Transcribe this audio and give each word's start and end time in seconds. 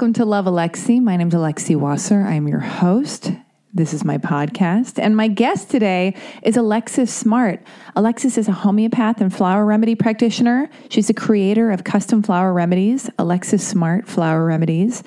Welcome 0.00 0.14
to 0.14 0.24
Love 0.24 0.46
Alexi. 0.46 0.98
My 0.98 1.18
name 1.18 1.28
is 1.28 1.34
Alexi 1.34 1.76
Wasser. 1.76 2.22
I'm 2.22 2.48
your 2.48 2.60
host. 2.60 3.32
This 3.74 3.92
is 3.92 4.02
my 4.02 4.16
podcast. 4.16 4.98
And 4.98 5.14
my 5.14 5.28
guest 5.28 5.68
today 5.68 6.16
is 6.42 6.56
Alexis 6.56 7.12
Smart. 7.12 7.62
Alexis 7.94 8.38
is 8.38 8.48
a 8.48 8.52
homeopath 8.52 9.20
and 9.20 9.30
flower 9.30 9.66
remedy 9.66 9.94
practitioner. 9.94 10.70
She's 10.88 11.08
the 11.08 11.12
creator 11.12 11.70
of 11.70 11.84
custom 11.84 12.22
flower 12.22 12.54
remedies, 12.54 13.10
Alexis 13.18 13.68
Smart 13.68 14.08
Flower 14.08 14.46
Remedies. 14.46 15.02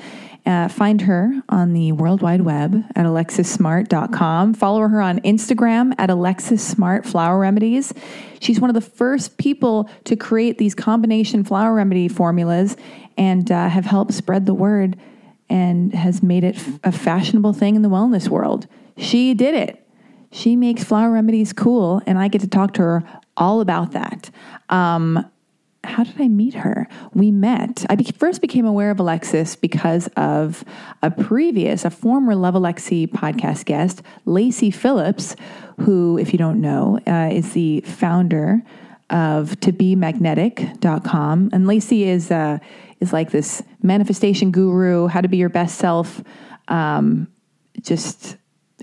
Uh, 0.46 0.68
find 0.68 1.02
her 1.02 1.42
on 1.50 1.73
the 1.73 1.94
World 1.94 2.22
Wide 2.22 2.42
Web 2.42 2.84
at 2.96 3.06
alexissmart.com. 3.06 4.54
Follow 4.54 4.88
her 4.88 5.02
on 5.02 5.22
Instagram 5.22 5.96
at 5.98 6.12
Alexis 6.12 6.62
Smart 6.62 7.06
Flower 7.06 7.40
Remedies. 7.40 7.94
She's 8.42 8.60
one 8.60 8.70
of 8.70 8.73
the 8.73 8.82
first 8.82 9.38
people 9.38 9.90
to 10.04 10.18
create 10.18 10.58
these 10.58 10.76
combination 10.76 11.46
flower 11.46 11.73
remedy 11.73 12.10
formulas 12.10 12.76
and 13.17 13.52
uh, 13.52 13.69
have 13.69 13.86
helped 13.86 14.14
spread 14.14 14.45
the 14.45 14.53
word 14.53 14.97
and 15.50 15.94
has 15.94 16.23
made 16.23 16.44
it 16.44 16.56
f- 16.56 16.80
a 16.83 16.92
fashionable 16.92 17.53
thing 17.53 17.75
in 17.75 17.81
the 17.81 17.89
wellness 17.89 18.28
world. 18.30 18.67
She 18.97 19.33
did 19.33 19.55
it. 19.55 19.86
She 20.31 20.55
makes 20.55 20.83
flower 20.83 21.11
remedies 21.11 21.53
cool, 21.53 22.02
and 22.08 22.17
I 22.17 22.28
get 22.28 22.42
to 22.42 22.47
talk 22.47 22.73
to 22.73 22.81
her 22.81 23.03
all 23.38 23.61
about 23.61 23.92
that. 23.92 24.31
Um, 24.70 25.30
how 25.83 26.03
did 26.03 26.20
I 26.20 26.28
meet 26.28 26.53
her? 26.55 26.88
We 27.14 27.30
met. 27.30 27.86
I 27.89 27.95
be- 27.95 28.05
first 28.05 28.42
became 28.42 28.66
aware 28.66 28.89
of 28.89 29.00
Alexis 29.00 29.55
because 29.55 30.08
of 30.16 30.64
a 31.02 31.11
previous, 31.11 31.86
a 31.86 31.89
former 31.89 32.36
Love 32.36 32.55
Alexi 32.55 33.08
podcast 33.08 33.66
guest, 33.66 34.02
Lacy 34.25 34.72
Phillips, 34.72 35.36
who, 35.81 36.17
if 36.17 36.31
you 36.31 36.39
don't 36.39 36.61
know, 36.61 37.00
uh, 37.05 37.30
is 37.31 37.53
the 37.53 37.81
founder 37.81 38.64
of 39.09 39.59
tobemagnetic.com. 39.59 41.50
And 41.52 41.67
Lacy 41.67 42.05
is, 42.05 42.31
uh, 42.31 42.59
is 43.04 43.14
like 43.14 43.30
this 43.30 43.62
manifestation 43.84 44.52
guru, 44.52 45.08
how 45.08 45.22
to 45.22 45.28
be 45.28 45.38
your 45.38 45.50
best 45.50 45.78
self, 45.78 46.23
um, 46.70 47.28
just 47.82 48.38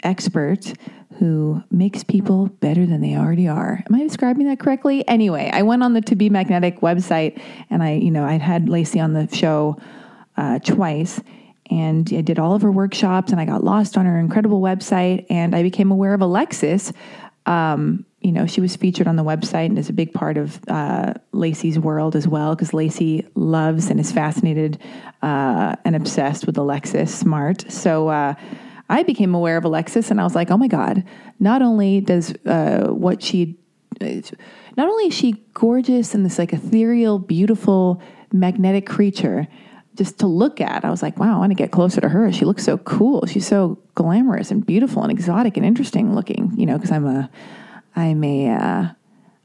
expert 0.05 0.73
who 1.19 1.63
makes 1.71 2.05
people 2.05 2.47
better 2.47 2.87
than 2.87 3.01
they 3.01 3.17
already 3.17 3.49
are. 3.49 3.83
Am 3.87 3.95
I 3.95 4.03
describing 4.03 4.47
that 4.47 4.61
correctly? 4.61 5.07
Anyway, 5.09 5.51
I 5.53 5.63
went 5.63 5.83
on 5.83 5.93
the 5.93 6.01
To 6.03 6.17
Be 6.17 6.31
Magnetic 6.31 6.81
website 6.81 7.41
and 7.69 7.83
I, 7.83 7.95
you 7.95 8.11
know, 8.11 8.25
I'd 8.25 8.41
had 8.41 8.69
Lacy 8.69 9.01
on 9.01 9.13
the 9.13 9.29
show 9.35 9.77
uh, 10.37 10.61
twice 10.61 11.21
and 11.71 12.11
I 12.13 12.21
did 12.23 12.39
all 12.39 12.55
of 12.55 12.63
her 12.63 12.73
workshops 12.73 13.33
and 13.33 13.41
I 13.41 13.45
got 13.45 13.63
lost 13.63 13.99
on 13.99 14.07
her 14.07 14.19
incredible 14.19 14.61
website 14.61 15.27
and 15.29 15.55
I 15.55 15.63
became 15.63 15.91
aware 15.91 16.15
of 16.15 16.21
Alexis. 16.23 16.93
Um, 17.45 18.07
you 18.21 18.33
know, 18.33 18.47
she 18.47 18.61
was 18.61 18.77
featured 18.77 19.09
on 19.09 19.17
the 19.17 19.25
website 19.25 19.67
and 19.67 19.79
is 19.79 19.89
a 19.89 19.95
big 19.95 20.13
part 20.13 20.37
of 20.37 20.61
uh, 20.69 21.15
Lacy's 21.33 21.79
world 21.79 22.15
as 22.15 22.29
well 22.29 22.55
because 22.55 22.75
Lacy 22.75 23.27
loves 23.35 23.89
and 23.89 23.99
is 23.99 24.13
fascinated 24.13 24.79
uh, 25.23 25.75
and 25.85 25.97
obsessed 25.97 26.47
with 26.47 26.59
Alexis 26.59 27.15
Smart. 27.15 27.71
So, 27.71 28.09
uh, 28.09 28.35
I 28.91 29.05
became 29.05 29.35
aware 29.35 29.57
of 29.57 29.65
Alexis 29.65 30.11
and 30.11 30.21
I 30.21 30.25
was 30.25 30.35
like, 30.35 30.51
oh 30.51 30.57
my 30.57 30.67
God, 30.67 31.05
not 31.39 31.63
only 31.63 32.01
does 32.01 32.35
uh, 32.45 32.89
what 32.89 33.23
she, 33.23 33.57
not 34.01 34.89
only 34.89 35.05
is 35.07 35.15
she 35.15 35.45
gorgeous 35.55 36.13
and 36.13 36.27
this 36.27 36.41
like 36.41 36.53
ethereal, 36.53 37.21
beautiful, 37.21 38.03
magnetic 38.33 38.87
creature, 38.87 39.47
just 39.95 40.19
to 40.19 40.27
look 40.27 40.61
at, 40.61 40.85
I 40.85 40.91
was 40.91 41.03
like, 41.03 41.19
wow, 41.19 41.37
I 41.37 41.39
want 41.39 41.53
to 41.53 41.55
get 41.55 41.71
closer 41.71 42.01
to 42.01 42.09
her. 42.09 42.33
She 42.33 42.45
looks 42.45 42.65
so 42.65 42.79
cool. 42.79 43.27
She's 43.27 43.47
so 43.47 43.79
glamorous 43.95 44.51
and 44.51 44.67
beautiful 44.67 45.03
and 45.03 45.13
exotic 45.13 45.57
and 45.57 45.65
interesting 45.65 46.15
looking, 46.15 46.53
you 46.57 46.67
know, 46.67 46.77
because 46.77 46.91
I'm 46.91 47.07
a, 47.07 47.31
I'm 47.97 48.23
a, 48.25 48.49
uh, 48.51 48.89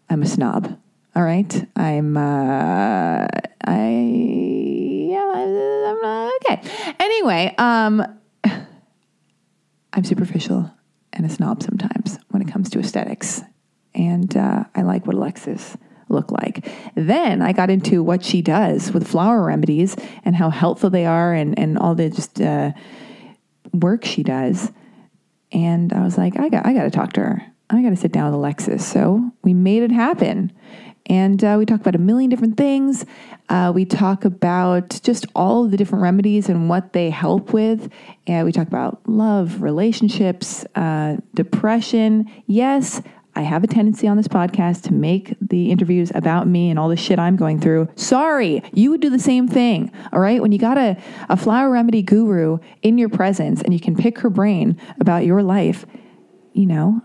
I'm 0.10 0.22
a 0.22 0.28
snob. 0.28 0.78
All 1.16 1.24
right. 1.24 1.68
I'm, 1.76 2.18
uh, 2.18 3.28
I, 3.64 3.90
yeah, 5.10 5.32
I'm, 5.36 6.04
uh, 6.04 6.32
okay. 6.44 6.62
Anyway, 7.00 7.56
um, 7.58 8.06
I'm 9.94 10.04
superficial 10.04 10.72
and 11.14 11.26
a 11.26 11.30
snob 11.30 11.64
sometimes 11.64 12.20
when 12.30 12.42
it 12.42 12.52
comes 12.52 12.70
to 12.72 12.80
aesthetics. 12.80 13.42
And 13.94 14.36
uh, 14.36 14.66
I 14.76 14.82
like 14.82 15.08
what 15.08 15.16
Alexis 15.16 15.78
look 16.10 16.32
like. 16.32 16.68
Then 16.96 17.42
I 17.42 17.54
got 17.54 17.70
into 17.70 18.04
what 18.04 18.24
she 18.24 18.42
does 18.42 18.92
with 18.92 19.08
flower 19.08 19.42
remedies 19.44 19.96
and 20.24 20.36
how 20.36 20.50
helpful 20.50 20.90
they 20.90 21.06
are 21.06 21.34
and, 21.34 21.58
and 21.58 21.78
all 21.78 21.96
the 21.96 22.10
just 22.10 22.42
uh, 22.42 22.72
work 23.74 24.06
she 24.06 24.22
does. 24.22 24.72
And 25.52 25.94
I 25.94 26.04
was 26.04 26.18
like, 26.18 26.38
I 26.38 26.50
got, 26.50 26.66
I 26.66 26.74
got 26.74 26.84
to 26.84 26.92
talk 26.92 27.14
to 27.14 27.22
her. 27.22 27.55
I 27.70 27.82
got 27.82 27.90
to 27.90 27.96
sit 27.96 28.12
down 28.12 28.26
with 28.26 28.36
Alexis. 28.36 28.86
So 28.86 29.32
we 29.44 29.54
made 29.54 29.84
it 29.84 29.92
happen. 29.92 30.52
And 31.08 31.44
uh, 31.44 31.56
we 31.58 31.66
talk 31.66 31.82
about 31.82 31.96
a 31.96 32.00
million 32.00 32.30
different 32.30 32.58
things. 32.58 33.06
Uh, 33.48 33.72
we 33.74 33.86
talk 33.86 34.26
about 34.26 35.00
just 35.04 35.28
all 35.36 35.68
the 35.68 35.78
different 35.78 36.02
remedies 36.02 36.50
and 36.50 36.68
what 36.68 36.94
they 36.94 37.12
help 37.12 37.54
with. 37.54 37.92
And 38.26 38.46
we 38.46 38.52
talk 38.52 38.68
about 38.68 39.08
love, 39.08 39.62
relationships, 39.62 40.66
uh, 40.74 41.18
depression. 41.36 42.32
Yes, 42.48 43.04
I 43.36 43.42
have 43.42 43.64
a 43.64 43.68
tendency 43.68 44.08
on 44.08 44.18
this 44.18 44.28
podcast 44.28 44.84
to 44.84 44.94
make 44.94 45.36
the 45.42 45.70
interviews 45.70 46.12
about 46.16 46.48
me 46.48 46.70
and 46.70 46.80
all 46.80 46.90
the 46.90 46.96
shit 46.96 47.20
I'm 47.20 47.36
going 47.36 47.60
through. 47.60 47.90
Sorry, 47.96 48.64
you 48.74 48.90
would 48.92 49.02
do 49.02 49.10
the 49.10 49.20
same 49.20 49.48
thing. 49.48 49.92
All 50.12 50.20
right. 50.20 50.42
When 50.42 50.52
you 50.52 50.58
got 50.58 50.78
a, 50.78 50.98
a 51.30 51.38
flower 51.38 51.70
remedy 51.70 52.02
guru 52.02 52.60
in 52.82 52.98
your 52.98 53.10
presence 53.10 53.62
and 53.62 53.74
you 53.74 53.80
can 53.80 53.96
pick 53.96 54.20
her 54.20 54.30
brain 54.30 54.80
about 55.00 55.26
your 55.26 55.44
life, 55.44 55.86
you 56.54 56.66
know, 56.66 57.02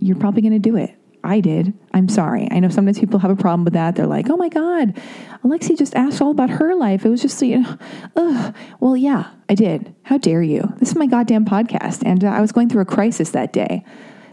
you're 0.00 0.16
probably 0.16 0.42
going 0.42 0.52
to 0.52 0.58
do 0.58 0.76
it. 0.76 0.94
I 1.24 1.40
did. 1.40 1.72
I'm 1.94 2.08
sorry. 2.08 2.48
I 2.50 2.58
know 2.58 2.68
sometimes 2.68 2.98
people 2.98 3.20
have 3.20 3.30
a 3.30 3.36
problem 3.36 3.64
with 3.64 3.74
that. 3.74 3.94
They're 3.94 4.06
like, 4.06 4.28
oh 4.28 4.36
my 4.36 4.48
God, 4.48 5.00
Alexi 5.44 5.78
just 5.78 5.94
asked 5.94 6.20
all 6.20 6.32
about 6.32 6.50
her 6.50 6.74
life. 6.74 7.04
It 7.04 7.10
was 7.10 7.22
just, 7.22 7.40
you 7.42 7.60
know, 7.60 7.78
ugh. 8.16 8.54
Well, 8.80 8.96
yeah, 8.96 9.30
I 9.48 9.54
did. 9.54 9.94
How 10.02 10.18
dare 10.18 10.42
you? 10.42 10.72
This 10.78 10.90
is 10.90 10.96
my 10.96 11.06
goddamn 11.06 11.44
podcast. 11.44 12.02
And 12.04 12.24
uh, 12.24 12.28
I 12.28 12.40
was 12.40 12.50
going 12.50 12.68
through 12.68 12.82
a 12.82 12.86
crisis 12.86 13.30
that 13.30 13.52
day. 13.52 13.84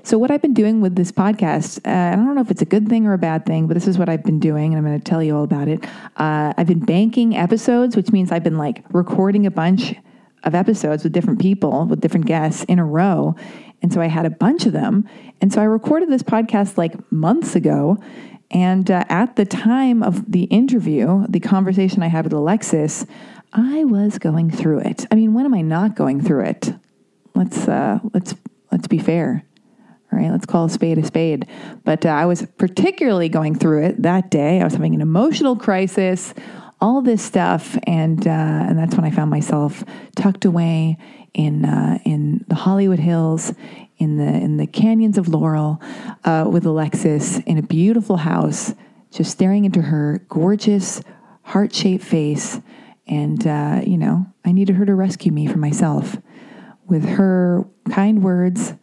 So, 0.01 0.17
what 0.17 0.31
I've 0.31 0.41
been 0.41 0.53
doing 0.53 0.81
with 0.81 0.95
this 0.95 1.11
podcast, 1.11 1.85
uh, 1.85 2.13
I 2.13 2.15
don't 2.15 2.33
know 2.33 2.41
if 2.41 2.49
it's 2.49 2.61
a 2.61 2.65
good 2.65 2.87
thing 2.87 3.05
or 3.05 3.13
a 3.13 3.17
bad 3.17 3.45
thing, 3.45 3.67
but 3.67 3.73
this 3.73 3.85
is 3.85 3.97
what 3.97 4.07
I've 4.07 4.23
been 4.23 4.39
doing, 4.39 4.73
and 4.73 4.77
I'm 4.77 4.85
going 4.85 4.97
to 4.97 5.03
tell 5.03 5.21
you 5.21 5.35
all 5.35 5.43
about 5.43 5.67
it. 5.67 5.83
Uh, 6.15 6.53
I've 6.57 6.67
been 6.67 6.79
banking 6.79 7.35
episodes, 7.35 7.95
which 7.95 8.11
means 8.11 8.31
I've 8.31 8.43
been 8.43 8.57
like 8.57 8.83
recording 8.91 9.45
a 9.45 9.51
bunch 9.51 9.95
of 10.43 10.55
episodes 10.55 11.03
with 11.03 11.11
different 11.11 11.39
people, 11.39 11.85
with 11.85 11.99
different 11.99 12.25
guests 12.25 12.63
in 12.63 12.79
a 12.79 12.85
row. 12.85 13.35
And 13.81 13.93
so 13.93 14.01
I 14.01 14.07
had 14.07 14.25
a 14.25 14.29
bunch 14.29 14.65
of 14.65 14.73
them. 14.73 15.07
And 15.41 15.53
so 15.53 15.61
I 15.61 15.65
recorded 15.65 16.09
this 16.09 16.23
podcast 16.23 16.77
like 16.77 17.11
months 17.11 17.55
ago. 17.55 17.97
And 18.51 18.89
uh, 18.89 19.05
at 19.09 19.35
the 19.35 19.45
time 19.45 20.03
of 20.03 20.31
the 20.31 20.43
interview, 20.43 21.25
the 21.29 21.39
conversation 21.39 22.03
I 22.03 22.07
had 22.07 22.25
with 22.25 22.33
Alexis, 22.33 23.05
I 23.53 23.85
was 23.85 24.17
going 24.17 24.51
through 24.51 24.79
it. 24.79 25.05
I 25.11 25.15
mean, 25.15 25.33
when 25.33 25.45
am 25.45 25.53
I 25.53 25.61
not 25.61 25.95
going 25.95 26.21
through 26.21 26.45
it? 26.45 26.73
Let's 27.35 27.67
uh, 27.67 27.99
let's 28.13 28.35
let's 28.71 28.87
be 28.87 28.99
fair. 28.99 29.43
All 30.11 30.19
right, 30.19 30.31
let's 30.31 30.45
call 30.45 30.65
a 30.65 30.69
spade 30.69 30.97
a 30.97 31.05
spade. 31.05 31.47
But 31.83 32.05
uh, 32.05 32.09
I 32.09 32.25
was 32.25 32.45
particularly 32.57 33.29
going 33.29 33.55
through 33.55 33.85
it 33.85 34.01
that 34.01 34.31
day. 34.31 34.59
I 34.59 34.63
was 34.63 34.73
having 34.73 34.95
an 34.95 35.01
emotional 35.01 35.55
crisis, 35.55 36.33
all 36.81 37.01
this 37.01 37.21
stuff, 37.21 37.77
and 37.83 38.25
uh, 38.27 38.31
and 38.31 38.77
that's 38.77 38.95
when 38.95 39.05
I 39.05 39.11
found 39.11 39.29
myself 39.29 39.83
tucked 40.15 40.45
away 40.45 40.97
in 41.33 41.65
uh, 41.65 41.99
in 42.05 42.45
the 42.47 42.55
Hollywood 42.55 42.99
Hills, 42.99 43.53
in 43.97 44.17
the 44.17 44.27
in 44.27 44.57
the 44.57 44.67
canyons 44.67 45.17
of 45.17 45.27
Laurel, 45.27 45.81
uh, 46.23 46.45
with 46.49 46.65
Alexis 46.65 47.39
in 47.39 47.57
a 47.57 47.61
beautiful 47.61 48.17
house, 48.17 48.73
just 49.11 49.31
staring 49.31 49.65
into 49.65 49.81
her 49.81 50.25
gorgeous 50.29 51.01
heart 51.43 51.73
shaped 51.73 52.03
face, 52.03 52.61
and 53.07 53.45
uh, 53.45 53.81
you 53.85 53.97
know 53.97 54.25
I 54.45 54.51
needed 54.51 54.75
her 54.75 54.85
to 54.85 54.95
rescue 54.95 55.31
me 55.31 55.47
from 55.47 55.61
myself 55.61 56.17
with 56.87 57.05
her 57.05 57.67
kind 57.91 58.23
words, 58.23 58.73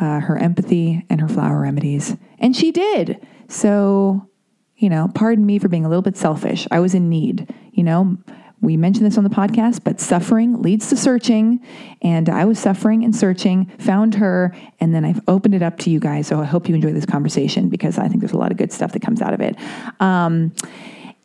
uh, 0.00 0.20
her 0.20 0.38
empathy, 0.38 1.04
and 1.10 1.20
her 1.20 1.28
flower 1.28 1.60
remedies, 1.60 2.16
and 2.38 2.56
she 2.56 2.70
did. 2.70 3.26
So 3.48 4.28
you 4.76 4.88
know, 4.88 5.08
pardon 5.14 5.46
me 5.46 5.60
for 5.60 5.68
being 5.68 5.84
a 5.84 5.88
little 5.88 6.02
bit 6.02 6.16
selfish. 6.16 6.66
I 6.70 6.80
was 6.80 6.94
in 6.94 7.08
need, 7.08 7.52
you 7.72 7.84
know 7.84 8.18
we 8.62 8.76
mentioned 8.76 9.04
this 9.04 9.18
on 9.18 9.24
the 9.24 9.30
podcast, 9.30 9.82
but 9.82 10.00
suffering 10.00 10.62
leads 10.62 10.88
to 10.90 10.96
searching. 10.96 11.60
And 12.00 12.28
I 12.28 12.44
was 12.44 12.60
suffering 12.60 13.04
and 13.04 13.14
searching, 13.14 13.66
found 13.78 14.14
her, 14.14 14.54
and 14.80 14.94
then 14.94 15.04
I've 15.04 15.20
opened 15.26 15.54
it 15.54 15.62
up 15.62 15.78
to 15.80 15.90
you 15.90 15.98
guys. 15.98 16.28
So 16.28 16.40
I 16.40 16.44
hope 16.44 16.68
you 16.68 16.74
enjoy 16.76 16.92
this 16.92 17.04
conversation 17.04 17.68
because 17.68 17.98
I 17.98 18.06
think 18.06 18.20
there's 18.20 18.32
a 18.32 18.38
lot 18.38 18.52
of 18.52 18.56
good 18.56 18.72
stuff 18.72 18.92
that 18.92 19.02
comes 19.02 19.20
out 19.20 19.34
of 19.34 19.40
it. 19.40 19.56
Um, 20.00 20.52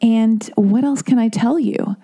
and 0.01 0.43
what 0.55 0.83
else 0.83 1.03
can 1.03 1.19
I 1.19 1.29
tell 1.29 1.59
you? 1.59 1.95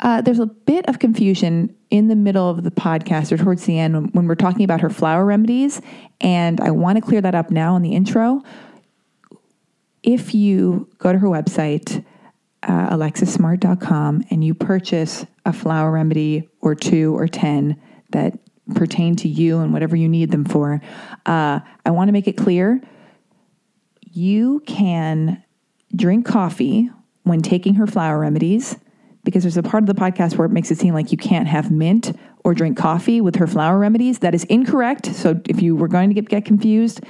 Uh, 0.00 0.22
there's 0.22 0.38
a 0.38 0.46
bit 0.46 0.88
of 0.88 0.98
confusion 0.98 1.74
in 1.90 2.08
the 2.08 2.16
middle 2.16 2.48
of 2.48 2.64
the 2.64 2.70
podcast 2.70 3.30
or 3.30 3.36
towards 3.36 3.64
the 3.64 3.78
end 3.78 3.94
when, 3.94 4.04
when 4.12 4.26
we're 4.26 4.36
talking 4.36 4.64
about 4.64 4.80
her 4.80 4.90
flower 4.90 5.24
remedies. 5.24 5.82
And 6.20 6.60
I 6.62 6.70
want 6.70 6.96
to 6.96 7.02
clear 7.02 7.20
that 7.20 7.34
up 7.34 7.50
now 7.50 7.76
in 7.76 7.82
the 7.82 7.92
intro. 7.94 8.42
If 10.02 10.34
you 10.34 10.88
go 10.98 11.12
to 11.12 11.18
her 11.18 11.26
website, 11.26 12.04
uh, 12.62 12.90
alexissmart.com 12.90 14.24
and 14.30 14.44
you 14.44 14.54
purchase 14.54 15.26
a 15.44 15.52
flower 15.52 15.92
remedy 15.92 16.48
or 16.60 16.74
two 16.74 17.16
or 17.16 17.28
10 17.28 17.80
that 18.10 18.38
pertain 18.74 19.16
to 19.16 19.28
you 19.28 19.60
and 19.60 19.72
whatever 19.72 19.96
you 19.96 20.08
need 20.08 20.30
them 20.30 20.44
for, 20.44 20.80
uh, 21.26 21.60
I 21.86 21.90
want 21.90 22.08
to 22.08 22.12
make 22.12 22.28
it 22.28 22.36
clear 22.36 22.80
you 24.12 24.60
can 24.66 25.42
drink 25.94 26.26
coffee 26.26 26.90
when 27.22 27.40
taking 27.40 27.74
her 27.74 27.86
flower 27.86 28.18
remedies 28.18 28.76
because 29.24 29.42
there's 29.42 29.56
a 29.56 29.62
part 29.62 29.82
of 29.82 29.86
the 29.86 29.94
podcast 29.94 30.36
where 30.36 30.46
it 30.46 30.50
makes 30.50 30.70
it 30.70 30.78
seem 30.78 30.94
like 30.94 31.12
you 31.12 31.18
can't 31.18 31.46
have 31.46 31.70
mint 31.70 32.16
or 32.44 32.54
drink 32.54 32.78
coffee 32.78 33.20
with 33.20 33.36
her 33.36 33.46
flower 33.46 33.78
remedies. 33.78 34.20
That 34.20 34.34
is 34.34 34.44
incorrect. 34.44 35.06
So 35.06 35.40
if 35.48 35.60
you 35.60 35.76
were 35.76 35.88
going 35.88 36.08
to 36.08 36.14
get, 36.14 36.28
get 36.28 36.44
confused, 36.44 37.00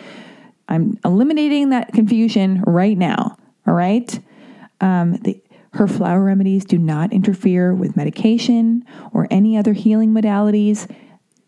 I'm 0.69 0.99
eliminating 1.05 1.71
that 1.71 1.93
confusion 1.93 2.63
right 2.67 2.97
now. 2.97 3.37
All 3.67 3.75
right. 3.75 4.19
Um, 4.81 5.17
the, 5.17 5.43
her 5.73 5.87
flower 5.87 6.25
remedies 6.25 6.65
do 6.65 6.79
not 6.79 7.13
interfere 7.13 7.75
with 7.75 7.97
medication 7.97 8.85
or 9.13 9.27
any 9.31 9.57
other 9.57 9.73
healing 9.73 10.13
modalities. 10.13 10.91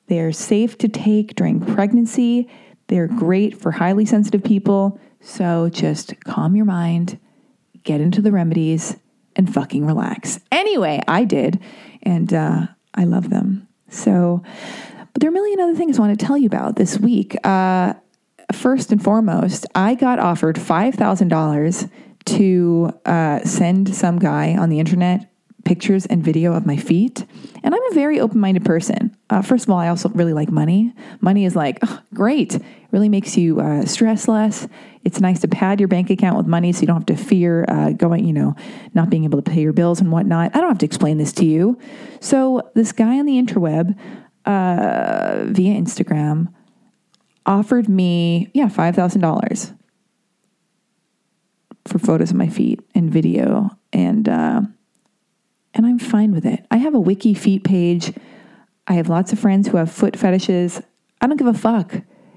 They're 0.09 0.33
safe 0.33 0.77
to 0.79 0.89
take 0.89 1.37
during 1.37 1.61
pregnancy. 1.61 2.49
They're 2.89 3.09
great 3.09 3.57
for 3.57 3.71
highly 3.71 4.05
sensitive 4.05 4.43
people. 4.43 5.01
So 5.21 5.69
just 5.69 6.19
calm 6.25 6.57
your 6.57 6.65
mind, 6.65 7.19
get 7.85 8.01
into 8.01 8.21
the 8.21 8.33
remedies, 8.33 8.97
and 9.37 9.53
fucking 9.53 9.87
relax. 9.87 10.41
Anyway, 10.51 11.01
I 11.07 11.25
did, 11.25 11.61
and 12.03 12.33
uh, 12.33 12.67
I 12.95 13.05
love 13.05 13.31
them. 13.31 13.69
So, 13.89 14.43
but 15.13 15.21
there 15.21 15.29
are 15.29 15.33
a 15.33 15.35
million 15.35 15.61
other 15.61 15.75
things 15.75 15.99
I 15.99 16.03
want 16.03 16.19
to 16.19 16.27
tell 16.27 16.37
you 16.37 16.47
about 16.47 16.77
this 16.77 16.99
week. 16.99 17.37
Uh, 17.45 17.95
first 18.53 18.93
and 18.93 19.03
foremost, 19.03 19.67
I 19.75 19.95
got 19.95 20.19
offered 20.19 20.57
$5,000 20.57 21.91
to 22.27 22.93
uh, 23.07 23.41
send 23.45 23.95
some 23.95 24.19
guy 24.19 24.57
on 24.57 24.69
the 24.69 24.79
internet 24.79 25.31
pictures 25.65 26.07
and 26.07 26.25
video 26.25 26.55
of 26.55 26.67
my 26.67 26.77
feet. 26.77 27.25
And 27.63 27.75
I'm 27.75 27.83
a 27.91 27.95
very 27.95 28.19
open 28.19 28.41
minded 28.41 28.65
person. 28.65 29.17
Uh, 29.29 29.43
first 29.43 29.65
of 29.65 29.71
all, 29.71 29.79
I 29.79 29.89
also 29.89 30.09
really 30.11 30.33
like 30.33 30.51
money. 30.51 30.93
Money 31.21 31.45
is 31.45 31.55
like, 31.55 31.79
oh, 31.83 32.01
great. 32.15 32.55
It 32.57 32.63
really 32.91 33.09
makes 33.09 33.37
you 33.37 33.61
uh, 33.61 33.85
stress 33.85 34.27
less. 34.27 34.67
It's 35.05 35.21
nice 35.21 35.41
to 35.41 35.49
pad 35.49 35.81
your 35.81 35.89
bank 35.89 36.11
account 36.11 36.37
with 36.37 36.47
money 36.47 36.73
so 36.73 36.81
you 36.81 36.87
don't 36.87 36.97
have 36.97 37.17
to 37.17 37.17
fear 37.17 37.65
uh, 37.69 37.91
going, 37.91 38.25
you 38.25 38.33
know, 38.33 38.55
not 38.95 39.11
being 39.11 39.25
able 39.25 39.41
to 39.41 39.51
pay 39.51 39.61
your 39.61 39.73
bills 39.73 40.01
and 40.01 40.11
whatnot. 40.11 40.55
I 40.55 40.61
don't 40.61 40.69
have 40.69 40.79
to 40.79 40.87
explain 40.87 41.19
this 41.19 41.33
to 41.35 41.45
you. 41.45 41.79
So, 42.21 42.71
this 42.75 42.93
guy 42.93 43.19
on 43.19 43.27
the 43.27 43.41
interweb 43.41 43.99
uh, 44.45 45.45
via 45.47 45.81
Instagram 45.81 46.53
offered 47.47 47.89
me, 47.89 48.51
yeah, 48.55 48.69
$5,000 48.69 49.77
for 51.91 51.99
photos 51.99 52.31
of 52.31 52.37
my 52.37 52.49
feet 52.49 52.81
and 52.95 53.11
video. 53.11 53.71
And, 53.93 54.29
uh, 54.29 54.63
and 55.75 55.87
I'm 55.87 55.99
fine 55.99 56.33
with 56.33 56.47
it. 56.47 56.65
I 56.71 56.79
have 56.79 56.95
a 56.95 57.01
wiki 57.01 57.35
feet 57.35 57.65
page. 57.65 58.13
I 58.87 58.95
have 58.95 59.09
lots 59.09 59.33
of 59.33 59.39
friends 59.39 59.69
who 59.69 59.77
have 59.77 59.91
foot 59.91 60.17
fetishes. 60.17 60.81
I 61.21 61.27
don't 61.27 61.37
give 61.37 61.47
a 61.47 61.55
fuck. 61.55 61.95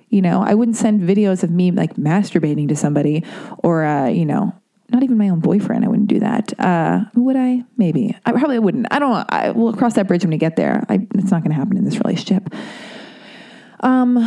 You 0.09 0.21
know, 0.21 0.43
I 0.43 0.53
wouldn't 0.53 0.77
send 0.77 1.01
videos 1.01 1.43
of 1.43 1.49
me 1.49 1.71
like 1.71 1.95
masturbating 1.95 2.67
to 2.67 2.75
somebody 2.75 3.23
or, 3.59 3.83
uh, 3.83 4.07
you 4.07 4.25
know, 4.25 4.53
not 4.89 5.01
even 5.01 5.17
my 5.17 5.29
own 5.29 5.39
boyfriend. 5.39 5.83
I 5.83 5.87
wouldn't 5.87 6.09
do 6.09 6.19
that. 6.19 6.53
Uh, 6.59 7.05
would 7.15 7.35
I? 7.35 7.63
Maybe. 7.77 8.15
I 8.25 8.31
probably 8.31 8.59
wouldn't. 8.59 8.87
I 8.91 8.99
don't. 8.99 9.25
I 9.29 9.49
will 9.51 9.73
cross 9.73 9.95
that 9.95 10.07
bridge 10.07 10.23
when 10.23 10.29
we 10.29 10.37
get 10.37 10.55
there. 10.55 10.85
I, 10.87 11.07
it's 11.15 11.31
not 11.31 11.41
going 11.41 11.49
to 11.49 11.55
happen 11.55 11.77
in 11.77 11.85
this 11.85 11.97
relationship. 11.97 12.53
Um, 13.79 14.17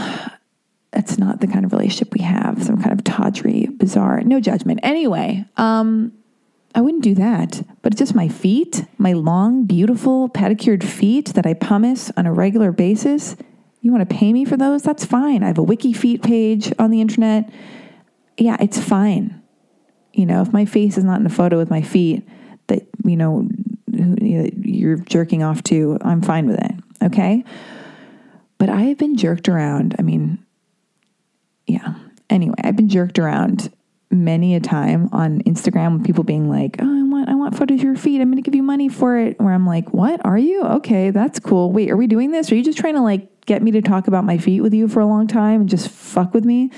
it's 0.96 1.19
not 1.19 1.40
the 1.40 1.46
kind 1.46 1.64
of 1.64 1.72
relationship 1.72 2.12
we 2.14 2.22
have. 2.22 2.62
Some 2.62 2.81
kind 2.81 2.93
of 2.93 3.04
tawdry, 3.04 3.69
bizarre. 3.76 4.22
No 4.22 4.40
judgment. 4.40 4.81
Anyway, 4.82 5.44
um, 5.56 6.12
I 6.75 6.81
wouldn't 6.81 7.04
do 7.04 7.14
that. 7.16 7.62
But 7.82 7.93
it's 7.93 7.98
just 7.98 8.14
my 8.14 8.28
feet, 8.28 8.84
my 8.98 9.12
long, 9.12 9.64
beautiful 9.64 10.28
pedicured 10.28 10.82
feet 10.82 11.34
that 11.34 11.46
I 11.46 11.52
pumice 11.52 12.10
on 12.16 12.26
a 12.26 12.32
regular 12.32 12.72
basis. 12.72 13.37
You 13.82 13.93
want 13.93 14.08
to 14.08 14.16
pay 14.16 14.32
me 14.32 14.44
for 14.44 14.56
those? 14.56 14.82
That's 14.82 15.04
fine. 15.04 15.43
I 15.43 15.48
have 15.48 15.58
a 15.58 15.62
wiki 15.62 15.93
feet 15.93 16.22
page 16.22 16.72
on 16.78 16.90
the 16.90 17.00
internet. 17.00 17.50
Yeah, 18.38 18.56
it's 18.58 18.81
fine. 18.81 19.42
You 20.12 20.25
know, 20.25 20.40
if 20.40 20.52
my 20.52 20.64
face 20.64 20.96
is 20.96 21.04
not 21.04 21.20
in 21.20 21.26
a 21.26 21.31
photo 21.31 21.58
with 21.58 21.70
my 21.70 21.82
feet 21.82 22.26
that, 22.69 22.87
you 23.04 23.16
know, 23.16 23.49
you're 23.87 24.96
jerking 24.96 25.42
off 25.42 25.62
to, 25.64 25.99
I'm 26.00 26.22
fine 26.22 26.46
with 26.46 26.58
it. 26.58 26.72
Okay. 27.04 27.44
But 28.58 28.70
I 28.70 28.82
have 28.82 28.99
been 28.99 29.16
jerked 29.16 29.49
around. 29.49 29.94
I 29.99 30.02
mean, 30.02 30.38
yeah. 31.66 31.94
Anyway, 32.30 32.54
I've 32.62 32.76
been 32.76 32.88
jerked 32.88 33.18
around 33.18 33.72
many 34.10 34.54
a 34.54 34.60
time 34.60 35.08
on 35.12 35.40
Instagram 35.42 35.94
with 35.94 36.06
people 36.06 36.24
being 36.24 36.48
like, 36.48 36.76
"Oh, 36.78 36.84
I 36.84 37.02
want 37.02 37.28
I 37.28 37.34
want 37.34 37.56
photos 37.56 37.80
of 37.80 37.84
your 37.84 37.96
feet. 37.96 38.20
I'm 38.20 38.30
going 38.30 38.42
to 38.42 38.42
give 38.42 38.54
you 38.54 38.62
money 38.62 38.88
for 38.88 39.18
it." 39.18 39.40
Where 39.40 39.52
I'm 39.52 39.66
like, 39.66 39.92
"What? 39.92 40.24
Are 40.24 40.38
you? 40.38 40.62
Okay, 40.62 41.10
that's 41.10 41.38
cool. 41.38 41.72
Wait, 41.72 41.90
are 41.90 41.96
we 41.96 42.06
doing 42.06 42.30
this? 42.30 42.50
Are 42.50 42.54
you 42.56 42.64
just 42.64 42.78
trying 42.78 42.94
to 42.94 43.02
like 43.02 43.28
get 43.46 43.62
me 43.62 43.70
to 43.72 43.82
talk 43.82 44.08
about 44.08 44.24
my 44.24 44.38
feet 44.38 44.60
with 44.60 44.74
you 44.74 44.88
for 44.88 45.00
a 45.00 45.06
long 45.06 45.26
time 45.26 45.62
and 45.62 45.70
just 45.70 45.88
fuck 45.88 46.34
with 46.34 46.44
me?" 46.44 46.70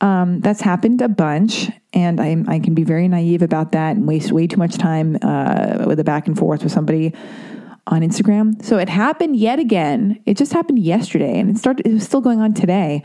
Um, 0.00 0.40
that's 0.40 0.60
happened 0.60 1.00
a 1.00 1.08
bunch, 1.08 1.70
and 1.92 2.20
I 2.20 2.36
I 2.48 2.58
can 2.58 2.74
be 2.74 2.84
very 2.84 3.08
naive 3.08 3.42
about 3.42 3.72
that 3.72 3.96
and 3.96 4.06
waste 4.06 4.32
way 4.32 4.46
too 4.46 4.56
much 4.56 4.76
time 4.76 5.18
uh, 5.22 5.84
with 5.86 6.00
a 6.00 6.04
back 6.04 6.26
and 6.26 6.36
forth 6.36 6.62
with 6.62 6.72
somebody 6.72 7.14
on 7.86 8.00
Instagram. 8.00 8.62
So 8.64 8.78
it 8.78 8.88
happened 8.88 9.36
yet 9.36 9.58
again. 9.58 10.20
It 10.26 10.36
just 10.36 10.52
happened 10.52 10.78
yesterday, 10.78 11.38
and 11.38 11.50
it 11.50 11.58
started. 11.58 11.86
It 11.86 11.92
was 11.92 12.04
still 12.04 12.20
going 12.20 12.40
on 12.40 12.54
today 12.54 13.02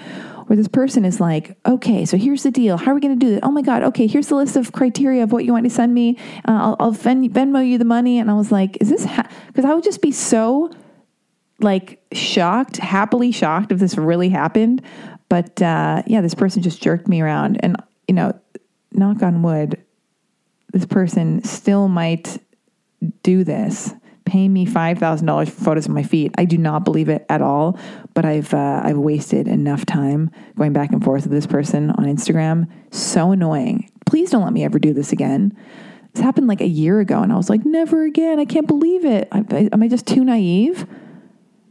where 0.47 0.55
this 0.55 0.67
person 0.67 1.05
is 1.05 1.19
like, 1.19 1.57
okay, 1.65 2.05
so 2.05 2.17
here's 2.17 2.43
the 2.43 2.51
deal. 2.51 2.77
How 2.77 2.91
are 2.91 2.95
we 2.95 3.01
going 3.01 3.19
to 3.19 3.25
do 3.25 3.35
it? 3.35 3.39
Oh 3.43 3.51
my 3.51 3.61
God, 3.61 3.83
okay, 3.83 4.07
here's 4.07 4.27
the 4.27 4.35
list 4.35 4.55
of 4.55 4.71
criteria 4.71 5.23
of 5.23 5.31
what 5.31 5.45
you 5.45 5.51
want 5.51 5.65
to 5.65 5.69
send 5.69 5.93
me. 5.93 6.17
Uh, 6.47 6.51
I'll, 6.51 6.75
I'll 6.79 6.93
Venmo 6.93 7.67
you 7.67 7.77
the 7.77 7.85
money. 7.85 8.17
And 8.17 8.31
I 8.31 8.33
was 8.33 8.51
like, 8.51 8.77
is 8.81 8.89
this, 8.89 9.05
because 9.05 9.65
ha-? 9.65 9.71
I 9.71 9.75
would 9.75 9.83
just 9.83 10.01
be 10.01 10.11
so 10.11 10.71
like 11.59 12.01
shocked, 12.13 12.77
happily 12.77 13.31
shocked 13.31 13.71
if 13.71 13.79
this 13.79 13.97
really 13.97 14.29
happened. 14.29 14.81
But 15.29 15.61
uh, 15.61 16.03
yeah, 16.07 16.21
this 16.21 16.35
person 16.35 16.61
just 16.61 16.81
jerked 16.81 17.07
me 17.07 17.21
around. 17.21 17.59
And, 17.61 17.75
you 18.07 18.15
know, 18.15 18.39
knock 18.93 19.21
on 19.21 19.43
wood, 19.43 19.83
this 20.71 20.85
person 20.85 21.43
still 21.43 21.89
might 21.89 22.41
do 23.21 23.43
this 23.43 23.93
pay 24.27 24.49
me 24.49 24.65
$5,000 24.65 25.49
for 25.49 25.63
photos 25.63 25.85
of 25.85 25.91
my 25.91 26.03
feet. 26.03 26.35
I 26.37 26.45
do 26.45 26.57
not 26.57 26.83
believe 26.83 27.07
it 27.07 27.25
at 27.29 27.41
all, 27.41 27.79
but 28.13 28.25
I've 28.25 28.53
uh, 28.53 28.81
I've 28.83 28.97
wasted 28.97 29.47
enough 29.47 29.85
time 29.85 30.29
going 30.57 30.73
back 30.73 30.91
and 30.91 31.03
forth 31.03 31.23
with 31.23 31.31
this 31.31 31.47
person 31.47 31.91
on 31.91 32.05
Instagram. 32.05 32.69
So 32.91 33.31
annoying. 33.31 33.89
Please 34.05 34.29
don't 34.29 34.43
let 34.43 34.53
me 34.53 34.63
ever 34.63 34.79
do 34.79 34.93
this 34.93 35.11
again. 35.11 35.57
This 36.13 36.23
happened 36.23 36.47
like 36.47 36.61
a 36.61 36.67
year 36.67 36.99
ago 36.99 37.21
and 37.21 37.31
I 37.31 37.37
was 37.37 37.49
like, 37.49 37.65
never 37.65 38.03
again. 38.03 38.39
I 38.39 38.45
can't 38.45 38.67
believe 38.67 39.05
it. 39.05 39.27
I, 39.31 39.45
I, 39.51 39.69
am 39.71 39.81
I 39.81 39.87
just 39.87 40.05
too 40.05 40.23
naive? 40.23 40.85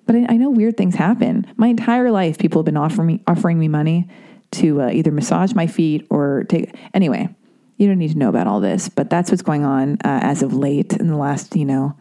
But 0.07 0.17
I, 0.17 0.27
I, 0.31 0.37
know 0.37 0.51
weird 0.51 0.77
things 0.77 0.95
happen. 0.95 1.47
My 1.57 1.67
entire 1.67 2.11
life, 2.11 2.39
people 2.39 2.61
have 2.61 2.67
been 2.67 2.77
offering 2.77 3.07
me, 3.07 3.23
offering 3.27 3.59
me 3.59 3.69
money 3.69 4.09
to 4.53 4.83
uh, 4.83 4.91
either 4.91 5.11
massage 5.11 5.53
my 5.53 5.67
feet 5.67 6.07
or 6.11 6.45
take. 6.49 6.75
Anyway, 6.95 7.29
you 7.77 7.89
don't 7.89 7.99
need 7.99 8.13
to 8.13 8.19
know 8.19 8.29
about 8.29 8.47
all 8.47 8.61
this, 8.61 8.89
but 8.89 9.11
that's 9.11 9.31
what's 9.31 9.43
going 9.43 9.65
on 9.65 9.95
uh, 10.05 10.21
as 10.23 10.43
of 10.43 10.55
late 10.55 10.95
in 10.95 11.09
the 11.09 11.17
last, 11.17 11.57
you 11.57 11.65
know, 11.65 11.97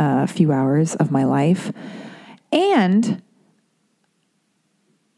a 0.00 0.26
few 0.26 0.50
hours 0.50 0.94
of 0.96 1.10
my 1.10 1.24
life. 1.24 1.72
And 2.52 3.22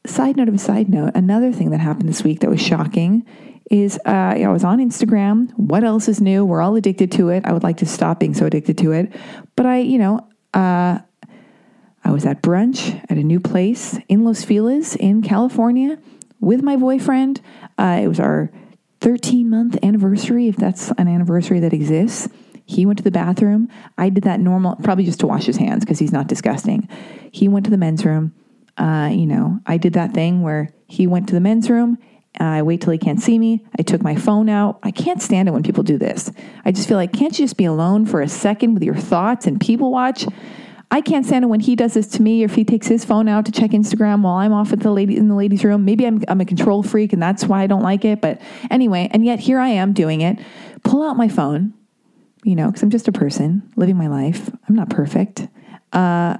side 0.05 0.37
note 0.37 0.49
of 0.49 0.55
a 0.55 0.59
side 0.59 0.89
note, 0.89 1.13
another 1.15 1.53
thing 1.53 1.71
that 1.71 1.81
happened 1.81 2.09
this 2.09 2.25
week 2.25 2.41
that 2.41 2.51
was 2.51 2.61
shocking 2.61 3.25
is 3.71 3.99
uh, 4.05 4.35
I 4.37 4.49
was 4.49 4.65
on 4.65 4.79
Instagram. 4.79 5.53
What 5.57 5.85
else 5.85 6.09
is 6.09 6.21
new? 6.21 6.45
We're 6.45 6.61
all 6.61 6.75
addicted 6.77 7.13
to 7.13 7.29
it. 7.29 7.45
I 7.47 7.53
would 7.53 7.63
like 7.63 7.79
to 7.79 7.87
stop 7.87 8.19
being 8.19 8.35
so 8.35 8.45
addicted 8.45 8.77
to 8.79 8.93
it. 8.93 9.13
But 9.57 9.67
I, 9.67 9.79
you 9.79 9.99
know, 9.99 10.27
uh, 10.53 10.99
I 12.05 12.11
was 12.11 12.27
at 12.27 12.43
brunch 12.43 13.01
at 13.09 13.17
a 13.17 13.23
new 13.23 13.39
place 13.39 13.99
in 14.09 14.25
Los 14.25 14.45
Feliz 14.45 14.97
in 14.97 15.23
California 15.23 15.99
with 16.41 16.63
my 16.63 16.77
boyfriend. 16.77 17.41
Uh, 17.79 18.01
it 18.03 18.09
was 18.09 18.19
our 18.19 18.51
13 19.01 19.49
month 19.49 19.79
anniversary, 19.83 20.49
if 20.49 20.57
that's 20.57 20.91
an 20.99 21.07
anniversary 21.07 21.61
that 21.61 21.73
exists. 21.73 22.29
He 22.73 22.87
went 22.87 22.99
to 22.99 23.05
the 23.05 23.11
bathroom. 23.11 23.69
I 23.99 24.09
did 24.09 24.25
that 24.25 24.41
normal, 24.41 24.77
probably 24.77 25.05
just 25.05 25.21
to 25.21 25.27
wash 25.27 25.45
his 25.45 25.57
hands 25.57 25.85
because 25.85 25.99
he's 25.99 26.13
not 26.13 26.27
disgusting. 26.27 26.89
He 27.31 27.49
went 27.49 27.65
to 27.67 27.71
the 27.71 27.77
men's 27.77 28.05
room. 28.05 28.35
Uh, 28.79 29.11
you 29.13 29.27
know, 29.27 29.61
I 29.67 29.77
did 29.77 29.93
that 29.93 30.15
thing 30.15 30.43
where 30.43 30.73
he 30.87 31.07
went 31.07 31.29
to 31.29 31.35
the 31.35 31.41
men's 31.41 31.69
room. 31.69 31.99
I 32.41 32.63
wait 32.63 32.81
till 32.81 32.93
he 32.93 32.99
can't 32.99 33.21
see 33.21 33.39
me. 33.39 33.65
I 33.79 33.83
took 33.83 34.03
my 34.03 34.17
phone 34.17 34.49
out. 34.49 34.79
I 34.83 34.91
can't 34.91 35.21
stand 35.21 35.49
it 35.49 35.53
when 35.53 35.63
people 35.63 35.83
do 35.83 35.99
this. 35.99 36.33
I 36.65 36.73
just 36.73 36.89
feel 36.89 36.97
like, 36.97 37.13
can't 37.13 37.39
you 37.39 37.45
just 37.45 37.59
be 37.59 37.67
alone 37.67 38.07
for 38.07 38.23
a 38.23 38.29
second 38.29 38.73
with 38.73 38.83
your 38.83 38.95
thoughts 38.95 39.47
and 39.47 39.61
people 39.61 39.93
watch? 39.93 40.25
I 40.91 41.03
can't 41.03 41.27
stand 41.27 41.45
it 41.45 41.49
when 41.49 41.61
he 41.61 41.77
does 41.77 41.95
this 41.95 42.07
to 42.09 42.23
me, 42.23 42.43
or 42.43 42.47
if 42.47 42.55
he 42.55 42.65
takes 42.65 42.87
his 42.87 43.05
phone 43.05 43.29
out 43.29 43.47
to 43.47 43.53
check 43.53 43.71
Instagram 43.71 44.23
while 44.23 44.35
I'm 44.35 44.53
off 44.53 44.73
at 44.73 44.81
the 44.81 44.91
lady 44.91 45.17
in 45.17 45.29
the 45.29 45.35
ladies' 45.35 45.65
room. 45.65 45.85
Maybe 45.85 46.07
I'm, 46.07 46.23
I'm 46.29 46.41
a 46.41 46.45
control 46.45 46.83
freak, 46.83 47.13
and 47.13 47.23
that's 47.23 47.45
why 47.45 47.63
I 47.63 47.67
don't 47.67 47.83
like 47.83 48.05
it. 48.05 48.21
But 48.21 48.41
anyway, 48.71 49.09
and 49.11 49.25
yet 49.25 49.41
here 49.41 49.59
I 49.59 49.69
am 49.69 49.93
doing 49.93 50.23
it. 50.23 50.39
Pull 50.85 51.03
out 51.03 51.17
my 51.17 51.29
phone, 51.29 51.75
you 52.45 52.57
know, 52.57 52.67
because 52.67 52.83
I'm 52.83 52.91
just 52.91 53.09
a 53.09 53.13
person 53.13 53.71
living 53.77 53.97
my 53.97 54.09
life. 54.09 54.51
I'm 54.69 54.75
not 54.75 54.91
perfect. 54.91 55.47
Uh, 55.93 56.37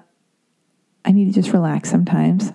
I 1.05 1.13
need 1.13 1.27
to 1.27 1.33
just 1.33 1.53
relax 1.53 1.91
sometimes. 1.91 2.53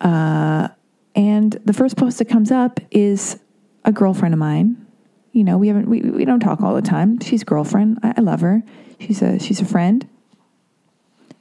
Uh, 0.00 0.68
and 1.14 1.52
the 1.64 1.72
first 1.72 1.96
post 1.96 2.18
that 2.18 2.26
comes 2.26 2.50
up 2.50 2.80
is 2.90 3.38
a 3.84 3.92
girlfriend 3.92 4.34
of 4.34 4.38
mine. 4.38 4.86
You 5.32 5.44
know, 5.44 5.58
we 5.58 5.68
haven't 5.68 5.88
we, 5.88 6.00
we 6.00 6.24
don't 6.24 6.40
talk 6.40 6.60
all 6.60 6.74
the 6.74 6.82
time. 6.82 7.20
She's 7.20 7.44
girlfriend. 7.44 7.98
I, 8.02 8.14
I 8.18 8.20
love 8.20 8.40
her. 8.40 8.62
She's 8.98 9.22
a 9.22 9.38
she's 9.38 9.60
a 9.60 9.64
friend. 9.64 10.08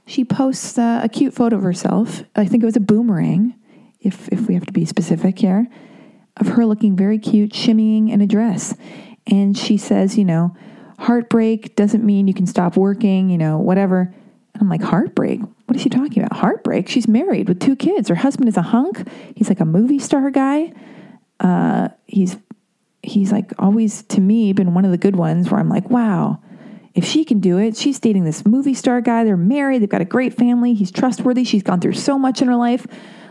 She 0.06 0.24
posts 0.24 0.78
uh, 0.78 1.02
a 1.04 1.10
cute 1.10 1.34
photo 1.34 1.58
of 1.58 1.64
herself. 1.64 2.24
I 2.36 2.46
think 2.46 2.64
it 2.64 2.66
was 2.66 2.78
a 2.78 2.82
boomerang, 2.82 3.56
if 4.02 4.30
if 4.30 4.48
we 4.48 4.54
have 4.54 4.66
to 4.66 4.74
be 4.74 4.86
specific 4.86 5.40
here, 5.40 5.68
of 6.38 6.48
her 6.50 6.66
looking 6.66 6.96
very 6.96 7.20
cute, 7.20 7.52
shimmying 7.52 8.10
in 8.10 8.22
a 8.22 8.28
dress. 8.28 8.76
And 9.28 9.58
she 9.58 9.78
says, 9.78 10.18
you 10.18 10.26
know, 10.26 10.56
heartbreak 11.00 11.76
doesn't 11.76 12.04
mean 12.04 12.28
you 12.28 12.34
can 12.34 12.48
stop 12.48 12.78
working, 12.78 13.30
you 13.30 13.38
know, 13.38 13.58
whatever. 13.58 14.14
And 14.54 14.62
I'm 14.62 14.70
like, 14.70 14.82
heartbreak? 14.82 15.42
What 15.66 15.76
is 15.76 15.82
she 15.82 15.90
talking 15.90 16.24
about? 16.24 16.38
Heartbreak? 16.38 16.88
She's 16.88 17.08
married 17.08 17.48
with 17.48 17.60
two 17.60 17.76
kids. 17.76 18.10
Her 18.10 18.16
husband 18.16 18.48
is 18.48 18.58
a 18.58 18.62
hunk. 18.62 19.08
He's 19.36 19.50
like 19.50 19.60
a 19.60 19.66
movie 19.66 20.00
star 20.00 20.32
guy. 20.32 20.74
Uh, 21.40 21.90
he's 22.08 22.38
he's 23.04 23.32
like 23.32 23.54
always 23.60 24.04
to 24.04 24.20
me 24.20 24.52
been 24.54 24.74
one 24.74 24.84
of 24.84 24.92
the 24.92 24.98
good 24.98 25.16
ones 25.16 25.52
where 25.52 25.60
I'm 25.60 25.70
like, 25.70 25.90
wow, 25.90 26.40
if 26.96 27.06
she 27.06 27.24
can 27.24 27.40
do 27.40 27.60
it, 27.60 27.78
she's 27.78 28.00
dating 28.00 28.24
this 28.24 28.46
movie 28.46 28.74
star 28.74 29.02
guy. 29.02 29.24
They're 29.24 29.38
married. 29.38 29.82
They've 29.82 29.90
got 29.90 30.02
a 30.02 30.06
great 30.06 30.34
family. 30.34 30.74
He's 30.74 30.92
trustworthy. 30.92 31.44
She's 31.44 31.62
gone 31.62 31.80
through 31.80 31.94
so 31.94 32.18
much 32.18 32.42
in 32.42 32.48
her 32.48 32.56
life. 32.56 32.88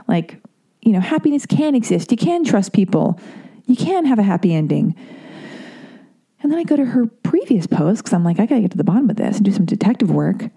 Like, 0.06 0.40
you 0.82 0.92
know, 0.92 1.00
happiness 1.00 1.46
can 1.46 1.74
exist. 1.74 2.12
You 2.12 2.16
can 2.16 2.44
trust 2.44 2.72
people. 2.72 3.18
You 3.66 3.74
can 3.74 4.04
have 4.04 4.20
a 4.20 4.22
happy 4.22 4.54
ending. 4.54 4.94
And 6.46 6.52
then 6.52 6.60
I 6.60 6.62
go 6.62 6.76
to 6.76 6.84
her 6.84 7.06
previous 7.06 7.66
post 7.66 8.04
because 8.04 8.12
I'm 8.12 8.22
like, 8.22 8.38
I 8.38 8.46
got 8.46 8.54
to 8.54 8.60
get 8.60 8.70
to 8.70 8.76
the 8.76 8.84
bottom 8.84 9.10
of 9.10 9.16
this 9.16 9.34
and 9.34 9.44
do 9.44 9.50
some 9.50 9.64
detective 9.64 10.12
work. 10.12 10.48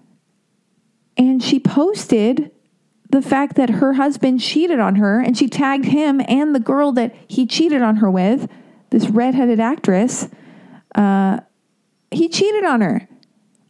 And 1.16 1.42
she 1.42 1.58
posted 1.58 2.52
the 3.10 3.20
fact 3.20 3.56
that 3.56 3.70
her 3.70 3.94
husband 3.94 4.40
cheated 4.40 4.78
on 4.78 4.94
her 4.94 5.18
and 5.20 5.36
she 5.36 5.48
tagged 5.48 5.86
him 5.86 6.20
and 6.28 6.54
the 6.54 6.60
girl 6.60 6.92
that 6.92 7.12
he 7.26 7.44
cheated 7.44 7.82
on 7.82 7.96
her 7.96 8.08
with, 8.08 8.48
this 8.90 9.08
redheaded 9.08 9.58
actress. 9.58 10.28
Uh, 10.94 11.40
he 12.12 12.28
cheated 12.28 12.64
on 12.64 12.82
her. 12.82 13.08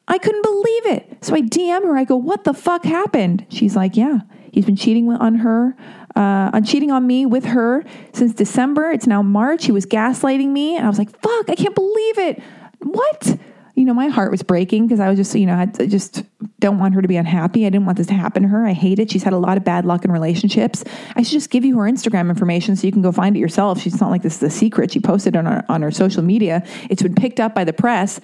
I 0.06 0.18
couldn't 0.18 0.42
believe 0.42 0.86
it. 0.88 1.24
So 1.24 1.34
I 1.34 1.40
DM 1.40 1.84
her. 1.84 1.96
I 1.96 2.04
go, 2.04 2.16
What 2.16 2.44
the 2.44 2.52
fuck 2.52 2.84
happened? 2.84 3.46
She's 3.48 3.74
like, 3.74 3.96
Yeah, 3.96 4.18
he's 4.52 4.66
been 4.66 4.76
cheating 4.76 5.10
on 5.10 5.36
her, 5.36 5.74
uh, 6.20 6.50
on 6.52 6.64
cheating 6.64 6.90
on 6.90 7.06
me 7.06 7.24
with 7.24 7.46
her 7.46 7.82
since 8.12 8.34
December. 8.34 8.90
It's 8.90 9.06
now 9.06 9.22
March. 9.22 9.64
He 9.64 9.72
was 9.72 9.86
gaslighting 9.86 10.48
me. 10.48 10.76
And 10.76 10.84
I 10.84 10.88
was 10.88 10.98
like, 10.98 11.10
Fuck, 11.20 11.48
I 11.48 11.54
can't 11.54 11.74
believe 11.74 12.18
it. 12.18 12.42
What? 12.80 13.38
you 13.80 13.86
know, 13.86 13.94
my 13.94 14.08
heart 14.08 14.30
was 14.30 14.42
breaking 14.42 14.86
because 14.86 15.00
I 15.00 15.08
was 15.08 15.16
just, 15.16 15.34
you 15.34 15.46
know, 15.46 15.54
I 15.54 15.64
just 15.86 16.22
don't 16.58 16.78
want 16.78 16.94
her 16.94 17.00
to 17.00 17.08
be 17.08 17.16
unhappy. 17.16 17.64
I 17.64 17.70
didn't 17.70 17.86
want 17.86 17.96
this 17.96 18.08
to 18.08 18.14
happen 18.14 18.42
to 18.42 18.48
her. 18.48 18.66
I 18.66 18.74
hate 18.74 18.98
it. 18.98 19.10
She's 19.10 19.22
had 19.22 19.32
a 19.32 19.38
lot 19.38 19.56
of 19.56 19.64
bad 19.64 19.86
luck 19.86 20.04
in 20.04 20.12
relationships. 20.12 20.84
I 21.16 21.22
should 21.22 21.32
just 21.32 21.48
give 21.48 21.64
you 21.64 21.78
her 21.78 21.90
Instagram 21.90 22.28
information 22.28 22.76
so 22.76 22.86
you 22.86 22.92
can 22.92 23.00
go 23.00 23.10
find 23.10 23.34
it 23.36 23.40
yourself. 23.40 23.80
She's 23.80 23.98
not 23.98 24.10
like 24.10 24.22
this 24.22 24.36
is 24.36 24.42
a 24.42 24.50
secret. 24.50 24.92
She 24.92 25.00
posted 25.00 25.34
on 25.34 25.46
her 25.46 25.64
on 25.70 25.80
her 25.80 25.90
social 25.90 26.22
media. 26.22 26.62
It's 26.90 27.02
been 27.02 27.14
picked 27.14 27.40
up 27.40 27.54
by 27.54 27.64
the 27.64 27.72
press. 27.72 28.20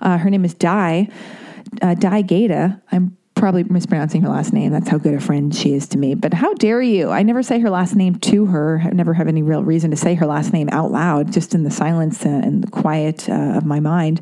Uh, 0.00 0.16
her 0.16 0.30
name 0.30 0.44
is 0.44 0.54
Di 0.54 1.08
uh, 1.82 1.94
Di 1.94 2.22
Gata. 2.22 2.80
I'm 2.92 3.16
probably 3.40 3.64
mispronouncing 3.64 4.22
her 4.22 4.28
last 4.28 4.52
name. 4.52 4.70
That's 4.70 4.88
how 4.88 4.98
good 4.98 5.14
a 5.14 5.20
friend 5.20 5.54
she 5.54 5.74
is 5.74 5.88
to 5.88 5.98
me. 5.98 6.14
But 6.14 6.34
how 6.34 6.54
dare 6.54 6.80
you? 6.80 7.10
I 7.10 7.22
never 7.24 7.42
say 7.42 7.58
her 7.58 7.70
last 7.70 7.96
name 7.96 8.16
to 8.20 8.46
her. 8.46 8.82
I 8.84 8.90
never 8.90 9.14
have 9.14 9.26
any 9.26 9.42
real 9.42 9.64
reason 9.64 9.90
to 9.90 9.96
say 9.96 10.14
her 10.14 10.26
last 10.26 10.52
name 10.52 10.68
out 10.70 10.92
loud, 10.92 11.32
just 11.32 11.54
in 11.54 11.64
the 11.64 11.70
silence 11.70 12.24
and 12.24 12.62
the 12.62 12.70
quiet 12.70 13.28
uh, 13.28 13.56
of 13.56 13.64
my 13.64 13.80
mind 13.80 14.20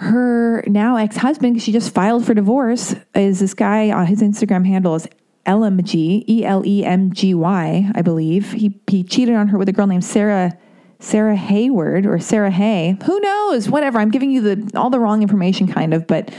her 0.00 0.62
now 0.68 0.96
ex 0.96 1.16
husband, 1.16 1.60
she 1.60 1.72
just 1.72 1.92
filed 1.92 2.24
for 2.24 2.32
divorce, 2.32 2.94
is 3.16 3.40
this 3.40 3.52
guy. 3.52 3.90
Uh, 3.90 4.04
his 4.04 4.22
Instagram 4.22 4.64
handle 4.64 4.94
is 4.94 5.08
Elemgy, 5.44 6.24
E 6.28 6.44
L 6.44 6.64
E 6.64 6.84
M 6.84 7.12
G 7.12 7.34
Y, 7.34 7.90
I 7.94 8.02
believe. 8.02 8.52
He 8.52 8.80
he 8.86 9.02
cheated 9.02 9.34
on 9.34 9.48
her 9.48 9.58
with 9.58 9.68
a 9.68 9.72
girl 9.72 9.88
named 9.88 10.04
Sarah 10.04 10.56
Sarah 11.00 11.34
Hayward 11.34 12.06
or 12.06 12.20
Sarah 12.20 12.50
Hay. 12.50 12.96
Who 13.06 13.20
knows? 13.20 13.68
Whatever. 13.68 13.98
I'm 13.98 14.10
giving 14.10 14.30
you 14.30 14.40
the 14.40 14.78
all 14.78 14.90
the 14.90 15.00
wrong 15.00 15.22
information, 15.22 15.66
kind 15.66 15.92
of. 15.92 16.06
But 16.06 16.30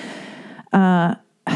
uh, 0.74 1.16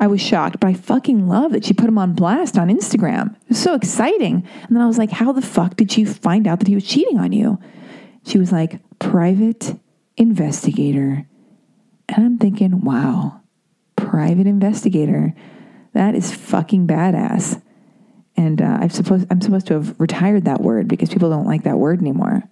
I 0.00 0.06
was 0.06 0.20
shocked, 0.20 0.60
but 0.60 0.68
I 0.68 0.74
fucking 0.74 1.28
love 1.28 1.52
that 1.52 1.64
she 1.64 1.74
put 1.74 1.88
him 1.88 1.98
on 1.98 2.12
blast 2.12 2.56
on 2.56 2.68
Instagram. 2.68 3.34
It 3.42 3.48
was 3.48 3.58
so 3.58 3.74
exciting. 3.74 4.46
And 4.62 4.76
then 4.76 4.82
I 4.82 4.86
was 4.86 4.98
like, 4.98 5.10
"How 5.10 5.32
the 5.32 5.42
fuck 5.42 5.76
did 5.76 5.96
you 5.96 6.06
find 6.06 6.46
out 6.46 6.60
that 6.60 6.68
he 6.68 6.74
was 6.74 6.86
cheating 6.86 7.18
on 7.18 7.32
you?" 7.32 7.58
She 8.24 8.38
was 8.38 8.52
like, 8.52 8.80
"Private 9.00 9.76
investigator. 10.18 11.26
And 12.08 12.26
I'm 12.26 12.38
thinking, 12.38 12.82
wow, 12.82 13.40
private 13.96 14.46
investigator. 14.46 15.34
That 15.94 16.14
is 16.14 16.34
fucking 16.34 16.86
badass. 16.86 17.62
And 18.36 18.60
uh, 18.60 18.78
I'm 18.80 18.90
supposed 18.90 19.26
I'm 19.30 19.40
supposed 19.40 19.66
to 19.68 19.74
have 19.74 19.98
retired 19.98 20.44
that 20.44 20.60
word 20.60 20.86
because 20.86 21.08
people 21.08 21.30
don't 21.30 21.46
like 21.46 21.64
that 21.64 21.78
word 21.78 22.00
anymore. 22.00 22.42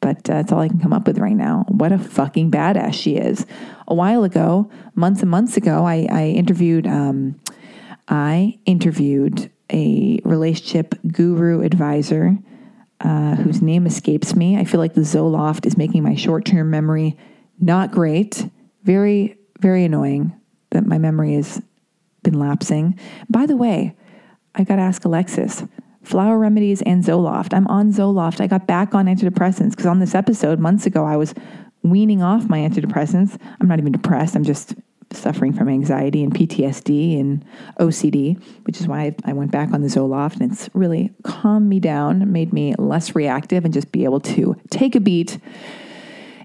But 0.00 0.28
uh, 0.28 0.34
that's 0.34 0.52
all 0.52 0.60
I 0.60 0.68
can 0.68 0.80
come 0.80 0.92
up 0.92 1.06
with 1.06 1.18
right 1.18 1.36
now. 1.36 1.64
What 1.68 1.92
a 1.92 1.98
fucking 1.98 2.50
badass 2.50 2.94
she 2.94 3.16
is. 3.16 3.46
A 3.88 3.94
while 3.94 4.24
ago, 4.24 4.70
months 4.94 5.22
and 5.22 5.30
months 5.30 5.56
ago, 5.56 5.84
I, 5.84 6.06
I 6.10 6.26
interviewed 6.28 6.86
um, 6.86 7.40
I 8.08 8.58
interviewed 8.66 9.50
a 9.72 10.20
relationship 10.24 10.94
guru 11.10 11.62
advisor 11.62 12.38
uh, 13.00 13.34
whose 13.36 13.60
name 13.60 13.86
escapes 13.86 14.34
me. 14.34 14.56
I 14.56 14.64
feel 14.64 14.80
like 14.80 14.94
the 14.94 15.00
Zoloft 15.00 15.66
is 15.66 15.76
making 15.76 16.02
my 16.02 16.14
short 16.14 16.44
term 16.44 16.70
memory 16.70 17.16
not 17.60 17.90
great. 17.90 18.48
Very, 18.84 19.36
very 19.60 19.84
annoying 19.84 20.38
that 20.70 20.86
my 20.86 20.98
memory 20.98 21.34
has 21.34 21.60
been 22.22 22.38
lapsing. 22.38 22.98
By 23.28 23.46
the 23.46 23.56
way, 23.56 23.96
I 24.54 24.64
got 24.64 24.76
to 24.76 24.82
ask 24.82 25.04
Alexis 25.04 25.64
Flower 26.06 26.38
Remedies 26.38 26.82
and 26.82 27.02
Zoloft. 27.02 27.52
I'm 27.52 27.66
on 27.66 27.92
Zoloft. 27.92 28.40
I 28.40 28.46
got 28.46 28.68
back 28.68 28.94
on 28.94 29.06
antidepressants 29.06 29.70
because 29.70 29.86
on 29.86 29.98
this 29.98 30.14
episode 30.14 30.60
months 30.60 30.86
ago, 30.86 31.04
I 31.04 31.16
was 31.16 31.34
weaning 31.82 32.22
off 32.22 32.48
my 32.48 32.58
antidepressants. 32.58 33.36
I'm 33.60 33.66
not 33.66 33.80
even 33.80 33.90
depressed, 33.90 34.36
I'm 34.36 34.44
just 34.44 34.76
suffering 35.12 35.52
from 35.52 35.68
anxiety 35.68 36.22
and 36.22 36.32
PTSD 36.32 37.18
and 37.18 37.44
OCD, 37.80 38.40
which 38.66 38.80
is 38.80 38.86
why 38.86 39.16
I 39.24 39.32
went 39.32 39.50
back 39.50 39.72
on 39.72 39.82
the 39.82 39.88
Zoloft 39.88 40.40
and 40.40 40.52
it's 40.52 40.70
really 40.74 41.12
calmed 41.24 41.68
me 41.68 41.80
down, 41.80 42.32
made 42.32 42.52
me 42.52 42.76
less 42.78 43.16
reactive 43.16 43.64
and 43.64 43.74
just 43.74 43.90
be 43.90 44.04
able 44.04 44.20
to 44.20 44.54
take 44.70 44.94
a 44.94 45.00
beat 45.00 45.38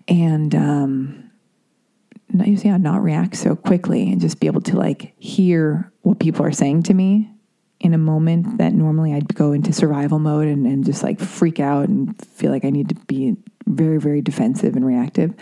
and 0.08 0.56
um, 0.56 1.32
not, 2.30 2.48
you 2.48 2.58
see, 2.58 2.70
not 2.70 3.04
react 3.04 3.36
so 3.36 3.56
quickly 3.56 4.12
and 4.12 4.20
just 4.20 4.40
be 4.40 4.48
able 4.48 4.62
to 4.62 4.76
like 4.76 5.14
hear 5.20 5.92
what 6.02 6.20
people 6.20 6.44
are 6.44 6.52
saying 6.52 6.82
to 6.84 6.96
me 6.96 7.32
in 7.82 7.96
a 7.96 7.98
moment 7.98 8.60
that 8.60 8.74
normally 8.74 9.14
I'd 9.14 9.34
go 9.34 9.54
into 9.54 9.74
survival 9.74 10.20
mode 10.20 10.48
and, 10.48 10.68
and 10.68 10.86
just 10.86 11.02
like 11.02 11.20
freak 11.20 11.60
out 11.60 11.90
and 11.90 12.16
feel 12.28 12.52
like 12.52 12.64
I 12.64 12.70
need 12.70 12.90
to 12.90 12.96
be 13.08 13.36
very, 13.66 14.00
very 14.00 14.22
defensive 14.22 14.76
and 14.76 14.86
reactive. 14.86 15.34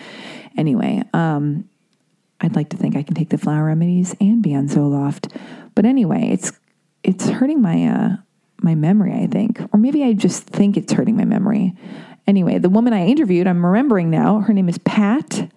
Anyway, 0.57 1.03
um, 1.13 1.67
I'd 2.39 2.55
like 2.55 2.69
to 2.69 2.77
think 2.77 2.95
I 2.95 3.03
can 3.03 3.13
take 3.13 3.29
the 3.29 3.37
flower 3.37 3.65
remedies 3.65 4.15
and 4.21 4.41
be 4.41 4.55
on 4.55 4.69
Zoloft. 4.69 5.35
But 5.75 5.85
anyway, 5.85 6.29
it's 6.31 6.53
it's 7.03 7.27
hurting 7.27 7.61
my 7.61 7.85
uh, 7.85 8.09
my 8.61 8.73
memory, 8.73 9.13
I 9.13 9.27
think. 9.27 9.59
Or 9.73 9.77
maybe 9.77 10.05
I 10.05 10.13
just 10.13 10.43
think 10.43 10.77
it's 10.77 10.93
hurting 10.93 11.17
my 11.17 11.25
memory. 11.25 11.75
Anyway, 12.25 12.57
the 12.57 12.69
woman 12.69 12.93
I 12.93 13.05
interviewed, 13.05 13.47
I'm 13.47 13.65
remembering 13.65 14.09
now, 14.09 14.39
her 14.39 14.53
name 14.53 14.69
is 14.69 14.77
Pat. 14.77 15.51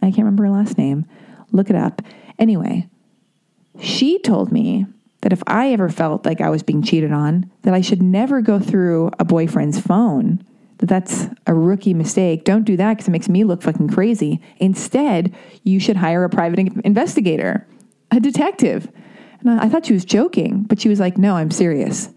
I 0.00 0.06
can't 0.06 0.18
remember 0.18 0.44
her 0.44 0.50
last 0.50 0.78
name. 0.78 1.06
Look 1.50 1.70
it 1.70 1.76
up. 1.76 2.02
Anyway, 2.38 2.88
she 3.80 4.20
told 4.20 4.52
me 4.52 4.86
that 5.24 5.32
if 5.32 5.42
I 5.46 5.72
ever 5.72 5.88
felt 5.88 6.26
like 6.26 6.42
I 6.42 6.50
was 6.50 6.62
being 6.62 6.82
cheated 6.82 7.10
on, 7.10 7.50
that 7.62 7.72
I 7.72 7.80
should 7.80 8.02
never 8.02 8.42
go 8.42 8.60
through 8.60 9.10
a 9.18 9.24
boyfriend's 9.24 9.80
phone 9.80 10.44
that 10.78 10.86
that's 10.86 11.28
a 11.46 11.54
rookie 11.54 11.94
mistake. 11.94 12.44
Don't 12.44 12.64
do 12.64 12.76
that 12.76 12.92
because 12.92 13.08
it 13.08 13.12
makes 13.12 13.30
me 13.30 13.42
look 13.42 13.62
fucking 13.62 13.88
crazy. 13.88 14.38
Instead, 14.58 15.34
you 15.62 15.80
should 15.80 15.96
hire 15.96 16.24
a 16.24 16.28
private 16.28 16.58
investigator, 16.84 17.66
a 18.10 18.20
detective. 18.20 18.92
And 19.40 19.50
I, 19.50 19.64
I 19.64 19.68
thought 19.70 19.86
she 19.86 19.94
was 19.94 20.04
joking, 20.04 20.64
but 20.64 20.78
she 20.78 20.90
was 20.90 21.00
like, 21.00 21.16
no, 21.16 21.36
I'm 21.36 21.50
serious. 21.50 22.10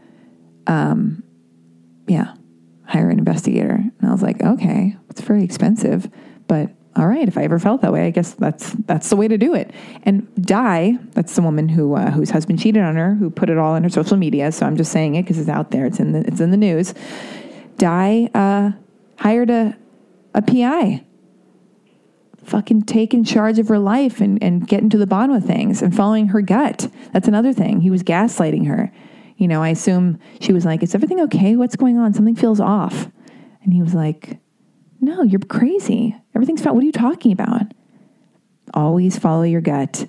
Um, 0.67 1.23
yeah, 2.07 2.33
hire 2.85 3.09
an 3.09 3.19
investigator. 3.19 3.75
And 3.75 4.09
I 4.09 4.11
was 4.11 4.21
like, 4.21 4.43
okay, 4.43 4.97
it's 5.09 5.21
very 5.21 5.45
expensive, 5.45 6.11
but 6.47 6.71
all 6.97 7.07
right, 7.07 7.27
if 7.27 7.37
I 7.37 7.43
ever 7.43 7.59
felt 7.59 7.81
that 7.81 7.93
way, 7.93 8.07
I 8.07 8.09
guess 8.09 8.33
that's 8.33 8.71
that's 8.71 9.09
the 9.09 9.15
way 9.15 9.27
to 9.27 9.37
do 9.37 9.53
it. 9.53 9.71
And 10.03 10.27
Di, 10.35 10.97
that's 11.11 11.35
the 11.35 11.43
woman 11.43 11.69
who 11.69 11.95
uh, 11.95 12.09
whose 12.09 12.31
husband 12.31 12.59
cheated 12.59 12.81
on 12.81 12.95
her, 12.95 13.13
who 13.13 13.29
put 13.29 13.49
it 13.49 13.57
all 13.57 13.75
in 13.75 13.83
her 13.83 13.89
social 13.89 14.17
media. 14.17 14.51
So 14.51 14.65
I'm 14.65 14.75
just 14.75 14.91
saying 14.91 15.15
it 15.15 15.23
because 15.23 15.37
it's 15.37 15.49
out 15.49 15.69
there. 15.69 15.85
It's 15.85 15.99
in 15.99 16.13
the 16.13 16.19
it's 16.21 16.39
in 16.39 16.49
the 16.49 16.57
news. 16.57 16.95
Di 17.77 18.29
uh, 18.33 18.71
hired 19.17 19.49
a, 19.51 19.77
a 20.33 20.41
PI. 20.41 21.03
Fucking 22.43 22.83
taking 22.83 23.25
charge 23.25 23.59
of 23.59 23.67
her 23.67 23.77
life 23.77 24.21
and, 24.21 24.41
and 24.41 24.65
getting 24.65 24.89
to 24.91 24.97
the 24.97 25.05
bottom 25.05 25.35
of 25.35 25.43
things 25.43 25.81
and 25.81 25.93
following 25.93 26.29
her 26.29 26.41
gut. 26.41 26.89
That's 27.11 27.27
another 27.27 27.51
thing. 27.51 27.81
He 27.81 27.89
was 27.89 28.03
gaslighting 28.03 28.67
her. 28.67 28.91
You 29.35 29.49
know, 29.49 29.61
I 29.61 29.69
assume 29.69 30.17
she 30.39 30.53
was 30.53 30.65
like, 30.65 30.81
Is 30.81 30.95
everything 30.95 31.19
okay? 31.21 31.55
What's 31.55 31.75
going 31.75 31.97
on? 31.97 32.13
Something 32.13 32.35
feels 32.35 32.59
off. 32.59 33.11
And 33.63 33.73
he 33.73 33.81
was 33.81 33.93
like, 33.93 34.39
No, 34.99 35.21
you're 35.23 35.39
crazy. 35.39 36.15
Everything's 36.35 36.61
fine. 36.61 36.73
What 36.73 36.83
are 36.83 36.85
you 36.85 36.91
talking 36.91 37.31
about? 37.31 37.63
Always 38.73 39.17
follow 39.17 39.43
your 39.43 39.61
gut. 39.61 40.07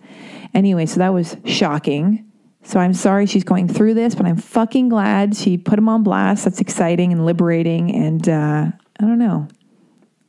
Anyway, 0.54 0.86
so 0.86 0.98
that 0.98 1.12
was 1.12 1.36
shocking. 1.44 2.24
So 2.62 2.80
I'm 2.80 2.94
sorry 2.94 3.26
she's 3.26 3.44
going 3.44 3.68
through 3.68 3.94
this, 3.94 4.14
but 4.14 4.26
I'm 4.26 4.36
fucking 4.36 4.88
glad 4.88 5.36
she 5.36 5.56
put 5.56 5.78
him 5.78 5.88
on 5.88 6.02
blast. 6.02 6.44
That's 6.44 6.60
exciting 6.60 7.12
and 7.12 7.24
liberating. 7.24 7.94
And 7.94 8.28
uh, 8.28 8.66
I 8.98 9.04
don't 9.04 9.18
know. 9.18 9.48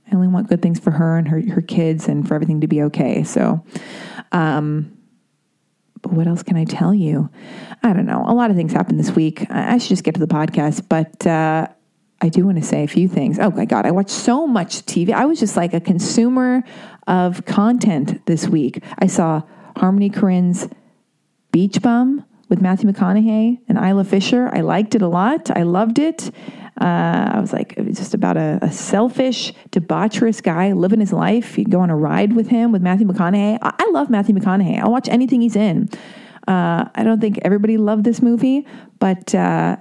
I 0.09 0.15
only 0.15 0.27
want 0.27 0.47
good 0.47 0.61
things 0.61 0.79
for 0.79 0.91
her 0.91 1.17
and 1.17 1.27
her, 1.27 1.41
her 1.53 1.61
kids 1.61 2.07
and 2.07 2.27
for 2.27 2.35
everything 2.35 2.61
to 2.61 2.67
be 2.67 2.81
okay. 2.83 3.23
So, 3.23 3.63
um, 4.31 4.97
but 6.01 6.13
what 6.13 6.27
else 6.27 6.43
can 6.43 6.55
I 6.55 6.63
tell 6.63 6.93
you? 6.93 7.29
I 7.83 7.93
don't 7.93 8.05
know. 8.05 8.23
A 8.25 8.33
lot 8.33 8.51
of 8.51 8.55
things 8.55 8.71
happened 8.71 8.99
this 8.99 9.11
week. 9.11 9.45
I, 9.49 9.77
should 9.77 9.89
just 9.89 10.03
get 10.03 10.15
to 10.15 10.19
the 10.19 10.27
podcast. 10.27 10.87
But 10.87 11.27
uh, 11.27 11.67
I 12.21 12.29
do 12.29 12.45
want 12.45 12.57
to 12.57 12.63
say 12.63 12.83
a 12.83 12.87
few 12.87 13.07
things. 13.07 13.39
Oh 13.39 13.51
my 13.51 13.65
God, 13.65 13.85
I 13.85 13.91
watched 13.91 14.09
so 14.09 14.45
much 14.45 14.85
TV. 14.85 15.11
I 15.11 15.25
was 15.25 15.39
just 15.39 15.55
like 15.55 15.73
a 15.73 15.79
consumer 15.79 16.63
of 17.07 17.45
content 17.45 18.25
this 18.25 18.47
week. 18.47 18.83
I 18.99 19.07
saw 19.07 19.43
Harmony 19.77 20.09
Korine's 20.09 20.67
Beach 21.51 21.81
Bum 21.81 22.25
with 22.49 22.61
Matthew 22.61 22.91
McConaughey 22.91 23.59
and 23.67 23.77
Isla 23.77 24.03
Fisher. 24.03 24.49
I 24.51 24.61
liked 24.61 24.95
it 24.95 25.01
a 25.01 25.07
lot. 25.07 25.49
I 25.55 25.63
loved 25.63 25.97
it. 25.99 26.31
Uh, 26.79 27.31
I 27.33 27.39
was 27.39 27.51
like, 27.51 27.73
it 27.77 27.85
was 27.85 27.97
just 27.97 28.13
about 28.13 28.37
a, 28.37 28.59
a, 28.61 28.71
selfish, 28.71 29.51
debaucherous 29.71 30.41
guy 30.41 30.71
living 30.71 31.01
his 31.01 31.11
life. 31.11 31.57
You 31.57 31.65
go 31.65 31.81
on 31.81 31.89
a 31.89 31.95
ride 31.95 32.33
with 32.33 32.47
him 32.47 32.71
with 32.71 32.81
Matthew 32.81 33.05
McConaughey. 33.05 33.59
I, 33.61 33.73
I 33.77 33.89
love 33.91 34.09
Matthew 34.09 34.33
McConaughey. 34.33 34.79
I'll 34.79 34.91
watch 34.91 35.09
anything 35.09 35.41
he's 35.41 35.57
in. 35.57 35.89
Uh, 36.47 36.85
I 36.95 37.03
don't 37.03 37.19
think 37.19 37.39
everybody 37.43 37.77
loved 37.77 38.05
this 38.05 38.21
movie, 38.21 38.65
but 38.97 39.35
uh, 39.35 39.75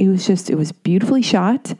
it 0.00 0.08
was 0.08 0.26
just, 0.26 0.48
it 0.48 0.56
was 0.56 0.72
beautifully 0.72 1.20
shot. 1.20 1.74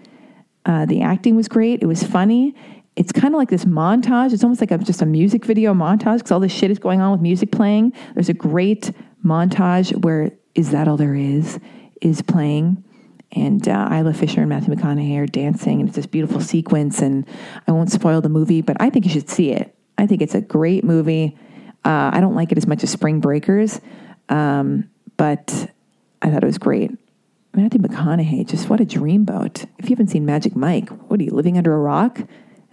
Uh, 0.67 0.85
the 0.85 1.01
acting 1.01 1.37
was 1.37 1.49
great. 1.49 1.83
It 1.83 1.87
was 1.87 2.03
funny. 2.03 2.55
It's 2.95 3.13
kind 3.13 3.35
of 3.35 3.39
like 3.39 3.49
this 3.49 3.65
montage. 3.65 4.35
It's 4.35 4.45
almost 4.45 4.61
like 4.61 4.71
a, 4.71 4.77
just 4.77 5.01
a 5.01 5.07
music 5.07 5.47
video 5.47 5.73
montage 5.73 6.19
because 6.19 6.31
all 6.31 6.41
this 6.41 6.53
shit 6.53 6.71
is 6.71 6.79
going 6.79 7.01
on 7.01 7.13
with 7.13 7.23
music 7.23 7.51
playing. 7.51 7.95
There's 8.13 8.29
a 8.29 8.35
great 8.35 8.93
montage 9.25 9.97
where 10.05 10.33
Is 10.55 10.71
That 10.71 10.87
All 10.87 10.99
There 10.99 11.15
Is 11.15 11.59
is 12.03 12.21
playing 12.21 12.85
and 13.33 13.67
uh, 13.67 13.89
Isla 13.91 14.13
Fisher 14.13 14.41
and 14.41 14.49
Matthew 14.49 14.75
McConaughey 14.75 15.17
are 15.19 15.27
dancing, 15.27 15.81
and 15.81 15.89
it's 15.89 15.97
this 15.97 16.07
beautiful 16.07 16.41
sequence. 16.41 17.01
And 17.01 17.27
I 17.67 17.73
won't 17.73 17.91
spoil 17.91 18.21
the 18.21 18.29
movie, 18.29 18.61
but 18.61 18.77
I 18.81 18.91
think 18.91 19.05
you 19.05 19.11
should 19.11 19.31
see 19.31 19.53
it. 19.53 19.75
I 19.97 20.07
think 20.07 20.21
it's 20.21 20.35
a 20.35 20.41
great 20.41 20.85
movie. 20.85 21.39
Uh, 21.85 22.11
I 22.13 22.21
don't 22.21 22.35
like 22.35 22.53
it 22.53 22.59
as 22.59 22.67
much 22.67 22.83
as 22.83 22.91
Spring 22.91 23.21
Breakers, 23.21 23.81
um, 24.29 24.91
but 25.17 25.71
I 26.21 26.31
thought 26.31 26.43
it 26.43 26.47
was 26.47 26.59
great. 26.59 26.91
Matthew 27.55 27.81
McConaughey, 27.81 28.47
just 28.47 28.69
what 28.69 28.81
a 28.81 28.85
dreamboat. 28.85 29.67
If 29.79 29.91
you 29.91 29.95
haven't 29.97 30.09
seen 30.09 30.25
Magic 30.25 30.55
Mike, 30.55 30.89
what 31.09 31.21
are 31.21 31.23
you, 31.25 31.33
living 31.33 31.59
under 31.59 31.75
a 31.75 31.79
rock? 31.79 32.21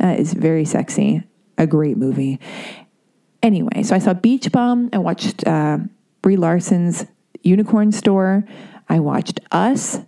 Uh, 0.02 0.08
is 0.10 0.34
very 0.34 0.66
sexy. 0.66 1.24
A 1.58 1.66
great 1.66 1.98
movie. 1.98 2.40
Anyway, 3.42 3.82
so 3.82 3.96
I 3.96 4.00
saw 4.00 4.14
Beach 4.14 4.52
Bum. 4.52 4.90
I 4.94 5.00
watched 5.00 5.48
uh, 5.48 5.80
Brie 6.22 6.38
Larson's 6.38 7.06
Unicorn 7.42 7.92
Store. 7.92 8.46
I 8.88 9.00
watched 9.00 9.40
Us. 9.52 10.00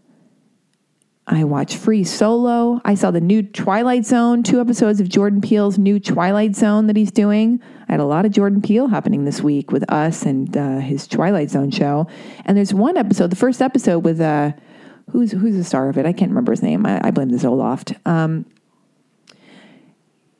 I 1.31 1.43
watched 1.43 1.77
Free 1.77 2.03
Solo. 2.03 2.81
I 2.83 2.95
saw 2.95 3.11
the 3.11 3.21
new 3.21 3.43
Twilight 3.43 4.03
Zone, 4.03 4.41
two 4.41 4.59
episodes 4.59 4.99
of 4.99 5.07
Jordan 5.07 5.41
Peele's 5.41 5.77
new 5.77 5.99
Twilight 5.99 6.55
Zone 6.55 6.87
that 6.87 6.95
he's 6.95 7.11
doing. 7.11 7.61
I 7.87 7.93
had 7.93 7.99
a 7.99 8.05
lot 8.05 8.25
of 8.25 8.31
Jordan 8.31 8.63
Peele 8.63 8.87
happening 8.87 9.25
this 9.25 9.39
week 9.39 9.71
with 9.71 9.89
us 9.91 10.23
and 10.23 10.57
uh, 10.57 10.79
his 10.79 11.07
Twilight 11.07 11.51
Zone 11.51 11.69
show. 11.69 12.07
And 12.45 12.57
there's 12.57 12.73
one 12.73 12.97
episode, 12.97 13.29
the 13.29 13.35
first 13.35 13.61
episode 13.61 13.99
with 13.99 14.19
uh, 14.19 14.53
who's 15.11 15.31
who's 15.31 15.55
the 15.55 15.63
star 15.63 15.87
of 15.89 15.99
it? 15.99 16.07
I 16.07 16.13
can't 16.13 16.31
remember 16.31 16.51
his 16.51 16.63
name. 16.63 16.83
I, 16.87 16.99
I 17.03 17.11
blame 17.11 17.29
the 17.29 17.37
Zoloft. 17.37 17.95
Um, 18.07 18.47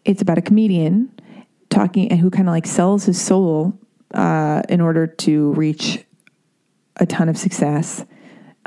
it's 0.05 0.23
about 0.23 0.39
a 0.39 0.41
comedian 0.41 1.11
talking 1.69 2.11
and 2.11 2.19
who 2.19 2.31
kind 2.31 2.49
of 2.49 2.51
like 2.51 2.65
sells 2.65 3.05
his 3.05 3.21
soul 3.21 3.77
uh, 4.15 4.63
in 4.69 4.81
order 4.81 5.05
to 5.05 5.53
reach 5.53 6.03
a 6.95 7.05
ton 7.05 7.29
of 7.29 7.37
success. 7.37 8.05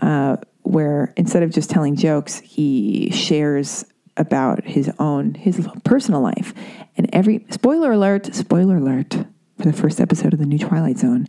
Uh, 0.01 0.37
where 0.63 1.13
instead 1.17 1.43
of 1.43 1.51
just 1.51 1.71
telling 1.71 1.97
jokes, 1.97 2.39
he 2.41 3.11
shares 3.11 3.85
about 4.17 4.65
his 4.65 4.91
own 4.99 5.35
his 5.35 5.67
personal 5.85 6.21
life. 6.21 6.53
And 6.97 7.09
every 7.13 7.47
spoiler 7.51 7.93
alert, 7.93 8.35
spoiler 8.35 8.77
alert 8.77 9.17
for 9.59 9.65
the 9.65 9.73
first 9.73 10.01
episode 10.01 10.33
of 10.33 10.39
the 10.39 10.47
new 10.47 10.59
Twilight 10.59 10.99
Zone. 10.99 11.27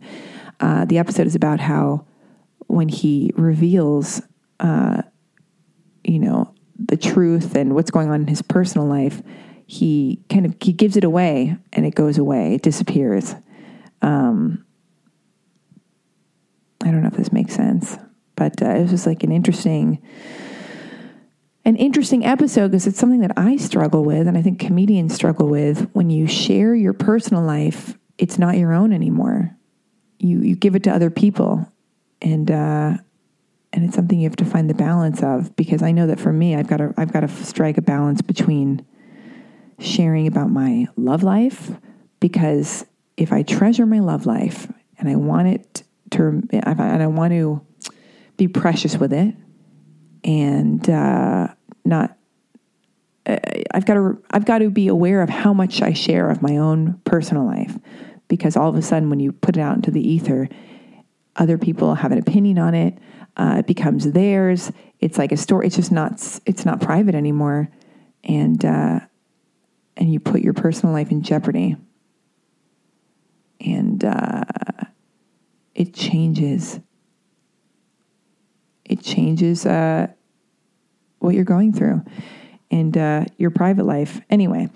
Uh, 0.60 0.84
the 0.84 0.98
episode 0.98 1.26
is 1.26 1.34
about 1.34 1.60
how 1.60 2.06
when 2.66 2.88
he 2.88 3.32
reveals, 3.36 4.22
uh, 4.60 5.02
you 6.04 6.18
know, 6.18 6.52
the 6.78 6.96
truth 6.96 7.54
and 7.54 7.74
what's 7.74 7.90
going 7.90 8.10
on 8.10 8.22
in 8.22 8.26
his 8.26 8.42
personal 8.42 8.86
life, 8.86 9.22
he 9.66 10.22
kind 10.28 10.44
of 10.44 10.54
he 10.60 10.72
gives 10.72 10.96
it 10.96 11.04
away 11.04 11.56
and 11.72 11.86
it 11.86 11.94
goes 11.94 12.18
away, 12.18 12.54
it 12.54 12.62
disappears. 12.62 13.34
Um, 14.02 14.64
I 16.82 16.90
don't 16.90 17.02
know 17.02 17.08
if 17.08 17.16
this 17.16 17.32
makes 17.32 17.54
sense. 17.54 17.96
But 18.36 18.62
uh, 18.62 18.70
it 18.70 18.82
was 18.82 18.90
just 18.90 19.06
like 19.06 19.22
an 19.22 19.32
interesting, 19.32 20.02
an 21.64 21.76
interesting 21.76 22.24
episode 22.24 22.70
because 22.70 22.86
it's 22.86 22.98
something 22.98 23.20
that 23.20 23.36
I 23.36 23.56
struggle 23.56 24.04
with, 24.04 24.26
and 24.26 24.36
I 24.36 24.42
think 24.42 24.58
comedians 24.58 25.14
struggle 25.14 25.48
with. 25.48 25.88
When 25.92 26.10
you 26.10 26.26
share 26.26 26.74
your 26.74 26.92
personal 26.92 27.42
life, 27.42 27.96
it's 28.18 28.38
not 28.38 28.56
your 28.56 28.72
own 28.72 28.92
anymore. 28.92 29.56
You 30.18 30.40
you 30.40 30.56
give 30.56 30.74
it 30.74 30.82
to 30.84 30.90
other 30.90 31.10
people, 31.10 31.68
and 32.20 32.50
uh, 32.50 32.96
and 33.72 33.84
it's 33.84 33.94
something 33.94 34.18
you 34.18 34.28
have 34.28 34.36
to 34.36 34.44
find 34.44 34.68
the 34.68 34.74
balance 34.74 35.22
of. 35.22 35.54
Because 35.56 35.82
I 35.82 35.92
know 35.92 36.06
that 36.06 36.20
for 36.20 36.32
me, 36.32 36.56
I've 36.56 36.68
got 36.68 36.78
to 36.78 36.94
I've 36.96 37.12
got 37.12 37.20
to 37.20 37.28
strike 37.28 37.78
a 37.78 37.82
balance 37.82 38.22
between 38.22 38.84
sharing 39.78 40.26
about 40.26 40.50
my 40.50 40.86
love 40.96 41.22
life 41.22 41.70
because 42.20 42.86
if 43.16 43.32
I 43.32 43.42
treasure 43.42 43.86
my 43.86 44.00
love 44.00 44.26
life 44.26 44.70
and 44.98 45.08
I 45.08 45.16
want 45.16 45.48
it 45.48 45.82
to, 46.12 46.42
and 46.50 47.02
I 47.02 47.06
want 47.06 47.32
to 47.32 47.60
be 48.36 48.48
precious 48.48 48.96
with 48.96 49.12
it 49.12 49.34
and 50.24 50.88
uh, 50.88 51.48
not 51.84 52.16
uh, 53.26 53.38
I've 53.72 53.86
got 53.86 53.94
to 53.94 54.22
I've 54.30 54.44
got 54.44 54.58
to 54.58 54.70
be 54.70 54.88
aware 54.88 55.22
of 55.22 55.30
how 55.30 55.52
much 55.52 55.82
I 55.82 55.92
share 55.92 56.30
of 56.30 56.42
my 56.42 56.56
own 56.56 57.00
personal 57.04 57.46
life 57.46 57.78
because 58.28 58.56
all 58.56 58.68
of 58.68 58.76
a 58.76 58.82
sudden 58.82 59.10
when 59.10 59.20
you 59.20 59.32
put 59.32 59.56
it 59.56 59.60
out 59.60 59.76
into 59.76 59.90
the 59.90 60.06
ether 60.06 60.48
other 61.36 61.58
people 61.58 61.94
have 61.94 62.12
an 62.12 62.18
opinion 62.18 62.58
on 62.58 62.74
it 62.74 62.98
uh, 63.36 63.56
it 63.58 63.66
becomes 63.66 64.12
theirs. 64.12 64.70
It's 65.00 65.18
like 65.18 65.32
a 65.32 65.36
story 65.36 65.66
it's 65.66 65.76
just 65.76 65.92
not 65.92 66.12
it's 66.46 66.64
not 66.64 66.80
private 66.80 67.14
anymore 67.14 67.68
and 68.22 68.64
uh, 68.64 69.00
and 69.96 70.12
you 70.12 70.20
put 70.20 70.40
your 70.40 70.54
personal 70.54 70.92
life 70.92 71.10
in 71.10 71.22
jeopardy. 71.22 71.76
And 73.60 74.04
uh, 74.04 74.44
it 75.74 75.94
changes 75.94 76.80
it 78.84 79.02
changes 79.02 79.66
uh, 79.66 80.08
what 81.18 81.34
you're 81.34 81.44
going 81.44 81.72
through 81.72 82.02
and 82.70 82.96
uh, 82.96 83.24
your 83.36 83.50
private 83.50 83.86
life. 83.86 84.20
Anyway, 84.30 84.68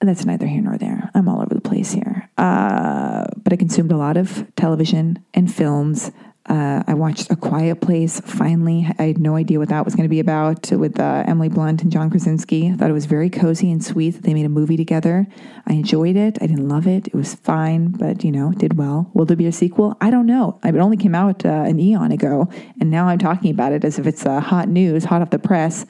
that's 0.00 0.24
neither 0.24 0.46
here 0.46 0.62
nor 0.62 0.76
there. 0.76 1.10
I'm 1.14 1.28
all 1.28 1.40
over 1.40 1.54
the 1.54 1.60
place 1.60 1.92
here. 1.92 2.28
Uh, 2.36 3.24
but 3.36 3.52
I 3.52 3.56
consumed 3.56 3.92
a 3.92 3.96
lot 3.96 4.16
of 4.16 4.46
television 4.56 5.24
and 5.32 5.52
films. 5.52 6.10
Uh, 6.46 6.82
I 6.86 6.92
watched 6.92 7.30
A 7.30 7.36
Quiet 7.36 7.80
Place 7.80 8.20
finally. 8.20 8.86
I 8.98 9.04
had 9.04 9.18
no 9.18 9.34
idea 9.34 9.58
what 9.58 9.70
that 9.70 9.84
was 9.84 9.94
going 9.94 10.04
to 10.04 10.10
be 10.10 10.20
about 10.20 10.70
with 10.72 11.00
uh, 11.00 11.24
Emily 11.26 11.48
Blunt 11.48 11.82
and 11.82 11.90
John 11.90 12.10
Krasinski. 12.10 12.68
I 12.68 12.76
thought 12.76 12.90
it 12.90 12.94
was 12.94 13.06
very 13.06 13.30
cozy 13.30 13.72
and 13.72 13.82
sweet 13.82 14.10
that 14.10 14.24
they 14.24 14.34
made 14.34 14.44
a 14.44 14.50
movie 14.50 14.76
together. 14.76 15.26
I 15.66 15.72
enjoyed 15.72 16.16
it. 16.16 16.36
I 16.42 16.46
didn't 16.46 16.68
love 16.68 16.86
it. 16.86 17.06
It 17.06 17.14
was 17.14 17.34
fine, 17.34 17.88
but 17.92 18.24
you 18.24 18.30
know, 18.30 18.52
did 18.52 18.76
well. 18.76 19.10
Will 19.14 19.24
there 19.24 19.38
be 19.38 19.46
a 19.46 19.52
sequel? 19.52 19.96
I 20.02 20.10
don't 20.10 20.26
know. 20.26 20.60
It 20.62 20.76
only 20.76 20.98
came 20.98 21.14
out 21.14 21.46
uh, 21.46 21.48
an 21.48 21.80
eon 21.80 22.12
ago, 22.12 22.50
and 22.78 22.90
now 22.90 23.08
I'm 23.08 23.18
talking 23.18 23.50
about 23.50 23.72
it 23.72 23.82
as 23.82 23.98
if 23.98 24.06
it's 24.06 24.26
uh, 24.26 24.40
hot 24.40 24.68
news, 24.68 25.04
hot 25.04 25.22
off 25.22 25.30
the 25.30 25.38
press. 25.38 25.86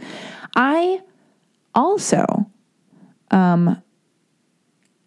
I 0.54 1.00
also 1.74 2.48
um, 3.32 3.82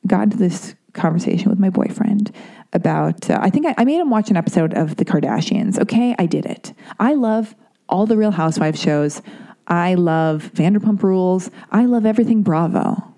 got 0.06 0.24
into 0.24 0.38
this 0.38 0.76
conversation 0.92 1.50
with 1.50 1.60
my 1.60 1.70
boyfriend 1.70 2.34
about, 2.74 3.30
uh, 3.30 3.40
I 3.42 3.50
think 3.50 3.66
I, 3.66 3.76
I 3.78 3.86
made 3.86 4.00
him 4.00 4.10
watch 4.10 4.30
an 4.30 4.38
episode 4.38 4.74
of 4.74 4.98
The 4.98 5.06
Kardashians. 5.06 5.80
Okay, 5.80 6.16
I 6.20 6.26
did 6.26 6.46
it. 6.46 6.74
I 7.00 7.14
love 7.14 7.56
all 7.90 8.06
the 8.06 8.18
Real 8.18 8.32
Housewives 8.32 8.82
shows. 8.82 9.22
I 9.68 9.96
love 9.96 10.52
Vanderpump 10.54 11.04
Rules. 11.04 11.50
I 11.72 11.86
love 11.86 12.06
everything 12.06 12.42
Bravo. 12.42 13.14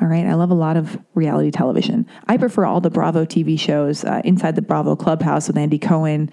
All 0.00 0.06
right, 0.06 0.26
I 0.26 0.34
love 0.34 0.50
a 0.50 0.54
lot 0.54 0.76
of 0.76 0.98
reality 1.14 1.50
television. 1.50 2.06
I 2.28 2.36
prefer 2.36 2.64
all 2.64 2.80
the 2.80 2.90
Bravo 2.90 3.24
TV 3.24 3.58
shows, 3.58 4.04
uh, 4.04 4.20
Inside 4.24 4.54
the 4.54 4.62
Bravo 4.62 4.94
Clubhouse 4.94 5.48
with 5.48 5.58
Andy 5.58 5.78
Cohen, 5.78 6.30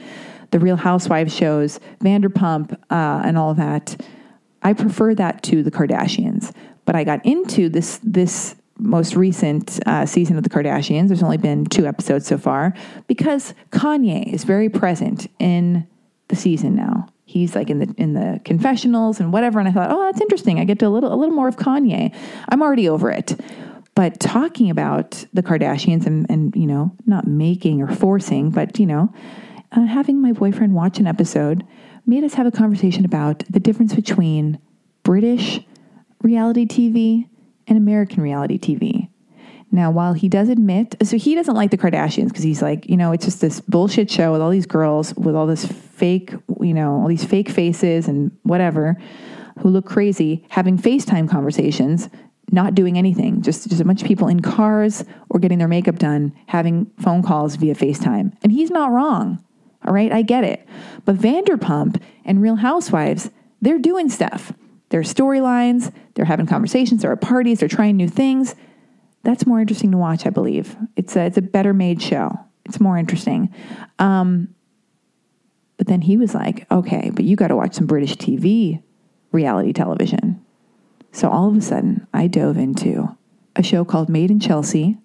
the 0.52 0.60
Real 0.60 0.76
Housewives 0.76 1.36
shows, 1.36 1.80
Vanderpump, 2.00 2.74
uh, 2.92 3.22
and 3.26 3.38
all 3.38 3.56
that. 3.56 4.00
I 4.62 4.74
prefer 4.74 5.16
that 5.16 5.42
to 5.44 5.64
the 5.64 5.72
Kardashians. 5.72 6.54
But 6.86 6.96
I 6.96 7.04
got 7.04 7.26
into 7.26 7.70
this 7.70 8.00
this 8.04 8.56
most 8.78 9.16
recent 9.16 9.80
uh, 9.86 10.06
season 10.06 10.38
of 10.38 10.44
the 10.44 10.50
Kardashians. 10.50 11.08
There's 11.08 11.24
only 11.24 11.38
been 11.38 11.66
two 11.66 11.86
episodes 11.86 12.28
so 12.28 12.38
far 12.38 12.74
because 13.08 13.54
Kanye 13.72 14.32
is 14.32 14.44
very 14.44 14.70
present 14.70 15.28
in 15.40 15.88
the 16.28 16.36
season 16.36 16.76
now. 16.76 17.08
He's 17.26 17.56
like 17.56 17.70
in 17.70 17.80
the 17.80 17.94
in 17.98 18.14
the 18.14 18.40
confessionals 18.46 19.20
and 19.20 19.34
whatever, 19.34 19.60
and 19.60 19.68
I 19.68 19.72
thought, 19.72 19.92
oh, 19.92 20.04
that's 20.04 20.22
interesting. 20.22 20.60
I 20.60 20.66
get 20.66 20.80
to 20.80 20.88
a 20.88 20.90
little 20.90 21.12
a 21.12 21.16
little 21.16 21.34
more 21.34 21.48
of 21.48 21.58
Kanye. 21.58 22.16
I'm 22.50 22.62
already 22.62 22.88
over 22.88 23.10
it, 23.10 23.40
but 23.96 24.20
talking 24.20 24.70
about 24.70 25.26
the 25.34 25.42
Kardashians 25.42 26.06
and 26.06 26.28
and 26.30 26.56
you 26.56 26.68
know 26.68 26.96
not 27.06 27.28
making 27.28 27.82
or 27.82 27.88
forcing, 27.88 28.52
but 28.52 28.80
you 28.80 28.86
know 28.86 29.14
uh, 29.72 29.86
having 29.86 30.22
my 30.22 30.34
boyfriend 30.34 30.74
watch 30.74 31.00
an 31.00 31.08
episode 31.08 31.66
made 32.06 32.24
us 32.24 32.36
have 32.36 32.46
a 32.46 32.52
conversation 32.52 33.06
about 33.06 33.44
the 33.50 33.60
difference 33.60 33.96
between 33.96 34.60
British 35.04 35.62
reality 36.22 36.66
TV 36.66 37.28
and 37.68 37.78
American 37.78 38.22
reality 38.22 38.58
TV. 38.58 39.10
Now, 39.72 39.92
while 39.92 40.14
he 40.14 40.30
does 40.30 40.50
admit, 40.50 40.96
so 41.04 41.18
he 41.18 41.36
doesn't 41.36 41.56
like 41.56 41.72
the 41.72 41.78
Kardashians 41.78 42.30
because 42.30 42.44
he's 42.44 42.62
like, 42.62 42.88
you 42.88 42.96
know, 42.96 43.12
it's 43.12 43.26
just 43.26 43.42
this 43.42 43.60
bullshit 43.62 44.10
show 44.10 44.32
with 44.32 44.42
all 44.42 44.50
these 44.50 44.66
girls 44.66 45.14
with 45.16 45.36
all 45.36 45.48
this 45.48 45.66
fake, 45.66 46.34
you 46.62 46.74
know, 46.74 47.02
all 47.02 47.08
these 47.08 47.26
fake 47.26 47.50
faces 47.50 48.08
and 48.08 48.32
whatever 48.44 48.98
who 49.60 49.70
look 49.70 49.86
crazy 49.86 50.46
having 50.50 50.78
FaceTime 50.78 51.30
conversations, 51.30 52.10
not 52.52 52.76
doing 52.76 52.98
anything, 52.98 53.42
just, 53.42 53.68
just 53.68 53.82
a 53.82 53.86
bunch 53.86 54.02
of 54.02 54.08
people 54.08 54.28
in 54.28 54.42
cars 54.42 55.04
or 55.30 55.40
getting 55.40 55.58
their 55.58 55.68
makeup 55.68 55.98
done, 55.98 56.34
having 56.48 56.86
phone 57.00 57.24
calls 57.24 57.56
via 57.56 57.74
FaceTime. 57.74 58.32
And 58.44 58.52
he's 58.52 58.70
not 58.70 58.92
wrong. 58.92 59.44
All 59.86 59.94
right, 59.94 60.12
I 60.12 60.22
get 60.22 60.44
it. 60.44 60.68
But 61.06 61.18
Vanderpump 61.18 62.02
and 62.24 62.42
Real 62.42 62.56
Housewives, 62.56 63.30
they're 63.62 63.80
doing 63.80 64.10
stuff. 64.10 64.54
There's 64.96 65.14
storylines, 65.14 65.94
they're 66.14 66.24
having 66.24 66.46
conversations, 66.46 67.02
they're 67.02 67.12
at 67.12 67.20
parties, 67.20 67.60
they're 67.60 67.68
trying 67.68 67.98
new 67.98 68.08
things. 68.08 68.56
That's 69.24 69.46
more 69.46 69.60
interesting 69.60 69.92
to 69.92 69.98
watch, 69.98 70.26
I 70.26 70.30
believe. 70.30 70.74
It's 70.96 71.18
a, 71.18 71.26
it's 71.26 71.36
a 71.36 71.42
better 71.42 71.74
made 71.74 72.02
show. 72.02 72.40
It's 72.64 72.80
more 72.80 72.98
interesting. 72.98 73.54
Um, 74.00 74.56
but 75.76 75.88
then 75.88 76.00
he 76.00 76.16
was 76.16 76.34
like, 76.34 76.66
okay, 76.72 77.12
but 77.14 77.26
you 77.26 77.36
got 77.36 77.50
to 77.50 77.58
watch 77.58 77.74
some 77.74 77.88
British 77.88 78.16
TV, 78.16 78.82
reality 79.34 79.74
television. 79.74 80.42
So 81.12 81.30
all 81.30 81.50
of 81.50 81.58
a 81.58 81.62
sudden, 81.62 82.08
I 82.14 82.28
dove 82.28 82.58
into 82.58 83.18
a 83.58 83.64
show 83.64 83.84
called 83.84 84.08
Made 84.08 84.32
in 84.32 84.40
Chelsea 84.40 84.98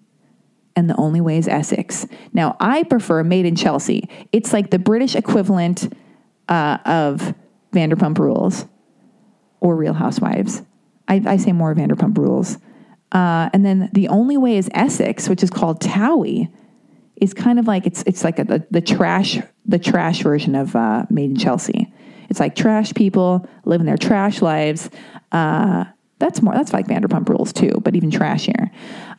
and 0.76 0.88
The 0.88 0.94
Only 0.98 1.20
Way 1.20 1.36
is 1.36 1.48
Essex. 1.48 2.06
Now, 2.32 2.56
I 2.60 2.84
prefer 2.84 3.24
Made 3.24 3.44
in 3.44 3.56
Chelsea. 3.56 4.08
It's 4.30 4.52
like 4.52 4.70
the 4.70 4.78
British 4.78 5.16
equivalent 5.16 5.92
uh, 6.48 6.78
of 6.84 7.34
Vanderpump 7.72 8.20
Rules 8.20 8.66
or 9.60 9.76
Real 9.76 9.94
Housewives. 9.94 10.62
I, 11.08 11.22
I 11.26 11.36
say 11.36 11.52
more 11.52 11.74
Vanderpump 11.74 12.16
Rules. 12.16 12.58
Uh, 13.12 13.50
and 13.52 13.64
then 13.64 13.90
The 13.92 14.08
Only 14.08 14.36
Way 14.36 14.56
is 14.56 14.70
Essex, 14.72 15.28
which 15.28 15.42
is 15.42 15.50
called 15.50 15.80
Towie, 15.80 16.52
is 17.16 17.34
kind 17.34 17.58
of 17.58 17.66
like 17.66 17.86
it's 17.86 18.02
it's 18.06 18.24
like 18.24 18.38
a, 18.38 18.44
the, 18.44 18.66
the 18.70 18.80
trash 18.80 19.38
the 19.66 19.78
trash 19.78 20.22
version 20.22 20.54
of 20.54 20.74
uh, 20.76 21.04
Made 21.10 21.30
in 21.30 21.36
Chelsea. 21.36 21.92
It's 22.28 22.38
like 22.38 22.54
trash 22.54 22.94
people 22.94 23.48
living 23.64 23.86
their 23.86 23.98
trash 23.98 24.40
lives. 24.40 24.88
Uh, 25.32 25.84
that's 26.18 26.40
more 26.40 26.54
that's 26.54 26.72
like 26.72 26.86
Vanderpump 26.86 27.28
Rules 27.28 27.52
too, 27.52 27.80
but 27.82 27.96
even 27.96 28.10
trashier. 28.10 28.70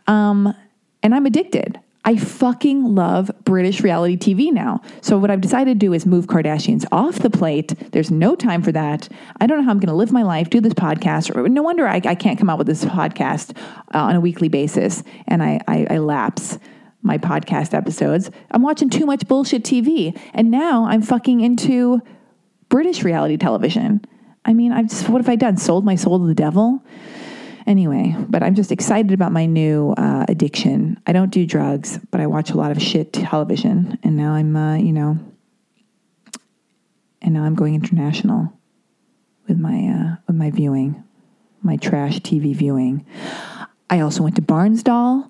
Um, 0.07 0.55
and 1.03 1.13
I'm 1.13 1.25
addicted. 1.25 1.79
I 2.03 2.17
fucking 2.17 2.95
love 2.95 3.29
British 3.45 3.81
reality 3.81 4.17
TV 4.17 4.51
now. 4.51 4.81
So 5.01 5.19
what 5.19 5.29
I've 5.29 5.41
decided 5.41 5.79
to 5.79 5.85
do 5.85 5.93
is 5.93 6.05
move 6.05 6.25
Kardashians 6.25 6.83
off 6.91 7.19
the 7.19 7.29
plate. 7.29 7.73
There's 7.91 8.09
no 8.09 8.35
time 8.35 8.63
for 8.63 8.71
that. 8.71 9.07
I 9.39 9.45
don't 9.45 9.59
know 9.59 9.65
how 9.65 9.71
I'm 9.71 9.79
going 9.79 9.89
to 9.89 9.93
live 9.93 10.11
my 10.11 10.23
life, 10.23 10.49
do 10.49 10.59
this 10.61 10.73
podcast. 10.73 11.49
No 11.51 11.61
wonder 11.61 11.87
I, 11.87 12.01
I 12.03 12.15
can't 12.15 12.39
come 12.39 12.49
out 12.49 12.57
with 12.57 12.65
this 12.65 12.83
podcast 12.85 13.55
uh, 13.93 13.99
on 13.99 14.15
a 14.15 14.19
weekly 14.19 14.49
basis, 14.49 15.03
and 15.27 15.43
I, 15.43 15.59
I, 15.67 15.87
I 15.91 15.97
lapse 15.99 16.57
my 17.03 17.19
podcast 17.19 17.75
episodes. 17.75 18.31
I'm 18.49 18.63
watching 18.63 18.89
too 18.89 19.05
much 19.05 19.27
bullshit 19.27 19.63
TV, 19.63 20.19
and 20.33 20.49
now 20.49 20.85
I'm 20.85 21.03
fucking 21.03 21.41
into 21.41 22.01
British 22.69 23.03
reality 23.03 23.37
television. 23.37 24.03
I 24.43 24.53
mean, 24.53 24.71
I've 24.71 24.89
just 24.89 25.07
what 25.07 25.21
have 25.21 25.29
I 25.29 25.35
done? 25.35 25.57
Sold 25.57 25.85
my 25.85 25.95
soul 25.95 26.17
to 26.19 26.25
the 26.25 26.33
devil? 26.33 26.83
Anyway, 27.67 28.15
but 28.29 28.43
I'm 28.43 28.55
just 28.55 28.71
excited 28.71 29.11
about 29.11 29.31
my 29.31 29.45
new 29.45 29.93
uh, 29.97 30.25
addiction. 30.27 30.99
I 31.05 31.13
don't 31.13 31.29
do 31.29 31.45
drugs, 31.45 31.99
but 32.09 32.19
I 32.19 32.27
watch 32.27 32.51
a 32.51 32.57
lot 32.57 32.71
of 32.71 32.81
shit 32.81 33.13
television, 33.13 33.99
and 34.03 34.17
now 34.17 34.33
I'm, 34.33 34.55
uh, 34.55 34.75
you 34.77 34.93
know, 34.93 35.19
and 37.21 37.33
now 37.33 37.43
I'm 37.43 37.55
going 37.55 37.75
international 37.75 38.51
with 39.47 39.59
my 39.59 39.87
uh, 39.87 40.15
with 40.27 40.35
my 40.35 40.49
viewing, 40.49 41.03
my 41.61 41.77
trash 41.77 42.19
TV 42.19 42.55
viewing. 42.55 43.05
I 43.89 43.99
also 43.99 44.23
went 44.23 44.35
to 44.37 44.41
Barnsdall, 44.41 45.29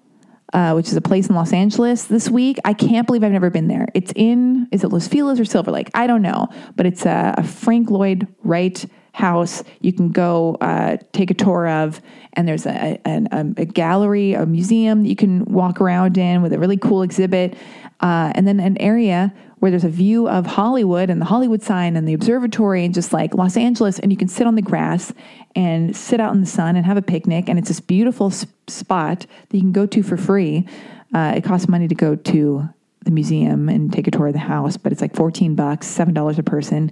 uh, 0.54 0.74
which 0.74 0.88
is 0.88 0.96
a 0.96 1.02
place 1.02 1.28
in 1.28 1.36
Los 1.36 1.52
Angeles 1.52 2.06
this 2.06 2.30
week. 2.30 2.60
I 2.64 2.74
can't 2.74 3.08
believe 3.08 3.24
I've 3.24 3.32
never 3.32 3.50
been 3.50 3.68
there. 3.68 3.88
It's 3.94 4.14
in 4.16 4.68
is 4.72 4.84
it 4.84 4.90
Los 4.90 5.08
Feliz 5.08 5.40
or 5.40 5.46
Silver 5.46 5.72
Lake? 5.72 5.90
I 5.94 6.08
don't 6.08 6.22
know, 6.22 6.48
but 6.76 6.86
it's 6.86 7.06
a, 7.06 7.36
a 7.38 7.44
Frank 7.44 7.90
Lloyd 7.90 8.28
Wright 8.44 8.86
house 9.14 9.64
you 9.82 9.92
can 9.92 10.10
go 10.10 10.58
uh, 10.62 10.98
take 11.12 11.32
a 11.32 11.34
tour 11.34 11.68
of 11.68 12.02
and 12.34 12.48
there's 12.48 12.66
a, 12.66 13.00
a, 13.06 13.46
a, 13.58 13.66
gallery 13.66 14.34
a 14.34 14.46
museum 14.46 15.04
that 15.04 15.10
you 15.10 15.16
can 15.16 15.44
walk 15.46 15.82
around 15.82 16.18
in 16.18 16.42
with 16.42 16.54
a 16.54 16.60
really 16.60 16.78
cool 16.78 17.02
exhibit 17.02 17.56
uh, 18.00 18.32
and 18.36 18.48
then 18.48 18.60
an 18.60 18.78
area 18.80 19.34
where 19.60 19.70
there's 19.70 19.84
a 19.84 19.90
view 19.90 20.30
of 20.30 20.46
hollywood 20.46 21.10
and 21.10 21.20
the 21.20 21.26
hollywood 21.26 21.62
sign 21.62 21.98
and 21.98 22.08
the 22.08 22.14
observatory 22.14 22.86
and 22.86 22.94
just 22.94 23.12
like 23.12 23.34
los 23.34 23.58
angeles 23.58 24.00
and 24.00 24.12
you 24.12 24.18
can 24.18 24.30
sit 24.30 24.48
on 24.48 24.56
the 24.56 24.62
grass 24.62 25.14
and 25.56 25.96
sit 25.96 26.20
out 26.20 26.34
in 26.34 26.42
the 26.42 26.48
sun 26.48 26.76
and 26.76 26.86
have 26.86 26.98
a 26.98 27.02
picnic 27.02 27.50
and 27.50 27.60
it's 27.60 27.68
this 27.68 27.80
beautiful 27.80 28.32
spot 28.32 29.26
that 29.50 29.58
you 29.58 29.62
can 29.62 29.72
go 29.72 29.86
to 29.86 30.02
for 30.02 30.18
free. 30.18 30.68
Uh, 31.14 31.34
it 31.36 31.44
costs 31.44 31.68
money 31.68 31.88
to 31.88 31.96
go 31.96 32.16
to 32.16 32.70
the 33.04 33.12
museum 33.12 33.68
and 33.68 33.92
take 33.92 34.08
a 34.08 34.12
tour 34.12 34.28
of 34.28 34.34
the 34.34 34.40
house 34.40 34.78
but 34.78 34.92
it's 34.92 35.02
like 35.02 35.16
14 35.16 35.56
bucks 35.56 35.88
$7 35.88 36.38
a 36.38 36.44
person 36.44 36.92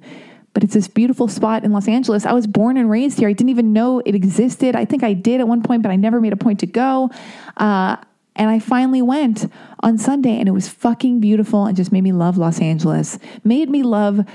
but 0.54 0.64
it's 0.64 0.74
this 0.74 0.88
beautiful 0.88 1.28
spot 1.28 1.64
in 1.64 1.72
Los 1.72 1.88
Angeles. 1.88 2.26
I 2.26 2.34
was 2.34 2.48
born 2.48 2.78
and 2.78 2.90
raised 2.90 3.20
here. 3.20 3.30
I 3.30 3.34
didn't 3.34 3.50
even 3.50 3.74
know 3.74 4.00
it 4.06 4.16
existed. 4.16 4.76
I 4.76 4.86
think 4.86 5.04
I 5.04 5.14
did 5.14 5.40
at 5.40 5.48
one 5.48 5.62
point, 5.62 5.84
but 5.84 5.92
I 5.92 5.96
never 5.96 6.20
made 6.20 6.34
a 6.34 6.38
point 6.38 6.60
to 6.60 6.66
go. 6.66 7.12
Uh, 7.58 7.98
and 8.36 8.50
I 8.50 8.60
finally 8.60 9.02
went 9.02 9.52
on 9.82 9.98
Sunday, 9.98 10.40
and 10.40 10.48
it 10.48 10.54
was 10.54 10.70
fucking 10.70 11.20
beautiful 11.20 11.66
and 11.66 11.76
just 11.76 11.92
made 11.92 12.02
me 12.02 12.14
love 12.14 12.38
Los 12.38 12.62
Angeles. 12.62 13.20
Made 13.44 13.70
me 13.70 13.84
love 13.84 14.26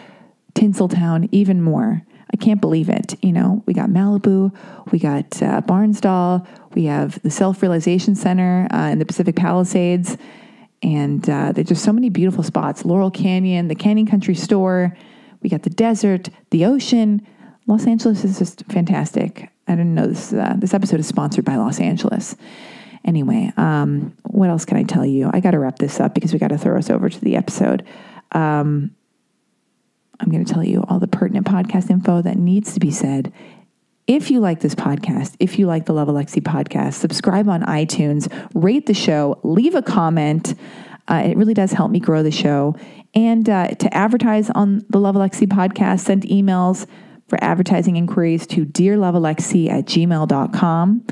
Tinseltown 0.54 1.28
even 1.32 1.62
more. 1.62 2.02
I 2.32 2.36
can't 2.36 2.60
believe 2.60 2.88
it. 2.88 3.14
You 3.22 3.32
know, 3.32 3.62
we 3.66 3.74
got 3.74 3.88
Malibu, 3.88 4.54
we 4.90 4.98
got 4.98 5.42
uh, 5.42 5.60
Barnsdall, 5.62 6.46
we 6.74 6.84
have 6.84 7.20
the 7.22 7.30
Self 7.30 7.62
Realization 7.62 8.14
Center 8.14 8.66
uh, 8.72 8.88
in 8.88 8.98
the 8.98 9.06
Pacific 9.06 9.36
Palisades, 9.36 10.16
and 10.82 11.28
uh, 11.30 11.52
there's 11.52 11.68
just 11.68 11.84
so 11.84 11.92
many 11.92 12.10
beautiful 12.10 12.42
spots. 12.42 12.84
Laurel 12.84 13.10
Canyon, 13.10 13.68
the 13.68 13.74
Canyon 13.74 14.06
Country 14.06 14.34
Store. 14.34 14.96
We 15.44 15.50
got 15.50 15.62
the 15.62 15.70
desert, 15.70 16.30
the 16.50 16.64
ocean. 16.64 17.24
Los 17.66 17.86
Angeles 17.86 18.24
is 18.24 18.38
just 18.38 18.64
fantastic. 18.64 19.50
I 19.68 19.72
didn't 19.72 19.94
know 19.94 20.06
this. 20.06 20.32
Uh, 20.32 20.54
this 20.56 20.72
episode 20.72 21.00
is 21.00 21.06
sponsored 21.06 21.44
by 21.44 21.56
Los 21.56 21.80
Angeles. 21.80 22.34
Anyway, 23.04 23.52
um, 23.58 24.16
what 24.22 24.48
else 24.48 24.64
can 24.64 24.78
I 24.78 24.84
tell 24.84 25.04
you? 25.04 25.30
I 25.32 25.40
got 25.40 25.50
to 25.50 25.58
wrap 25.58 25.78
this 25.78 26.00
up 26.00 26.14
because 26.14 26.32
we 26.32 26.38
got 26.38 26.48
to 26.48 26.58
throw 26.58 26.78
us 26.78 26.88
over 26.88 27.10
to 27.10 27.20
the 27.20 27.36
episode. 27.36 27.86
Um, 28.32 28.96
I'm 30.18 30.30
going 30.30 30.44
to 30.44 30.52
tell 30.52 30.64
you 30.64 30.82
all 30.88 30.98
the 30.98 31.06
pertinent 31.06 31.46
podcast 31.46 31.90
info 31.90 32.22
that 32.22 32.38
needs 32.38 32.72
to 32.74 32.80
be 32.80 32.90
said. 32.90 33.30
If 34.06 34.30
you 34.30 34.40
like 34.40 34.60
this 34.60 34.74
podcast, 34.74 35.36
if 35.40 35.58
you 35.58 35.66
like 35.66 35.84
the 35.84 35.92
Love 35.92 36.08
Alexi 36.08 36.42
podcast, 36.42 36.94
subscribe 36.94 37.50
on 37.50 37.62
iTunes, 37.62 38.32
rate 38.54 38.86
the 38.86 38.94
show, 38.94 39.40
leave 39.42 39.74
a 39.74 39.82
comment. 39.82 40.54
Uh, 41.06 41.22
it 41.26 41.36
really 41.36 41.54
does 41.54 41.72
help 41.72 41.90
me 41.90 42.00
grow 42.00 42.22
the 42.22 42.30
show. 42.30 42.76
And 43.14 43.48
uh, 43.48 43.68
to 43.68 43.94
advertise 43.94 44.50
on 44.50 44.84
the 44.88 44.98
Love 44.98 45.14
Alexi 45.14 45.46
podcast, 45.46 46.00
send 46.00 46.22
emails 46.24 46.86
for 47.28 47.42
advertising 47.42 47.96
inquiries 47.96 48.46
to 48.48 48.66
dearlovealexi 48.66 49.70
at 49.70 49.86
gmail.com. 49.86 51.06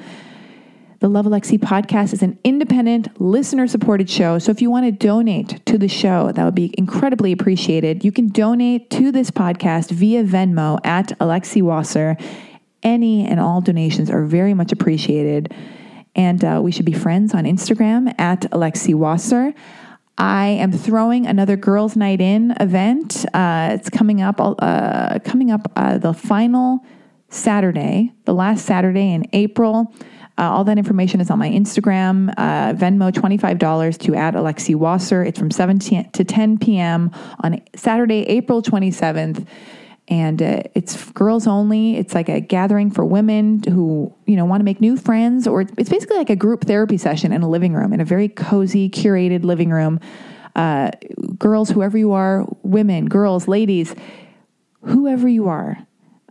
The 1.02 1.08
Love 1.08 1.26
Alexi 1.26 1.58
podcast 1.58 2.12
is 2.12 2.22
an 2.22 2.38
independent, 2.44 3.20
listener 3.20 3.66
supported 3.66 4.08
show. 4.08 4.38
So 4.38 4.52
if 4.52 4.62
you 4.62 4.70
want 4.70 4.86
to 4.86 4.92
donate 4.92 5.64
to 5.66 5.76
the 5.76 5.88
show, 5.88 6.30
that 6.30 6.44
would 6.44 6.54
be 6.54 6.72
incredibly 6.78 7.32
appreciated. 7.32 8.04
You 8.04 8.12
can 8.12 8.28
donate 8.28 8.88
to 8.90 9.10
this 9.10 9.30
podcast 9.30 9.90
via 9.90 10.22
Venmo 10.22 10.78
at 10.84 11.18
Alexi 11.18 11.60
Wasser. 11.60 12.16
Any 12.84 13.26
and 13.26 13.40
all 13.40 13.60
donations 13.60 14.10
are 14.10 14.24
very 14.24 14.54
much 14.54 14.70
appreciated. 14.70 15.52
And 16.14 16.44
uh, 16.44 16.60
we 16.62 16.70
should 16.70 16.86
be 16.86 16.92
friends 16.92 17.34
on 17.34 17.46
Instagram 17.46 18.14
at 18.20 18.42
Alexi 18.52 18.94
Wasser. 18.94 19.54
I 20.18 20.48
am 20.48 20.72
throwing 20.72 21.26
another 21.26 21.56
girls' 21.56 21.96
night 21.96 22.20
in 22.20 22.52
event. 22.60 23.24
Uh, 23.32 23.70
it's 23.72 23.90
coming 23.90 24.20
up. 24.20 24.36
Uh, 24.38 25.18
coming 25.20 25.50
up 25.50 25.72
uh, 25.76 25.98
the 25.98 26.12
final 26.12 26.84
Saturday, 27.28 28.12
the 28.24 28.34
last 28.34 28.66
Saturday 28.66 29.12
in 29.12 29.26
April. 29.32 29.92
Uh, 30.38 30.50
all 30.50 30.64
that 30.64 30.78
information 30.78 31.20
is 31.20 31.30
on 31.30 31.38
my 31.38 31.48
Instagram, 31.48 32.32
uh, 32.38 32.72
Venmo, 32.72 33.12
$25 33.12 33.98
to 33.98 34.14
add 34.14 34.34
Alexi 34.34 34.74
Wasser. 34.74 35.22
It's 35.22 35.38
from 35.38 35.50
7 35.50 35.78
to 35.78 36.24
10 36.24 36.58
p.m. 36.58 37.10
on 37.40 37.60
Saturday, 37.76 38.22
April 38.22 38.62
27th 38.62 39.46
and 40.08 40.42
uh, 40.42 40.62
it's 40.74 41.10
girls 41.12 41.46
only. 41.46 41.96
It's 41.96 42.14
like 42.14 42.28
a 42.28 42.40
gathering 42.40 42.90
for 42.90 43.04
women 43.04 43.62
who 43.62 44.12
you 44.26 44.36
know 44.36 44.44
want 44.44 44.60
to 44.60 44.64
make 44.64 44.80
new 44.80 44.96
friends, 44.96 45.46
or 45.46 45.62
it's 45.62 45.88
basically 45.88 46.16
like 46.16 46.30
a 46.30 46.36
group 46.36 46.64
therapy 46.64 46.96
session 46.96 47.32
in 47.32 47.42
a 47.42 47.48
living 47.48 47.72
room, 47.72 47.92
in 47.92 48.00
a 48.00 48.04
very 48.04 48.28
cozy, 48.28 48.90
curated 48.90 49.44
living 49.44 49.70
room. 49.70 50.00
Uh, 50.54 50.90
girls, 51.38 51.70
whoever 51.70 51.96
you 51.96 52.12
are, 52.12 52.46
women, 52.62 53.06
girls, 53.06 53.48
ladies, 53.48 53.94
whoever 54.84 55.26
you 55.26 55.48
are, 55.48 55.78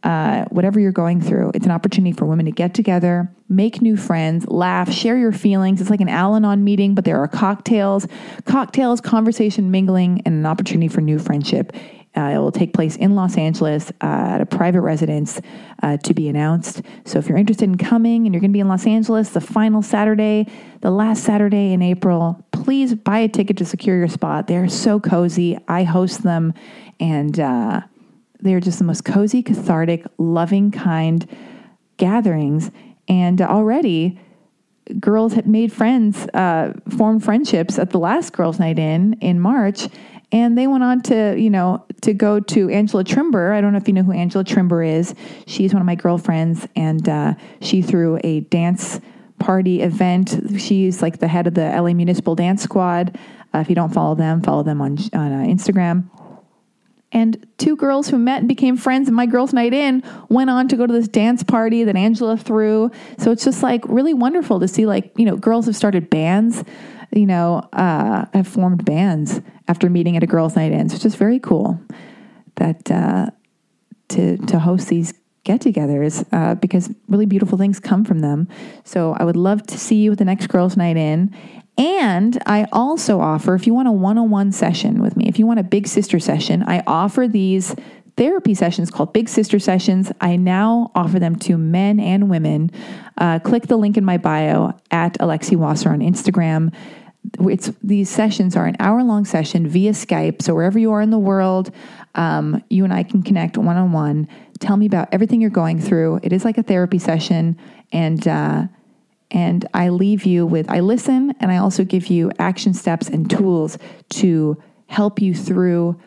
uh, 0.04 0.46
whatever 0.46 0.80
you're 0.80 0.92
going 0.92 1.22
through, 1.22 1.52
it's 1.56 1.66
an 1.66 1.72
opportunity 1.72 2.12
for 2.12 2.26
women 2.26 2.46
to 2.46 2.52
get 2.52 2.74
together, 2.74 3.34
make 3.50 3.82
new 3.82 3.98
friends, 3.98 4.48
laugh, 4.48 4.92
share 4.92 5.18
your 5.18 5.32
feelings. 5.32 5.82
It's 5.82 5.90
like 5.90 6.02
an 6.02 6.10
Al 6.10 6.36
Anon 6.36 6.64
meeting, 6.64 6.94
but 6.94 7.06
there 7.06 7.18
are 7.18 7.28
cocktails, 7.28 8.06
cocktails, 8.46 9.02
conversation, 9.02 9.72
mingling, 9.72 10.22
and 10.26 10.36
an 10.36 10.46
opportunity 10.46 10.88
for 10.88 11.02
new 11.02 11.18
friendship. 11.18 11.74
Uh, 12.16 12.34
it 12.36 12.38
will 12.38 12.52
take 12.52 12.74
place 12.74 12.98
in 12.98 13.16
Los 13.16 13.38
Angeles 13.38 13.90
uh, 14.02 14.36
at 14.36 14.42
a 14.42 14.46
private 14.46 14.82
residence 14.82 15.40
uh, 15.82 15.96
to 15.98 16.14
be 16.14 16.28
announced. 16.28 16.82
So 17.06 17.20
if 17.20 17.30
you're 17.30 17.38
interested 17.38 17.70
in 17.70 17.78
coming 17.78 18.26
and 18.26 18.34
you're 18.34 18.42
going 18.42 18.52
to 18.52 18.54
be 18.54 18.60
in 18.60 18.68
Los 18.68 18.86
Angeles 18.86 19.30
the 19.30 19.40
final 19.40 19.82
Saturday, 19.82 20.48
the 20.82 20.92
last 20.92 21.24
Saturday 21.24 21.72
in 21.72 21.82
April, 21.82 22.46
please 22.52 22.96
buy 22.96 23.20
a 23.20 23.30
ticket 23.30 23.56
to 23.58 23.66
secure 23.66 23.98
your 23.98 24.10
spot. 24.10 24.48
They're 24.48 24.68
so 24.68 25.00
cozy. 25.00 25.58
I 25.70 25.84
host 25.84 26.24
them, 26.24 26.54
and 27.00 27.40
uh, 27.40 27.82
they're 28.42 28.60
just 28.60 28.80
the 28.80 28.86
most 28.86 29.06
cozy, 29.06 29.42
cathartic, 29.42 30.06
loving, 30.18 30.72
kind 30.72 31.26
gatherings. 31.96 32.72
And 33.08 33.42
already, 33.42 34.20
girls 35.00 35.34
had 35.34 35.48
made 35.48 35.72
friends, 35.72 36.28
uh, 36.34 36.74
formed 36.90 37.24
friendships 37.24 37.80
at 37.80 37.92
the 37.92 38.00
last 38.00 38.34
girls' 38.34 38.60
night 38.60 38.80
in 38.80 39.14
in 39.22 39.40
March, 39.40 39.88
and 40.32 40.58
they 40.58 40.68
went 40.68 40.84
on 40.84 41.02
to 41.02 41.36
you 41.38 41.50
know 41.50 41.86
to 42.02 42.14
go 42.14 42.40
to 42.40 42.70
Angela 42.70 43.04
Trimbur. 43.04 43.54
I 43.54 43.62
don't 43.62 43.72
know 43.72 43.78
if 43.78 43.88
you 43.88 43.94
know 43.94 44.04
who 44.04 44.12
Angela 44.12 44.44
Trimbur 44.44 44.88
is. 44.88 45.14
She's 45.48 45.74
one 45.74 45.82
of 45.82 45.86
my 45.86 45.96
girlfriends, 45.96 46.68
and 46.76 47.08
uh, 47.08 47.34
she 47.62 47.82
threw 47.82 48.20
a 48.24 48.42
dance 48.42 49.00
party 49.40 49.82
event. 49.82 50.40
She's 50.58 51.02
like 51.02 51.20
the 51.20 51.28
head 51.28 51.48
of 51.48 51.54
the 51.54 51.70
LA 51.70 51.94
Municipal 51.94 52.36
Dance 52.36 52.64
Squad. 52.64 53.18
Uh, 53.54 53.60
if 53.60 53.70
you 53.70 53.76
don't 53.76 53.94
follow 53.94 54.16
them, 54.16 54.42
follow 54.42 54.64
them 54.64 54.82
on 54.82 54.98
on 55.14 55.32
uh, 55.32 55.46
Instagram. 55.46 56.10
And 57.14 57.46
two 57.58 57.76
girls 57.76 58.08
who 58.08 58.18
met 58.18 58.40
and 58.40 58.48
became 58.48 58.78
friends 58.78 59.10
in 59.10 59.14
my 59.14 59.26
girls' 59.26 59.52
night 59.52 59.74
in 59.74 60.02
went 60.30 60.50
on 60.50 60.70
to 60.70 60.78
go 60.78 60.88
to 60.88 60.94
this 60.94 61.10
dance 61.10 61.44
party 61.44 61.84
that 61.84 61.98
Angela 61.98 62.38
threw. 62.38 62.90
So 63.18 63.32
it's 63.32 63.44
just 63.44 63.62
like 63.62 63.84
really 63.88 64.14
wonderful 64.14 64.62
to 64.62 64.68
see, 64.68 64.86
like, 64.86 65.12
you 65.18 65.26
know, 65.26 65.36
girls 65.36 65.66
have 65.66 65.76
started 65.76 66.10
bands, 66.10 66.64
you 67.12 67.26
know, 67.26 67.68
uh, 67.74 68.26
have 68.34 68.48
formed 68.48 68.86
bands 68.86 69.42
after 69.68 69.90
meeting 69.90 70.18
at 70.18 70.24
a 70.24 70.28
girls' 70.28 70.56
night 70.56 70.72
in. 70.72 70.90
So 70.90 70.96
it's 70.96 71.04
just 71.04 71.18
very 71.18 71.40
cool 71.40 71.80
that 72.56 72.90
uh, 72.92 73.28
to, 74.10 74.38
to 74.38 74.60
host 74.60 74.90
these 74.90 75.14
get 75.44 75.62
togethers 75.62 76.26
uh, 76.32 76.56
because 76.56 76.94
really 77.08 77.26
beautiful 77.26 77.58
things 77.58 77.80
come 77.80 78.06
from 78.06 78.20
them. 78.20 78.48
So 78.84 79.14
I 79.14 79.24
would 79.24 79.36
love 79.36 79.66
to 79.68 79.78
see 79.78 79.96
you 79.96 80.12
at 80.12 80.18
the 80.18 80.26
next 80.26 80.48
girls' 80.48 80.78
night 80.78 80.98
in. 80.98 81.36
And 81.78 82.42
I 82.46 82.68
also 82.72 83.22
offer, 83.22 83.56
if 83.56 83.66
you 83.66 83.74
want 83.74 83.88
a 83.88 83.92
one 83.92 84.18
on 84.18 84.30
one 84.30 84.52
session 84.52 85.02
with 85.02 85.18
me, 85.18 85.28
if 85.28 85.40
you 85.40 85.48
want 85.48 85.60
a 85.60 85.64
big 85.64 85.88
sister 85.88 86.20
session, 86.20 86.64
I 86.68 86.84
offer 86.86 87.28
these 87.28 87.76
therapy 88.18 88.54
sessions 88.54 88.92
called 88.92 89.14
Big 89.14 89.30
Sister 89.30 89.58
Sessions. 89.58 90.12
I 90.20 90.36
now 90.36 90.92
offer 90.94 91.18
them 91.18 91.38
to 91.38 91.58
men 91.58 92.00
and 92.00 92.30
women. 92.30 92.70
Uh, 93.18 93.40
click 93.40 93.68
the 93.68 93.78
link 93.78 93.98
in 93.98 94.06
my 94.06 94.18
bio 94.18 94.74
at 94.92 95.18
Alexi 95.20 95.56
Wasser 95.56 95.90
on 95.90 96.00
Instagram. 96.00 96.74
It's 97.40 97.72
these 97.84 98.10
sessions 98.10 98.56
are 98.56 98.66
an 98.66 98.76
hour 98.80 99.04
long 99.04 99.26
session 99.26 99.68
via 99.68 99.92
Skype. 99.92 100.42
So 100.42 100.54
wherever 100.54 100.80
you 100.80 100.92
are 100.92 101.02
in 101.02 101.12
the 101.12 101.20
world, 101.20 101.72
um, 102.16 102.64
you 102.70 102.84
and 102.84 102.94
I 102.94 103.04
can 103.04 103.24
connect 103.24 103.58
one 103.58 103.78
on 103.78 103.92
one. 103.92 104.28
Tell 104.60 104.78
me 104.78 104.86
about 104.86 105.10
everything 105.12 105.42
you're 105.42 105.50
going 105.50 105.80
through. 105.80 106.20
It 106.24 106.34
is 106.34 106.46
like 106.46 106.58
a 106.58 106.64
therapy 106.64 107.00
session, 107.00 107.58
and 107.92 108.28
uh, 108.28 108.68
and 109.32 109.66
I 109.74 109.90
leave 109.90 110.26
you 110.26 110.46
with, 110.46 110.70
I 110.70 110.82
listen 110.82 111.34
and 111.40 111.52
I 111.52 111.58
also 111.58 111.84
give 111.84 112.08
you 112.08 112.32
action 112.38 112.74
steps 112.74 113.08
and 113.08 113.30
tools 113.30 113.78
to 114.10 114.62
help 114.88 115.22
you 115.22 115.34
through 115.34 116.00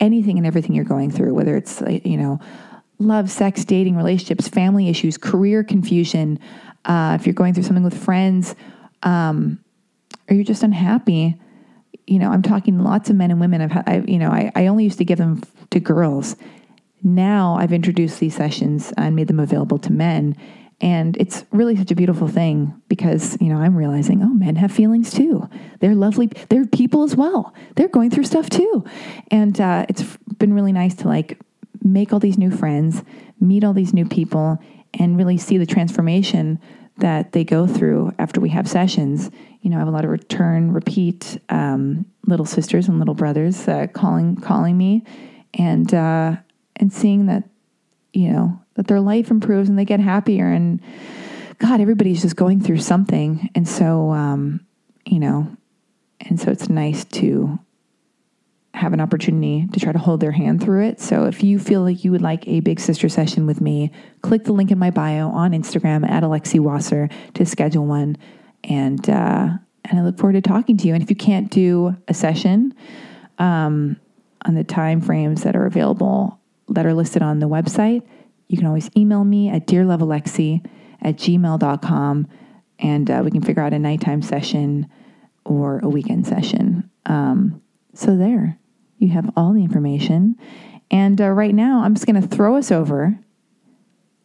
anything 0.00 0.36
and 0.36 0.46
everything 0.46 0.74
you're 0.74 0.84
going 0.84 1.12
through, 1.12 1.32
whether 1.32 1.56
it's, 1.56 1.80
you 2.04 2.16
know, 2.16 2.40
love, 2.98 3.30
sex, 3.30 3.64
dating, 3.64 3.96
relationships, 3.96 4.48
family 4.48 4.88
issues, 4.88 5.16
career 5.16 5.62
confusion, 5.62 6.40
uh, 6.84 7.16
if 7.18 7.24
you're 7.24 7.34
going 7.34 7.54
through 7.54 7.62
something 7.62 7.84
with 7.84 7.96
friends, 7.96 8.56
um, 9.04 9.60
or 10.28 10.34
you're 10.34 10.44
just 10.44 10.62
unhappy. 10.62 11.36
You 12.06 12.18
know, 12.18 12.30
I'm 12.30 12.42
talking 12.42 12.78
lots 12.80 13.10
of 13.10 13.16
men 13.16 13.30
and 13.30 13.40
women. 13.40 13.60
I've, 13.60 13.72
had, 13.72 13.88
I, 13.88 13.98
you 14.06 14.18
know, 14.18 14.30
I, 14.30 14.52
I 14.54 14.66
only 14.66 14.84
used 14.84 14.98
to 14.98 15.04
give 15.04 15.18
them 15.18 15.42
to 15.70 15.80
girls. 15.80 16.36
Now 17.02 17.56
I've 17.58 17.72
introduced 17.72 18.20
these 18.20 18.34
sessions 18.34 18.92
and 18.96 19.16
made 19.16 19.28
them 19.28 19.40
available 19.40 19.78
to 19.78 19.92
men 19.92 20.36
and 20.80 21.16
it's 21.16 21.44
really 21.52 21.76
such 21.76 21.90
a 21.90 21.94
beautiful 21.94 22.28
thing 22.28 22.74
because, 22.88 23.38
you 23.40 23.48
know, 23.48 23.56
I'm 23.56 23.76
realizing, 23.76 24.22
oh, 24.22 24.34
men 24.34 24.56
have 24.56 24.72
feelings 24.72 25.12
too. 25.12 25.48
They're 25.80 25.94
lovely. 25.94 26.26
They're 26.48 26.66
people 26.66 27.04
as 27.04 27.16
well. 27.16 27.54
They're 27.76 27.88
going 27.88 28.10
through 28.10 28.24
stuff 28.24 28.50
too. 28.50 28.84
And 29.30 29.58
uh, 29.60 29.86
it's 29.88 30.02
been 30.38 30.52
really 30.52 30.72
nice 30.72 30.94
to 30.96 31.08
like 31.08 31.40
make 31.82 32.12
all 32.12 32.18
these 32.18 32.38
new 32.38 32.50
friends, 32.50 33.02
meet 33.40 33.64
all 33.64 33.72
these 33.72 33.94
new 33.94 34.06
people, 34.06 34.58
and 34.92 35.16
really 35.16 35.38
see 35.38 35.58
the 35.58 35.66
transformation 35.66 36.60
that 36.98 37.32
they 37.32 37.44
go 37.44 37.66
through 37.66 38.12
after 38.18 38.40
we 38.40 38.50
have 38.50 38.68
sessions. 38.68 39.30
You 39.62 39.70
know, 39.70 39.76
I 39.76 39.78
have 39.80 39.88
a 39.88 39.92
lot 39.92 40.04
of 40.04 40.10
return, 40.10 40.72
repeat 40.72 41.38
um, 41.48 42.06
little 42.26 42.46
sisters 42.46 42.88
and 42.88 42.98
little 42.98 43.14
brothers 43.14 43.66
uh, 43.66 43.86
calling 43.92 44.36
calling 44.36 44.76
me, 44.76 45.04
and 45.54 45.92
uh, 45.92 46.36
and 46.76 46.92
seeing 46.92 47.26
that, 47.26 47.44
you 48.12 48.30
know, 48.30 48.60
that 48.74 48.86
their 48.86 49.00
life 49.00 49.30
improves 49.30 49.68
and 49.68 49.78
they 49.78 49.84
get 49.84 50.00
happier. 50.00 50.50
And 50.50 50.80
God, 51.58 51.80
everybody's 51.80 52.22
just 52.22 52.36
going 52.36 52.60
through 52.60 52.78
something. 52.78 53.50
And 53.54 53.68
so, 53.68 54.10
um, 54.10 54.60
you 55.06 55.18
know, 55.18 55.56
and 56.20 56.40
so 56.40 56.50
it's 56.50 56.68
nice 56.68 57.04
to 57.04 57.58
have 58.74 58.92
an 58.92 59.00
opportunity 59.00 59.68
to 59.72 59.78
try 59.78 59.92
to 59.92 59.98
hold 59.98 60.18
their 60.18 60.32
hand 60.32 60.60
through 60.60 60.84
it. 60.84 61.00
So 61.00 61.26
if 61.26 61.44
you 61.44 61.60
feel 61.60 61.82
like 61.82 62.02
you 62.02 62.10
would 62.10 62.22
like 62.22 62.46
a 62.48 62.58
big 62.58 62.80
sister 62.80 63.08
session 63.08 63.46
with 63.46 63.60
me, 63.60 63.92
click 64.20 64.44
the 64.44 64.52
link 64.52 64.72
in 64.72 64.78
my 64.78 64.90
bio 64.90 65.28
on 65.28 65.52
Instagram 65.52 66.08
at 66.08 66.24
Alexi 66.24 66.58
Wasser 66.58 67.08
to 67.34 67.46
schedule 67.46 67.86
one. 67.86 68.16
And, 68.64 69.08
uh, 69.08 69.50
and 69.84 69.98
I 69.98 70.02
look 70.02 70.18
forward 70.18 70.32
to 70.32 70.40
talking 70.40 70.76
to 70.78 70.88
you. 70.88 70.94
And 70.94 71.04
if 71.04 71.08
you 71.08 71.14
can't 71.14 71.50
do 71.50 71.96
a 72.08 72.14
session 72.14 72.74
um, 73.38 73.96
on 74.44 74.54
the 74.54 74.64
time 74.64 75.00
frames 75.00 75.44
that 75.44 75.54
are 75.54 75.66
available 75.66 76.40
that 76.68 76.84
are 76.84 76.94
listed 76.94 77.22
on 77.22 77.38
the 77.38 77.48
website, 77.48 78.02
you 78.48 78.58
can 78.58 78.66
always 78.66 78.90
email 78.96 79.22
me 79.22 79.50
at 79.50 79.68
dearlovealexi 79.68 80.66
at 81.00 81.16
gmail.com 81.16 82.26
and 82.80 83.10
uh, 83.10 83.22
we 83.24 83.30
can 83.30 83.42
figure 83.42 83.62
out 83.62 83.72
a 83.72 83.78
nighttime 83.78 84.20
session 84.20 84.90
or 85.44 85.78
a 85.80 85.88
weekend 85.88 86.26
session. 86.26 86.90
Um, 87.06 87.62
so, 87.92 88.16
there, 88.16 88.58
you 89.04 89.12
have 89.12 89.30
all 89.36 89.52
the 89.52 89.62
information. 89.62 90.36
And 90.90 91.20
uh, 91.20 91.30
right 91.30 91.54
now, 91.54 91.82
I'm 91.82 91.94
just 91.94 92.06
going 92.06 92.20
to 92.20 92.26
throw 92.26 92.56
us 92.56 92.72
over 92.72 93.18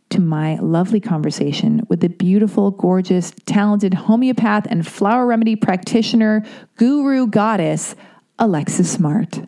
to 0.10 0.20
my 0.20 0.56
lovely 0.56 1.00
conversation 1.00 1.86
with 1.88 2.00
the 2.00 2.10
beautiful, 2.10 2.72
gorgeous, 2.72 3.32
talented 3.46 3.94
homeopath 3.94 4.65
and 4.70 4.86
flower 4.88 5.28
remedy 5.28 5.56
practitioner, 5.56 6.44
guru 6.78 7.28
goddess, 7.28 7.96
Alexis 8.39 8.92
Smart. 8.92 9.42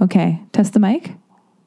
Okay, 0.00 0.40
test 0.52 0.72
the 0.72 0.78
mic. 0.80 1.12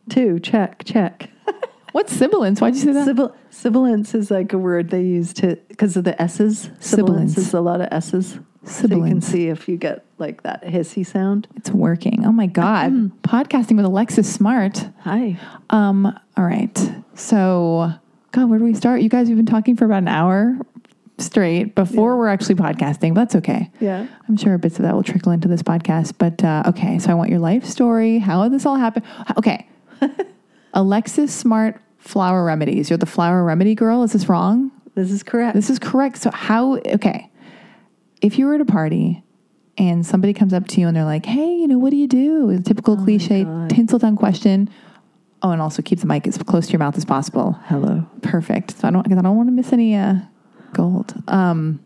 Two, 0.10 0.40
check, 0.40 0.84
check. 0.86 1.30
What's 1.92 2.14
sibilance? 2.14 2.62
Why'd 2.62 2.76
you 2.76 2.82
say 2.82 2.94
that? 2.94 3.08
Sibil- 3.08 3.36
sibilance 3.50 4.16
is 4.16 4.32
like 4.32 4.54
a 4.54 4.58
word 4.58 4.90
they 4.90 5.02
use 5.04 5.34
to 5.36 5.58
because 5.68 5.98
of 5.98 6.04
the 6.06 6.20
S's. 6.20 6.70
Sibilance, 6.80 7.34
Sibilance. 7.34 7.38
is 7.38 7.54
a 7.54 7.62
lot 7.62 7.82
of 7.82 7.90
S's. 7.92 8.40
So 8.64 8.88
you 8.88 9.04
can 9.04 9.22
see 9.22 9.48
if 9.48 9.68
you 9.68 9.76
get 9.76 10.06
like 10.20 10.44
that 10.44 10.64
hissy 10.64 11.06
sound. 11.06 11.48
It's 11.56 11.72
working. 11.72 12.26
Oh 12.26 12.32
my 12.32 12.46
God. 12.46 12.92
Podcasting 13.24 13.76
with 13.76 13.86
Alexis 13.86 14.32
Smart. 14.32 14.88
Hi. 15.02 15.38
Um, 15.72 16.06
all 16.38 16.46
right. 16.46 16.78
So, 17.16 17.92
God, 18.32 18.50
where 18.50 18.60
do 18.60 18.66
we 18.66 18.76
start? 18.76 19.02
You 19.02 19.10
guys 19.10 19.28
we've 19.28 19.38
been 19.38 19.48
talking 19.48 19.76
for 19.76 19.86
about 19.86 20.00
an 20.00 20.08
hour 20.08 20.58
straight 21.18 21.76
before 21.76 22.18
we're 22.18 22.28
actually 22.28 22.56
podcasting, 22.56 23.14
but 23.14 23.22
that's 23.22 23.36
okay. 23.36 23.72
Yeah. 23.80 24.08
I'm 24.28 24.38
sure 24.38 24.58
bits 24.58 24.78
of 24.78 24.84
that 24.84 24.94
will 24.94 25.04
trickle 25.04 25.32
into 25.32 25.48
this 25.48 25.64
podcast. 25.64 26.14
But 26.18 26.44
uh, 26.44 26.64
okay, 26.68 27.00
so 27.00 27.10
I 27.10 27.14
want 27.16 27.30
your 27.30 27.40
life 27.40 27.66
story. 27.66 28.20
How 28.20 28.44
did 28.44 28.54
this 28.54 28.66
all 28.66 28.76
happen? 28.76 29.04
Okay. 29.38 29.68
Alexis 30.74 31.34
Smart 31.34 31.82
Flower 31.98 32.44
Remedies. 32.44 32.90
You're 32.90 32.98
the 32.98 33.06
flower 33.06 33.44
remedy 33.44 33.76
girl. 33.76 34.04
Is 34.04 34.14
this 34.14 34.30
wrong? 34.30 34.72
This 34.96 35.12
is 35.12 35.24
correct. 35.24 35.56
This 35.56 35.70
is 35.70 35.80
correct. 35.80 36.18
So, 36.18 36.32
how, 36.32 36.78
okay. 36.78 37.31
If 38.22 38.38
you 38.38 38.46
were 38.46 38.56
at 38.56 38.62
a 38.62 38.66
party 38.66 39.24
and 39.78 40.06
somebody 40.06 40.34
comes 40.34 40.54
up 40.54 40.68
to 40.70 40.82
you 40.82 40.88
and 40.88 40.96
they're 40.96 41.06
like, 41.06 41.26
hey, 41.26 41.56
you 41.56 41.68
know, 41.68 41.80
what 41.80 41.90
do 41.90 41.98
you 41.98 42.08
do? 42.08 42.50
A 42.52 42.60
typical 42.60 42.96
cliche, 42.98 43.44
God. 43.44 43.70
Tinseltown 43.70 44.18
question. 44.18 44.70
Oh, 45.42 45.50
and 45.50 45.62
also 45.62 45.82
keep 45.82 46.00
the 46.00 46.06
mic 46.06 46.28
as 46.28 46.38
close 46.38 46.68
to 46.68 46.74
your 46.74 46.80
mouth 46.80 46.96
as 46.98 47.06
possible. 47.06 47.54
Hello. 47.66 48.06
Perfect. 48.22 48.78
So 48.78 48.88
I 48.88 48.92
don't, 48.92 49.12
I 49.12 49.22
don't 49.22 49.38
want 49.38 49.48
to 49.48 49.54
miss 49.54 49.74
any 49.74 49.96
uh, 49.96 50.16
gold. 50.74 51.16
Um, 51.28 51.84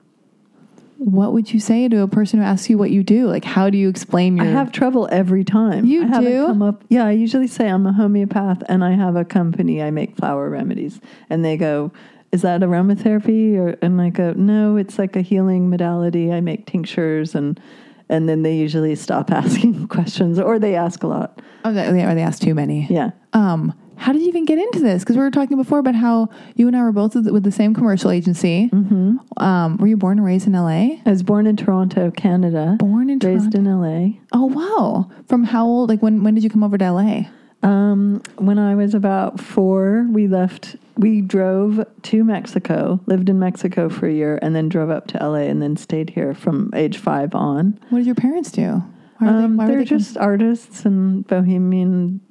what 0.97 1.33
would 1.33 1.53
you 1.53 1.59
say 1.59 1.87
to 1.87 2.01
a 2.01 2.07
person 2.07 2.39
who 2.39 2.45
asks 2.45 2.69
you 2.69 2.77
what 2.77 2.89
you 2.89 3.03
do? 3.03 3.27
Like, 3.27 3.45
how 3.45 3.69
do 3.69 3.77
you 3.77 3.89
explain 3.89 4.37
your? 4.37 4.45
I 4.45 4.49
have 4.49 4.71
trouble 4.71 5.07
every 5.11 5.43
time. 5.43 5.85
You 5.85 6.03
I 6.11 6.21
do? 6.21 6.47
Come 6.47 6.61
up, 6.61 6.83
yeah, 6.89 7.05
I 7.05 7.11
usually 7.11 7.47
say 7.47 7.67
I'm 7.67 7.85
a 7.85 7.93
homeopath 7.93 8.63
and 8.67 8.83
I 8.83 8.91
have 8.91 9.15
a 9.15 9.25
company. 9.25 9.83
I 9.83 9.91
make 9.91 10.15
flower 10.15 10.49
remedies, 10.49 10.99
and 11.29 11.43
they 11.43 11.57
go, 11.57 11.91
"Is 12.35 12.41
that 12.43 12.61
aromatherapy?" 12.61 13.57
Or 13.57 13.75
and 13.81 13.99
I 14.01 14.09
go, 14.09 14.33
"No, 14.35 14.77
it's 14.77 14.97
like 14.99 15.15
a 15.15 15.21
healing 15.21 15.69
modality. 15.69 16.31
I 16.31 16.41
make 16.41 16.65
tinctures 16.67 17.35
and." 17.35 17.59
And 18.07 18.29
then 18.29 18.43
they 18.43 18.55
usually 18.55 18.93
stop 18.93 19.31
asking 19.41 19.87
questions, 19.87 20.39
or 20.39 20.59
they 20.59 20.75
ask 20.75 21.01
a 21.01 21.07
lot. 21.07 21.41
Oh, 21.65 21.73
they, 21.73 22.03
or 22.03 22.13
they 22.13 22.21
ask 22.21 22.39
too 22.39 22.53
many. 22.53 22.85
Yeah, 22.87 23.09
Um, 23.33 23.73
How 23.97 24.11
did 24.13 24.21
you 24.21 24.27
even 24.27 24.45
get 24.45 24.59
into 24.59 24.79
this? 24.79 25.01
Because 25.03 25.15
we 25.15 25.23
were 25.23 25.31
talking 25.31 25.57
before 25.57 25.79
about 25.79 25.95
how 25.95 26.29
you 26.55 26.67
and 26.67 26.75
I 26.77 26.83
were 26.83 26.91
both 26.91 27.15
with, 27.15 27.43
the 27.43 27.51
same 27.51 27.73
commercial 27.73 28.11
agency. 28.11 28.69
Mm-hmm. 28.71 29.17
Um, 29.43 29.77
were 29.77 29.87
you 29.87 29.97
born 29.97 30.19
and 30.19 30.25
raised 30.31 30.45
in 30.45 30.53
LA? 30.53 30.99
I 31.03 31.09
was 31.15 31.23
born 31.23 31.47
in 31.47 31.55
Toronto, 31.57 32.11
Canada. 32.11 32.75
Born 32.77 33.09
in 33.09 33.17
raised 33.17 33.53
Toronto. 33.53 33.71
in 33.71 34.11
LA. 34.13 34.19
Oh 34.33 34.45
wow! 34.59 35.09
From 35.27 35.43
how 35.43 35.65
old? 35.65 35.89
Like 35.89 36.03
when? 36.03 36.23
When 36.23 36.35
did 36.35 36.43
you 36.43 36.51
come 36.51 36.63
over 36.63 36.77
to 36.77 36.91
LA? 36.91 37.21
Um, 37.63 38.21
when 38.37 38.59
I 38.59 38.75
was 38.75 38.93
about 38.93 39.39
four, 39.39 40.05
we 40.11 40.27
left. 40.27 40.75
We 40.97 41.21
drove 41.21 41.85
to 42.03 42.23
Mexico, 42.23 42.99
lived 43.05 43.29
in 43.29 43.37
Mexico 43.39 43.89
for 43.89 44.07
a 44.07 44.13
year, 44.13 44.39
and 44.41 44.55
then 44.55 44.69
drove 44.69 44.89
up 44.89 45.07
to 45.07 45.17
LA, 45.17 45.39
and 45.39 45.61
then 45.61 45.75
stayed 45.75 46.11
here 46.11 46.33
from 46.33 46.71
age 46.73 46.97
five 46.97 47.35
on. 47.35 47.79
What 47.89 47.99
did 47.99 48.05
your 48.05 48.15
parents 48.15 48.51
do? 48.51 48.81
Why 49.17 49.27
Um, 49.27 49.57
why 49.57 49.67
they're 49.67 49.79
they 49.79 49.85
just 49.85 50.17
artists 50.17 50.85
and 50.85 51.25
bohemian 51.27 52.21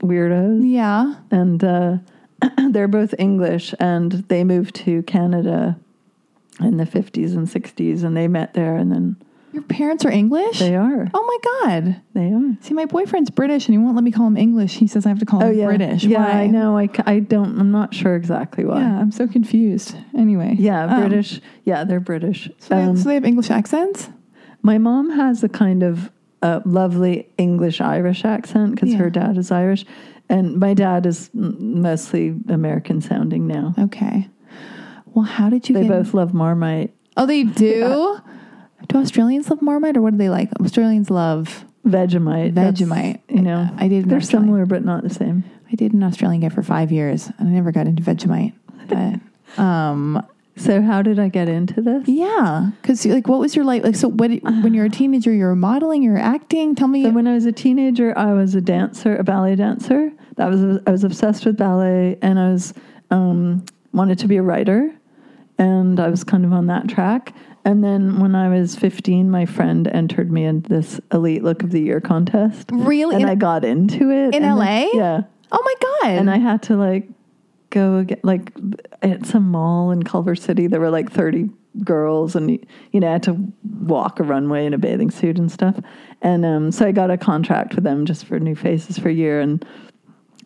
weirdos, 0.00 0.60
yeah. 0.64 1.14
and 1.30 1.62
uh, 1.62 1.98
they're 2.70 2.88
both 2.88 3.14
English, 3.18 3.74
and 3.80 4.12
they 4.28 4.44
moved 4.44 4.74
to 4.76 5.02
Canada 5.04 5.78
in 6.60 6.76
the 6.76 6.86
fifties 6.86 7.34
and 7.34 7.48
sixties, 7.48 8.02
and 8.02 8.16
they 8.16 8.28
met 8.28 8.54
there, 8.54 8.76
and 8.76 8.92
then 8.92 9.16
Your 9.56 9.62
parents 9.64 10.04
are 10.04 10.10
English. 10.10 10.58
they 10.58 10.76
are, 10.76 11.08
oh 11.14 11.24
my 11.26 11.70
god! 11.70 12.02
they 12.12 12.30
are. 12.30 12.56
See, 12.60 12.74
my 12.74 12.84
boyfriend's 12.84 13.30
British, 13.30 13.66
and 13.66 13.72
he 13.72 13.78
won't 13.78 13.94
let 13.94 14.04
me 14.04 14.10
call 14.10 14.26
him 14.26 14.36
English. 14.36 14.74
He 14.76 14.86
says 14.86 15.06
I 15.06 15.08
have 15.08 15.18
to 15.20 15.24
call 15.24 15.40
him 15.40 15.48
Oh 15.48 15.50
yeah, 15.50 15.64
British. 15.64 16.04
Yeah, 16.04 16.18
Why? 16.18 16.42
I 16.42 16.46
know. 16.46 16.76
I, 16.76 16.90
I 17.06 17.20
don't. 17.20 17.58
I'm 17.58 17.70
not 17.70 17.94
sure 17.94 18.16
exactly 18.16 18.66
why. 18.66 18.80
Yeah, 18.80 19.00
I'm 19.00 19.10
so 19.10 19.26
confused. 19.26 19.96
Anyway. 20.14 20.56
Yeah, 20.58 20.84
Um, 20.84 21.00
British. 21.08 21.40
Yeah, 21.64 21.84
they're 21.84 22.00
British. 22.00 22.50
So, 22.58 22.74
they, 22.76 22.82
Um, 22.82 22.96
so 22.98 23.08
they 23.08 23.14
have 23.14 23.24
English 23.24 23.50
accents. 23.50 24.10
my 24.60 24.76
mom 24.76 25.08
has 25.10 25.42
a 25.42 25.48
kind 25.48 25.82
of 25.82 26.10
uh, 26.42 26.60
lovely 26.66 27.26
English 27.38 27.80
Irish 27.80 28.26
accent 28.26 28.72
because 28.74 28.90
Yeah. 28.90 28.98
her 28.98 29.08
dad 29.10 29.38
is 29.38 29.50
Irish, 29.50 29.86
and 30.28 30.58
my 30.60 30.74
dad 30.74 31.06
is 31.06 31.30
mostly 31.32 32.34
American 32.50 33.00
sounding 33.00 33.46
now. 33.46 33.74
Okay. 33.78 34.28
Well, 35.14 35.24
how 35.24 35.48
did 35.48 35.66
you? 35.70 35.74
They 35.76 35.88
both 35.88 36.12
love 36.12 36.34
Marmite. 36.34 36.92
Oh, 37.16 37.24
they 37.24 37.44
do. 37.44 38.18
Do 38.96 39.02
Australians 39.02 39.50
love 39.50 39.60
Marmite, 39.60 39.98
or 39.98 40.02
what 40.02 40.12
do 40.12 40.16
they 40.16 40.30
like? 40.30 40.48
Australians 40.58 41.10
love 41.10 41.66
Vegemite. 41.86 42.54
That's, 42.54 42.80
Vegemite. 42.80 43.20
You 43.28 43.42
know, 43.42 43.68
I 43.76 43.88
did. 43.88 44.08
they're 44.08 44.16
Australian- 44.18 44.48
similar 44.48 44.64
but 44.66 44.84
not 44.86 45.02
the 45.02 45.10
same. 45.10 45.44
I 45.70 45.74
did 45.74 45.92
an 45.92 46.02
Australian 46.02 46.40
guy 46.40 46.48
for 46.48 46.62
five 46.62 46.90
years, 46.90 47.30
and 47.38 47.48
I 47.48 47.52
never 47.52 47.72
got 47.72 47.86
into 47.86 48.02
Vegemite. 48.02 48.54
But 48.88 49.60
um, 49.62 50.24
So 50.56 50.80
how 50.80 51.02
did 51.02 51.18
I 51.18 51.28
get 51.28 51.46
into 51.46 51.82
this? 51.82 52.08
yeah, 52.08 52.70
because 52.80 53.04
like, 53.04 53.28
what 53.28 53.38
was 53.38 53.54
your 53.54 53.66
like? 53.66 53.84
Like, 53.84 53.96
so 53.96 54.08
what? 54.08 54.30
When 54.30 54.72
you're 54.72 54.86
a 54.86 54.90
teenager, 54.90 55.30
you're 55.30 55.54
modeling, 55.54 56.02
you're 56.02 56.16
acting. 56.16 56.74
Tell 56.74 56.88
me. 56.88 57.02
So 57.02 57.10
when 57.10 57.26
I 57.26 57.34
was 57.34 57.44
a 57.44 57.52
teenager, 57.52 58.16
I 58.16 58.32
was 58.32 58.54
a 58.54 58.62
dancer, 58.62 59.14
a 59.16 59.24
ballet 59.24 59.56
dancer. 59.56 60.10
That 60.36 60.48
was 60.48 60.80
I 60.86 60.90
was 60.90 61.04
obsessed 61.04 61.44
with 61.44 61.58
ballet, 61.58 62.16
and 62.22 62.38
I 62.38 62.50
was 62.50 62.72
um, 63.10 63.62
wanted 63.92 64.18
to 64.20 64.26
be 64.28 64.36
a 64.38 64.42
writer, 64.42 64.90
and 65.58 66.00
I 66.00 66.08
was 66.08 66.24
kind 66.24 66.46
of 66.46 66.54
on 66.54 66.68
that 66.68 66.88
track. 66.88 67.34
And 67.66 67.82
then 67.82 68.20
when 68.20 68.36
I 68.36 68.48
was 68.48 68.76
15, 68.76 69.28
my 69.28 69.44
friend 69.44 69.88
entered 69.88 70.30
me 70.30 70.44
in 70.44 70.60
this 70.62 71.00
elite 71.12 71.42
look 71.42 71.64
of 71.64 71.72
the 71.72 71.80
year 71.80 72.00
contest, 72.00 72.70
really? 72.72 73.16
and 73.16 73.24
In, 73.24 73.28
I 73.28 73.34
got 73.34 73.64
into 73.64 74.08
it 74.12 74.34
in 74.36 74.44
LA? 74.44 74.64
then- 74.64 74.90
yeah, 74.94 75.20
oh 75.50 75.62
my 75.64 75.74
god! 75.82 76.18
and 76.18 76.30
I 76.30 76.38
had 76.38 76.62
to 76.64 76.76
like 76.76 77.08
go 77.70 77.96
again, 77.96 78.20
like 78.22 78.52
at 79.02 79.26
some 79.26 79.50
mall 79.50 79.90
in 79.90 80.04
Culver 80.04 80.36
City. 80.36 80.68
There 80.68 80.78
were 80.78 80.90
like 80.90 81.10
30 81.10 81.50
girls, 81.82 82.36
and 82.36 82.50
you 82.92 83.00
know, 83.00 83.08
I 83.08 83.12
had 83.14 83.24
to 83.24 83.52
walk 83.80 84.20
a 84.20 84.22
runway 84.22 84.64
in 84.64 84.72
a 84.72 84.78
bathing 84.78 85.10
suit 85.10 85.36
and 85.36 85.50
stuff. 85.50 85.74
And 86.22 86.44
um, 86.46 86.70
so 86.70 86.86
I 86.86 86.92
got 86.92 87.10
a 87.10 87.18
contract 87.18 87.74
with 87.74 87.82
them 87.82 88.06
just 88.06 88.26
for 88.26 88.38
New 88.38 88.54
Faces 88.54 88.96
for 88.96 89.08
a 89.08 89.12
year 89.12 89.40
and 89.40 89.66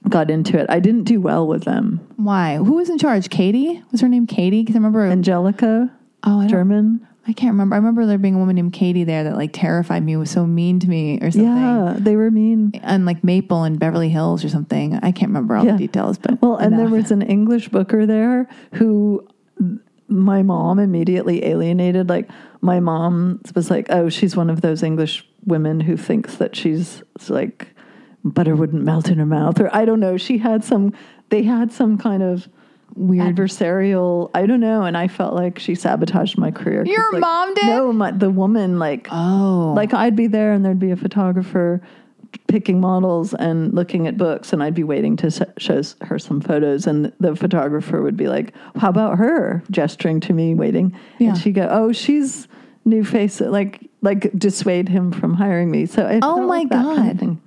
got 0.09 0.30
into 0.30 0.59
it. 0.59 0.64
I 0.70 0.80
didn't 0.80 1.04
do 1.04 1.20
well 1.20 1.46
with 1.46 1.64
them. 1.64 2.00
Why? 2.16 2.56
Who 2.56 2.76
was 2.76 2.88
in 2.88 2.96
charge? 2.96 3.28
Katie? 3.28 3.83
Was 3.92 4.00
her 4.00 4.09
name 4.09 4.26
Katie? 4.26 4.62
Because 4.62 4.74
I 4.74 4.78
remember. 4.78 5.04
Angelica, 5.04 5.92
oh, 6.24 6.40
I 6.40 6.46
German. 6.46 7.06
I 7.28 7.33
can't 7.33 7.52
remember. 7.52 7.74
I 7.74 7.78
remember 7.78 8.06
there 8.06 8.18
being 8.18 8.35
a 8.35 8.38
woman 8.38 8.56
named 8.56 8.72
Katie 8.72 9.04
there 9.04 9.24
that 9.24 9.37
like 9.37 9.50
terrified 9.52 10.02
me. 10.02 10.16
Was 10.16 10.30
so 10.30 10.46
mean 10.46 10.80
to 10.80 10.88
me 10.88 11.18
or 11.20 11.30
something. 11.30 11.44
Yeah, 11.48 11.96
they 11.98 12.16
were 12.16 12.30
mean. 12.30 12.72
And 12.83 13.04
like 13.04 13.22
Maple 13.22 13.62
and 13.62 13.78
Beverly 13.78 14.09
Hills 14.09 14.44
or 14.44 14.48
something. 14.48 14.94
I 14.96 15.12
can't 15.12 15.28
remember 15.28 15.54
all 15.56 15.64
Yeah. 15.64 15.72
the 15.72 15.78
details, 15.78 16.18
but 16.18 16.40
Well, 16.40 16.56
and 16.56 16.78
there 16.78 16.88
was 16.88 17.11
an 17.11 17.22
English 17.22 17.68
booker 17.68 18.06
there 18.06 18.48
who 18.74 19.26
my 20.09 20.42
mom 20.42 20.78
immediately 20.78 21.44
alienated. 21.44 22.09
Like, 22.09 22.28
my 22.62 22.80
mom 22.80 23.40
was 23.54 23.70
like, 23.70 23.87
oh, 23.90 24.09
she's 24.09 24.35
one 24.37 24.50
of 24.50 24.61
those 24.62 24.83
English 24.83 25.24
women 25.44 25.80
who 25.80 25.96
thinks 25.96 26.37
that 26.37 26.56
she's 26.56 27.02
like 27.28 27.68
butter 28.24 28.56
wouldn't 28.56 28.83
melt 28.83 29.09
in 29.09 29.18
her 29.18 29.26
mouth. 29.26 29.61
Or 29.61 29.74
I 29.74 29.85
don't 29.85 30.00
know. 30.00 30.16
She 30.16 30.38
had 30.38 30.64
some, 30.64 30.92
they 31.28 31.42
had 31.44 31.70
some 31.72 31.96
kind 31.96 32.22
of 32.22 32.48
weird. 32.94 33.35
adversarial, 33.37 34.31
I 34.35 34.46
don't 34.46 34.61
know. 34.61 34.85
And 34.85 34.96
I 34.96 35.09
felt 35.09 35.35
like 35.35 35.59
she 35.59 35.74
sabotaged 35.74 36.38
my 36.38 36.50
career. 36.50 36.85
Your 36.85 37.12
like, 37.12 37.20
mom 37.20 37.55
did? 37.55 37.66
No, 37.66 37.92
my, 37.92 38.11
the 38.11 38.31
woman, 38.31 38.79
like, 38.79 39.09
oh, 39.11 39.72
like 39.76 39.94
I'd 39.94 40.16
be 40.16 40.26
there 40.26 40.53
and 40.53 40.64
there'd 40.64 40.79
be 40.79 40.90
a 40.90 40.96
photographer 40.96 41.81
picking 42.46 42.81
models 42.81 43.35
and 43.35 43.74
looking 43.74 44.07
at 44.07 44.16
books 44.16 44.53
and 44.53 44.62
I'd 44.62 44.74
be 44.74 44.85
waiting 44.85 45.16
to 45.16 45.26
s- 45.26 45.42
show 45.59 45.83
her 46.03 46.18
some 46.18 46.40
photos 46.40 46.87
and 46.87 47.12
the 47.18 47.35
photographer 47.35 48.03
would 48.03 48.16
be 48.16 48.29
like, 48.29 48.55
"How 48.76 48.88
about 48.88 49.18
her?" 49.18 49.62
gesturing 49.70 50.20
to 50.20 50.33
me 50.33 50.55
waiting. 50.55 50.94
Yeah. 51.18 51.31
And 51.31 51.38
she'd 51.38 51.55
go, 51.57 51.68
"Oh, 51.70 51.92
she's 51.92 52.46
new 52.85 53.05
face 53.05 53.40
like 53.40 53.88
like 54.00 54.31
dissuade 54.38 54.88
him 54.88 55.11
from 55.12 55.35
hiring 55.35 55.70
me." 55.70 55.87
So 55.87 56.07
it 56.07 56.20
Oh 56.22 56.40
my 56.42 56.59
like 56.59 56.68
that 56.70 56.85
kind 56.85 57.11
of 57.11 57.18
God. 57.18 57.38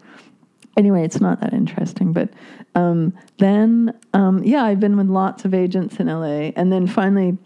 Anyway, 0.75 1.03
it's 1.03 1.21
not 1.21 1.39
that 1.41 1.53
interesting, 1.53 2.13
but 2.13 2.29
um, 2.75 3.13
then 3.37 3.97
um, 4.13 4.43
yeah, 4.43 4.63
I've 4.63 4.79
been 4.79 4.97
with 4.97 5.07
lots 5.07 5.45
of 5.45 5.53
agents 5.53 5.97
in 5.97 6.07
LA 6.07 6.51
and 6.55 6.71
then 6.71 6.87
finally 6.87 7.37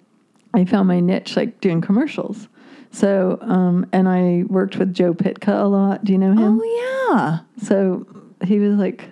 I 0.54 0.66
found 0.66 0.88
my 0.88 1.00
niche 1.00 1.36
like 1.36 1.60
doing 1.60 1.82
commercials. 1.82 2.48
So, 2.92 3.38
um, 3.42 3.86
and 3.92 4.08
I 4.08 4.44
worked 4.48 4.78
with 4.78 4.94
Joe 4.94 5.14
Pytka 5.14 5.62
a 5.62 5.68
lot. 5.68 6.04
Do 6.06 6.14
you 6.14 6.18
know 6.18 6.32
him? 6.32 6.62
oh 6.62 7.10
yeah. 7.10 7.40
So 7.66 8.08
he 8.46 8.60
was 8.60 8.78
like 8.78 9.10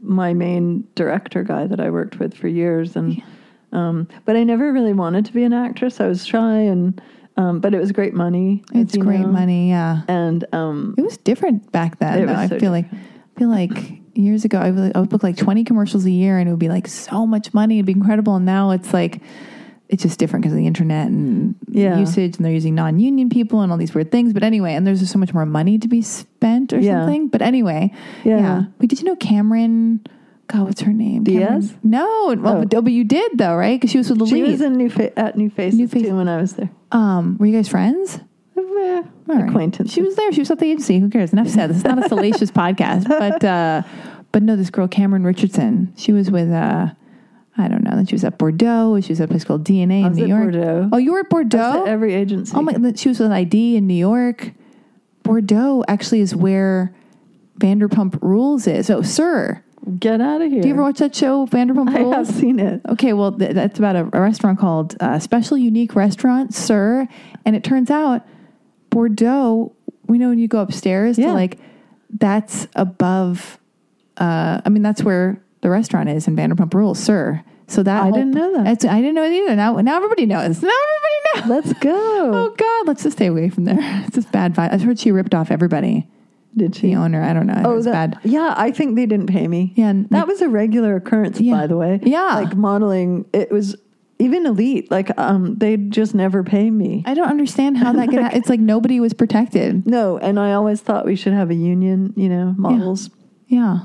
my 0.00 0.34
main 0.34 0.86
director 0.94 1.42
guy 1.42 1.66
that 1.66 1.78
I 1.78 1.90
worked 1.90 2.18
with 2.18 2.34
for 2.34 2.48
years. 2.48 2.96
And, 2.96 3.22
um, 3.72 4.08
but 4.24 4.36
I 4.36 4.44
never 4.44 4.72
really 4.72 4.92
wanted 4.92 5.24
to 5.26 5.32
be 5.32 5.44
an 5.44 5.52
actress. 5.52 6.00
I 6.00 6.06
was 6.08 6.26
shy 6.26 6.58
and, 6.58 7.00
um, 7.36 7.60
but 7.60 7.74
it 7.74 7.78
was 7.78 7.92
great 7.92 8.14
money. 8.14 8.64
It's 8.74 8.96
great 8.96 9.20
know. 9.20 9.28
money. 9.28 9.68
Yeah, 9.70 10.02
And, 10.08 10.44
um, 10.52 10.94
it 10.98 11.02
was 11.02 11.16
different 11.18 11.70
back 11.70 11.98
then. 11.98 12.18
It 12.18 12.26
though. 12.26 12.32
was 12.32 12.38
I 12.38 12.48
so 12.48 12.58
feel 12.58 12.72
like, 12.72 12.86
I 13.34 13.38
feel 13.38 13.48
like 13.48 14.00
years 14.14 14.44
ago, 14.44 14.58
I 14.58 14.70
would, 14.70 14.92
I 14.96 15.00
would 15.00 15.08
book 15.08 15.22
like 15.22 15.36
twenty 15.36 15.64
commercials 15.64 16.04
a 16.04 16.10
year, 16.10 16.38
and 16.38 16.48
it 16.48 16.52
would 16.52 16.58
be 16.60 16.68
like 16.68 16.86
so 16.88 17.26
much 17.26 17.52
money. 17.54 17.76
It'd 17.78 17.86
be 17.86 17.92
incredible. 17.92 18.36
And 18.36 18.46
now 18.46 18.70
it's 18.72 18.92
like. 18.92 19.20
It's 19.88 20.02
just 20.02 20.18
different 20.18 20.42
because 20.42 20.54
of 20.54 20.56
the 20.58 20.66
internet 20.66 21.08
and 21.08 21.54
Yeah. 21.68 21.98
usage, 21.98 22.36
and 22.38 22.46
they're 22.46 22.52
using 22.54 22.74
non-union 22.74 23.28
people 23.28 23.60
and 23.60 23.70
all 23.70 23.76
these 23.76 23.94
weird 23.94 24.10
things. 24.10 24.32
But 24.32 24.42
anyway, 24.42 24.72
and 24.72 24.86
there's 24.86 25.00
just 25.00 25.12
so 25.12 25.18
much 25.18 25.34
more 25.34 25.44
money 25.44 25.76
to 25.76 25.86
be 25.86 26.00
spent 26.00 26.72
or 26.72 26.80
Yeah. 26.80 27.00
something. 27.04 27.28
But 27.28 27.42
anyway, 27.42 27.92
Yeah. 28.24 28.38
yeah. 28.38 28.64
Wait, 28.80 28.88
did 28.88 29.00
you 29.02 29.06
know 29.06 29.16
Cameron? 29.16 30.00
God, 30.46 30.64
what's 30.64 30.80
her 30.80 30.94
name? 30.94 31.24
Diaz? 31.24 31.42
Cameron- 31.72 31.78
No, 31.84 32.34
well, 32.42 32.56
Oh. 32.56 32.64
but, 32.64 32.74
oh, 32.74 32.86
you 32.88 33.04
did 33.04 33.32
though, 33.36 33.54
right? 33.54 33.78
Because 33.78 33.90
she 33.90 33.98
was 33.98 34.08
with 34.08 34.20
the 34.20 34.24
she 34.28 34.36
lead. 34.42 34.52
was 34.52 34.60
in 34.62 34.76
New 34.78 34.88
Fa- 34.88 35.18
at 35.18 35.36
New 35.36 35.50
Faces, 35.50 35.78
New 35.78 35.88
Faces. 35.88 36.08
too 36.08 36.16
when 36.16 36.26
I 36.28 36.40
was 36.40 36.54
there. 36.54 36.70
um, 36.92 37.36
were 37.38 37.44
you 37.44 37.52
guys 37.52 37.68
friends? 37.68 38.18
Eh, 38.62 39.02
right. 39.26 39.48
Acquaintance. 39.48 39.92
She 39.92 40.02
was 40.02 40.14
there. 40.16 40.32
She 40.32 40.40
was 40.40 40.50
at 40.50 40.58
the 40.58 40.66
agency. 40.66 40.98
Who 40.98 41.08
cares? 41.08 41.32
Enough 41.32 41.48
said. 41.48 41.70
This 41.70 41.78
is 41.78 41.84
not 41.84 42.04
a 42.04 42.08
salacious 42.08 42.50
podcast, 42.62 43.08
but 43.08 43.42
uh, 43.44 43.82
but 44.32 44.42
no, 44.42 44.56
this 44.56 44.70
girl 44.70 44.88
Cameron 44.88 45.24
Richardson. 45.24 45.92
She 45.96 46.12
was 46.12 46.30
with 46.30 46.50
uh, 46.50 46.88
I 47.58 47.68
don't 47.68 47.82
know. 47.84 47.90
Then 47.94 48.06
she 48.06 48.14
was 48.14 48.24
at 48.24 48.38
Bordeaux. 48.38 49.00
She 49.00 49.12
was 49.12 49.20
at 49.20 49.24
a 49.26 49.28
place 49.28 49.44
called 49.44 49.64
DNA 49.64 50.04
in 50.06 50.12
New 50.14 50.22
at 50.24 50.28
York. 50.28 50.42
Bordeaux. 50.52 50.88
Oh, 50.92 50.96
you 50.98 51.12
were 51.12 51.20
at 51.20 51.30
Bordeaux. 51.30 51.82
at 51.82 51.88
every 51.88 52.14
agency. 52.14 52.52
oh 52.56 52.62
my! 52.62 52.72
She 52.96 53.08
was 53.08 53.20
with 53.20 53.30
ID 53.32 53.76
in 53.76 53.86
New 53.86 53.94
York. 53.94 54.52
Bordeaux 55.22 55.84
actually 55.88 56.20
is 56.20 56.34
where 56.34 56.94
Vanderpump 57.58 58.18
Rules 58.22 58.66
is. 58.66 58.90
Oh, 58.90 59.02
Sir, 59.02 59.62
Get 59.98 60.20
out 60.20 60.40
of 60.40 60.50
here. 60.50 60.62
do 60.62 60.68
you 60.68 60.74
ever 60.74 60.82
watch 60.82 60.98
that 60.98 61.14
show, 61.14 61.46
Vanderpump 61.46 61.96
Rules? 61.96 62.12
I 62.14 62.16
have 62.18 62.26
seen 62.26 62.58
it. 62.58 62.80
Okay, 62.88 63.12
well, 63.12 63.32
th- 63.32 63.52
that's 63.52 63.78
about 63.78 63.94
a, 63.96 64.08
a 64.12 64.20
restaurant 64.20 64.58
called 64.58 64.96
uh, 65.00 65.18
Special 65.20 65.56
Unique 65.56 65.94
Restaurant, 65.94 66.54
SUR. 66.54 67.06
And 67.44 67.54
it 67.56 67.62
turns 67.64 67.90
out 67.90 68.26
Bordeaux, 68.92 69.72
we 70.06 70.18
know 70.18 70.28
when 70.28 70.38
you 70.38 70.46
go 70.48 70.60
upstairs 70.60 71.18
Yeah. 71.18 71.28
to 71.28 71.32
like, 71.32 71.58
that's 72.18 72.68
above, 72.76 73.58
uh, 74.18 74.60
I 74.64 74.68
mean, 74.68 74.82
that's 74.82 75.02
where 75.02 75.40
the 75.62 75.70
restaurant 75.70 76.08
is 76.10 76.28
in 76.28 76.36
Vanderpump 76.36 76.72
Rules, 76.74 76.98
SUR. 76.98 77.42
So 77.68 77.82
that 77.82 78.00
I 78.00 78.02
whole- 78.04 78.12
didn't 78.12 78.34
know 78.34 78.52
that. 78.62 78.84
I 78.84 79.00
didn't 79.00 79.14
know 79.14 79.24
it 79.24 79.32
either. 79.32 79.56
Now, 79.56 79.76
now 79.80 79.96
everybody 79.96 80.26
knows. 80.26 80.62
Now 80.62 80.68
everybody 80.68 81.48
knows. 81.50 81.64
Let's 81.66 81.78
go. 81.80 81.98
Oh 82.34 82.54
God, 82.56 82.86
let's 82.86 83.02
just 83.02 83.16
stay 83.16 83.26
away 83.26 83.48
from 83.48 83.64
there. 83.64 83.78
It's 84.06 84.14
just 84.14 84.30
bad 84.30 84.54
vibe. 84.54 84.72
I've 84.72 84.82
heard 84.82 84.98
she 84.98 85.10
ripped 85.10 85.34
off 85.34 85.50
everybody. 85.50 86.06
Did 86.54 86.74
she? 86.76 86.88
The 86.88 86.96
owner, 86.96 87.22
I 87.22 87.32
don't 87.32 87.46
know. 87.46 87.62
Oh, 87.64 87.72
it 87.72 87.76
was 87.76 87.84
that, 87.86 87.92
bad. 88.12 88.18
yeah. 88.24 88.52
I 88.58 88.70
think 88.72 88.94
they 88.94 89.06
didn't 89.06 89.28
pay 89.28 89.48
me. 89.48 89.72
Yeah, 89.74 89.94
That 90.10 90.28
was 90.28 90.42
a 90.42 90.48
regular 90.50 90.96
occurrence, 90.96 91.40
Yeah. 91.40 91.54
by 91.54 91.66
the 91.66 91.78
way. 91.78 91.98
Yeah. 92.02 92.40
Like 92.44 92.54
modeling, 92.54 93.24
it 93.32 93.50
was 93.50 93.74
even 94.22 94.46
elite. 94.46 94.90
Like, 94.90 95.10
um, 95.18 95.56
they'd 95.56 95.90
just 95.90 96.14
never 96.14 96.42
pay 96.44 96.70
me. 96.70 97.02
I 97.06 97.14
don't 97.14 97.28
understand 97.28 97.76
how 97.78 97.92
that 97.92 98.08
could. 98.08 98.20
ha- 98.20 98.30
it's 98.32 98.48
like 98.48 98.60
nobody 98.60 99.00
was 99.00 99.12
protected. 99.14 99.86
No, 99.92 100.16
and 100.18 100.38
I 100.40 100.52
always 100.52 100.80
thought 100.80 101.04
we 101.04 101.16
should 101.16 101.32
have 101.34 101.50
a 101.50 101.54
union, 101.54 102.14
you 102.16 102.28
know, 102.28 102.54
models. 102.56 103.10
Yeah. 103.46 103.80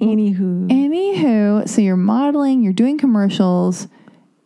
Anywho, 0.00 0.68
Anywho, 0.70 1.68
so 1.68 1.82
you're 1.82 1.96
modeling, 1.96 2.62
you're 2.62 2.72
doing 2.72 2.96
commercials, 2.96 3.86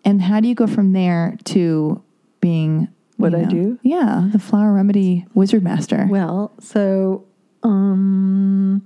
and 0.04 0.20
how 0.20 0.40
do 0.40 0.48
you 0.48 0.54
go 0.56 0.66
from 0.66 0.92
there 0.92 1.36
to 1.44 2.02
being 2.40 2.88
What 3.18 3.30
you 3.32 3.38
I 3.38 3.44
do? 3.44 3.78
Yeah, 3.82 4.28
the 4.32 4.40
flower 4.40 4.72
remedy 4.72 5.26
wizard 5.34 5.62
master. 5.62 6.08
Well, 6.10 6.52
so 6.58 7.24
um, 7.62 8.84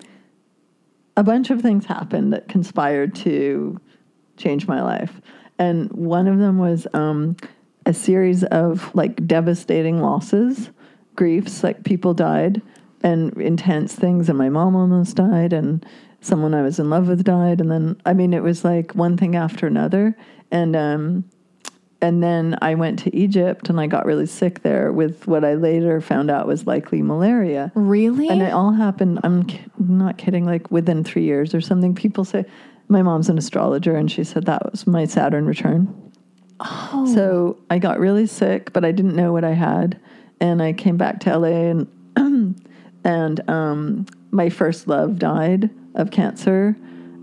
a 1.17 1.23
bunch 1.23 1.49
of 1.49 1.63
things 1.63 1.87
happened 1.87 2.35
that 2.35 2.49
conspired 2.49 3.15
to 3.17 3.81
change 4.37 4.67
my 4.69 4.83
life, 4.83 5.23
and 5.59 5.91
one 5.93 6.29
of 6.29 6.39
them 6.39 6.59
was 6.59 6.87
um, 6.95 7.37
a 7.87 7.93
series 7.93 8.45
of 8.45 8.95
like 8.95 9.27
devastating 9.27 10.01
losses, 10.01 10.71
griefs, 11.17 11.63
like 11.63 11.85
people 11.85 12.15
died, 12.15 12.63
and 13.03 13.37
intense 13.41 13.95
things, 13.95 14.29
and 14.29 14.39
my 14.39 14.49
mom 14.49 14.77
almost 14.77 15.17
died, 15.17 15.53
and 15.53 15.85
someone 16.21 16.55
I 16.55 16.63
was 16.63 16.79
in 16.79 16.91
love 16.91 17.09
with 17.09 17.25
died, 17.25 17.61
and 17.61 17.71
then 17.71 18.01
I 18.05 18.13
mean 18.13 18.33
it 18.33 18.43
was 18.43 18.65
like 18.65 18.95
one 18.95 19.17
thing 19.17 19.37
after 19.37 19.67
another, 19.67 20.17
and 20.51 20.75
um, 20.77 21.25
and 22.01 22.23
then 22.23 22.57
I 22.63 22.75
went 22.75 23.01
to 23.01 23.17
Egypt 23.17 23.69
and 23.69 23.81
I 23.81 23.87
got 23.89 24.07
really 24.07 24.27
sick 24.27 24.63
there 24.63 24.93
with 24.93 25.27
what 25.27 25.45
I 25.45 25.55
later 25.55 26.01
found 26.01 26.31
out 26.31 26.47
was 26.47 26.67
likely 26.67 27.03
malaria. 27.03 27.73
Really? 27.75 28.29
And 28.29 28.41
it 28.41 28.53
all 28.53 28.73
happened, 28.73 29.19
I'm 29.25 29.47
not 29.79 30.17
kidding, 30.17 30.45
like 30.45 30.71
within 30.71 31.03
three 31.03 31.25
years 31.25 31.55
or 31.55 31.61
something. 31.61 31.95
People 31.95 32.25
say, 32.25 32.45
my 32.89 33.03
mom's 33.03 33.29
an 33.29 33.39
astrologer 33.39 33.97
and 33.97 34.11
she 34.11 34.25
said 34.25 34.47
that 34.47 34.71
was 34.71 34.87
my 34.87 35.05
Saturn 35.05 35.47
return. 35.47 36.13
oh, 36.61 37.11
So 37.15 37.59
I 37.71 37.79
got 37.79 37.99
really 38.01 38.27
sick, 38.27 38.73
but 38.73 38.85
I 38.85 38.93
didn't 38.93 39.15
know 39.15 39.33
what 39.33 39.45
I 39.45 39.53
had. 39.53 40.01
And 40.41 40.63
I 40.63 40.73
came 40.73 40.97
back 40.97 41.21
to 41.21 41.37
LA 41.37 41.71
and, 41.71 41.87
and 43.05 43.51
um, 43.51 44.07
my 44.31 44.49
first 44.49 44.89
love 44.89 45.19
died 45.19 45.71
of 45.95 46.11
cancer. 46.11 46.77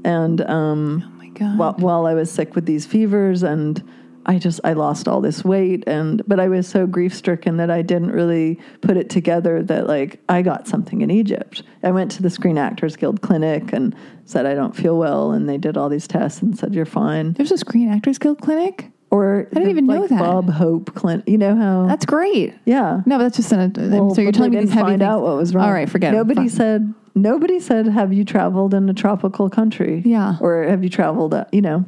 And 0.04 0.42
um, 0.42 1.04
oh 1.06 1.18
my 1.18 1.30
god. 1.30 1.58
while, 1.58 1.74
while 1.74 2.06
I 2.06 2.14
was 2.14 2.32
sick 2.32 2.56
with 2.56 2.66
these 2.66 2.86
fevers 2.86 3.42
and 3.44 3.82
I 4.28 4.40
just 4.40 4.60
I 4.64 4.74
lost 4.74 5.08
all 5.08 5.22
this 5.22 5.44
weight 5.44 5.84
and 5.88 6.22
but 6.28 6.40
I 6.40 6.48
was 6.48 6.68
so 6.68 6.88
grief 6.88 7.14
stricken 7.14 7.58
that 7.58 7.70
I 7.70 7.82
didn't 7.82 8.12
really 8.12 8.60
put 8.82 8.98
it 8.98 9.10
together 9.10 9.62
that 9.64 9.88
like 9.88 10.20
I 10.28 10.42
got 10.42 10.68
something 10.68 11.02
in 11.02 11.12
Egypt. 11.12 11.64
I 11.84 11.92
went 11.92 12.12
to 12.12 12.22
the 12.24 12.30
Screen 12.30 12.58
Actors 12.58 12.96
Guild 12.96 13.22
clinic 13.22 13.72
and 13.74 13.96
said 14.26 14.46
I 14.46 14.56
don't 14.56 14.76
feel 14.76 14.98
well 14.98 15.32
and 15.32 15.48
they 15.48 15.58
did 15.58 15.78
all 15.78 15.90
these 15.90 16.08
tests 16.08 16.42
and 16.42 16.58
said 16.58 16.74
you're 16.74 16.86
fine. 16.86 17.34
There's 17.34 17.52
a 17.52 17.58
Screen 17.58 17.90
Actors 17.92 18.18
Guild 18.18 18.42
clinic. 18.42 18.92
Or 19.12 19.48
I 19.52 19.54
didn't 19.54 19.70
even 19.70 19.86
know 19.86 20.02
like 20.02 20.10
that. 20.10 20.20
Bob 20.20 20.50
Hope 20.50 20.94
clinic. 20.96 21.30
You 21.30 21.38
know 21.38 21.56
how 21.56 21.86
That's 21.88 22.06
great. 22.06 22.54
yeah. 22.66 23.02
No, 23.06 23.18
but 23.18 23.24
that's 23.26 23.38
just 23.38 23.52
an. 23.52 23.72
Well, 23.92 24.14
so 24.16 24.22
you're 24.22 24.32
telling 24.32 24.52
me 24.52 24.60
these 24.60 24.72
heavy 24.72 24.82
find 24.82 25.00
things- 25.02 25.08
out 25.08 25.22
what 25.22 25.38
was 25.38 25.54
wrong. 25.54 25.66
All 25.66 25.72
right, 25.72 25.88
forget. 25.90 26.12
Nobody 26.12 26.42
Fine. 26.42 26.50
said. 26.50 26.94
Nobody 27.14 27.60
said, 27.62 27.88
"Have 27.88 28.12
you 28.12 28.26
traveled 28.26 28.74
in 28.74 28.90
a 28.90 28.94
tropical 28.94 29.50
country?" 29.50 30.02
Yeah. 30.04 30.36
Or 30.42 30.64
have 30.64 30.84
you 30.84 30.90
traveled? 30.90 31.34
Uh, 31.34 31.46
you 31.54 31.62
know. 31.62 31.86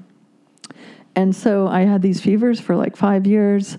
And 1.17 1.35
so 1.35 1.67
I 1.67 1.81
had 1.81 2.01
these 2.01 2.21
fevers 2.21 2.59
for 2.61 2.75
like 2.77 2.95
five 2.95 3.25
years, 3.27 3.77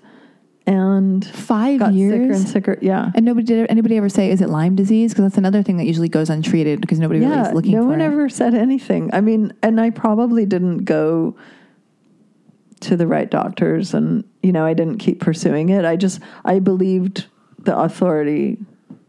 and 0.66 1.24
five 1.26 1.78
got 1.78 1.92
years. 1.94 2.12
sicker 2.12 2.32
and 2.34 2.48
sicker. 2.48 2.78
Yeah. 2.82 3.10
And 3.14 3.24
nobody 3.24 3.46
did 3.46 3.70
anybody 3.70 3.96
ever 3.96 4.10
say 4.10 4.30
is 4.30 4.42
it 4.42 4.50
Lyme 4.50 4.76
disease? 4.76 5.12
Because 5.12 5.24
that's 5.24 5.38
another 5.38 5.62
thing 5.62 5.78
that 5.78 5.84
usually 5.86 6.10
goes 6.10 6.28
untreated 6.28 6.80
because 6.82 6.98
nobody 6.98 7.20
really 7.20 7.38
is 7.40 7.52
looking 7.54 7.72
no 7.72 7.84
one 7.84 8.00
it. 8.02 8.04
ever 8.04 8.28
said 8.28 8.52
anything. 8.54 9.08
I 9.14 9.22
mean, 9.22 9.52
and 9.62 9.80
I 9.80 9.88
probably 9.90 10.44
didn't 10.44 10.78
go 10.84 11.36
to 12.80 12.96
the 12.96 13.06
right 13.06 13.30
doctors, 13.30 13.94
and 13.94 14.24
you 14.42 14.52
know, 14.52 14.64
I 14.66 14.74
didn't 14.74 14.98
keep 14.98 15.20
pursuing 15.20 15.68
it. 15.70 15.84
I 15.84 15.96
just 15.96 16.20
I 16.44 16.58
believed 16.58 17.26
the 17.60 17.76
authority 17.78 18.58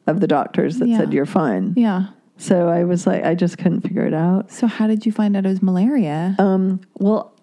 of 0.08 0.22
the 0.22 0.28
doctors 0.28 0.78
that 0.80 0.88
Yeah. 0.88 0.98
said 1.00 1.14
you're 1.14 1.26
fine. 1.26 1.74
Yeah. 1.76 2.08
So 2.38 2.70
I 2.70 2.84
was 2.86 3.06
like, 3.06 3.24
I 3.26 3.36
just 3.36 3.58
couldn't 3.58 3.82
figure 3.82 4.06
it 4.06 4.14
out. 4.14 4.50
So 4.50 4.66
how 4.66 4.88
did 4.88 5.06
you 5.06 5.12
find 5.12 5.36
out 5.36 5.46
it 5.46 5.50
was 5.50 5.62
malaria? 5.62 6.36
Um, 6.40 6.80
well, 6.98 7.34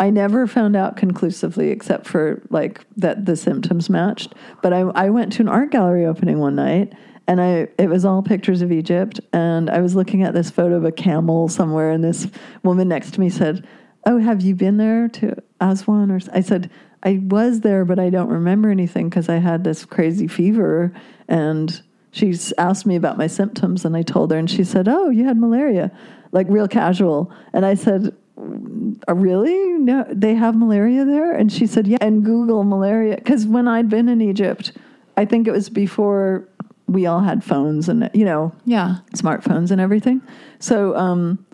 I 0.00 0.10
never 0.10 0.46
found 0.46 0.74
out 0.76 0.96
conclusively, 0.96 1.70
except 1.70 2.06
for 2.06 2.42
like 2.50 2.84
that 2.96 3.26
the 3.26 3.36
symptoms 3.36 3.88
matched. 3.88 4.34
But 4.62 4.72
I, 4.72 4.80
I 4.80 5.10
went 5.10 5.32
to 5.34 5.42
an 5.42 5.48
art 5.48 5.70
gallery 5.70 6.04
opening 6.04 6.40
one 6.40 6.56
night, 6.56 6.92
and 7.26 7.40
I 7.40 7.68
it 7.78 7.88
was 7.88 8.04
all 8.04 8.22
pictures 8.22 8.60
of 8.62 8.72
Egypt, 8.72 9.20
and 9.32 9.70
I 9.70 9.80
was 9.80 9.94
looking 9.94 10.22
at 10.22 10.34
this 10.34 10.50
photo 10.50 10.76
of 10.76 10.84
a 10.84 10.92
camel 10.92 11.48
somewhere, 11.48 11.90
and 11.90 12.02
this 12.02 12.26
woman 12.62 12.88
next 12.88 13.14
to 13.14 13.20
me 13.20 13.30
said, 13.30 13.66
"Oh, 14.04 14.18
have 14.18 14.42
you 14.42 14.54
been 14.54 14.78
there 14.78 15.08
to 15.08 15.36
Aswan?" 15.60 16.10
Or 16.10 16.20
I 16.32 16.40
said. 16.40 16.70
I 17.06 17.20
was 17.22 17.60
there, 17.60 17.84
but 17.84 17.98
I 17.98 18.08
don't 18.08 18.30
remember 18.30 18.70
anything 18.70 19.10
because 19.10 19.28
I 19.28 19.36
had 19.36 19.62
this 19.62 19.84
crazy 19.84 20.26
fever. 20.26 20.90
And 21.28 21.82
she 22.12 22.34
asked 22.56 22.86
me 22.86 22.96
about 22.96 23.18
my 23.18 23.26
symptoms, 23.26 23.84
and 23.84 23.94
I 23.94 24.00
told 24.00 24.30
her, 24.30 24.38
and 24.38 24.50
she 24.50 24.64
said, 24.64 24.88
"Oh, 24.88 25.10
you 25.10 25.26
had 25.26 25.36
malaria," 25.36 25.92
like 26.32 26.46
real 26.48 26.66
casual. 26.66 27.30
And 27.52 27.66
I 27.66 27.74
said, 27.74 28.14
really? 28.36 29.78
No, 29.78 30.06
they 30.10 30.34
have 30.34 30.56
malaria 30.56 31.04
there? 31.04 31.32
And 31.32 31.52
she 31.52 31.66
said, 31.66 31.86
yeah. 31.86 31.98
And 32.00 32.24
Google 32.24 32.64
malaria. 32.64 33.16
Because 33.16 33.46
when 33.46 33.68
I'd 33.68 33.88
been 33.88 34.08
in 34.08 34.20
Egypt, 34.20 34.72
I 35.16 35.24
think 35.24 35.46
it 35.46 35.52
was 35.52 35.68
before 35.68 36.48
we 36.86 37.06
all 37.06 37.20
had 37.20 37.42
phones 37.42 37.88
and, 37.88 38.10
you 38.12 38.24
know, 38.24 38.52
yeah. 38.64 38.96
smartphones 39.14 39.70
and 39.70 39.80
everything. 39.80 40.20
So, 40.58 40.96
um, 40.96 41.44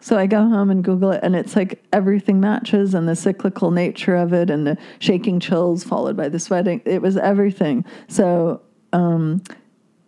so 0.00 0.16
I 0.16 0.26
go 0.26 0.38
home 0.48 0.70
and 0.70 0.84
Google 0.84 1.10
it, 1.10 1.20
and 1.24 1.34
it's 1.34 1.56
like 1.56 1.82
everything 1.92 2.38
matches, 2.38 2.94
and 2.94 3.08
the 3.08 3.16
cyclical 3.16 3.72
nature 3.72 4.14
of 4.14 4.32
it, 4.32 4.50
and 4.50 4.64
the 4.64 4.78
shaking 5.00 5.40
chills 5.40 5.82
followed 5.82 6.16
by 6.16 6.28
the 6.28 6.38
sweating. 6.38 6.80
It 6.84 7.02
was 7.02 7.16
everything. 7.16 7.84
So, 8.06 8.62
um, 8.92 9.42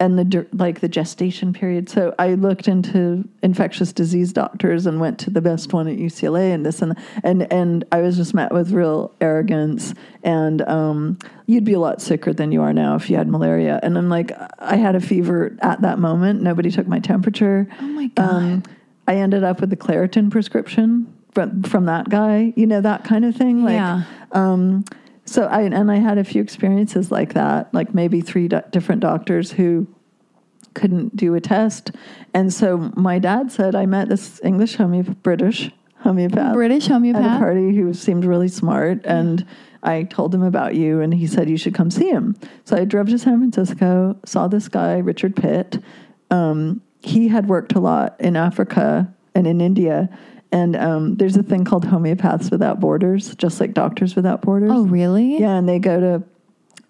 and 0.01 0.19
the 0.19 0.47
like 0.53 0.81
the 0.81 0.89
gestation 0.89 1.53
period. 1.53 1.89
So 1.89 2.15
I 2.19 2.35
looked 2.35 2.69
into 2.69 3.29
infectious 3.43 3.93
disease 3.93 4.33
doctors 4.33 4.87
and 4.87 5.01
went 5.01 5.19
to 5.21 5.31
the 5.31 5.41
best 5.41 5.73
one 5.73 5.89
at 5.89 5.97
UCLA 5.97 6.55
and 6.55 6.65
this 6.65 6.83
and 6.83 6.97
and 7.25 7.53
and 7.53 7.85
I 7.91 8.01
was 8.01 8.17
just 8.17 8.35
met 8.35 8.53
with 8.53 8.71
real 8.71 9.13
arrogance 9.21 9.95
and 10.23 10.63
um, 10.63 11.19
you'd 11.47 11.65
be 11.65 11.73
a 11.73 11.81
lot 11.81 12.01
sicker 12.01 12.33
than 12.33 12.53
you 12.53 12.63
are 12.63 12.73
now 12.73 12.95
if 12.95 13.11
you 13.11 13.17
had 13.17 13.29
malaria. 13.29 13.81
And 13.83 13.99
I'm 13.99 14.09
like, 14.09 14.33
I 14.59 14.77
had 14.77 14.95
a 14.95 15.01
fever 15.01 15.57
at 15.63 15.81
that 15.83 15.99
moment. 15.99 16.43
Nobody 16.43 16.71
took 16.71 16.87
my 16.87 17.01
temperature. 17.01 17.67
Oh 17.81 17.87
my 17.87 18.07
god. 18.09 18.31
Um, 18.31 18.63
I 19.09 19.17
ended 19.17 19.43
up 19.43 19.61
with 19.61 19.71
the 19.71 19.77
Claritin 19.77 20.31
prescription 20.31 21.13
from 21.33 21.63
from 21.65 21.87
that 21.87 22.09
guy. 22.09 22.53
You 22.57 22.67
know 22.67 22.81
that 22.81 23.05
kind 23.05 23.25
of 23.25 23.35
thing. 23.35 23.65
Like, 23.65 23.75
yeah. 23.75 24.05
um, 24.33 24.85
so 25.29 25.45
I 25.45 25.63
and 25.63 25.91
I 25.91 25.97
had 25.97 26.19
a 26.19 26.25
few 26.25 26.43
experiences 26.43 27.11
like 27.11 27.35
that, 27.35 27.73
like 27.75 27.95
maybe 27.95 28.21
three 28.21 28.49
do- 28.49 28.63
different 28.71 29.01
doctors 29.01 29.53
who 29.53 29.87
couldn't 30.75 31.17
do 31.17 31.35
a 31.35 31.41
test, 31.41 31.93
and 32.35 32.53
so 32.53 32.91
my 32.97 33.19
dad 33.19 33.53
said 33.53 33.75
I 33.75 33.87
met 33.87 34.09
this 34.09 34.41
English 34.43 34.77
homeopath, 34.77 35.23
British 35.23 35.71
homeopath, 36.01 36.55
British 36.55 36.89
at 36.91 37.37
a 37.37 37.39
party 37.39 37.77
who 37.77 37.93
seemed 37.93 38.25
really 38.25 38.49
smart, 38.49 39.05
and 39.05 39.47
I 39.83 40.05
told 40.05 40.35
him 40.35 40.43
about 40.43 40.75
you, 40.75 41.01
and 41.01 41.13
he 41.15 41.27
said 41.27 41.49
you 41.49 41.57
should 41.57 41.75
come 41.75 41.91
see 41.91 42.09
him. 42.09 42.37
So 42.65 42.77
I 42.77 42.85
drove 42.85 43.09
to 43.09 43.19
San 43.19 43.39
Francisco, 43.39 44.17
saw 44.25 44.49
this 44.49 44.69
guy 44.69 44.99
Richard 44.99 45.37
Pitt. 45.37 45.83
Um, 46.31 46.83
he 47.01 47.29
had 47.29 47.49
worked 47.49 47.75
a 47.75 47.81
lot 47.81 48.17
in 48.21 48.37
Africa 48.37 49.13
and 49.35 49.47
in 49.47 49.61
India. 49.61 50.09
And 50.51 50.77
um, 50.77 51.17
there's 51.17 51.37
a 51.37 51.43
thing 51.43 51.65
called 51.65 51.85
Homeopaths 51.85 52.51
Without 52.51 52.81
Borders, 52.81 53.35
just 53.37 53.61
like 53.61 53.75
Doctors 53.75 54.17
Without 54.17 54.41
Borders. 54.41 54.71
Oh 54.73 54.85
really? 54.87 55.39
Yeah, 55.39 55.57
and 55.59 55.69
they 55.69 55.79
go 55.79 56.01
to 56.01 56.23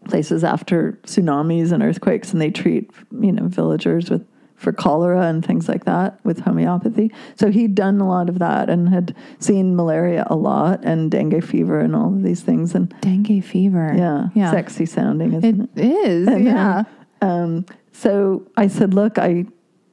places 0.09 0.45
after 0.45 0.99
tsunamis 1.05 1.73
and 1.73 1.83
earthquakes, 1.83 2.33
and 2.33 2.41
they 2.41 2.51
treat 2.51 2.91
you 3.21 3.33
know 3.33 3.49
villagers 3.49 4.11
with 4.11 4.25
for 4.55 4.73
cholera 4.73 5.23
and 5.29 5.45
things 5.47 5.69
like 5.69 5.85
that 5.85 6.19
with 6.25 6.41
homeopathy. 6.41 7.13
So 7.37 7.49
he'd 7.51 7.77
done 7.77 8.01
a 8.01 8.09
lot 8.09 8.29
of 8.29 8.41
that 8.41 8.69
and 8.69 8.89
had 8.89 9.15
seen 9.39 9.77
malaria 9.77 10.25
a 10.29 10.35
lot 10.35 10.85
and 10.85 11.11
dengue 11.13 11.45
fever 11.45 11.79
and 11.79 11.95
all 11.95 12.09
of 12.13 12.25
these 12.25 12.41
things. 12.41 12.75
And 12.75 12.93
Dengue 13.01 13.45
fever. 13.45 13.95
yeah, 13.97 14.29
Yeah. 14.35 14.51
sexy 14.51 14.85
sounding, 14.85 15.35
isn't 15.35 15.71
It 15.77 15.85
is. 15.85 16.27
And 16.29 16.45
then- 16.45 16.55
yeah. 16.57 16.83
um, 17.23 17.67
so 17.93 18.43
I 18.57 18.67
said, 18.67 18.95
look, 18.95 19.17
I 19.17 19.47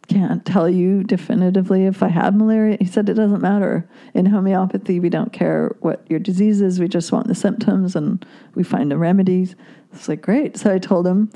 can't 0.08 0.46
tell 0.46 0.70
you 0.70 1.04
definitively 1.04 1.86
if 1.86 2.02
I 2.04 2.08
had 2.10 2.36
malaria. 2.36 2.78
He 2.80 2.86
said, 2.86 3.10
it 3.10 3.16
doesn't 3.16 3.42
matter. 3.42 3.88
In 4.14 4.26
homeopathy, 4.28 5.00
we 5.00 5.10
don't 5.10 5.34
care 5.34 5.76
what 5.80 6.06
your 6.10 6.20
disease 6.20 6.62
is. 6.62 6.80
We 6.80 6.88
just 6.88 7.12
want 7.12 7.28
the 7.28 7.36
symptoms 7.36 7.96
and 7.96 8.26
we 8.54 8.64
find 8.64 8.92
the 8.92 8.98
remedies. 8.98 9.56
It's 9.94 10.08
like, 10.08 10.22
great. 10.22 10.58
So 10.58 10.74
I 10.74 10.80
told 10.80 11.08
him 11.08 11.32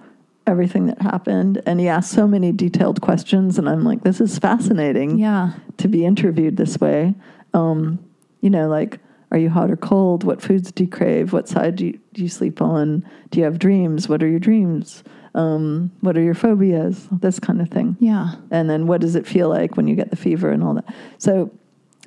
everything 0.47 0.87
that 0.87 1.01
happened. 1.01 1.61
And 1.65 1.79
he 1.79 1.87
asked 1.87 2.11
so 2.11 2.27
many 2.27 2.51
detailed 2.51 3.01
questions. 3.01 3.57
And 3.57 3.69
I'm 3.69 3.83
like, 3.83 4.03
this 4.03 4.19
is 4.21 4.39
fascinating 4.39 5.17
Yeah. 5.19 5.53
to 5.77 5.87
be 5.87 6.05
interviewed 6.05 6.57
this 6.57 6.79
way. 6.79 7.15
Um, 7.53 7.99
you 8.41 8.49
know, 8.49 8.67
like, 8.67 8.99
are 9.31 9.37
you 9.37 9.49
hot 9.49 9.69
or 9.69 9.77
cold? 9.77 10.23
What 10.23 10.41
foods 10.41 10.71
do 10.71 10.83
you 10.83 10.89
crave? 10.89 11.33
What 11.33 11.47
side 11.47 11.75
do 11.75 11.85
you, 11.87 11.99
do 12.13 12.23
you 12.23 12.29
sleep 12.29 12.61
on? 12.61 13.05
Do 13.29 13.39
you 13.39 13.45
have 13.45 13.59
dreams? 13.59 14.09
What 14.09 14.23
are 14.23 14.27
your 14.27 14.39
dreams? 14.39 15.03
Um, 15.35 15.91
what 16.01 16.17
are 16.17 16.21
your 16.21 16.33
phobias? 16.33 17.07
This 17.11 17.39
kind 17.39 17.61
of 17.61 17.69
thing. 17.69 17.97
Yeah. 17.99 18.35
And 18.51 18.69
then 18.69 18.87
what 18.87 19.01
does 19.01 19.15
it 19.15 19.27
feel 19.27 19.49
like 19.49 19.77
when 19.77 19.87
you 19.87 19.95
get 19.95 20.09
the 20.09 20.15
fever 20.15 20.49
and 20.49 20.63
all 20.63 20.73
that? 20.73 20.93
So 21.17 21.51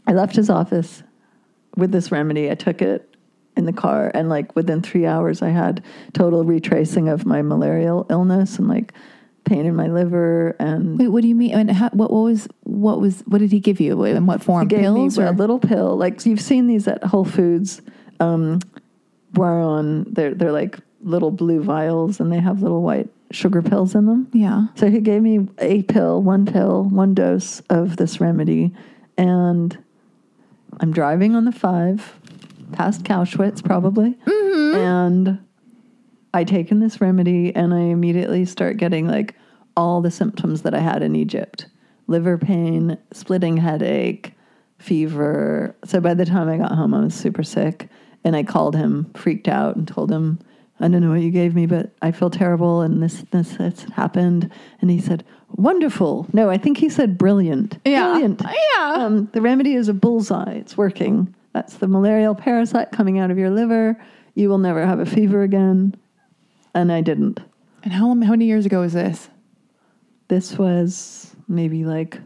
I 0.06 0.12
left 0.12 0.34
his 0.36 0.50
office 0.50 1.02
with 1.76 1.92
this 1.92 2.10
remedy. 2.10 2.50
I 2.50 2.54
took 2.54 2.82
it 2.82 3.08
in 3.56 3.66
the 3.66 3.72
car, 3.72 4.10
and 4.14 4.28
like 4.28 4.54
within 4.56 4.80
three 4.80 5.06
hours, 5.06 5.42
I 5.42 5.50
had 5.50 5.84
total 6.14 6.44
retracing 6.44 7.08
of 7.08 7.26
my 7.26 7.42
malarial 7.42 8.06
illness 8.08 8.58
and 8.58 8.66
like 8.66 8.92
pain 9.44 9.66
in 9.66 9.74
my 9.74 9.88
liver 9.88 10.54
and 10.58 10.98
Wait, 10.98 11.08
what 11.08 11.22
do 11.22 11.28
you 11.28 11.34
mean? 11.34 11.52
And 11.52 11.70
how, 11.70 11.90
what, 11.90 12.10
what 12.10 12.22
was 12.22 12.48
what 12.62 13.00
was 13.00 13.22
what 13.26 13.38
did 13.38 13.52
he 13.52 13.60
give 13.60 13.80
you? 13.80 14.02
In 14.04 14.26
what 14.26 14.42
form? 14.42 14.68
gave 14.68 14.80
Pills 14.80 15.18
or 15.18 15.26
a 15.26 15.32
little 15.32 15.58
pill. 15.58 15.96
Like 15.96 16.24
you've 16.26 16.40
seen 16.40 16.66
these 16.66 16.88
at 16.88 17.04
Whole 17.04 17.24
Foods, 17.24 17.82
um, 18.20 18.60
where 19.34 19.50
on 19.50 20.04
they're 20.04 20.34
they're 20.34 20.52
like 20.52 20.78
little 21.03 21.30
blue 21.30 21.62
vials 21.62 22.20
and 22.20 22.32
they 22.32 22.40
have 22.40 22.62
little 22.62 22.82
white 22.82 23.09
sugar 23.30 23.62
pills 23.62 23.94
in 23.94 24.07
them. 24.07 24.28
yeah. 24.32 24.66
So 24.76 24.90
he 24.90 25.00
gave 25.00 25.22
me 25.22 25.48
a 25.59 25.82
pill, 25.82 26.22
one 26.22 26.46
pill, 26.46 26.84
one 26.84 27.14
dose 27.14 27.61
of 27.70 27.96
this 27.96 28.20
remedy, 28.20 28.74
and 29.16 29.76
I'm 30.80 30.92
driving 30.92 31.34
on 31.34 31.44
the 31.44 31.53
five 31.53 32.18
past 32.72 33.05
Cowschwitz 33.05 33.62
probably, 33.64 34.14
mm-hmm. 34.26 34.76
and 34.76 35.38
I 36.34 36.44
take 36.44 36.70
in 36.70 36.80
this 36.80 37.00
remedy 37.00 37.55
and 37.55 37.74
I 37.74 37.80
immediately 37.80 38.44
start 38.44 38.78
getting 38.78 39.07
like 39.07 39.34
all 39.76 40.00
the 40.00 40.11
symptoms 40.11 40.62
that 40.62 40.74
I 40.74 40.80
had 40.80 41.03
in 41.03 41.16
Egypt: 41.16 41.66
liver 42.07 42.38
pain, 42.38 42.98
splitting 43.12 43.57
headache, 43.57 44.32
fever. 44.78 45.74
So 45.84 46.00
by 46.00 46.14
the 46.14 46.26
time 46.26 46.48
I 46.48 46.59
got 46.59 46.72
home, 46.72 46.94
I 46.94 47.00
was 47.00 47.14
super 47.14 47.42
sick, 47.42 47.88
and 48.24 48.36
I 48.36 48.42
called 48.42 48.76
him, 48.76 49.11
freaked 49.14 49.48
out, 49.48 49.76
and 49.76 49.88
told 49.88 50.11
him. 50.11 50.38
I 50.82 50.88
don't 50.88 51.00
know 51.00 51.10
what 51.10 51.20
you 51.22 51.30
gave 51.30 51.54
me, 51.54 51.64
but 51.66 51.92
I 52.02 52.10
feel 52.10 52.28
terrible, 52.28 52.80
and 52.82 53.02
this, 53.02 53.24
this, 53.30 53.56
this 53.56 53.84
happened. 53.94 54.50
And 54.80 54.90
he 54.90 55.00
said, 55.00 55.24
"Wonderful." 55.54 56.26
No, 56.32 56.50
I 56.50 56.58
think 56.58 56.76
he 56.78 56.88
said, 56.88 57.16
"Brilliant." 57.16 57.78
Yeah. 57.84 58.08
Brilliant. 58.10 58.42
Yeah. 58.42 58.94
Um, 58.98 59.30
the 59.32 59.40
remedy 59.40 59.74
is 59.74 59.88
a 59.88 59.94
bullseye. 59.94 60.52
It's 60.54 60.76
working. 60.76 61.34
That's 61.54 61.76
the 61.76 61.86
malarial 61.88 62.34
parasite 62.34 62.90
coming 62.92 63.18
out 63.18 63.30
of 63.30 63.38
your 63.38 63.50
liver. 63.50 63.96
You 64.34 64.48
will 64.48 64.58
never 64.58 64.84
have 64.84 64.98
a 64.98 65.06
fever 65.06 65.42
again. 65.42 65.94
And 66.74 66.90
I 66.90 67.00
didn't. 67.00 67.40
And 67.84 67.92
how 67.92 68.08
how 68.08 68.14
many 68.14 68.46
years 68.46 68.66
ago 68.66 68.80
was 68.80 68.92
this? 68.94 69.28
This 70.28 70.58
was 70.58 71.36
maybe 71.48 71.84
like 71.84 72.18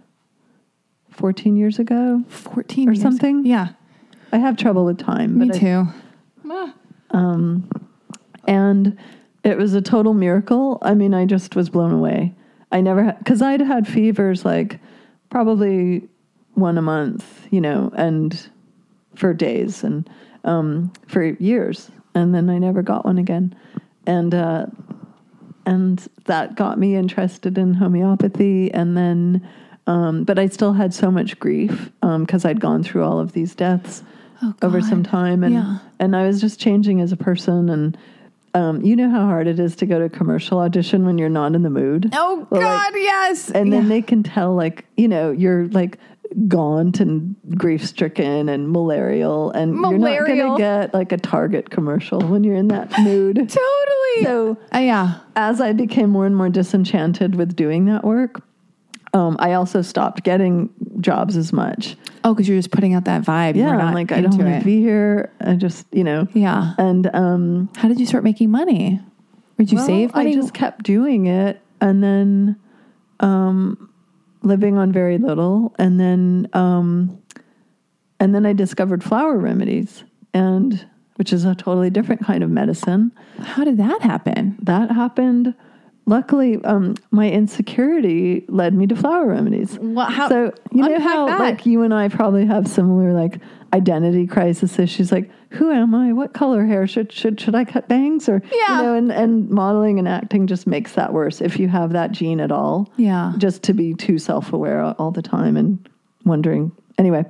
14 1.10 1.56
years 1.56 1.78
ago. 1.78 2.22
Fourteen 2.28 2.88
Or 2.88 2.92
years. 2.92 3.02
something? 3.02 3.44
Yeah. 3.44 3.68
I 4.32 4.38
have 4.38 4.56
trouble 4.56 4.84
with 4.84 4.98
time. 4.98 5.38
Me 5.38 5.46
but 5.48 5.56
I- 5.56 5.58
too. 5.58 5.86
um, 7.10 7.68
and 8.46 8.96
it 9.44 9.56
was 9.58 9.74
a 9.74 9.80
total 9.82 10.14
miracle. 10.14 10.78
I 10.82 10.94
mean, 10.94 11.14
I 11.14 11.24
just 11.24 11.54
was 11.56 11.68
blown 11.70 11.92
away. 11.92 12.34
I 12.72 12.80
never 12.80 13.04
had, 13.04 13.18
because 13.18 13.42
I'd 13.42 13.60
had 13.60 13.86
fevers 13.86 14.44
like 14.44 14.80
probably 15.30 16.08
one 16.54 16.78
a 16.78 16.82
month, 16.82 17.46
you 17.50 17.60
know, 17.60 17.92
and 17.96 18.48
for 19.14 19.32
days 19.34 19.84
and 19.84 20.08
um, 20.44 20.92
for 21.06 21.22
years. 21.24 21.90
And 22.14 22.34
then 22.34 22.50
I 22.50 22.58
never 22.58 22.82
got 22.82 23.04
one 23.04 23.18
again. 23.18 23.54
And, 24.06 24.34
uh, 24.34 24.66
and 25.64 26.06
that 26.24 26.54
got 26.56 26.78
me 26.78 26.96
interested 26.96 27.58
in 27.58 27.74
homeopathy. 27.74 28.72
And 28.72 28.96
then, 28.96 29.46
um, 29.86 30.24
but 30.24 30.38
I 30.38 30.46
still 30.46 30.72
had 30.72 30.94
so 30.94 31.10
much 31.10 31.38
grief 31.38 31.90
because 32.00 32.44
I'd 32.44 32.60
gone 32.60 32.82
through 32.82 33.04
all 33.04 33.20
of 33.20 33.32
these 33.32 33.54
deaths 33.54 34.02
Oh, 34.42 34.54
over 34.60 34.82
some 34.82 35.02
time, 35.02 35.42
and 35.42 35.54
Yeah. 35.54 35.78
and 35.98 36.14
I 36.14 36.26
was 36.26 36.42
just 36.42 36.60
changing 36.60 37.00
as 37.00 37.10
a 37.10 37.16
person. 37.16 37.70
And 37.70 37.96
um, 38.56 38.80
you 38.82 38.96
know 38.96 39.10
how 39.10 39.26
hard 39.26 39.46
it 39.46 39.60
is 39.60 39.76
to 39.76 39.86
go 39.86 39.98
to 39.98 40.06
a 40.06 40.08
commercial 40.08 40.58
audition 40.58 41.04
when 41.06 41.18
you're 41.18 41.28
not 41.28 41.54
in 41.54 41.62
the 41.62 41.70
mood. 41.70 42.10
Oh 42.14 42.46
Well, 42.50 42.60
God, 42.60 42.92
like- 42.92 43.02
yes. 43.02 43.50
And 43.50 43.72
then 43.72 43.82
Yeah. 43.84 43.88
they 43.88 44.02
can 44.02 44.22
tell, 44.22 44.54
like, 44.54 44.86
you 44.96 45.08
know, 45.08 45.30
you're 45.30 45.68
like 45.68 45.98
gaunt 46.48 46.98
and 47.00 47.36
grief 47.56 47.84
stricken 47.86 48.48
and 48.48 48.70
malarial, 48.70 49.50
and 49.52 49.74
you're 49.76 49.98
not 49.98 50.26
going 50.26 50.50
to 50.52 50.58
get 50.58 50.92
like 50.92 51.12
a 51.12 51.16
Target 51.16 51.70
commercial 51.70 52.20
when 52.20 52.42
you're 52.44 52.56
in 52.56 52.68
that 52.68 52.90
mood. 53.00 53.36
totally. 53.48 54.24
So 54.24 54.56
Uh, 54.74 54.78
yeah. 54.78 55.18
as 55.36 55.60
I 55.60 55.72
became 55.72 56.10
more 56.10 56.26
and 56.26 56.34
more 56.36 56.48
disenchanted 56.48 57.36
with 57.36 57.54
doing 57.54 57.84
that 57.86 58.04
work, 58.04 58.42
um, 59.16 59.36
I 59.38 59.54
also 59.54 59.80
stopped 59.80 60.24
getting 60.24 60.68
jobs 61.00 61.38
as 61.38 61.50
much. 61.50 61.96
Oh, 62.22 62.34
because 62.34 62.46
you're 62.46 62.58
just 62.58 62.70
putting 62.70 62.92
out 62.92 63.06
that 63.06 63.22
vibe. 63.22 63.56
Yeah, 63.56 63.72
not 63.72 63.80
I'm 63.80 63.94
like, 63.94 64.12
I 64.12 64.20
don't 64.20 64.36
want 64.36 64.58
to 64.58 64.64
be 64.64 64.80
here. 64.80 65.32
I 65.40 65.54
just, 65.54 65.86
you 65.90 66.04
know. 66.04 66.28
Yeah. 66.34 66.74
And 66.76 67.08
um, 67.14 67.70
How 67.76 67.88
did 67.88 67.98
you 67.98 68.04
start 68.04 68.24
making 68.24 68.50
money? 68.50 69.00
Did 69.58 69.72
you 69.72 69.78
well, 69.78 69.86
save 69.86 70.14
money? 70.14 70.32
I 70.32 70.34
just 70.34 70.52
kept 70.52 70.82
doing 70.84 71.26
it, 71.26 71.62
and 71.80 72.02
then 72.02 72.56
um, 73.20 73.90
living 74.42 74.76
on 74.76 74.92
very 74.92 75.16
little, 75.16 75.74
and 75.78 75.98
then 75.98 76.48
um, 76.52 77.22
and 78.20 78.34
then 78.34 78.44
I 78.44 78.52
discovered 78.52 79.02
flower 79.02 79.38
remedies, 79.38 80.04
and 80.34 80.86
which 81.14 81.32
is 81.32 81.46
a 81.46 81.54
totally 81.54 81.88
different 81.88 82.22
kind 82.22 82.44
of 82.44 82.50
medicine. 82.50 83.12
How 83.38 83.64
did 83.64 83.78
that 83.78 84.02
happen? 84.02 84.58
That 84.62 84.90
happened. 84.90 85.54
Luckily, 86.08 86.62
um, 86.64 86.94
my 87.10 87.28
insecurity 87.28 88.44
led 88.48 88.74
me 88.74 88.86
to 88.86 88.94
flower 88.94 89.26
remedies. 89.26 89.76
Well, 89.80 90.06
how? 90.06 90.28
So 90.28 90.52
you 90.70 90.88
know 90.88 91.00
how 91.00 91.26
that. 91.26 91.40
like 91.40 91.66
you 91.66 91.82
and 91.82 91.92
I 91.92 92.08
probably 92.08 92.46
have 92.46 92.68
similar 92.68 93.12
like 93.12 93.40
identity 93.72 94.24
crisis 94.26 94.78
issues. 94.78 95.10
Like, 95.10 95.28
who 95.50 95.72
am 95.72 95.96
I? 95.96 96.12
What 96.12 96.32
color 96.32 96.64
hair 96.64 96.86
should 96.86 97.12
should 97.12 97.40
should 97.40 97.56
I 97.56 97.64
cut 97.64 97.88
bangs 97.88 98.28
or 98.28 98.40
Yeah. 98.52 98.76
you 98.78 98.82
know? 98.84 98.94
And 98.94 99.10
and 99.10 99.50
modeling 99.50 99.98
and 99.98 100.06
acting 100.06 100.46
just 100.46 100.66
makes 100.68 100.92
that 100.92 101.12
worse 101.12 101.40
if 101.40 101.58
you 101.58 101.66
have 101.68 101.92
that 101.92 102.12
gene 102.12 102.38
at 102.40 102.52
all. 102.52 102.88
Yeah. 102.96 103.32
just 103.38 103.64
to 103.64 103.72
be 103.74 103.92
too 103.94 104.18
self 104.18 104.52
aware 104.52 104.82
all 105.00 105.10
the 105.10 105.22
time 105.22 105.56
and 105.56 105.88
wondering. 106.24 106.70
Anyway, 106.98 107.24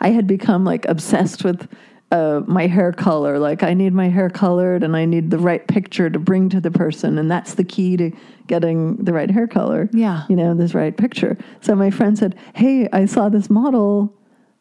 I 0.00 0.10
had 0.10 0.26
become 0.26 0.64
like 0.64 0.84
obsessed 0.86 1.42
with 1.42 1.66
uh, 2.10 2.40
my 2.46 2.66
hair 2.66 2.92
color. 2.92 3.38
Like 3.38 3.62
I 3.62 3.74
need 3.74 3.92
my 3.92 4.08
hair 4.08 4.30
colored, 4.30 4.82
and 4.82 4.96
I 4.96 5.04
need 5.04 5.30
the 5.30 5.38
right 5.38 5.66
picture 5.66 6.08
to 6.10 6.18
bring 6.18 6.48
to 6.50 6.60
the 6.60 6.70
person, 6.70 7.18
and 7.18 7.30
that's 7.30 7.54
the 7.54 7.64
key 7.64 7.96
to 7.98 8.10
getting 8.46 8.96
the 8.96 9.12
right 9.12 9.30
hair 9.30 9.46
color. 9.46 9.90
Yeah. 9.92 10.24
you 10.28 10.36
know, 10.36 10.54
this 10.54 10.74
right 10.74 10.96
picture. 10.96 11.36
So 11.60 11.74
my 11.74 11.90
friend 11.90 12.18
said, 12.18 12.34
"Hey, 12.54 12.88
I 12.92 13.04
saw 13.06 13.28
this 13.28 13.50
model." 13.50 14.14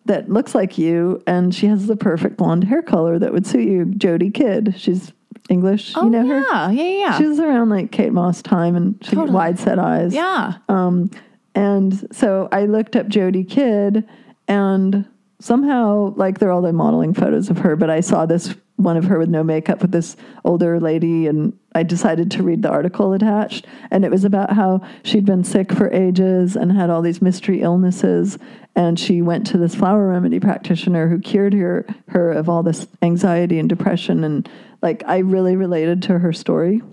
That 0.05 0.29
looks 0.29 0.55
like 0.55 0.77
you, 0.77 1.21
and 1.27 1.53
she 1.53 1.67
has 1.67 1.87
the 1.87 1.97
perfect 1.97 2.37
blonde 2.37 2.63
hair 2.63 2.81
color 2.81 3.19
that 3.19 3.33
would 3.33 3.45
suit 3.45 3.67
you. 3.67 3.85
Jodie 3.87 4.33
Kidd, 4.33 4.73
she's 4.77 5.11
English. 5.49 5.91
Oh 5.97 6.05
you 6.05 6.09
know 6.11 6.25
her. 6.25 6.39
yeah, 6.49 6.71
yeah, 6.71 6.99
yeah. 6.99 7.17
She 7.17 7.25
was 7.25 7.41
around 7.41 7.67
like 7.69 7.91
Kate 7.91 8.13
Moss 8.13 8.41
time, 8.41 8.77
and 8.77 8.95
she 9.03 9.17
had 9.17 9.29
wide 9.33 9.59
set 9.59 9.79
eyes. 9.79 10.13
yeah. 10.13 10.59
Um, 10.69 11.11
and 11.55 12.07
so 12.15 12.47
I 12.53 12.67
looked 12.67 12.95
up 12.95 13.07
Jodie 13.07 13.49
Kidd, 13.49 14.07
and 14.47 15.05
somehow, 15.39 16.13
like, 16.15 16.39
they're 16.39 16.51
all 16.51 16.61
the 16.61 16.73
modeling 16.73 17.13
photos 17.13 17.49
of 17.49 17.59
her, 17.59 17.75
but 17.75 17.89
I 17.89 17.99
saw 17.99 18.25
this 18.25 18.55
one 18.77 18.95
of 18.95 19.05
her 19.05 19.17
with 19.17 19.29
no 19.29 19.43
makeup 19.43 19.81
with 19.81 19.91
this 19.91 20.15
older 20.43 20.79
lady, 20.79 21.27
and 21.27 21.57
I 21.73 21.83
decided 21.83 22.29
to 22.31 22.43
read 22.43 22.61
the 22.61 22.69
article 22.69 23.13
attached. 23.13 23.65
And 23.89 24.05
it 24.05 24.11
was 24.11 24.23
about 24.23 24.53
how 24.53 24.81
she'd 25.03 25.25
been 25.25 25.43
sick 25.43 25.71
for 25.71 25.91
ages 25.91 26.55
and 26.55 26.71
had 26.71 26.89
all 26.89 27.01
these 27.01 27.21
mystery 27.21 27.61
illnesses. 27.61 28.37
And 28.75 28.99
she 28.99 29.23
went 29.23 29.47
to 29.47 29.57
this 29.57 29.73
flower 29.73 30.09
remedy 30.09 30.39
practitioner 30.39 31.07
who 31.07 31.19
cured 31.19 31.53
her, 31.53 31.87
her 32.09 32.31
of 32.31 32.49
all 32.49 32.61
this 32.61 32.87
anxiety 33.01 33.57
and 33.57 33.67
depression. 33.67 34.23
And 34.23 34.47
like, 34.83 35.03
I 35.07 35.17
really 35.19 35.55
related 35.55 36.03
to 36.03 36.19
her 36.19 36.31
story. 36.31 36.83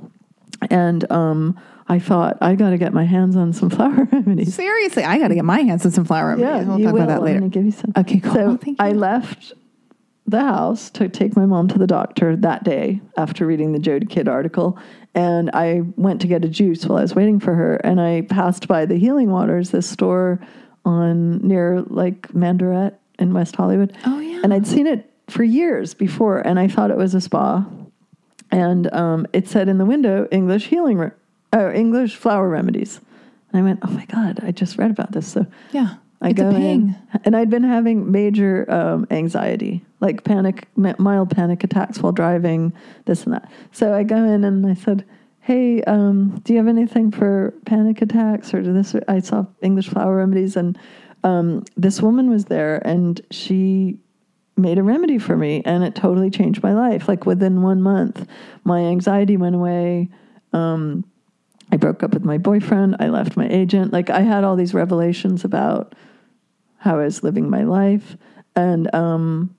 And 0.71 1.11
um, 1.13 1.61
I 1.87 1.99
thought, 1.99 2.39
I 2.41 2.55
got 2.55 2.71
to 2.71 2.79
get 2.79 2.93
my 2.95 3.05
hands 3.05 3.37
on 3.37 3.53
some 3.53 3.69
flower 3.77 4.09
remedies. 4.11 4.55
Seriously, 4.55 5.05
I 5.05 5.19
got 5.19 5.29
to 5.29 5.35
get 5.35 5.45
my 5.45 5.61
hands 5.61 5.85
on 5.85 5.93
some 5.93 6.05
flower 6.05 6.29
remedies. 6.37 6.47
Yeah, 6.47 6.65
we'll 6.65 6.79
talk 6.79 6.93
will. 6.95 7.03
about 7.03 7.09
that 7.09 7.19
I'm 7.19 7.25
later. 7.25 7.39
gonna 7.41 7.51
give 7.51 7.65
you 7.65 7.71
some. 7.73 7.93
Okay, 7.97 8.21
cool. 8.21 8.33
So 8.35 8.59
Oh. 8.67 8.75
I 8.79 8.93
left 8.93 9.53
the 10.27 10.41
house 10.41 10.89
to 10.91 11.09
take 11.11 11.37
my 11.37 11.45
mom 11.45 11.69
to 11.69 11.79
the 11.79 11.87
doctor 11.87 12.35
that 12.37 12.65
day 12.65 13.01
after 13.19 13.45
reading 13.47 13.73
the 13.73 13.79
Jodie 13.79 14.09
Kidd 14.09 14.27
article, 14.29 14.79
and 15.15 15.51
I 15.53 15.83
went 15.97 16.23
to 16.23 16.27
get 16.27 16.45
a 16.45 16.49
juice 16.49 16.87
while 16.87 16.99
I 16.99 17.03
was 17.03 17.15
waiting 17.15 17.39
for 17.39 17.55
her, 17.55 17.77
and 17.77 18.01
I 18.01 18.23
passed 18.23 18.67
by 18.67 18.87
the 18.87 18.97
Healing 18.97 19.31
Waters, 19.31 19.71
this 19.71 19.87
store 19.89 20.41
on 20.87 21.39
near 21.47 21.83
like 21.83 22.35
Mandarette 22.35 22.99
in 23.19 23.35
West 23.35 23.57
Hollywood. 23.57 23.95
Oh, 24.07 24.19
yeah. 24.21 24.41
and 24.43 24.55
I'd 24.55 24.67
seen 24.67 24.87
it 24.87 25.11
for 25.29 25.45
years 25.45 25.93
before, 25.93 26.39
and 26.39 26.59
I 26.59 26.69
thought 26.69 26.91
it 26.91 26.97
was 26.97 27.15
a 27.15 27.21
spa, 27.21 27.67
and 28.51 28.91
um, 28.95 29.27
it 29.35 29.47
said 29.49 29.69
in 29.69 29.77
the 29.77 29.85
window 29.87 30.27
English 30.33 30.69
healing, 30.69 31.11
oh, 31.55 31.71
English 31.71 32.17
flower 32.17 32.49
remedies. 32.49 33.01
And 33.53 33.61
I 33.61 33.65
went, 33.65 33.81
oh 33.83 33.91
my 33.91 34.05
God, 34.07 34.41
I 34.43 34.51
just 34.51 34.77
read 34.77 34.91
about 34.91 35.13
this. 35.13 35.27
So 35.29 35.47
yeah, 35.73 35.95
I 36.21 36.31
it's 36.31 36.41
go 36.41 36.51
in, 36.51 36.97
and 37.25 37.37
I'd 37.37 37.51
been 37.51 37.63
having 37.63 38.11
major 38.11 38.71
um, 38.71 39.07
anxiety, 39.11 39.85
like 40.01 40.25
panic, 40.25 40.69
mild 40.77 41.31
panic 41.31 41.65
attacks 41.65 42.01
while 42.01 42.13
driving, 42.13 42.73
this 43.05 43.25
and 43.25 43.35
that. 43.35 43.51
So 43.73 43.95
I 43.95 44.03
go 44.03 44.17
in 44.17 44.43
and 44.45 44.67
I 44.67 44.75
said, 44.75 45.05
"Hey, 45.41 45.83
um, 45.85 46.41
do 46.45 46.53
you 46.53 46.59
have 46.59 46.69
anything 46.69 47.11
for 47.11 47.55
panic 47.65 48.03
attacks 48.03 48.53
or 48.53 48.63
this?" 48.63 48.97
I 49.07 49.21
saw 49.21 49.47
English 49.63 49.89
flower 49.89 50.17
remedies, 50.17 50.57
and 50.57 50.79
um, 51.23 51.65
this 51.77 52.03
woman 52.03 52.31
was 52.31 52.47
there, 52.47 52.81
and 52.87 53.21
she 53.31 53.99
made 54.57 54.79
a 54.79 54.83
remedy 54.83 55.19
for 55.19 55.37
me, 55.37 55.63
and 55.65 55.85
it 55.85 55.95
totally 55.95 56.31
changed 56.31 56.63
my 56.63 56.73
life. 56.73 57.09
Like 57.09 57.27
within 57.27 57.63
one 57.63 57.83
month, 57.83 58.27
my 58.65 58.81
anxiety 58.81 59.37
went 59.37 59.55
away. 59.55 60.09
Um, 60.53 61.05
I 61.75 61.77
broke 61.77 62.05
up 62.05 62.15
with 62.15 62.25
my 62.25 62.39
boyfriend. 62.39 62.95
I 63.01 63.09
left 63.09 63.37
my 63.37 63.49
agent. 63.49 63.93
Like 63.93 64.09
I 64.09 64.21
had 64.21 64.45
all 64.45 64.55
these 64.55 64.75
revelations 64.75 65.45
about 65.45 65.97
how 66.77 67.01
I 67.01 67.05
was 67.05 67.25
living 67.25 67.51
my 67.51 67.65
life, 67.65 68.17
and 68.55 68.95
um, 68.95 69.57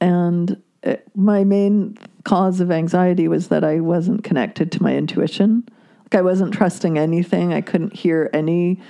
and 0.00 0.60
it, 0.82 1.08
my 1.14 1.44
main 1.44 1.96
cause 2.24 2.58
of 2.58 2.72
anxiety 2.72 3.28
was 3.28 3.48
that 3.48 3.62
I 3.62 3.78
wasn't 3.78 4.24
connected 4.24 4.72
to 4.72 4.82
my 4.82 4.96
intuition. 4.96 5.62
Like 6.06 6.16
I 6.16 6.22
wasn't 6.22 6.54
trusting 6.54 6.98
anything. 6.98 7.52
I 7.52 7.60
couldn't 7.60 7.94
hear 7.94 8.28
any 8.32 8.82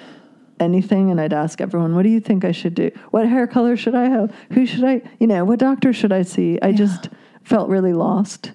anything 0.59 1.11
and 1.11 1.21
I'd 1.21 1.35
ask 1.35 1.61
everyone, 1.61 1.95
"What 1.95 2.05
do 2.05 2.09
you 2.09 2.21
think 2.21 2.47
I 2.47 2.53
should 2.53 2.75
do? 2.75 2.91
What 3.11 3.29
hair 3.29 3.47
color 3.47 3.77
should 3.77 3.95
I 3.95 4.09
have? 4.09 4.35
Who 4.53 4.65
should 4.65 4.85
I, 4.85 5.03
you 5.21 5.27
know, 5.27 5.45
what 5.45 5.59
doctor 5.59 5.93
should 5.93 6.13
I 6.13 6.23
see?" 6.23 6.59
I 6.63 6.73
just 6.73 7.11
felt 7.43 7.69
really 7.69 7.93
lost. 7.93 8.53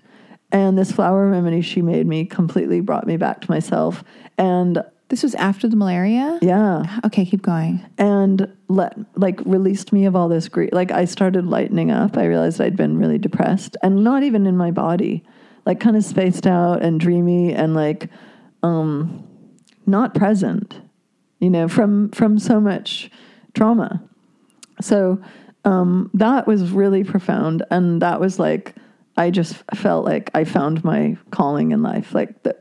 And 0.53 0.77
this 0.77 0.91
flower 0.91 1.29
remedy 1.29 1.61
she 1.61 1.81
made 1.81 2.07
me 2.07 2.23
completely 2.25 2.79
brought 2.79 3.05
me 3.07 3.17
back 3.17 3.41
to 3.41 3.51
myself. 3.51 4.03
And 4.37 4.81
This 5.09 5.21
was 5.23 5.35
after 5.35 5.67
the 5.67 5.75
malaria? 5.75 6.39
yeah, 6.41 6.99
Okay, 7.05 7.25
keep 7.25 7.41
going. 7.41 7.83
and 7.97 8.47
let 8.69 8.97
like 9.15 9.39
released 9.45 9.91
me 9.91 10.05
of 10.05 10.15
all 10.15 10.29
this 10.29 10.47
grief. 10.49 10.69
Like 10.71 10.91
I 10.91 11.05
started 11.05 11.45
lightening 11.47 11.91
up. 11.91 12.17
I 12.17 12.25
realized 12.25 12.61
I'd 12.61 12.75
been 12.77 12.97
really 12.97 13.17
depressed 13.17 13.75
and 13.83 14.03
not 14.03 14.23
even 14.23 14.47
in 14.47 14.55
my 14.55 14.71
body, 14.71 15.23
like 15.65 15.79
kind 15.79 15.95
of 15.97 16.03
spaced 16.05 16.47
out 16.47 16.81
and 16.83 16.99
dreamy 16.99 17.53
and 17.53 17.73
like 17.75 18.09
um, 18.63 19.23
not 19.85 20.13
present. 20.15 20.79
You 21.39 21.49
know, 21.49 21.67
from 21.67 22.09
from 22.11 22.39
so 22.39 22.61
much 22.61 23.11
trauma. 23.53 24.01
So 24.81 25.21
um, 25.65 26.09
that 26.13 26.47
was 26.47 26.71
really 26.71 27.03
profound, 27.03 27.63
and 27.69 28.01
that 28.01 28.19
was 28.19 28.39
like 28.39 28.75
I 29.17 29.29
just 29.29 29.63
felt 29.75 30.05
like 30.05 30.31
I 30.33 30.43
found 30.43 30.83
my 30.83 31.17
calling 31.31 31.71
in 31.71 31.83
life. 31.83 32.13
Like 32.13 32.43
the, 32.43 32.55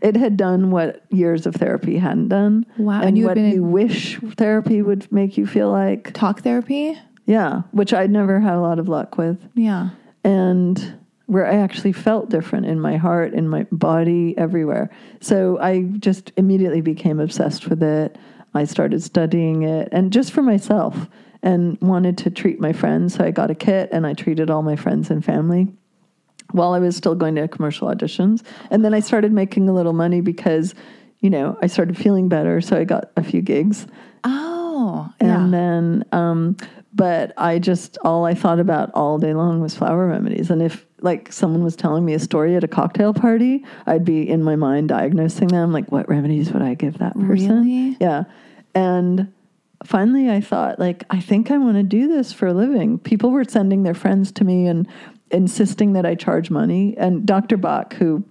it 0.00 0.16
had 0.16 0.36
done 0.36 0.70
what 0.70 1.04
years 1.10 1.46
of 1.46 1.54
therapy 1.54 1.98
hadn't 1.98 2.28
done. 2.28 2.66
Wow, 2.76 3.02
and, 3.02 3.22
what 3.24 3.34
been 3.34 3.52
you 3.52 3.62
wish 3.62 4.18
therapy 4.36 4.82
would 4.82 5.10
make 5.12 5.36
you 5.36 5.46
feel 5.46 5.70
like. 5.70 6.12
Talk 6.12 6.40
therapy? 6.42 6.98
Yeah, 7.24 7.62
which 7.70 7.94
I'd 7.94 8.10
never 8.10 8.40
had 8.40 8.54
a 8.54 8.60
lot 8.60 8.78
of 8.78 8.88
luck 8.88 9.16
with, 9.16 9.38
Yeah. 9.54 9.90
and 10.24 10.98
where 11.26 11.46
I 11.46 11.54
actually 11.54 11.92
felt 11.92 12.28
different 12.28 12.66
in 12.66 12.80
my 12.80 12.96
heart, 12.96 13.32
in 13.32 13.48
my 13.48 13.62
body, 13.70 14.36
everywhere. 14.36 14.90
So 15.20 15.58
I 15.60 15.82
just 16.00 16.32
immediately 16.36 16.80
became 16.80 17.20
obsessed 17.20 17.68
with 17.68 17.82
it. 17.82 18.18
I 18.54 18.64
started 18.64 19.02
studying 19.02 19.62
it, 19.62 19.88
and 19.92 20.12
just 20.12 20.32
for 20.32 20.42
myself, 20.42 21.08
and 21.44 21.78
wanted 21.80 22.18
to 22.18 22.30
treat 22.30 22.60
my 22.60 22.72
friends. 22.72 23.14
So 23.14 23.24
I 23.24 23.30
got 23.30 23.50
a 23.50 23.54
kit, 23.54 23.88
and 23.92 24.04
I 24.06 24.14
treated 24.14 24.50
all 24.50 24.62
my 24.62 24.76
friends 24.76 25.08
and 25.10 25.24
family 25.24 25.72
while 26.52 26.72
I 26.72 26.78
was 26.78 26.96
still 26.96 27.14
going 27.14 27.34
to 27.34 27.48
commercial 27.48 27.88
auditions. 27.88 28.42
And 28.70 28.84
then 28.84 28.94
I 28.94 29.00
started 29.00 29.32
making 29.32 29.68
a 29.68 29.72
little 29.72 29.92
money 29.92 30.20
because, 30.20 30.74
you 31.20 31.30
know, 31.30 31.58
I 31.60 31.66
started 31.66 31.96
feeling 31.96 32.28
better. 32.28 32.60
So 32.60 32.76
I 32.76 32.84
got 32.84 33.10
a 33.16 33.22
few 33.22 33.42
gigs. 33.42 33.86
Oh, 34.24 35.10
yeah. 35.20 35.44
And 35.44 35.52
then, 35.52 36.04
um, 36.12 36.56
but 36.94 37.32
I 37.36 37.58
just, 37.58 37.98
all 38.04 38.24
I 38.26 38.34
thought 38.34 38.60
about 38.60 38.90
all 38.94 39.18
day 39.18 39.32
long 39.34 39.60
was 39.60 39.74
flower 39.74 40.06
remedies. 40.06 40.50
And 40.50 40.62
if 40.62 40.86
like 41.00 41.32
someone 41.32 41.64
was 41.64 41.74
telling 41.74 42.04
me 42.04 42.14
a 42.14 42.18
story 42.18 42.54
at 42.54 42.62
a 42.62 42.68
cocktail 42.68 43.14
party, 43.14 43.64
I'd 43.86 44.04
be 44.04 44.28
in 44.28 44.42
my 44.42 44.56
mind 44.56 44.90
diagnosing 44.90 45.48
them, 45.48 45.72
like, 45.72 45.90
what 45.90 46.08
remedies 46.08 46.52
would 46.52 46.62
I 46.62 46.74
give 46.74 46.98
that 46.98 47.14
person? 47.18 47.64
Really? 47.64 47.96
Yeah. 48.00 48.24
And 48.74 49.32
finally 49.84 50.30
I 50.30 50.40
thought, 50.40 50.78
like, 50.78 51.04
I 51.10 51.18
think 51.20 51.50
I 51.50 51.58
want 51.58 51.76
to 51.76 51.82
do 51.82 52.08
this 52.08 52.32
for 52.32 52.46
a 52.46 52.54
living. 52.54 52.98
People 52.98 53.30
were 53.30 53.44
sending 53.44 53.82
their 53.82 53.94
friends 53.94 54.30
to 54.32 54.44
me 54.44 54.66
and 54.66 54.86
insisting 55.32 55.94
that 55.94 56.06
I 56.06 56.14
charge 56.14 56.50
money. 56.50 56.94
And 56.96 57.26
Dr. 57.26 57.56
Bach, 57.56 57.94
who 57.94 58.24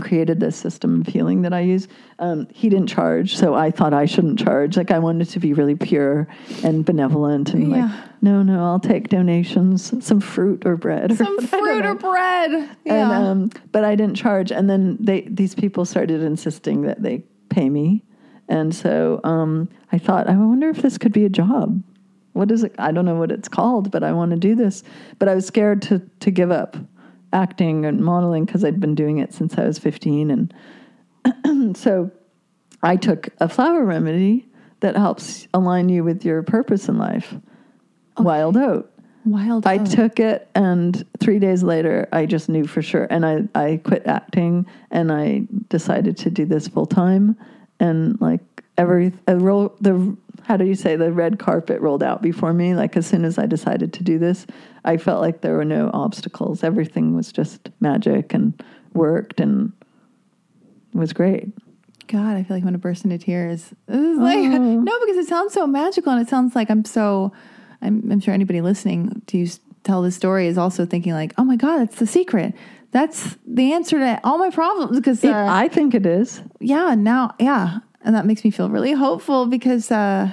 created 0.00 0.38
this 0.40 0.56
system 0.56 1.00
of 1.00 1.06
healing 1.08 1.42
that 1.42 1.52
I 1.52 1.60
use, 1.60 1.88
um, 2.20 2.46
he 2.52 2.68
didn't 2.68 2.86
charge. 2.88 3.36
So 3.36 3.54
I 3.54 3.70
thought 3.70 3.92
I 3.92 4.06
shouldn't 4.06 4.38
charge. 4.38 4.76
Like, 4.76 4.90
I 4.90 4.98
wanted 4.98 5.28
to 5.30 5.40
be 5.40 5.52
really 5.52 5.74
pure 5.74 6.28
and 6.62 6.84
benevolent 6.84 7.52
and 7.54 7.70
Yeah. 7.70 7.84
like, 7.86 7.90
no, 8.22 8.42
no, 8.42 8.64
I'll 8.64 8.78
take 8.80 9.08
donations, 9.08 9.92
some 10.04 10.20
fruit 10.20 10.64
or 10.64 10.76
bread. 10.76 11.16
Some 11.16 11.36
don't 11.38 11.46
fruit 11.48 11.84
or 11.86 11.94
bread. 11.94 12.50
And, 12.52 12.68
Yeah. 12.86 13.18
um, 13.30 13.50
but 13.72 13.84
I 13.84 13.94
didn't 13.96 14.16
charge. 14.16 14.52
And 14.52 14.68
then 14.70 14.96
they 15.00 15.22
these 15.22 15.54
people 15.54 15.84
started 15.84 16.22
insisting 16.22 16.82
that 16.82 17.02
they 17.02 17.24
pay 17.48 17.68
me. 17.68 18.04
And 18.48 18.74
so 18.74 19.20
um, 19.24 19.68
I 19.92 19.98
thought, 19.98 20.28
I 20.28 20.36
wonder 20.36 20.68
if 20.68 20.82
this 20.82 20.98
could 20.98 21.12
be 21.12 21.24
a 21.24 21.28
job. 21.30 21.82
What 22.32 22.50
is 22.50 22.64
it? 22.64 22.74
I 22.78 22.92
don't 22.92 23.04
know 23.04 23.16
what 23.16 23.32
it's 23.32 23.48
called, 23.48 23.90
but 23.90 24.02
I 24.02 24.12
want 24.12 24.30
to 24.30 24.36
do 24.36 24.54
this. 24.54 24.82
But 25.18 25.28
I 25.28 25.34
was 25.34 25.46
scared 25.46 25.82
to 25.82 26.00
to 26.20 26.30
give 26.30 26.50
up 26.50 26.76
acting 27.32 27.84
and 27.86 28.00
modeling 28.00 28.44
because 28.44 28.64
I'd 28.64 28.80
been 28.80 28.94
doing 28.94 29.18
it 29.18 29.32
since 29.32 29.56
I 29.58 29.64
was 29.64 29.78
15. 29.78 30.50
And 31.24 31.76
so 31.76 32.10
I 32.82 32.96
took 32.96 33.28
a 33.38 33.48
flower 33.48 33.84
remedy 33.84 34.48
that 34.80 34.96
helps 34.96 35.46
align 35.54 35.88
you 35.88 36.02
with 36.04 36.24
your 36.24 36.42
purpose 36.42 36.88
in 36.88 36.98
life. 36.98 37.34
Wild 38.18 38.56
oat. 38.56 38.90
Wild. 39.24 39.66
I 39.66 39.78
oat. 39.78 39.90
took 39.90 40.18
it, 40.18 40.48
and 40.54 41.04
three 41.18 41.38
days 41.38 41.62
later, 41.62 42.08
I 42.12 42.24
just 42.24 42.48
knew 42.48 42.66
for 42.66 42.80
sure. 42.80 43.06
And 43.10 43.26
I, 43.26 43.42
I 43.54 43.80
quit 43.84 44.06
acting, 44.06 44.66
and 44.90 45.12
I 45.12 45.42
decided 45.68 46.16
to 46.18 46.30
do 46.30 46.46
this 46.46 46.68
full 46.68 46.86
time. 46.86 47.36
And 47.78 48.18
like 48.20 48.40
every 48.80 49.12
a 49.26 49.36
roll, 49.36 49.76
the 49.80 50.16
how 50.42 50.56
do 50.56 50.64
you 50.64 50.74
say 50.74 50.96
the 50.96 51.12
red 51.12 51.38
carpet 51.38 51.80
rolled 51.80 52.02
out 52.02 52.22
before 52.22 52.52
me. 52.52 52.74
Like 52.74 52.96
as 52.96 53.06
soon 53.06 53.24
as 53.24 53.38
I 53.38 53.46
decided 53.46 53.92
to 53.92 54.02
do 54.02 54.18
this, 54.18 54.46
I 54.84 54.96
felt 54.96 55.20
like 55.20 55.42
there 55.42 55.54
were 55.56 55.64
no 55.64 55.90
obstacles. 55.92 56.64
Everything 56.64 57.14
was 57.14 57.30
just 57.30 57.70
magic 57.80 58.34
and 58.34 58.60
worked, 58.94 59.40
and 59.40 59.72
was 60.92 61.12
great. 61.12 61.52
God, 62.08 62.36
I 62.36 62.42
feel 62.42 62.56
like 62.56 62.62
I'm 62.62 62.62
going 62.62 62.72
to 62.72 62.78
burst 62.78 63.04
into 63.04 63.18
tears. 63.18 63.72
This 63.86 64.00
is 64.00 64.18
like, 64.18 64.38
Oh. 64.38 64.80
no, 64.90 65.00
because 65.00 65.16
it 65.16 65.28
sounds 65.28 65.52
so 65.52 65.66
magical 65.66 66.12
and 66.12 66.20
it 66.20 66.28
sounds 66.28 66.56
like 66.56 66.68
I'm 66.68 66.84
so, 66.84 67.32
I'm, 67.82 68.10
I'm 68.10 68.18
sure 68.18 68.34
anybody 68.34 68.60
listening 68.60 69.22
to 69.28 69.38
you 69.38 69.46
tell 69.84 70.02
this 70.02 70.16
story 70.16 70.48
is 70.48 70.58
also 70.58 70.84
thinking 70.84 71.12
like, 71.12 71.32
oh 71.38 71.44
my 71.44 71.54
God, 71.54 71.78
that's 71.78 71.96
the 71.96 72.08
secret. 72.08 72.54
That's 72.90 73.36
the 73.46 73.72
answer 73.72 73.98
to 73.98 74.20
all 74.24 74.38
my 74.38 74.50
problems. 74.50 74.96
Because, 74.98 75.22
uh, 75.24 75.46
I 75.48 75.68
think 75.68 75.94
it 75.94 76.04
is. 76.04 76.42
yeah, 76.58 76.96
now, 76.96 77.34
yeah. 77.38 77.78
And 78.02 78.14
that 78.14 78.26
makes 78.26 78.44
me 78.44 78.50
feel 78.50 78.70
really 78.70 78.92
hopeful 78.92 79.46
because, 79.46 79.90
uh, 79.90 80.32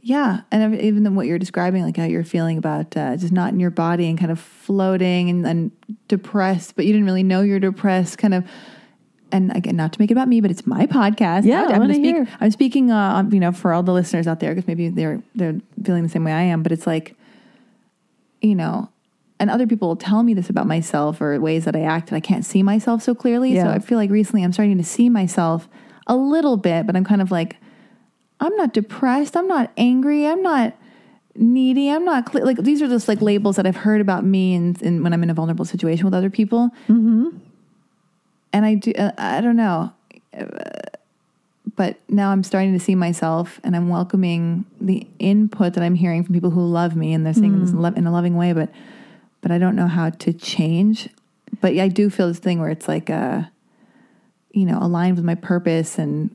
yeah. 0.00 0.42
And 0.52 0.80
even 0.80 1.14
what 1.14 1.26
you're 1.26 1.38
describing, 1.38 1.82
like 1.82 1.96
how 1.96 2.04
you're 2.04 2.24
feeling 2.24 2.58
about 2.58 2.96
uh, 2.96 3.16
just 3.16 3.32
not 3.32 3.52
in 3.52 3.60
your 3.60 3.70
body 3.70 4.08
and 4.08 4.18
kind 4.18 4.30
of 4.30 4.38
floating 4.38 5.30
and, 5.30 5.46
and 5.46 5.70
depressed, 6.08 6.76
but 6.76 6.86
you 6.86 6.92
didn't 6.92 7.06
really 7.06 7.22
know 7.24 7.40
you're 7.40 7.60
depressed, 7.60 8.18
kind 8.18 8.34
of. 8.34 8.44
And 9.32 9.54
again, 9.56 9.74
not 9.74 9.92
to 9.92 10.00
make 10.00 10.12
it 10.12 10.14
about 10.14 10.28
me, 10.28 10.40
but 10.40 10.52
it's 10.52 10.64
my 10.64 10.86
podcast. 10.86 11.44
Yeah, 11.44 11.62
I'm 11.62 11.64
I 11.64 11.68
gonna 11.70 11.80
wanna 11.80 11.94
speak, 11.94 12.04
hear. 12.04 12.28
I'm 12.40 12.50
speaking, 12.52 12.92
uh, 12.92 13.24
you 13.32 13.40
know, 13.40 13.50
for 13.50 13.72
all 13.72 13.82
the 13.82 13.92
listeners 13.92 14.28
out 14.28 14.38
there, 14.38 14.54
because 14.54 14.68
maybe 14.68 14.88
they're 14.88 15.20
they're 15.34 15.60
feeling 15.84 16.04
the 16.04 16.08
same 16.08 16.22
way 16.22 16.32
I 16.32 16.42
am. 16.42 16.62
But 16.62 16.70
it's 16.70 16.86
like, 16.86 17.16
you 18.40 18.54
know, 18.54 18.88
and 19.40 19.50
other 19.50 19.66
people 19.66 19.88
will 19.88 19.96
tell 19.96 20.22
me 20.22 20.32
this 20.34 20.48
about 20.48 20.68
myself 20.68 21.20
or 21.20 21.38
ways 21.40 21.64
that 21.64 21.74
I 21.74 21.80
act, 21.80 22.10
and 22.10 22.16
I 22.16 22.20
can't 22.20 22.44
see 22.44 22.62
myself 22.62 23.02
so 23.02 23.16
clearly. 23.16 23.56
So 23.56 23.68
I 23.68 23.80
feel 23.80 23.98
like 23.98 24.10
recently 24.10 24.44
I'm 24.44 24.52
starting 24.52 24.78
to 24.78 24.84
see 24.84 25.08
myself 25.08 25.68
a 26.06 26.16
little 26.16 26.56
bit, 26.56 26.86
but 26.86 26.96
I'm 26.96 27.04
kind 27.04 27.20
of 27.20 27.30
like, 27.30 27.56
I'm 28.40 28.54
not 28.56 28.72
depressed. 28.72 29.36
I'm 29.36 29.48
not 29.48 29.72
angry. 29.76 30.26
I'm 30.26 30.42
not 30.42 30.76
needy. 31.34 31.90
I'm 31.90 32.04
not 32.04 32.26
cle 32.26 32.44
like 32.44 32.58
these 32.58 32.80
are 32.82 32.88
just 32.88 33.08
like 33.08 33.20
labels 33.20 33.56
that 33.56 33.66
I've 33.66 33.76
heard 33.76 34.00
about 34.00 34.24
me 34.24 34.54
and, 34.54 34.80
and 34.82 35.02
when 35.02 35.12
I'm 35.12 35.22
in 35.22 35.30
a 35.30 35.34
vulnerable 35.34 35.64
situation 35.64 36.04
with 36.04 36.14
other 36.14 36.30
people. 36.30 36.70
Mm-hmm. 36.88 37.36
And 38.52 38.64
I 38.64 38.74
do. 38.74 38.92
Uh, 38.92 39.12
I 39.18 39.40
don't 39.40 39.56
know. 39.56 39.92
But 41.76 41.98
now 42.08 42.30
I'm 42.30 42.42
starting 42.42 42.72
to 42.72 42.80
see 42.80 42.94
myself, 42.94 43.60
and 43.62 43.76
I'm 43.76 43.88
welcoming 43.88 44.64
the 44.80 45.06
input 45.18 45.74
that 45.74 45.82
I'm 45.82 45.94
hearing 45.94 46.24
from 46.24 46.32
people 46.32 46.50
who 46.50 46.64
love 46.64 46.96
me, 46.96 47.12
and 47.12 47.26
they're 47.26 47.34
saying 47.34 47.60
this 47.60 47.70
in 47.70 47.82
lo- 47.82 47.92
in 47.94 48.06
a 48.06 48.12
loving 48.12 48.36
way. 48.36 48.54
But, 48.54 48.70
but 49.42 49.50
I 49.50 49.58
don't 49.58 49.76
know 49.76 49.88
how 49.88 50.10
to 50.10 50.32
change. 50.32 51.10
But 51.60 51.74
yeah, 51.74 51.84
I 51.84 51.88
do 51.88 52.08
feel 52.08 52.28
this 52.28 52.38
thing 52.38 52.60
where 52.60 52.70
it's 52.70 52.88
like, 52.88 53.10
uh, 53.10 53.42
you 54.56 54.64
know, 54.64 54.78
aligned 54.80 55.16
with 55.16 55.24
my 55.24 55.34
purpose, 55.34 55.98
and 55.98 56.34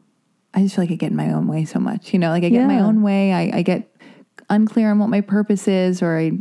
I 0.53 0.61
just 0.61 0.75
feel 0.75 0.83
like 0.83 0.91
I 0.91 0.95
get 0.95 1.09
in 1.09 1.17
my 1.17 1.33
own 1.33 1.47
way 1.47 1.65
so 1.65 1.79
much. 1.79 2.13
You 2.13 2.19
know, 2.19 2.29
like 2.29 2.43
I 2.43 2.49
get 2.49 2.61
in 2.61 2.67
my 2.67 2.79
own 2.79 3.01
way. 3.01 3.33
I, 3.33 3.57
I 3.57 3.61
get 3.63 3.91
unclear 4.47 4.91
on 4.91 4.99
what 4.99 5.09
my 5.09 5.21
purpose 5.21 5.67
is, 5.67 6.03
or 6.03 6.19
I, 6.19 6.33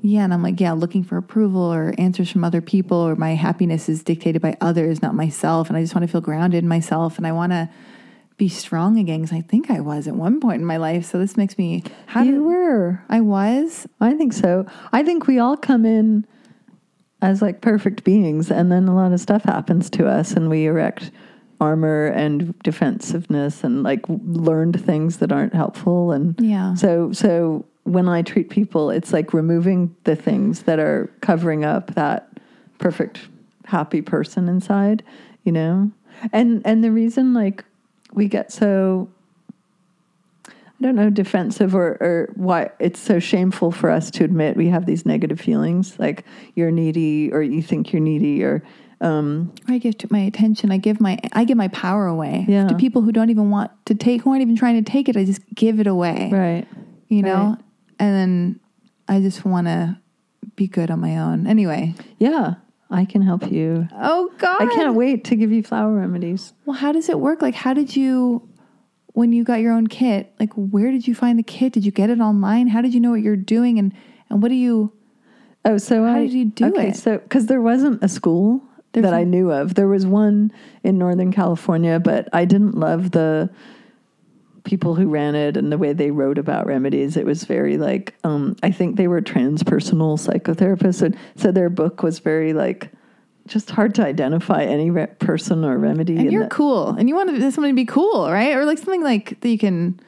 yeah, 0.00 0.24
and 0.24 0.32
I'm 0.32 0.42
like, 0.42 0.58
yeah, 0.58 0.72
looking 0.72 1.04
for 1.04 1.18
approval 1.18 1.60
or 1.60 1.94
answers 1.98 2.30
from 2.30 2.44
other 2.44 2.62
people, 2.62 2.96
or 2.96 3.14
my 3.14 3.34
happiness 3.34 3.90
is 3.90 4.02
dictated 4.02 4.40
by 4.40 4.56
others, 4.62 5.02
not 5.02 5.14
myself. 5.14 5.68
And 5.68 5.76
I 5.76 5.82
just 5.82 5.94
want 5.94 6.06
to 6.06 6.10
feel 6.10 6.22
grounded 6.22 6.64
in 6.64 6.68
myself, 6.68 7.18
and 7.18 7.26
I 7.26 7.32
want 7.32 7.52
to 7.52 7.68
be 8.38 8.48
strong 8.48 8.98
again 8.98 9.20
because 9.20 9.36
I 9.36 9.42
think 9.42 9.70
I 9.70 9.80
was 9.80 10.08
at 10.08 10.14
one 10.14 10.40
point 10.40 10.60
in 10.60 10.64
my 10.64 10.78
life. 10.78 11.04
So 11.04 11.18
this 11.18 11.36
makes 11.36 11.58
me 11.58 11.84
how 12.06 12.22
You 12.22 12.32
did 12.32 12.40
were. 12.40 13.04
I 13.10 13.20
was 13.20 13.86
I 14.00 14.14
think 14.14 14.32
so. 14.32 14.64
I 14.92 15.02
think 15.02 15.26
we 15.26 15.38
all 15.38 15.58
come 15.58 15.84
in 15.84 16.26
as 17.22 17.42
like 17.42 17.60
perfect 17.60 18.04
beings, 18.04 18.50
and 18.50 18.70
then 18.72 18.88
a 18.88 18.94
lot 18.94 19.12
of 19.12 19.20
stuff 19.20 19.44
happens 19.44 19.90
to 19.90 20.06
us, 20.06 20.32
and 20.32 20.48
we 20.48 20.66
erect 20.66 21.10
armor 21.60 22.06
and 22.06 22.58
defensiveness, 22.60 23.62
and 23.64 23.82
like 23.82 24.04
learned 24.08 24.82
things 24.84 25.18
that 25.18 25.30
aren't 25.32 25.54
helpful. 25.54 26.12
And 26.12 26.34
Yeah. 26.40 26.74
so 26.74 27.12
so 27.12 27.64
when 27.84 28.08
I 28.08 28.22
treat 28.22 28.50
people, 28.50 28.90
it's 28.90 29.12
like 29.12 29.32
removing 29.34 29.94
the 30.04 30.16
things 30.16 30.62
that 30.62 30.78
are 30.78 31.10
covering 31.20 31.64
up 31.64 31.94
that 31.94 32.28
perfect 32.78 33.20
happy 33.64 34.00
person 34.02 34.48
inside, 34.48 35.02
you 35.44 35.52
know. 35.52 35.90
And 36.32 36.62
and 36.64 36.82
the 36.84 36.90
reason 36.90 37.34
like 37.34 37.64
we 38.12 38.26
get 38.28 38.52
so 38.52 39.08
I 40.80 40.86
don't 40.86 40.96
know, 40.96 41.10
defensive 41.10 41.74
or, 41.74 41.98
or 42.00 42.32
why 42.36 42.70
it's 42.78 42.98
so 42.98 43.18
shameful 43.18 43.70
for 43.70 43.90
us 43.90 44.10
to 44.12 44.24
admit 44.24 44.56
we 44.56 44.68
have 44.68 44.86
these 44.86 45.04
negative 45.04 45.38
feelings, 45.40 45.98
like 45.98 46.24
you're 46.54 46.70
needy 46.70 47.30
or 47.32 47.42
you 47.42 47.62
think 47.62 47.92
you're 47.92 48.00
needy 48.00 48.42
or 48.42 48.62
um, 49.02 49.54
I 49.68 49.78
give 49.78 49.96
to 49.98 50.08
my 50.10 50.20
attention. 50.20 50.70
I 50.70 50.76
give 50.78 51.00
my 51.00 51.18
I 51.32 51.44
give 51.44 51.56
my 51.56 51.68
power 51.68 52.06
away 52.06 52.44
Yeah. 52.48 52.68
to 52.68 52.74
people 52.74 53.00
who 53.02 53.12
don't 53.12 53.30
even 53.30 53.50
want 53.50 53.70
to 53.86 53.94
take, 53.94 54.22
who 54.22 54.30
aren't 54.30 54.42
even 54.42 54.56
trying 54.56 54.82
to 54.82 54.90
take 54.90 55.08
it. 55.08 55.16
I 55.16 55.24
just 55.24 55.42
give 55.54 55.80
it 55.80 55.86
away. 55.86 56.28
right. 56.32 56.66
You 57.08 57.22
know, 57.22 57.34
Right. 57.50 57.58
and 57.98 58.14
then 58.14 58.60
I 59.08 59.20
just 59.20 59.44
want 59.44 59.66
to 59.68 59.98
be 60.56 60.66
good 60.66 60.90
on 60.90 61.00
my 61.00 61.16
own. 61.18 61.46
Anyway. 61.46 61.94
Yeah, 62.18 62.54
I 62.90 63.04
can 63.06 63.22
help 63.22 63.50
you. 63.50 63.88
Oh 63.92 64.30
God. 64.38 64.60
I 64.62 64.66
can't 64.74 64.94
wait 64.94 65.24
to 65.24 65.36
give 65.36 65.50
you 65.50 65.62
flower 65.62 65.94
remedies. 65.94 66.52
Well, 66.66 66.76
how 66.76 66.92
does 66.92 67.08
it 67.08 67.18
work? 67.20 67.40
Like, 67.42 67.54
how 67.54 67.72
did 67.72 67.96
you, 67.96 68.48
when 69.12 69.32
you 69.32 69.44
got 69.44 69.60
your 69.60 69.72
own 69.72 69.86
kit, 69.86 70.32
like, 70.38 70.52
where 70.54 70.90
did 70.90 71.06
you 71.06 71.14
find 71.14 71.38
the 71.38 71.42
kit? 71.42 71.72
Did 71.72 71.84
you 71.84 71.92
get 71.92 72.10
it 72.10 72.20
online? 72.20 72.68
How 72.68 72.80
did 72.80 72.94
you 72.94 73.00
know 73.00 73.10
what 73.10 73.22
you're 73.22 73.36
doing? 73.36 73.78
And, 73.78 73.92
and 74.28 74.42
what 74.42 74.48
do 74.48 74.54
you, 74.54 74.92
Oh, 75.64 75.76
so 75.76 76.04
How 76.04 76.16
I, 76.16 76.20
did 76.20 76.32
you 76.32 76.46
do 76.46 76.66
okay, 76.66 76.88
it? 76.88 76.96
So 76.96 77.18
because 77.18 77.46
there 77.46 77.60
wasn't 77.60 78.02
a 78.02 78.08
school 78.08 78.62
There's 78.92 79.04
that 79.04 79.14
I 79.14 79.24
knew 79.24 79.52
of. 79.52 79.74
There 79.74 79.88
was 79.88 80.06
one 80.06 80.52
in 80.82 80.98
Northern 80.98 81.32
California, 81.32 82.00
but 82.00 82.28
I 82.32 82.44
didn't 82.44 82.76
love 82.76 83.10
the 83.10 83.50
people 84.64 84.94
who 84.94 85.08
ran 85.08 85.34
it 85.34 85.56
and 85.56 85.70
the 85.70 85.78
way 85.78 85.92
they 85.92 86.10
wrote 86.10 86.38
about 86.38 86.66
remedies. 86.66 87.16
It 87.16 87.26
was 87.26 87.44
very 87.44 87.76
like 87.76 88.14
um, 88.24 88.56
I 88.62 88.70
think 88.70 88.96
they 88.96 89.08
were 89.08 89.20
transpersonal 89.20 90.18
psychotherapists, 90.18 91.02
and 91.02 91.16
so 91.36 91.52
their 91.52 91.68
book 91.70 92.02
was 92.02 92.20
very 92.20 92.52
like 92.54 92.90
just 93.50 93.70
hard 93.70 93.94
to 93.96 94.04
identify 94.04 94.62
any 94.62 94.90
re- 94.90 95.06
person 95.18 95.64
or 95.64 95.76
remedy. 95.76 96.16
and 96.16 96.32
you're 96.32 96.44
that- 96.44 96.50
cool 96.50 96.90
and 96.90 97.08
you 97.08 97.14
want 97.14 97.28
to, 97.30 97.52
somebody 97.52 97.72
to 97.72 97.76
be 97.76 97.84
cool, 97.84 98.30
right? 98.30 98.56
Or 98.56 98.64
like 98.64 98.78
something 98.78 99.02
like 99.02 99.38
that 99.40 99.48
you 99.48 99.58
can 99.58 100.00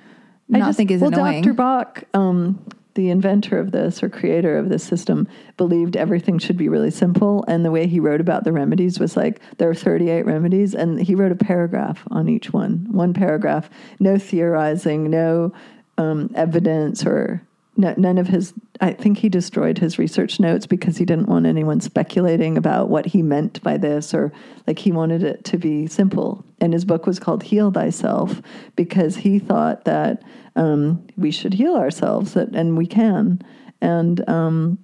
I 0.52 0.58
not 0.58 0.66
just- 0.68 0.76
think 0.78 0.90
is 0.90 1.00
well, 1.02 1.12
annoying. 1.12 1.42
Dr. 1.42 1.54
Bach, 1.54 2.04
um, 2.14 2.58
the 2.94 3.08
inventor 3.10 3.58
of 3.58 3.72
this 3.72 4.02
or 4.02 4.08
creator 4.10 4.58
of 4.58 4.68
this 4.68 4.84
system, 4.84 5.26
believed 5.56 5.96
everything 5.96 6.38
should 6.38 6.58
be 6.58 6.68
really 6.68 6.90
simple. 6.90 7.42
And 7.48 7.64
the 7.64 7.70
way 7.70 7.86
he 7.86 7.98
wrote 8.00 8.20
about 8.20 8.44
the 8.44 8.52
remedies 8.52 9.00
was 9.00 9.16
like 9.16 9.40
there 9.58 9.68
are 9.70 9.74
38 9.74 10.26
remedies, 10.26 10.74
and 10.74 11.00
he 11.00 11.14
wrote 11.14 11.32
a 11.32 11.36
paragraph 11.36 12.04
on 12.10 12.28
each 12.28 12.52
one. 12.52 12.86
One 12.90 13.14
paragraph, 13.14 13.70
no 13.98 14.18
theorizing, 14.18 15.08
no 15.10 15.52
um, 15.98 16.30
evidence, 16.34 17.04
or 17.06 17.40
no, 17.76 17.94
none 17.96 18.18
of 18.18 18.28
his. 18.28 18.52
I 18.80 18.92
think 18.92 19.18
he 19.18 19.28
destroyed 19.28 19.78
his 19.78 19.98
research 19.98 20.38
notes 20.38 20.66
because 20.66 20.98
he 20.98 21.04
didn't 21.04 21.28
want 21.28 21.46
anyone 21.46 21.80
speculating 21.80 22.58
about 22.58 22.90
what 22.90 23.06
he 23.06 23.22
meant 23.22 23.62
by 23.62 23.78
this, 23.78 24.12
or 24.12 24.32
like 24.66 24.78
he 24.78 24.92
wanted 24.92 25.22
it 25.22 25.44
to 25.44 25.58
be 25.58 25.86
simple. 25.86 26.44
And 26.60 26.72
his 26.72 26.84
book 26.84 27.06
was 27.06 27.18
called 27.18 27.42
Heal 27.42 27.70
Thyself 27.70 28.42
because 28.76 29.16
he 29.16 29.38
thought 29.38 29.84
that 29.84 30.22
um, 30.54 31.06
we 31.16 31.30
should 31.30 31.54
heal 31.54 31.76
ourselves, 31.76 32.34
that, 32.34 32.54
and 32.54 32.76
we 32.76 32.86
can. 32.86 33.40
And 33.80 34.28
um, 34.28 34.78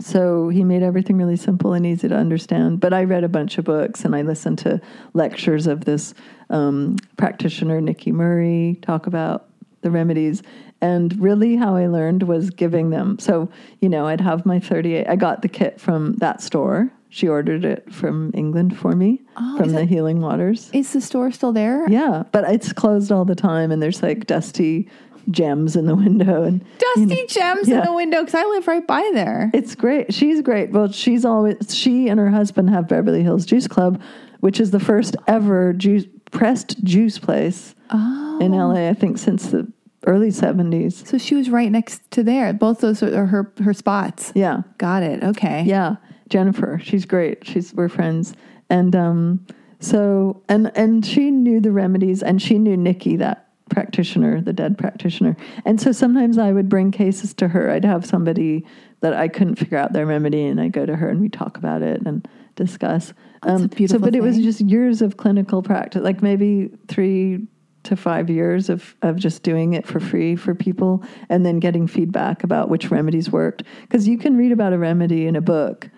so 0.00 0.48
he 0.48 0.62
made 0.62 0.82
everything 0.82 1.16
really 1.16 1.36
simple 1.36 1.72
and 1.72 1.84
easy 1.84 2.08
to 2.08 2.16
understand. 2.16 2.80
But 2.80 2.92
I 2.92 3.04
read 3.04 3.24
a 3.24 3.28
bunch 3.28 3.58
of 3.58 3.64
books 3.64 4.04
and 4.04 4.14
I 4.14 4.22
listened 4.22 4.58
to 4.60 4.80
lectures 5.12 5.66
of 5.66 5.84
this 5.84 6.14
um, 6.50 6.96
practitioner, 7.16 7.80
Nikki 7.80 8.12
Murray, 8.12 8.78
talk 8.82 9.06
about 9.06 9.48
the 9.80 9.90
remedies. 9.90 10.42
And 10.80 11.18
really, 11.20 11.56
how 11.56 11.74
I 11.74 11.86
learned 11.88 12.22
was 12.22 12.50
giving 12.50 12.90
them. 12.90 13.18
So, 13.18 13.48
you 13.80 13.88
know, 13.88 14.06
I'd 14.06 14.20
have 14.20 14.46
my 14.46 14.60
38. 14.60 15.08
I 15.08 15.16
got 15.16 15.42
the 15.42 15.48
kit 15.48 15.80
from 15.80 16.14
that 16.16 16.40
store. 16.40 16.90
She 17.10 17.26
ordered 17.26 17.64
it 17.64 17.92
from 17.92 18.30
England 18.34 18.76
for 18.78 18.92
me, 18.92 19.22
Oh, 19.36 19.56
from 19.58 19.70
the 19.72 19.84
Healing 19.86 20.20
Waters. 20.20 20.70
is 20.74 20.92
the 20.92 21.00
store 21.00 21.30
still 21.32 21.52
there? 21.52 21.88
Yeah, 21.90 22.24
but 22.32 22.44
it's 22.52 22.72
closed 22.72 23.10
all 23.10 23.24
the 23.24 23.34
time, 23.34 23.72
and 23.72 23.82
there's 23.82 24.02
like 24.02 24.26
dusty 24.26 24.88
gems 25.30 25.74
in 25.74 25.86
the 25.86 25.94
window, 26.04 26.42
and 26.44 26.62
Dusty 26.94 27.26
gems 27.26 27.66
in 27.68 27.80
the 27.82 27.92
window 27.94 28.20
because 28.20 28.34
I 28.34 28.44
live 28.44 28.68
right 28.68 28.86
by 28.86 29.10
there. 29.14 29.50
it's 29.54 29.74
great. 29.74 30.12
She's 30.12 30.42
great. 30.42 30.70
Well, 30.70 30.92
she's 30.92 31.24
always 31.24 31.56
she 31.74 32.08
and 32.08 32.20
her 32.20 32.30
husband 32.30 32.68
have 32.70 32.86
Beverly 32.88 33.22
Hills 33.22 33.46
Juice 33.46 33.66
Club, 33.66 34.00
which 34.40 34.60
is 34.60 34.70
the 34.70 34.80
first 34.80 35.16
ever 35.26 35.72
juice 35.72 36.04
pressed 36.30 36.84
juice 36.84 37.18
place 37.18 37.74
Oh. 37.90 38.38
in 38.42 38.52
LA. 38.52 38.90
I 38.90 38.92
think 38.94 39.16
since 39.16 39.46
the 39.50 39.66
early 40.06 40.30
seventies. 40.30 41.06
So 41.08 41.18
she 41.18 41.34
was 41.34 41.50
right 41.50 41.70
next 41.70 42.08
to 42.12 42.22
there. 42.22 42.52
Both 42.52 42.80
those 42.80 43.02
are 43.02 43.26
her 43.26 43.52
her 43.62 43.74
spots. 43.74 44.32
Yeah, 44.34 44.62
Got 44.78 45.02
it. 45.02 45.22
Okay. 45.22 45.64
yeah. 45.64 45.96
Jennifer, 46.28 46.78
she's 46.82 47.06
great. 47.06 47.46
She's 47.46 47.72
we're 47.72 47.88
friends, 47.88 48.34
and 48.68 48.94
um, 48.94 49.46
so 49.80 50.42
and 50.48 50.70
and 50.76 51.04
she 51.04 51.30
knew 51.30 51.58
the 51.60 51.72
remedies, 51.72 52.22
and 52.22 52.40
she 52.42 52.58
knew 52.58 52.76
Nikki 52.76 53.16
that 53.16 53.48
practitioner, 53.70 54.40
the 54.40 54.52
dead 54.52 54.76
practitioner. 54.76 55.36
And 55.64 55.80
so 55.80 55.92
sometimes 55.92 56.36
I 56.38 56.52
would 56.52 56.68
bring 56.68 56.90
cases 56.90 57.32
to 57.34 57.48
her. 57.48 57.70
I'd 57.70 57.84
have 57.84 58.04
somebody 58.04 58.64
that 59.00 59.14
I 59.14 59.28
couldn't 59.28 59.56
figure 59.56 59.78
out 59.78 59.92
their 59.94 60.04
remedy, 60.06 60.44
and 60.44 60.60
I 60.60 60.68
go 60.68 60.84
to 60.84 60.96
her 60.96 61.08
and 61.08 61.20
we 61.20 61.28
talk 61.28 61.56
about 61.56 61.82
it 61.82 62.02
and 62.04 62.26
discuss. 62.56 63.12
Um, 63.42 63.70
So, 63.86 63.98
but 63.98 64.14
it 64.16 64.22
was 64.22 64.36
just 64.38 64.60
years 64.60 65.00
of 65.00 65.16
clinical 65.16 65.62
practice, 65.62 66.02
like 66.02 66.22
maybe 66.22 66.70
three 66.88 67.46
to 67.88 67.96
five 67.96 68.30
years 68.30 68.68
of, 68.68 68.94
of 69.02 69.16
just 69.16 69.42
doing 69.42 69.74
it 69.74 69.86
for 69.86 70.00
free 70.00 70.36
for 70.36 70.54
people 70.54 71.02
and 71.28 71.44
then 71.44 71.58
getting 71.58 71.86
feedback 71.86 72.44
about 72.44 72.68
which 72.68 72.90
remedies 72.90 73.30
worked. 73.30 73.62
Because 73.82 74.06
you 74.06 74.18
can 74.18 74.36
read 74.36 74.52
about 74.52 74.72
a 74.72 74.78
remedy 74.78 75.26
in 75.26 75.36
a 75.36 75.40
book, 75.40 75.88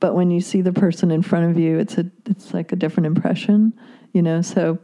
but 0.00 0.14
when 0.14 0.30
you 0.30 0.40
see 0.40 0.60
the 0.62 0.72
person 0.72 1.10
in 1.10 1.22
front 1.22 1.50
of 1.50 1.58
you, 1.58 1.78
it's 1.78 1.98
a 1.98 2.10
it's 2.26 2.54
like 2.54 2.72
a 2.72 2.76
different 2.76 3.06
impression, 3.06 3.72
you 4.12 4.22
know. 4.22 4.42
So 4.42 4.78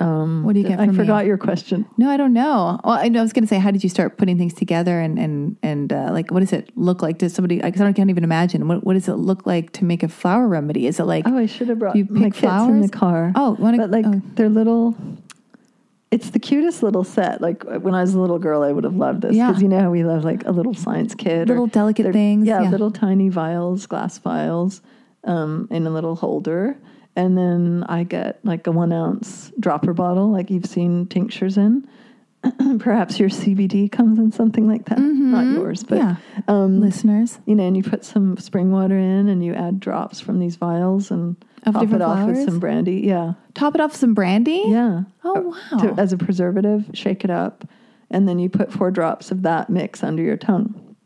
um, 0.00 0.44
What 0.44 0.54
do 0.54 0.60
you 0.60 0.68
get 0.68 0.80
I 0.80 0.86
from 0.86 0.96
me? 0.96 1.02
forgot 1.02 1.26
your 1.26 1.36
question. 1.36 1.84
No, 1.98 2.08
I 2.08 2.16
don't 2.16 2.32
know. 2.32 2.80
Well, 2.84 2.94
I, 2.94 3.04
I 3.04 3.20
was 3.20 3.34
going 3.34 3.44
to 3.44 3.46
say, 3.48 3.58
how 3.58 3.70
did 3.70 3.82
you 3.82 3.90
start 3.90 4.16
putting 4.16 4.38
things 4.38 4.54
together, 4.54 4.98
and 4.98 5.18
and 5.18 5.56
and 5.62 5.92
uh, 5.92 6.08
like, 6.10 6.30
what 6.30 6.40
does 6.40 6.52
it 6.52 6.70
look 6.76 7.02
like? 7.02 7.18
Does 7.18 7.34
somebody? 7.34 7.62
I 7.62 7.70
can't 7.70 8.10
even 8.10 8.24
imagine. 8.24 8.66
What 8.66 8.82
what 8.84 8.94
does 8.94 9.08
it 9.08 9.14
look 9.16 9.46
like 9.46 9.72
to 9.72 9.84
make 9.84 10.02
a 10.02 10.08
flower 10.08 10.48
remedy? 10.48 10.86
Is 10.86 10.98
it 11.00 11.04
like? 11.04 11.26
Oh, 11.26 11.36
I 11.36 11.46
should 11.46 11.68
have 11.68 11.78
brought 11.78 11.96
You 11.96 12.06
my 12.08 12.24
pick 12.24 12.34
kits 12.34 12.62
in 12.64 12.80
the 12.80 12.88
car. 12.88 13.32
Oh, 13.34 13.56
wanna- 13.58 13.76
but 13.76 13.90
like 13.90 14.06
oh. 14.06 14.22
they're 14.34 14.48
little. 14.48 14.96
It's 16.10 16.30
the 16.30 16.40
cutest 16.40 16.82
little 16.82 17.04
set. 17.04 17.40
Like 17.40 17.62
when 17.64 17.94
I 17.94 18.00
was 18.00 18.14
a 18.14 18.20
little 18.20 18.38
girl, 18.40 18.62
I 18.62 18.72
would 18.72 18.82
have 18.84 18.96
loved 18.96 19.22
this 19.22 19.34
Yeah. 19.36 19.48
because 19.48 19.62
you 19.62 19.68
know 19.68 19.78
how 19.80 19.90
we 19.90 20.02
love 20.02 20.24
like 20.24 20.44
a 20.44 20.50
little 20.50 20.74
science 20.74 21.14
kit, 21.14 21.46
Little 21.48 21.68
delicate 21.68 22.12
things, 22.12 22.46
Yeah, 22.48 22.62
yeah. 22.62 22.70
little 22.70 22.90
tiny 22.90 23.28
vials, 23.28 23.86
glass 23.86 24.18
vials, 24.18 24.82
um, 25.24 25.68
in 25.70 25.86
a 25.86 25.90
little 25.90 26.16
holder, 26.16 26.76
and 27.14 27.38
then 27.38 27.84
I 27.88 28.02
get 28.04 28.44
like 28.44 28.66
a 28.66 28.72
one 28.72 28.92
ounce 28.92 29.52
dropper 29.60 29.92
bottle, 29.92 30.30
like 30.32 30.50
you've 30.50 30.66
seen 30.66 31.06
tinctures 31.06 31.56
in. 31.56 31.86
Perhaps 32.78 33.20
your 33.20 33.28
CBD 33.28 33.92
comes 33.92 34.18
in 34.18 34.32
something 34.32 34.66
like 34.66 34.86
that. 34.86 34.98
Not 34.98 35.44
yours, 35.54 35.84
but 35.84 35.98
yeah. 35.98 36.16
um, 36.48 36.80
Listeners, 36.80 37.38
you 37.46 37.54
know, 37.54 37.66
and 37.66 37.76
you 37.76 37.82
put 37.82 38.04
some 38.04 38.36
spring 38.38 38.72
water 38.72 38.98
in, 38.98 39.28
and 39.28 39.44
you 39.44 39.52
add 39.54 39.78
drops 39.78 40.20
from 40.20 40.38
these 40.40 40.56
vials, 40.56 41.10
and 41.10 41.36
Of 41.66 41.74
top 41.74 41.82
it 41.82 41.86
different 41.86 42.02
off 42.04 42.26
with 42.26 42.44
some 42.44 42.58
brandy. 42.58 43.00
Yeah, 43.04 43.34
top 43.54 43.74
it 43.74 43.80
off 43.80 43.92
with 43.92 44.00
some 44.00 44.14
brandy. 44.14 44.62
yeah. 44.66 45.02
Oh 45.24 45.36
uh, 45.72 45.76
wow. 45.76 45.82
To, 45.94 46.00
as 46.00 46.12
a 46.12 46.16
preservative, 46.16 46.86
shake 46.94 47.22
it 47.24 47.30
up, 47.30 47.66
and 48.10 48.26
then 48.28 48.38
you 48.38 48.48
put 48.48 48.72
four 48.72 48.90
drops 48.90 49.30
of 49.30 49.42
that 49.42 49.68
mix 49.68 50.02
under 50.02 50.22
your 50.22 50.36
tongue, 50.38 50.96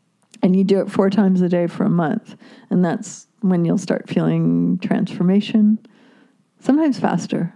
and 0.41 0.55
you 0.55 0.63
do 0.63 0.79
it 0.79 0.89
four 0.89 1.09
times 1.09 1.41
a 1.41 1.49
day 1.49 1.67
for 1.67 1.83
a 1.83 1.89
month, 1.89 2.35
and 2.69 2.83
that's 2.85 3.27
when 3.41 3.65
you'll 3.65 3.77
start 3.77 4.09
feeling 4.09 4.79
transformation. 4.81 5.77
Sometimes 6.59 6.99
faster. 6.99 7.53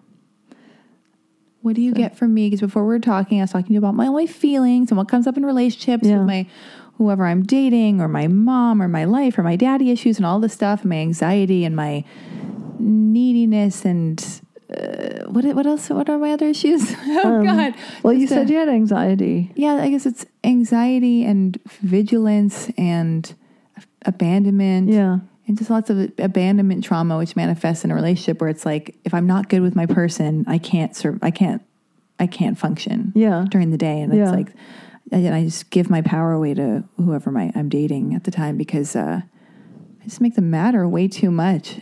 What 1.62 1.76
do 1.76 1.82
you 1.82 1.94
get 1.94 2.16
from 2.18 2.34
me? 2.34 2.48
Because 2.48 2.62
before 2.62 2.84
we 2.84 2.90
were 2.94 3.00
talking, 3.00 3.40
I 3.40 3.44
was 3.44 3.52
talking 3.52 3.68
to 3.68 3.74
you 3.74 3.80
about 3.80 3.96
my 3.96 4.08
my 4.10 4.26
feelings 4.26 4.92
and 4.92 4.98
what 4.98 5.10
comes 5.10 5.28
up 5.28 5.36
in 5.36 5.46
relationships 5.46 6.06
Yeah. 6.08 6.18
with 6.20 6.28
my 6.28 6.48
whoever 6.98 7.26
I'm 7.26 7.44
dating, 7.44 8.02
or 8.02 8.08
my 8.10 8.28
mom, 8.28 8.82
or 8.82 8.88
my 8.90 9.06
life, 9.06 9.38
or 9.38 9.44
my 9.44 9.56
daddy 9.56 9.90
issues, 9.90 10.18
and 10.18 10.26
all 10.26 10.40
this 10.40 10.54
stuff, 10.54 10.82
and 10.82 10.90
my 10.90 10.98
anxiety 10.98 11.64
and 11.66 11.76
my 11.76 12.04
neediness, 12.80 13.86
and 13.86 14.20
uh, 14.76 15.26
what 15.30 15.46
what 15.56 15.66
else? 15.68 15.90
What 15.90 16.10
are 16.10 16.18
my 16.18 16.32
other 16.32 16.48
issues? 16.48 16.94
oh 17.06 17.40
Um, 17.40 17.46
God! 17.46 17.74
Well, 18.04 18.14
you 18.14 18.22
Just, 18.28 18.34
uh, 18.34 18.36
said 18.38 18.50
you 18.50 18.58
had 18.58 18.70
anxiety. 18.70 19.52
yeah, 19.56 19.76
I 19.76 19.90
guess 19.90 20.06
it's 20.06 20.26
anxiety 20.44 21.26
and 21.26 21.58
vigilance 21.82 22.70
and 22.78 23.34
abandonment. 24.06 24.90
Yeah. 24.90 25.20
And 25.48 25.58
just 25.58 25.70
lots 25.72 25.90
of 25.90 26.12
abandonment 26.20 26.84
trauma, 26.84 27.18
which 27.18 27.36
manifests 27.36 27.84
in 27.84 27.90
a 27.90 27.96
relationship 27.96 28.40
where 28.40 28.52
it's 28.52 28.66
like, 28.68 28.96
if 29.04 29.16
I'm 29.16 29.26
not 29.26 29.50
good 29.50 29.62
with 29.62 29.76
my 29.76 29.88
person, 29.88 30.46
I 30.48 30.60
can't 30.60 30.96
serve, 30.96 31.18
I 31.24 31.32
can't, 31.32 31.64
I 32.20 32.28
can't 32.28 32.56
function 32.56 33.12
Yeah. 33.16 33.46
during 33.50 33.72
the 33.72 33.78
day. 33.78 34.00
And 34.02 34.14
Yeah. 34.14 34.26
it's 34.26 34.32
like, 34.32 34.52
and 35.12 35.34
I 35.34 35.46
just 35.46 35.72
give 35.72 35.90
my 35.90 36.04
power 36.04 36.34
away 36.34 36.54
to 36.54 36.84
whoever 36.98 37.32
my, 37.32 37.52
I'm 37.56 37.68
dating 37.68 38.14
at 38.14 38.26
the 38.26 38.32
time 38.32 38.58
because 38.58 38.96
uh, 38.96 39.22
I 39.24 40.04
just 40.04 40.22
make 40.22 40.36
them 40.36 40.52
matter 40.52 40.88
way 40.88 41.08
too 41.08 41.32
much. 41.32 41.82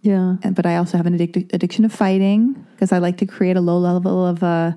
Yeah. 0.00 0.36
And, 0.42 0.54
but 0.54 0.66
I 0.66 0.76
also 0.76 0.96
have 0.96 1.06
an 1.06 1.18
addic- 1.18 1.52
addiction 1.52 1.82
to 1.82 1.88
fighting 1.88 2.54
because 2.72 2.92
I 2.92 2.98
like 2.98 3.18
to 3.18 3.26
create 3.26 3.56
a 3.56 3.60
low 3.60 3.78
level 3.78 4.24
of 4.24 4.42
uh, 4.42 4.72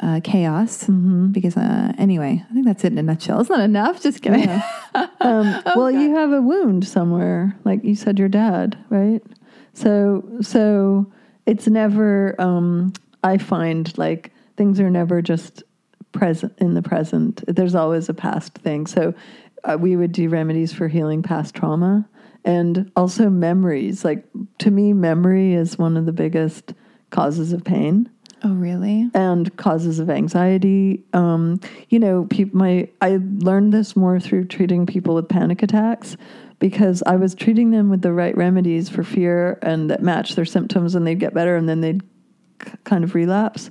uh, 0.00 0.20
chaos. 0.24 0.84
Mm-hmm. 0.84 1.28
Because 1.28 1.56
uh, 1.56 1.92
anyway, 1.98 2.44
I 2.48 2.52
think 2.52 2.66
that's 2.66 2.84
it 2.84 2.92
in 2.92 2.98
a 2.98 3.02
nutshell. 3.02 3.40
It's 3.40 3.50
not 3.50 3.60
enough. 3.60 4.02
Just 4.02 4.22
kidding. 4.22 4.48
Um, 5.22 5.62
well, 5.76 5.90
you 5.90 6.16
have 6.16 6.32
a 6.32 6.42
wound 6.42 6.86
somewhere, 6.86 7.56
like 7.64 7.82
you 7.82 7.94
said, 7.94 8.18
your 8.18 8.28
dad, 8.28 8.76
right? 8.90 9.22
So, 9.72 10.22
so 10.42 11.10
it's 11.46 11.66
never. 11.66 12.38
Um, 12.38 12.92
I 13.24 13.38
find 13.38 13.96
like 13.96 14.32
things 14.56 14.80
are 14.80 14.90
never 14.90 15.22
just 15.22 15.62
present 16.10 16.52
in 16.58 16.74
the 16.74 16.82
present. 16.82 17.42
There's 17.46 17.74
always 17.74 18.08
a 18.08 18.14
past 18.14 18.54
thing. 18.54 18.86
So 18.86 19.14
uh, 19.64 19.78
we 19.80 19.96
would 19.96 20.12
do 20.12 20.28
remedies 20.28 20.72
for 20.72 20.88
healing 20.88 21.22
past 21.22 21.54
trauma 21.54 22.06
and 22.44 22.90
also 22.96 23.28
memories. 23.30 24.04
Like 24.04 24.24
to 24.58 24.70
me, 24.70 24.92
memory 24.92 25.54
is 25.54 25.78
one 25.78 25.96
of 25.96 26.06
the 26.06 26.12
biggest 26.12 26.74
causes 27.10 27.52
of 27.52 27.62
pain 27.64 28.08
Oh, 28.44 28.54
really? 28.54 29.10
and 29.14 29.54
causes 29.56 29.98
of 29.98 30.10
anxiety. 30.10 31.04
Um, 31.12 31.60
you 31.90 31.98
know, 31.98 32.26
peop 32.30 32.52
my 32.54 32.88
I 33.00 33.18
learned 33.38 33.72
this 33.72 33.94
more 33.94 34.18
through 34.18 34.46
treating 34.46 34.86
people 34.86 35.14
with 35.14 35.28
panic 35.28 35.62
attacks 35.62 36.16
because 36.58 37.02
I 37.06 37.16
was 37.16 37.34
treating 37.34 37.70
them 37.70 37.88
with 37.90 38.02
the 38.02 38.12
right 38.12 38.36
remedies 38.36 38.88
for 38.88 39.02
fear 39.04 39.58
and 39.62 39.90
that 39.90 40.02
matched 40.02 40.36
their 40.36 40.44
symptoms, 40.44 40.94
and 40.94 41.06
they'd 41.06 41.18
get 41.20 41.34
better, 41.34 41.56
and 41.56 41.68
then 41.68 41.80
they'd 41.80 42.02
k- 42.60 42.72
kind 42.84 43.04
of 43.04 43.14
relapse. 43.14 43.70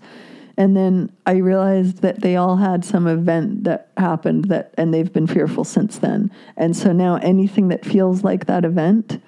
And 0.57 0.75
then 0.75 1.11
I 1.25 1.37
realized 1.37 1.97
that 1.99 2.21
they 2.21 2.35
all 2.35 2.57
had 2.57 2.83
some 2.83 3.07
event 3.07 3.63
that 3.63 3.91
happened 3.97 4.45
that, 4.45 4.73
and 4.77 4.93
they've 4.93 5.11
been 5.11 5.27
fearful 5.27 5.63
since 5.63 5.97
then. 5.97 6.31
And 6.57 6.75
so 6.75 6.91
now 6.91 7.15
anything 7.17 7.69
that 7.69 7.85
feels 7.85 8.23
like 8.23 8.45
that 8.45 8.65
event 8.65 9.21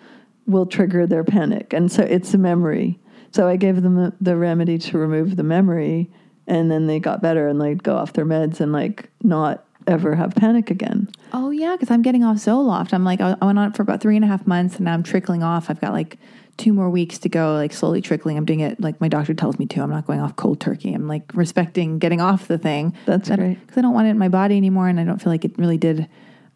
will 0.45 0.65
trigger 0.65 1.07
their 1.07 1.23
panic. 1.23 1.73
And 1.73 1.91
so 1.91 2.03
it's 2.03 2.33
a 2.33 2.37
memory. 2.37 2.99
So 3.31 3.47
I 3.47 3.55
gave 3.55 3.81
them 3.81 4.13
the, 4.19 4.35
remedy 4.35 4.77
to 4.77 4.97
remove 4.97 5.37
the 5.37 5.43
memory, 5.43 6.11
and 6.45 6.69
then 6.69 6.87
they 6.87 6.99
got 6.99 7.21
better 7.21 7.47
and 7.47 7.59
they'd 7.59 7.83
go 7.83 7.95
off 7.95 8.13
their 8.13 8.25
meds 8.25 8.59
and 8.59 8.71
like 8.71 9.09
not 9.23 9.65
ever 9.87 10.15
have 10.15 10.35
panic 10.35 10.69
again. 10.69 11.09
Oh, 11.31 11.49
yeah, 11.49 11.73
because 11.73 11.89
I'm 11.89 12.01
getting 12.01 12.23
off 12.23 12.37
Zoloft. 12.37 12.93
I'm 12.93 13.03
like, 13.03 13.21
I 13.21 13.35
went 13.41 13.57
on 13.57 13.69
it 13.69 13.75
for 13.75 13.81
about 13.81 14.01
three 14.01 14.15
and 14.15 14.25
a 14.25 14.27
half 14.27 14.45
months 14.45 14.75
and 14.75 14.85
now 14.85 14.93
I'm 14.93 15.03
trickling 15.03 15.43
off. 15.43 15.69
I've 15.69 15.81
got 15.81 15.93
like 15.93 16.17
two 16.57 16.73
more 16.73 16.89
weeks 16.89 17.17
to 17.19 17.29
go, 17.29 17.53
like 17.55 17.73
slowly 17.73 18.01
trickling. 18.01 18.37
I'm 18.37 18.45
doing 18.45 18.59
it 18.59 18.79
like 18.79 19.01
my 19.01 19.07
doctor 19.07 19.33
tells 19.33 19.57
me 19.59 19.65
to. 19.67 19.81
I'm 19.81 19.89
not 19.89 20.05
going 20.05 20.19
off 20.19 20.35
cold 20.35 20.59
turkey. 20.59 20.93
I'm 20.93 21.07
like 21.07 21.23
respecting 21.33 21.99
getting 21.99 22.21
off 22.21 22.47
the 22.47 22.57
thing. 22.57 22.95
That's 23.05 23.29
great. 23.29 23.59
Because 23.59 23.77
I 23.77 23.81
don't 23.81 23.93
want 23.93 24.07
it 24.07 24.11
in 24.11 24.17
my 24.17 24.29
body 24.29 24.55
anymore 24.57 24.87
and 24.87 24.99
I 24.99 25.03
don't 25.03 25.21
feel 25.21 25.31
like 25.31 25.45
it 25.45 25.57
really 25.57 25.77
did. 25.77 26.07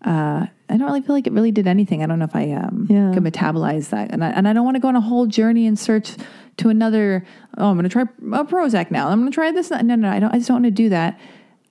Uh, 0.06 0.46
I 0.70 0.78
don't 0.78 0.84
really 0.88 1.02
feel 1.02 1.16
like 1.16 1.26
it 1.28 1.34
really 1.34 1.52
did 1.52 1.66
anything. 1.66 2.04
I 2.04 2.06
don't 2.06 2.20
know 2.20 2.26
if 2.26 2.36
I 2.36 2.52
um, 2.52 2.86
Yeah. 2.90 3.12
could 3.14 3.24
metabolize 3.24 3.90
that. 3.90 4.12
And 4.12 4.24
I, 4.24 4.30
and 4.30 4.48
I 4.48 4.54
don't 4.54 4.66
want 4.66 4.76
to 4.76 4.80
go 4.80 4.88
on 4.90 4.96
a 4.96 5.02
whole 5.02 5.26
journey 5.26 5.66
and 5.66 5.78
search 5.80 6.16
to 6.58 6.70
another, 6.70 7.26
oh, 7.58 7.70
I'm 7.70 7.76
going 7.78 7.84
to 7.84 7.90
try 7.90 8.04
a 8.04 8.46
Prozac 8.46 8.92
now. 8.92 9.10
I'm 9.10 9.20
going 9.20 9.32
to 9.32 9.36
try 9.36 9.52
this. 9.52 9.72
No, 9.72 9.80
no, 9.96 10.10
I 10.10 10.20
don't, 10.20 10.32
I 10.32 10.38
just 10.38 10.48
don't 10.50 10.56
want 10.62 10.66
to 10.66 10.72
do 10.72 10.90
that. 10.90 11.20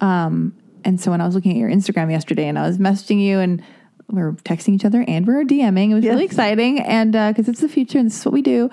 Um, 0.01 0.55
and 0.85 1.01
so 1.01 1.11
when 1.11 1.21
I 1.21 1.27
was 1.27 1.35
looking 1.35 1.53
at 1.53 1.57
your 1.59 1.71
Instagram 1.71 2.11
yesterday 2.11 2.49
and 2.49 2.59
I 2.59 2.67
was 2.67 2.79
messaging 2.79 3.21
you 3.21 3.39
and 3.39 3.63
we 4.11 4.23
were 4.23 4.33
texting 4.33 4.75
each 4.75 4.85
other 4.85 5.05
and 5.07 5.27
we 5.27 5.35
were 5.35 5.45
DMing, 5.45 5.91
it 5.91 5.95
was 5.95 6.05
really 6.05 6.25
exciting. 6.25 6.81
And 6.81 7.13
because 7.13 7.49
it's 7.49 7.61
the 7.61 7.69
future 7.69 7.99
and 7.99 8.07
this 8.07 8.19
is 8.19 8.25
what 8.25 8.33
we 8.33 8.43
do. 8.43 8.71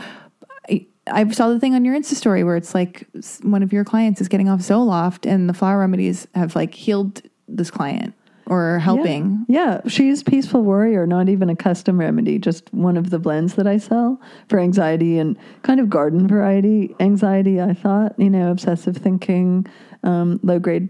I, 0.70 0.86
I 1.08 1.30
saw 1.32 1.50
the 1.50 1.60
thing 1.60 1.76
on 1.76 1.84
your 1.86 1.96
Insta 1.96 2.14
story 2.14 2.44
where 2.44 2.56
it's 2.56 2.74
like 2.74 3.08
one 3.42 3.64
of 3.64 3.74
your 3.74 3.84
clients 3.84 4.22
is 4.22 4.28
getting 4.28 4.50
off 4.50 4.60
Zoloft 4.60 5.30
and 5.30 5.50
the 5.50 5.54
flower 5.54 5.80
remedies 5.80 6.28
have 6.36 6.56
like 6.56 6.74
healed 6.74 7.22
this 7.48 7.70
client 7.70 8.14
or 8.48 8.80
helping. 8.80 9.46
Yeah, 9.48 9.82
she's 9.88 10.24
Peaceful 10.24 10.64
Warrior, 10.64 11.08
not 11.08 11.30
even 11.30 11.50
a 11.50 11.56
custom 11.56 12.00
remedy, 12.00 12.38
just 12.38 12.72
one 12.74 12.98
of 12.98 13.10
the 13.10 13.20
blends 13.20 13.56
that 13.56 13.68
I 13.68 13.78
sell 13.78 14.20
for 14.50 14.60
anxiety 14.60 15.18
and 15.18 15.38
kind 15.62 15.80
of 15.80 15.90
garden 15.90 16.28
variety 16.28 16.96
anxiety, 17.00 17.62
I 17.62 17.74
thought, 17.74 18.18
you 18.18 18.30
know, 18.30 18.52
obsessive 18.52 18.98
thinking, 18.98 19.66
um, 20.04 20.40
low 20.44 20.60
grade 20.60 20.90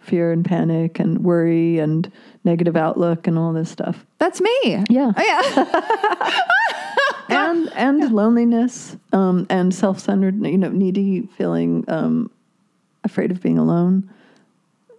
fear 0.00 0.32
and 0.32 0.44
panic 0.44 0.98
and 0.98 1.24
worry 1.24 1.78
and 1.78 2.10
negative 2.44 2.76
outlook 2.76 3.26
and 3.26 3.38
all 3.38 3.52
this 3.52 3.70
stuff. 3.70 4.04
That's 4.18 4.40
me. 4.40 4.84
Yeah. 4.90 5.12
Oh, 5.16 5.22
yeah. 5.22 6.40
and 7.28 7.72
and 7.74 8.12
loneliness 8.12 8.96
um, 9.12 9.46
and 9.48 9.74
self-centered, 9.74 10.44
you 10.44 10.58
know, 10.58 10.70
needy 10.70 11.28
feeling, 11.36 11.84
um, 11.88 12.30
afraid 13.04 13.30
of 13.30 13.40
being 13.40 13.58
alone. 13.58 14.10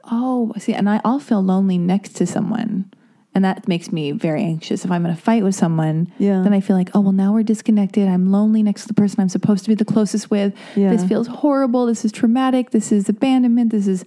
Oh, 0.06 0.54
see, 0.58 0.74
and 0.74 0.90
I, 0.90 1.00
I'll 1.06 1.20
feel 1.20 1.42
lonely 1.42 1.78
next 1.78 2.14
to 2.18 2.26
someone. 2.26 2.92
And 3.36 3.44
that 3.46 3.68
makes 3.68 3.92
me 3.92 4.12
very 4.12 4.44
anxious. 4.44 4.86
If 4.86 4.92
I'm 4.92 5.06
in 5.06 5.12
a 5.12 5.16
fight 5.16 5.44
with 5.44 5.56
someone, 5.56 6.12
Yeah. 6.20 6.44
then 6.44 6.54
I 6.54 6.60
feel 6.60 6.76
like, 6.76 6.92
oh, 6.94 7.00
well, 7.00 7.14
now 7.14 7.34
we're 7.34 7.42
disconnected. 7.42 8.08
I'm 8.08 8.32
lonely 8.32 8.62
next 8.62 8.84
to 8.84 8.88
the 8.90 8.94
person 8.94 9.22
I'm 9.22 9.30
supposed 9.30 9.64
to 9.64 9.70
be 9.70 9.76
the 9.76 9.86
closest 9.86 10.30
with. 10.30 10.54
Yeah. 10.76 10.92
This 10.92 11.04
feels 11.04 11.26
horrible. 11.28 11.88
This 11.88 12.06
is 12.06 12.12
traumatic. 12.12 12.70
This 12.72 12.92
is 12.92 13.10
abandonment. 13.10 13.72
This 13.72 13.88
is. 13.88 14.06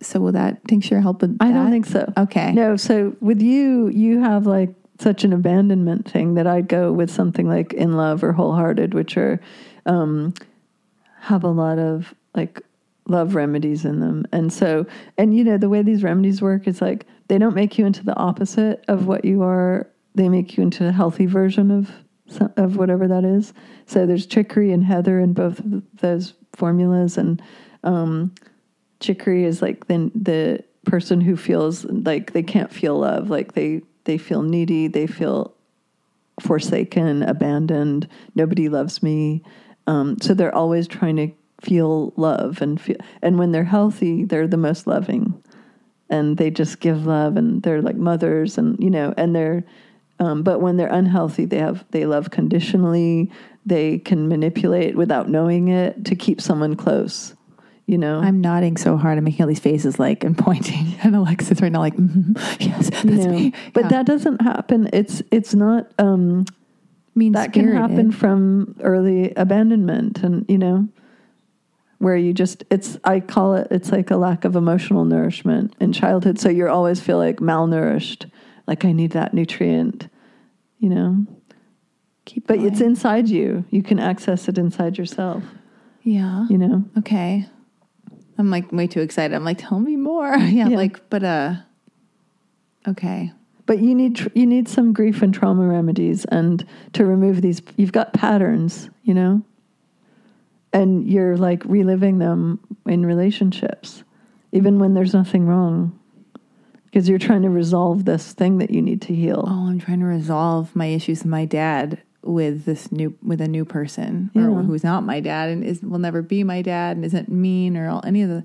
So, 0.00 0.20
will 0.20 0.32
that 0.32 0.66
tincture 0.68 1.00
help 1.00 1.22
with 1.22 1.38
that? 1.38 1.44
I 1.44 1.52
don't 1.52 1.70
think 1.70 1.86
so. 1.86 2.12
Okay. 2.16 2.52
No, 2.52 2.76
so 2.76 3.16
with 3.20 3.40
you, 3.40 3.88
you 3.88 4.20
have 4.20 4.46
like 4.46 4.74
such 5.00 5.24
an 5.24 5.32
abandonment 5.32 6.08
thing 6.08 6.34
that 6.34 6.46
I'd 6.46 6.68
go 6.68 6.92
with 6.92 7.10
something 7.10 7.48
like 7.48 7.72
in 7.72 7.96
love 7.96 8.22
or 8.22 8.32
wholehearted, 8.32 8.94
which 8.94 9.16
are 9.16 9.40
um, 9.86 10.34
have 11.20 11.44
a 11.44 11.48
lot 11.48 11.78
of 11.78 12.14
like 12.34 12.60
love 13.08 13.34
remedies 13.34 13.84
in 13.84 14.00
them. 14.00 14.26
And 14.32 14.52
so, 14.52 14.86
and 15.18 15.36
you 15.36 15.44
know, 15.44 15.58
the 15.58 15.68
way 15.68 15.82
these 15.82 16.02
remedies 16.02 16.40
work 16.40 16.66
is 16.66 16.80
like 16.80 17.06
they 17.28 17.38
don't 17.38 17.54
make 17.54 17.78
you 17.78 17.86
into 17.86 18.04
the 18.04 18.16
opposite 18.16 18.84
of 18.88 19.06
what 19.06 19.24
you 19.24 19.42
are. 19.42 19.88
They 20.14 20.28
make 20.28 20.56
you 20.56 20.62
into 20.62 20.86
a 20.86 20.92
healthy 20.92 21.26
version 21.26 21.70
of 21.70 21.90
of 22.56 22.76
whatever 22.76 23.06
that 23.06 23.24
is. 23.24 23.52
So 23.86 24.06
there's 24.06 24.26
chicory 24.26 24.72
and 24.72 24.84
heather 24.84 25.20
in 25.20 25.34
both 25.34 25.58
of 25.60 25.82
those 25.98 26.34
formulas, 26.54 27.18
and 27.18 27.42
um, 27.82 28.34
chicory 29.04 29.44
is 29.44 29.62
like 29.62 29.86
the 29.86 30.10
the 30.14 30.64
person 30.84 31.20
who 31.20 31.36
feels 31.36 31.84
like 31.84 32.32
they 32.32 32.42
can't 32.42 32.72
feel 32.72 32.98
love, 32.98 33.30
like 33.30 33.52
they 33.52 33.82
they 34.04 34.18
feel 34.18 34.42
needy, 34.42 34.88
they 34.88 35.06
feel 35.06 35.54
forsaken, 36.40 37.22
abandoned. 37.22 38.08
Nobody 38.34 38.68
loves 38.68 39.02
me. 39.02 39.42
Um, 39.86 40.16
so 40.20 40.34
they're 40.34 40.54
always 40.54 40.88
trying 40.88 41.16
to 41.16 41.30
feel 41.60 42.12
love 42.16 42.60
and 42.62 42.80
feel. 42.80 42.96
And 43.22 43.38
when 43.38 43.52
they're 43.52 43.64
healthy, 43.64 44.24
they're 44.24 44.48
the 44.48 44.56
most 44.56 44.86
loving, 44.86 45.42
and 46.10 46.36
they 46.36 46.50
just 46.50 46.80
give 46.80 47.06
love, 47.06 47.36
and 47.36 47.62
they're 47.62 47.82
like 47.82 47.96
mothers, 47.96 48.58
and 48.58 48.78
you 48.82 48.90
know, 48.90 49.14
and 49.16 49.34
they're. 49.34 49.64
Um, 50.20 50.44
but 50.44 50.60
when 50.60 50.76
they're 50.76 50.92
unhealthy, 50.92 51.44
they 51.44 51.58
have 51.58 51.84
they 51.90 52.06
love 52.06 52.30
conditionally. 52.30 53.30
They 53.66 53.98
can 53.98 54.28
manipulate 54.28 54.96
without 54.96 55.28
knowing 55.28 55.68
it 55.68 56.04
to 56.04 56.14
keep 56.14 56.40
someone 56.40 56.76
close. 56.76 57.34
You 57.86 57.98
know, 57.98 58.18
I'm 58.20 58.40
nodding 58.40 58.76
so 58.78 58.96
hard. 58.96 59.18
I'm 59.18 59.24
making 59.24 59.42
all 59.42 59.48
these 59.48 59.58
faces 59.60 59.98
like 59.98 60.24
and 60.24 60.36
pointing 60.48 60.94
at 61.02 61.12
Alexis 61.12 61.60
right 61.60 61.70
now, 61.70 61.80
like, 61.80 61.96
mm 61.96 62.34
yes, 62.60 62.88
that's 62.90 63.04
you 63.04 63.16
know, 63.16 63.30
me. 63.30 63.52
but 63.74 63.84
Yeah. 63.84 63.88
that 63.90 64.06
doesn't 64.06 64.40
happen. 64.42 64.88
It's 64.92 65.22
it's 65.30 65.54
not. 65.54 65.92
Um, 65.98 66.46
means 67.16 67.34
that 67.34 67.52
can 67.52 67.68
happen 67.72 68.10
from 68.10 68.74
early 68.80 69.32
abandonment 69.36 70.18
and 70.24 70.44
you 70.48 70.58
know 70.58 70.88
where 71.98 72.16
you 72.16 72.32
just 72.34 72.64
it's 72.70 72.98
i 73.04 73.20
call 73.20 73.54
it 73.54 73.68
it's 73.70 73.92
like 73.92 74.10
a 74.10 74.16
lack 74.16 74.44
of 74.44 74.56
emotional 74.56 75.04
nourishment 75.04 75.72
in 75.78 75.92
childhood 75.92 76.40
so 76.40 76.48
you 76.48 76.66
always 76.68 77.00
feel 77.00 77.16
like 77.16 77.36
malnourished 77.36 78.28
like 78.66 78.84
i 78.84 78.90
need 78.90 79.12
that 79.12 79.32
nutrient 79.32 80.08
you 80.80 80.88
know 80.88 81.24
Keep 82.24 82.48
but 82.48 82.56
going. 82.56 82.66
it's 82.72 82.80
inside 82.80 83.28
you 83.28 83.64
you 83.70 83.80
can 83.84 84.00
access 84.00 84.48
it 84.48 84.58
inside 84.58 84.98
yourself 84.98 85.44
yeah. 86.02 86.48
you 86.50 86.58
know 86.58 86.84
Okay. 86.98 87.46
I'm 88.38 88.50
like 88.50 88.72
way 88.72 88.86
too 88.86 89.00
excited. 89.00 89.34
I'm 89.34 89.44
like, 89.44 89.58
tell 89.58 89.78
me 89.80 89.96
more. 89.96 90.28
yeah, 90.36 90.68
Yeah. 90.68 90.76
like, 90.76 91.08
but 91.10 91.22
uh 91.24 91.54
okay. 92.88 93.32
but 93.66 93.78
you 93.78 93.94
need 93.94 94.16
tr- 94.16 94.28
you 94.34 94.46
need 94.46 94.68
some 94.68 94.92
grief 94.92 95.22
and 95.22 95.32
trauma 95.32 95.66
remedies 95.66 96.24
and 96.26 96.66
to 96.92 97.04
remove 97.06 97.40
these 97.42 97.62
you've 97.76 97.92
got 97.92 98.12
patterns 98.12 98.90
you 99.04 99.14
know 99.14 99.40
and 100.72 101.08
you're 101.08 101.36
like 101.38 101.62
reliving 101.64 102.18
them 102.18 102.60
in 102.86 103.06
relationships 103.06 104.02
even 104.52 104.78
when 104.78 104.92
there's 104.94 105.14
nothing 105.14 105.46
wrong 105.46 105.98
because 106.84 107.08
you're 107.08 107.18
trying 107.18 107.40
to 107.42 107.48
resolve 107.50 108.04
this 108.04 108.32
thing 108.34 108.58
that 108.58 108.70
you 108.70 108.82
need 108.82 109.00
to 109.00 109.14
heal 109.14 109.44
Oh, 109.46 109.68
I'm 109.68 109.78
trying 109.78 110.00
to 110.00 110.06
resolve 110.06 110.76
my 110.76 110.86
issues 110.86 111.20
with 111.20 111.30
my 111.30 111.46
dad 111.46 112.02
with 112.24 112.64
this 112.64 112.90
new 112.90 113.14
with 113.22 113.40
a 113.40 113.48
new 113.48 113.64
person 113.64 114.30
or 114.34 114.62
who's 114.62 114.82
not 114.82 115.04
my 115.04 115.20
dad 115.20 115.50
and 115.50 115.62
is 115.64 115.82
will 115.82 115.98
never 115.98 116.22
be 116.22 116.42
my 116.42 116.62
dad 116.62 116.96
and 116.96 117.04
isn't 117.04 117.28
mean 117.28 117.76
or 117.76 117.88
all, 117.88 118.02
any 118.06 118.22
of 118.22 118.28
the 118.28 118.44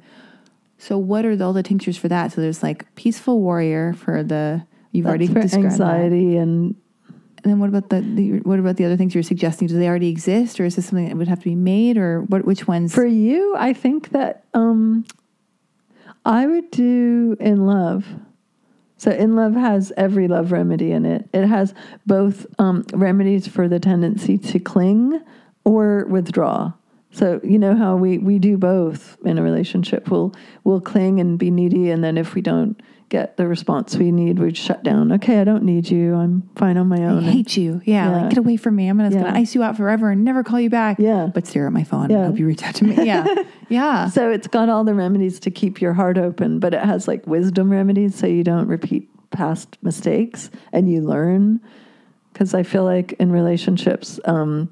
so 0.77 0.97
what 0.97 1.25
are 1.25 1.36
the, 1.36 1.43
all 1.43 1.51
the 1.53 1.61
tinctures 1.61 1.97
for 1.97 2.07
that? 2.07 2.32
So 2.32 2.39
there's 2.41 2.63
like 2.63 2.93
peaceful 2.95 3.41
warrior 3.41 3.93
for 3.93 4.23
the 4.23 4.65
you've 4.93 5.05
already 5.05 5.27
That's 5.27 5.34
for 5.34 5.41
described 5.41 5.65
that. 5.65 5.71
anxiety 5.73 6.38
and 6.38 6.75
And 7.43 7.51
then 7.51 7.59
what 7.59 7.69
about 7.69 7.89
the, 7.89 8.01
the 8.01 8.39
what 8.39 8.59
about 8.59 8.77
the 8.77 8.86
other 8.86 8.97
things 8.97 9.13
you're 9.13 9.23
suggesting? 9.23 9.67
Do 9.67 9.77
they 9.77 9.88
already 9.88 10.09
exist, 10.09 10.59
or 10.59 10.65
is 10.65 10.75
this 10.75 10.86
something 10.88 11.07
that 11.09 11.17
would 11.17 11.27
have 11.27 11.39
to 11.39 11.45
be 11.45 11.55
made, 11.55 11.97
or 11.97 12.21
what? 12.23 12.45
Which 12.45 12.67
ones? 12.67 12.93
for 12.93 13.05
you 13.05 13.55
i 13.57 13.73
think 13.73 14.09
that 14.09 14.43
um 14.53 15.05
i 16.25 16.45
would 16.47 16.69
do 16.71 17.36
in 17.39 17.65
love 17.65 18.05
so 19.00 19.12
in 19.12 19.38
love 19.38 19.54
has 19.54 19.93
every 19.95 20.28
love 20.28 20.52
remedy 20.52 20.91
in 20.91 21.06
it. 21.06 21.30
It 21.34 21.47
has 21.47 21.74
both 22.06 22.45
um, 22.60 22.84
remedies 22.93 23.47
for 23.47 23.70
the 23.70 23.80
tendency 23.80 24.38
to 24.38 24.60
cling 24.60 25.22
or 25.64 26.06
withdraw. 26.06 26.74
So 27.12 27.39
you 27.41 27.58
know 27.58 27.78
how 27.78 27.95
we 27.95 28.18
we 28.18 28.39
do 28.39 28.58
both 28.58 29.18
in 29.24 29.38
a 29.38 29.41
relationship. 29.41 30.12
We'll 30.12 30.36
we'll 30.66 30.82
cling 30.82 31.22
and 31.22 31.39
be 31.39 31.50
needy 31.50 31.89
and 31.89 32.04
then 32.04 32.18
if 32.18 32.36
we 32.36 32.41
don't 32.41 32.80
get 33.10 33.38
the 33.38 33.47
response 33.47 33.95
we 33.95 34.12
need, 34.12 34.39
we'd 34.39 34.55
shut 34.55 34.84
down. 34.84 35.12
Okay, 35.14 35.39
I 35.39 35.43
don't 35.43 35.64
need 35.64 35.89
you. 35.89 36.16
I'm 36.16 36.47
fine 36.55 36.78
on 36.78 36.88
my 36.88 37.03
own. 37.03 37.26
I 37.26 37.32
hate 37.32 37.57
you. 37.57 37.82
Yeah, 37.86 38.10
Yeah. 38.10 38.22
like 38.22 38.30
get 38.30 38.38
away 38.38 38.55
from 38.55 38.76
me. 38.76 38.88
I'm 38.88 38.97
gonna, 38.97 39.10
Yeah. 39.14 39.24
gonna 39.24 39.39
ice 39.39 39.55
you 39.55 39.64
out 39.64 39.76
forever 39.78 40.12
and 40.12 40.24
never 40.24 40.43
call 40.43 40.60
you 40.60 40.70
back. 40.70 40.97
Yeah. 40.99 41.28
but 41.34 41.47
stare 41.47 41.66
at 41.68 41.74
my 41.74 41.84
phone. 41.84 42.10
Yeah. 42.10 42.18
and 42.18 42.26
hope 42.28 42.39
you 42.39 42.45
reach 42.45 42.64
out 42.64 42.76
to 42.76 42.86
me. 42.86 42.95
Yeah, 43.05 43.26
yeah. 43.70 44.07
so 44.10 44.30
it's 44.32 44.47
got 44.47 44.70
all 44.70 44.84
the 44.84 44.93
remedies 44.93 45.39
to 45.41 45.51
keep 45.51 45.82
your 45.82 45.93
heart 45.93 46.18
open, 46.18 46.60
but 46.60 46.74
it 46.74 46.82
has 46.82 47.07
like 47.07 47.26
wisdom 47.28 47.72
remedies 47.72 48.16
so 48.16 48.28
you 48.28 48.43
don't 48.43 48.68
repeat 48.68 49.10
past 49.32 49.78
mistakes 49.82 50.49
and 50.72 50.89
you 50.91 51.01
learn. 51.01 51.60
Because 52.34 52.53
I 52.53 52.64
feel 52.64 52.84
like 52.86 53.14
in 53.14 53.32
relationships, 53.32 54.20
um, 54.26 54.70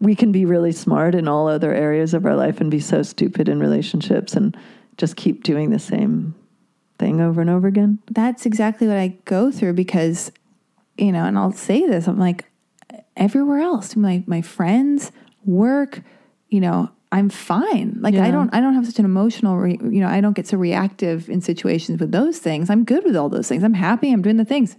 we 0.00 0.14
can 0.14 0.32
be 0.32 0.44
really 0.44 0.72
smart 0.72 1.14
in 1.14 1.28
all 1.28 1.48
other 1.48 1.72
areas 1.72 2.12
of 2.14 2.26
our 2.26 2.34
life 2.34 2.60
and 2.60 2.70
be 2.70 2.80
so 2.80 3.02
stupid 3.02 3.48
in 3.48 3.60
relationships 3.60 4.34
and 4.34 4.56
just 4.96 5.16
keep 5.16 5.42
doing 5.44 5.70
the 5.70 5.78
same 5.78 6.34
thing 7.04 7.20
over 7.20 7.40
and 7.40 7.50
over 7.50 7.68
again. 7.68 7.98
that's 8.10 8.46
exactly 8.46 8.86
what 8.86 8.96
I 8.96 9.08
go 9.26 9.50
through 9.50 9.74
because, 9.74 10.32
you 10.96 11.12
know, 11.12 11.24
and 11.24 11.38
I'll 11.38 11.52
say 11.52 11.86
this, 11.86 12.06
I'm 12.06 12.18
like, 12.18 12.46
everywhere 13.16 13.60
else, 13.60 13.94
my 13.94 14.24
my 14.26 14.40
friends, 14.40 15.12
work, 15.44 16.00
you 16.48 16.60
know, 16.60 16.90
I'm 17.12 17.28
fine. 17.28 17.98
Like 18.00 18.14
I 18.14 18.30
don't 18.30 18.52
I 18.54 18.60
don't 18.60 18.74
have 18.74 18.86
such 18.86 18.98
an 18.98 19.04
emotional, 19.04 19.56
re, 19.56 19.78
you 19.82 20.00
know, 20.00 20.08
I 20.08 20.20
don't 20.20 20.32
get 20.32 20.46
so 20.46 20.56
reactive 20.56 21.28
in 21.28 21.40
situations 21.40 22.00
with 22.00 22.10
those 22.10 22.38
things. 22.38 22.70
I'm 22.70 22.84
good 22.84 23.04
with 23.04 23.16
all 23.16 23.28
those 23.28 23.48
things. 23.48 23.62
I'm 23.62 23.74
happy. 23.74 24.10
I'm 24.10 24.22
doing 24.22 24.38
the 24.38 24.44
things. 24.44 24.76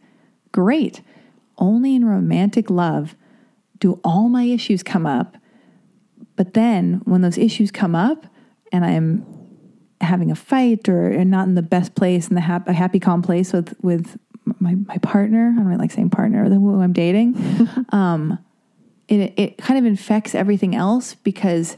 Great. 0.52 1.02
Only 1.58 1.96
in 1.96 2.06
romantic 2.06 2.70
love 2.70 3.16
do 3.80 4.00
all 4.04 4.30
my 4.30 4.44
issues 4.44 4.84
come 4.84 5.06
up. 5.06 5.38
But 6.36 6.54
then 6.56 7.02
when 7.06 7.22
those 7.22 7.38
issues 7.38 7.72
come 7.72 7.96
up 7.96 8.26
and 8.72 8.84
I'm 8.84 9.26
having 10.02 10.32
a 10.32 10.36
fight 10.36 10.88
or, 10.90 11.20
or 11.20 11.26
not 11.26 11.48
in 11.48 11.56
the 11.56 11.62
best 11.62 11.96
place 11.96 12.28
in 12.28 12.36
the 12.36 12.42
hap- 12.42 12.68
a 12.68 12.74
happy 12.74 13.00
calm 13.00 13.22
place 13.22 13.54
with 13.54 13.74
with 13.82 14.18
my, 14.60 14.76
my 14.76 14.98
partner 14.98 15.50
I 15.54 15.56
don't 15.56 15.66
really 15.66 15.80
like 15.80 15.92
saying 15.92 16.10
partner 16.10 16.48
the 16.50 16.56
who 16.56 16.82
I'm 16.82 16.94
dating 16.94 17.36
um, 17.90 18.38
it, 19.08 19.34
it 19.38 19.58
kind 19.58 19.78
of 19.80 19.86
infects 19.86 20.36
everything 20.36 20.76
else 20.76 21.16
because 21.16 21.78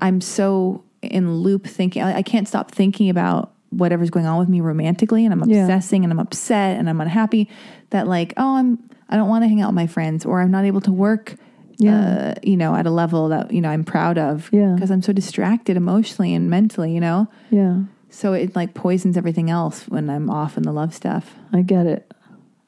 I'm 0.00 0.20
so 0.20 0.84
in 1.02 1.34
loop 1.38 1.66
thinking 1.66 2.02
I, 2.02 2.18
I 2.18 2.22
can't 2.22 2.46
stop 2.48 2.70
thinking 2.70 3.08
about 3.10 3.52
whatever's 3.70 4.10
going 4.10 4.26
on 4.26 4.38
with 4.38 4.48
me 4.48 4.60
romantically 4.60 5.24
and 5.24 5.32
I'm 5.32 5.48
Yeah. 5.48 5.62
obsessing 5.62 6.04
and 6.04 6.12
I'm 6.12 6.20
upset 6.20 6.78
and 6.78 6.88
I'm 6.88 7.00
unhappy 7.00 7.48
that 7.90 8.06
like 8.06 8.32
oh 8.36 8.56
I'm 8.56 8.78
I 9.08 9.16
don't 9.16 9.28
want 9.28 9.42
to 9.44 9.48
hang 9.48 9.60
out 9.60 9.68
with 9.68 9.74
my 9.76 9.86
friends 9.86 10.24
or 10.24 10.40
I'm 10.40 10.50
not 10.50 10.64
able 10.64 10.80
to 10.82 10.92
work 10.92 11.36
Yeah. 11.78 12.34
uh, 12.36 12.40
you 12.42 12.56
know 12.56 12.74
at 12.74 12.86
a 12.86 12.90
level 12.90 13.28
that 13.30 13.52
you 13.52 13.60
know 13.60 13.68
I'm 13.70 13.84
proud 13.84 14.16
of 14.18 14.48
Yeah. 14.52 14.72
because 14.74 14.90
I'm 14.90 15.02
so 15.02 15.12
distracted 15.12 15.76
emotionally 15.76 16.34
and 16.34 16.48
mentally 16.48 16.92
you 16.94 17.00
know 17.00 17.26
Yeah, 17.50 17.80
so 18.10 18.32
it 18.32 18.54
like 18.54 18.74
poisons 18.74 19.16
everything 19.16 19.50
else 19.50 19.84
when 19.88 20.08
I'm 20.10 20.30
off 20.30 20.56
in 20.56 20.62
the 20.62 20.72
love 20.72 20.94
stuff. 20.94 21.34
I 21.52 21.62
get 21.62 21.86
it. 21.86 22.10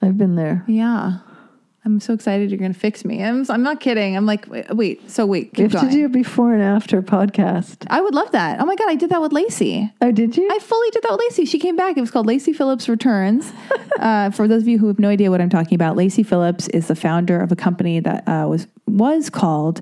I've 0.02 0.18
been 0.18 0.34
there. 0.36 0.64
Yeah. 0.66 1.18
I'm 1.86 2.00
so 2.00 2.14
excited 2.14 2.50
you're 2.50 2.58
going 2.58 2.72
to 2.72 2.78
fix 2.78 3.04
me. 3.04 3.22
I'm, 3.22 3.46
I'm 3.48 3.62
not 3.62 3.78
kidding. 3.78 4.16
I'm 4.16 4.26
like, 4.26 4.48
wait, 4.48 4.68
wait 4.74 5.08
so 5.08 5.24
wait, 5.24 5.52
We 5.56 5.68
keep 5.68 5.72
have 5.72 5.82
to 5.82 5.90
do 5.90 6.06
a 6.06 6.08
before 6.08 6.52
and 6.52 6.60
after 6.60 7.00
podcast. 7.00 7.86
I 7.88 8.00
would 8.00 8.12
love 8.12 8.32
that. 8.32 8.60
Oh 8.60 8.66
my 8.66 8.74
God, 8.74 8.88
I 8.88 8.96
did 8.96 9.10
that 9.10 9.22
with 9.22 9.32
Lacy. 9.32 9.92
Oh, 10.02 10.10
did 10.10 10.36
you? 10.36 10.48
I 10.50 10.58
fully 10.58 10.90
did 10.90 11.04
that 11.04 11.12
with 11.12 11.20
Lacy. 11.20 11.44
She 11.44 11.60
came 11.60 11.76
back. 11.76 11.96
It 11.96 12.00
was 12.00 12.10
called 12.10 12.26
Lacy 12.26 12.52
Phillips 12.52 12.88
Returns. 12.88 13.52
uh, 14.00 14.30
for 14.30 14.48
those 14.48 14.62
of 14.62 14.68
you 14.68 14.78
who 14.78 14.88
have 14.88 14.98
no 14.98 15.08
idea 15.08 15.30
what 15.30 15.40
I'm 15.40 15.48
talking 15.48 15.76
about, 15.76 15.94
Lacy 15.94 16.24
Phillips 16.24 16.66
is 16.68 16.88
the 16.88 16.96
founder 16.96 17.40
of 17.40 17.52
a 17.52 17.56
company 17.56 18.00
that 18.00 18.26
uh, 18.26 18.48
was 18.48 18.66
was 18.88 19.30
called 19.30 19.80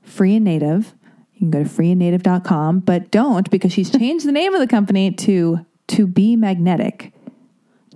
Free 0.00 0.36
and 0.36 0.46
Native. 0.46 0.94
You 1.34 1.40
can 1.40 1.50
go 1.50 1.62
to 1.62 1.68
freeandnative.com, 1.68 2.80
but 2.80 3.10
don't 3.10 3.50
because 3.50 3.70
she's 3.70 3.90
changed 3.90 4.26
the 4.26 4.32
name 4.32 4.54
of 4.54 4.60
the 4.60 4.66
company 4.66 5.10
to 5.10 5.66
To 5.88 6.06
Be 6.06 6.36
Magnetic. 6.36 7.12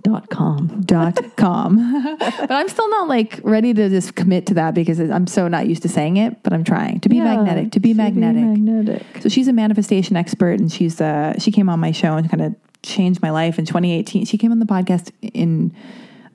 Dot 0.01 0.29
com. 0.29 0.81
dot 0.85 1.17
com. 1.35 2.15
but 2.19 2.51
I'm 2.51 2.69
still 2.69 2.89
not 2.89 3.07
like 3.07 3.39
ready 3.43 3.73
to 3.73 3.89
just 3.89 4.15
commit 4.15 4.45
to 4.47 4.53
that 4.55 4.73
because 4.73 4.99
I'm 4.99 5.27
so 5.27 5.47
not 5.47 5.67
used 5.67 5.81
to 5.83 5.89
saying 5.89 6.17
it, 6.17 6.41
but 6.43 6.53
I'm 6.53 6.63
trying 6.63 6.99
to 7.01 7.09
be 7.09 7.17
Yeah, 7.17 7.23
magnetic, 7.35 7.71
to 7.73 7.79
be 7.79 7.93
magnetic. 7.93 8.41
magnetic. 8.43 9.03
So 9.21 9.29
she's 9.29 9.47
a 9.47 9.53
manifestation 9.53 10.15
expert 10.15 10.59
and 10.59 10.71
she's 10.71 11.01
uh 11.01 11.37
she 11.39 11.51
came 11.51 11.69
on 11.69 11.79
my 11.79 11.91
show 11.91 12.15
and 12.15 12.29
kind 12.29 12.41
of 12.41 12.55
changed 12.81 13.21
my 13.21 13.29
life 13.29 13.59
in 13.59 13.65
2018. 13.65 14.25
She 14.25 14.37
came 14.37 14.51
on 14.51 14.59
the 14.59 14.65
podcast 14.65 15.11
in 15.21 15.73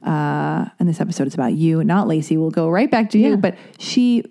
uh 0.03 0.67
and 0.79 0.89
this 0.89 1.01
episode 1.01 1.27
is 1.27 1.35
about 1.35 1.55
you, 1.55 1.83
not 1.85 2.07
Lacy. 2.07 2.37
We'll 2.37 2.51
go 2.51 2.69
right 2.69 2.91
back 2.91 3.11
to 3.11 3.19
Yeah. 3.19 3.29
you, 3.31 3.37
but 3.39 3.57
she 3.79 4.25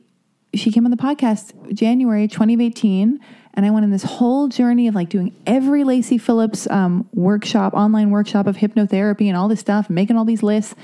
she 0.54 0.72
came 0.72 0.86
on 0.86 0.92
the 0.92 0.98
podcast 0.98 1.52
January 1.74 2.28
2018 2.28 3.20
and 3.54 3.66
I 3.66 3.70
went 3.70 3.84
on 3.84 3.92
this 3.92 4.04
whole 4.04 4.48
journey 4.48 4.88
of 4.88 4.96
like 4.96 5.10
doing 5.10 5.36
every 5.46 5.84
Lacy 5.84 6.18
Phillips 6.18 6.68
um, 6.70 7.08
workshop, 7.14 7.74
online 7.74 8.10
workshop 8.10 8.48
of 8.48 8.58
hypnotherapy 8.58 9.28
and 9.28 9.38
all 9.38 9.48
this 9.48 9.60
stuff, 9.60 9.90
making 9.90 10.18
all 10.18 10.26
these 10.26 10.44
lists. 10.44 10.76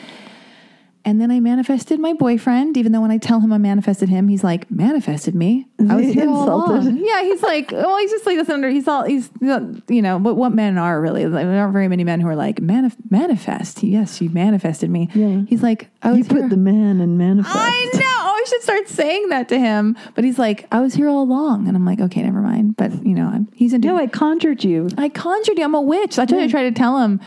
And 1.05 1.19
then 1.21 1.31
I 1.31 1.39
manifested 1.39 1.97
my 1.99 2.11
boyfriend, 2.13 2.75
even 2.75 2.91
though 2.91 2.99
when 3.01 3.09
I 3.09 3.17
tell 3.17 3.39
him 3.39 3.53
I 3.53 3.57
manifested 3.57 4.09
him, 4.09 4.27
he's 4.27 4.43
like, 4.43 4.69
manifested 4.69 5.33
me. 5.33 5.65
I 5.89 5.95
was 5.95 6.05
he 6.07 6.13
here 6.13 6.23
insulted? 6.23 6.83
along." 6.87 6.97
Yeah, 6.97 7.21
he's 7.23 7.41
like, 7.41 7.71
well, 7.71 7.97
he's 7.99 8.11
just 8.11 8.25
like 8.25 8.37
this 8.37 8.49
under. 8.49 8.69
He's 8.69 8.87
all 8.87 9.03
he's 9.05 9.29
you 9.41 10.01
know, 10.01 10.19
but 10.19 10.35
what 10.35 10.53
men 10.53 10.77
are 10.77 10.99
really? 10.99 11.25
Like, 11.25 11.45
there 11.45 11.61
aren't 11.61 11.73
very 11.73 11.87
many 11.87 12.03
men 12.03 12.19
who 12.19 12.27
are 12.27 12.35
like 12.35 12.57
manif- 12.57 12.97
manifest. 13.09 13.81
Yes, 13.81 14.19
you 14.21 14.29
manifested 14.29 14.89
me. 14.89 15.09
Yeah. 15.13 15.43
He's 15.47 15.63
like, 15.63 15.89
I 16.03 16.09
was 16.11 16.17
You 16.19 16.23
put 16.25 16.37
here- 16.39 16.49
the 16.49 16.57
man 16.57 16.99
in 16.99 17.17
manifest. 17.17 17.55
I 17.57 17.89
know. 17.93 17.99
I 18.05 18.45
should 18.47 18.61
start 18.63 18.87
saying 18.89 19.29
that 19.29 19.49
to 19.49 19.59
him. 19.59 19.97
But 20.15 20.23
he's 20.25 20.37
like, 20.39 20.67
I 20.71 20.79
was 20.81 20.93
here 20.93 21.07
all 21.07 21.23
along, 21.23 21.67
and 21.67 21.75
I'm 21.77 21.85
like, 21.85 21.99
okay, 22.01 22.21
never 22.23 22.41
mind. 22.41 22.75
But 22.77 23.05
you 23.05 23.13
know, 23.15 23.27
I'm, 23.27 23.47
he's 23.53 23.73
into. 23.73 23.87
No, 23.87 23.97
I 23.97 24.07
conjured 24.07 24.63
you. 24.65 24.89
I 24.97 25.07
conjured 25.09 25.57
you. 25.57 25.63
I'm 25.63 25.75
a 25.75 25.81
witch. 25.81 26.15
That's 26.17 26.31
what 26.31 26.41
I 26.41 26.47
tried 26.47 26.63
to 26.63 26.71
tell 26.71 26.99
him, 26.99 27.19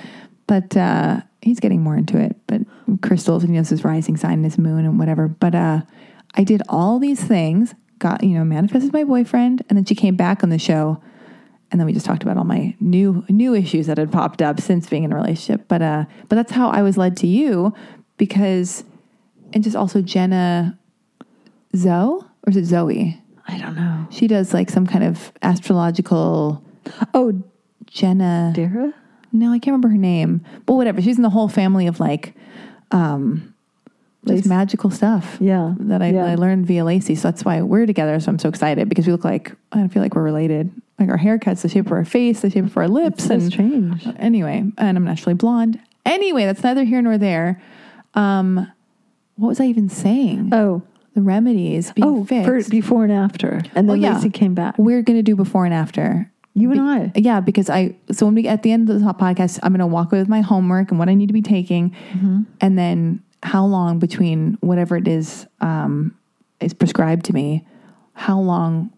but 0.46 0.76
uh, 0.76 1.20
he's 1.42 1.60
getting 1.60 1.82
more 1.82 1.96
into 1.96 2.18
it. 2.18 2.36
But 2.46 2.62
crystals 3.02 3.42
and 3.42 3.52
he 3.52 3.56
knows 3.56 3.68
his 3.68 3.84
rising 3.84 4.16
sign 4.16 4.34
and 4.34 4.44
his 4.44 4.58
moon 4.58 4.84
and 4.84 4.98
whatever. 4.98 5.28
But 5.28 5.54
uh, 5.54 5.82
I 6.34 6.44
did 6.44 6.62
all 6.68 6.98
these 6.98 7.22
things. 7.22 7.74
Got 7.98 8.24
you 8.24 8.36
know 8.36 8.44
manifested 8.44 8.92
my 8.92 9.04
boyfriend, 9.04 9.62
and 9.68 9.76
then 9.76 9.84
she 9.84 9.94
came 9.94 10.16
back 10.16 10.42
on 10.42 10.48
the 10.48 10.58
show, 10.58 11.00
and 11.70 11.80
then 11.80 11.86
we 11.86 11.92
just 11.92 12.04
talked 12.04 12.24
about 12.24 12.36
all 12.36 12.44
my 12.44 12.74
new 12.80 13.24
new 13.28 13.54
issues 13.54 13.86
that 13.86 13.98
had 13.98 14.10
popped 14.10 14.42
up 14.42 14.60
since 14.60 14.88
being 14.88 15.04
in 15.04 15.12
a 15.12 15.16
relationship. 15.16 15.68
But 15.68 15.82
uh, 15.82 16.04
but 16.28 16.34
that's 16.36 16.50
how 16.50 16.70
I 16.70 16.82
was 16.82 16.96
led 16.96 17.16
to 17.18 17.28
you 17.28 17.72
because, 18.16 18.82
and 19.52 19.62
just 19.62 19.76
also 19.76 20.02
Jenna 20.02 20.76
Zoe 21.76 22.24
or 22.44 22.50
is 22.50 22.56
it 22.56 22.64
Zoe? 22.64 23.20
I 23.46 23.58
don't 23.58 23.76
know. 23.76 24.06
She 24.10 24.26
does 24.26 24.52
like 24.52 24.68
some 24.70 24.86
kind 24.86 25.04
of 25.04 25.32
astrological 25.42 26.64
Oh, 27.14 27.42
Jenna. 27.86 28.52
Dara? 28.54 28.92
No, 29.32 29.50
I 29.50 29.58
can't 29.58 29.68
remember 29.72 29.88
her 29.88 29.96
name. 29.96 30.44
But 30.66 30.74
whatever. 30.74 31.00
She's 31.02 31.16
in 31.16 31.22
the 31.22 31.30
whole 31.30 31.48
family 31.48 31.86
of 31.86 32.00
like 32.00 32.34
um 32.90 33.54
just 34.24 34.36
Lacy. 34.44 34.48
magical 34.48 34.90
stuff. 34.90 35.36
Yeah. 35.40 35.74
That 35.80 36.00
I, 36.02 36.10
Yeah. 36.10 36.26
I 36.26 36.34
learned 36.36 36.66
via 36.66 36.84
Lacy. 36.84 37.14
So 37.16 37.28
that's 37.28 37.44
why 37.44 37.60
we're 37.62 37.86
together. 37.86 38.20
So 38.20 38.30
I'm 38.30 38.38
so 38.38 38.48
excited 38.48 38.88
because 38.88 39.06
we 39.06 39.12
look 39.12 39.24
like 39.24 39.52
I 39.72 39.88
feel 39.88 40.02
like 40.02 40.14
we're 40.14 40.22
related. 40.22 40.70
Like 41.00 41.08
our 41.08 41.18
haircuts, 41.18 41.62
the 41.62 41.68
shape 41.68 41.86
of 41.86 41.92
our 41.92 42.04
face, 42.04 42.40
the 42.42 42.50
shape 42.50 42.64
of 42.66 42.76
our 42.76 42.86
lips. 42.88 43.24
So 43.26 43.34
and 43.34 43.42
strange. 43.52 44.06
anyway, 44.18 44.58
and 44.78 44.96
I'm 44.96 45.04
naturally 45.04 45.34
blonde. 45.34 45.80
Anyway, 46.06 46.44
that's 46.44 46.62
neither 46.62 46.84
here 46.84 47.02
nor 47.02 47.18
there. 47.18 47.60
Um 48.14 48.70
what 49.36 49.48
was 49.48 49.60
I 49.60 49.64
even 49.64 49.88
saying? 49.88 50.50
Oh, 50.52 50.82
the 51.14 51.22
remedies 51.22 51.90
being 51.92 52.06
oh, 52.06 52.24
fixed. 52.24 52.46
for 52.68 52.70
before 52.70 53.04
and 53.04 53.12
after. 53.12 53.62
And 53.74 53.88
then 53.88 53.90
Oh, 53.90 53.94
yeah. 53.94 54.14
Lacy 54.14 54.30
came 54.30 54.54
back. 54.54 54.78
we're 54.78 55.02
gonna 55.02 55.22
do 55.22 55.34
before 55.34 55.64
and 55.64 55.74
after. 55.74 56.30
You 56.54 56.70
and 56.72 56.80
I. 56.82 57.12
Yeah, 57.14 57.40
because 57.40 57.70
I 57.70 57.96
so 58.10 58.26
when 58.26 58.34
we 58.34 58.46
at 58.46 58.62
the 58.62 58.72
end 58.72 58.88
of 58.90 58.98
the 58.98 59.04
top 59.04 59.18
podcast, 59.20 59.58
I'm 59.62 59.72
going 59.72 59.80
to 59.80 59.86
walk 59.86 60.12
away 60.12 60.20
with 60.20 60.28
my 60.28 60.40
homework 60.42 60.90
and 60.90 60.98
what 60.98 61.08
I 61.08 61.14
need 61.14 61.28
to 61.28 61.32
be 61.32 61.42
taking, 61.42 61.94
and 62.60 62.78
then 62.78 63.22
how 63.42 63.64
long 63.64 63.98
between 63.98 64.58
whatever 64.60 64.96
it 64.96 65.08
is 65.08 65.46
um, 65.60 66.14
is 66.60 66.74
prescribed 66.74 67.24
to 67.26 67.32
me, 67.32 67.66
how 68.14 68.38
long 68.38 68.90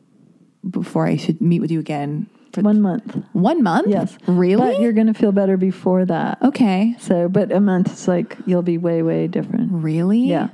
before 0.69 1.07
I 1.07 1.17
should 1.17 1.41
meet 1.41 1.61
with 1.61 1.71
you 1.71 1.81
again? 1.81 2.27
For 2.53 2.61
One 2.63 2.81
month. 2.83 3.17
one 3.33 3.63
month? 3.65 3.89
Yes. 3.89 4.17
really? 4.29 4.73
But 4.73 4.81
you're 4.81 4.93
going 4.93 5.09
to 5.09 5.15
feel 5.15 5.33
better 5.33 5.57
before 5.57 6.05
that. 6.05 6.39
okay, 6.43 6.95
So, 7.01 7.29
but 7.29 7.51
a 7.51 7.59
month 7.61 7.93
is 7.93 8.07
like, 8.07 8.37
you'll 8.47 8.63
be 8.63 8.79
way, 8.79 9.03
way 9.03 9.27
different. 9.27 9.73
really? 9.73 10.21
Yeah. 10.21 10.51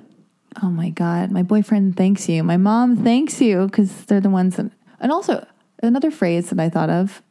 Oh 0.62 0.70
my 0.70 0.88
god, 0.90 1.30
my 1.30 1.42
boyfriend 1.42 1.96
thanks 1.98 2.26
you. 2.28 2.42
My 2.42 2.56
mom 2.56 2.96
thanks 2.96 3.40
you 3.40 3.66
because 3.66 4.04
they're 4.06 4.20
the 4.20 4.30
ones 4.30 4.56
that, 4.56 4.70
and 4.98 5.12
also 5.12 5.46
another 5.82 6.10
phrase 6.10 6.50
that 6.50 6.60
I 6.60 6.68
thought 6.68 6.90
of 6.90 7.22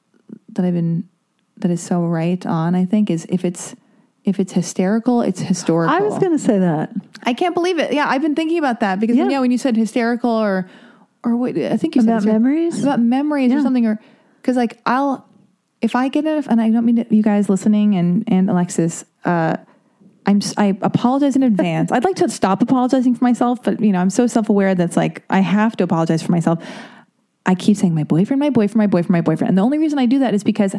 that 0.54 0.66
I've 0.66 0.74
been 0.74 1.08
that 1.58 1.72
is 1.72 1.82
so 1.82 2.06
right 2.06 2.44
on. 2.46 2.76
I 2.76 2.86
think 2.86 3.10
is 3.10 3.26
if 3.30 3.44
it's 3.46 3.76
if 4.26 4.40
it's 4.40 4.54
hysterical, 4.54 5.22
it's 5.22 5.40
historical. 5.40 5.96
I 5.96 6.00
was 6.02 6.18
going 6.20 6.32
to 6.34 6.40
say 6.40 6.60
that. 6.60 6.92
I 7.24 7.34
can't 7.34 7.56
believe 7.56 7.80
it. 7.80 7.94
Yeah, 7.94 8.06
I've 8.08 8.22
been 8.22 8.36
thinking 8.36 8.58
about 8.58 8.82
that 8.82 9.00
because 9.00 9.18
Yeah. 9.18 9.30
yeah, 9.30 9.40
when 9.40 9.52
you 9.52 9.58
said 9.58 9.76
hysterical 9.76 10.30
or 10.32 10.70
or 11.24 11.36
what 11.36 11.58
I 11.58 11.78
think 11.78 11.96
you 11.96 12.02
said 12.02 12.10
About 12.10 12.24
memories? 12.26 12.82
about 12.84 13.00
memories 13.02 13.52
or 13.54 13.62
something 13.62 13.86
or 13.86 14.00
because 14.42 14.56
like 14.56 14.80
I'll 14.86 15.26
if 15.82 15.96
I 15.96 16.10
get 16.10 16.26
it 16.26 16.48
and 16.48 16.60
I 16.62 16.70
don't 16.70 16.86
mean 16.86 16.98
to, 16.98 17.16
you 17.16 17.24
guys 17.24 17.50
listening 17.50 17.96
and 17.96 18.24
and 18.28 18.50
Alexis. 18.50 19.06
uh 19.26 19.58
I'm 20.26 20.42
I 20.58 20.78
apologize 20.82 21.36
in 21.36 21.44
advance. 21.44 21.92
I'd 21.92 22.04
like 22.04 22.18
to 22.18 22.30
stop 22.30 22.62
apologizing 22.62 23.16
for 23.16 23.24
myself, 23.24 23.64
but 23.64 23.80
you 23.80 23.92
know 23.92 24.00
I'm 24.00 24.10
so 24.12 24.28
self 24.28 24.48
aware 24.50 24.76
that's 24.76 24.96
like 24.98 25.24
I 25.30 25.40
have 25.40 25.76
to 25.78 25.84
apologize 25.84 26.22
for 26.22 26.32
myself. 26.32 26.64
I 27.46 27.56
keep 27.56 27.78
saying 27.78 27.96
my 27.96 28.04
boyfriend, 28.04 28.40
my 28.40 28.50
boyfriend, 28.50 28.76
my 28.76 28.88
boyfriend, 28.88 29.10
my 29.10 29.22
boyfriend, 29.22 29.50
and 29.50 29.58
the 29.58 29.62
only 29.62 29.78
reason 29.78 29.98
I 30.00 30.06
do 30.06 30.20
that 30.20 30.34
is 30.34 30.44
because 30.44 30.76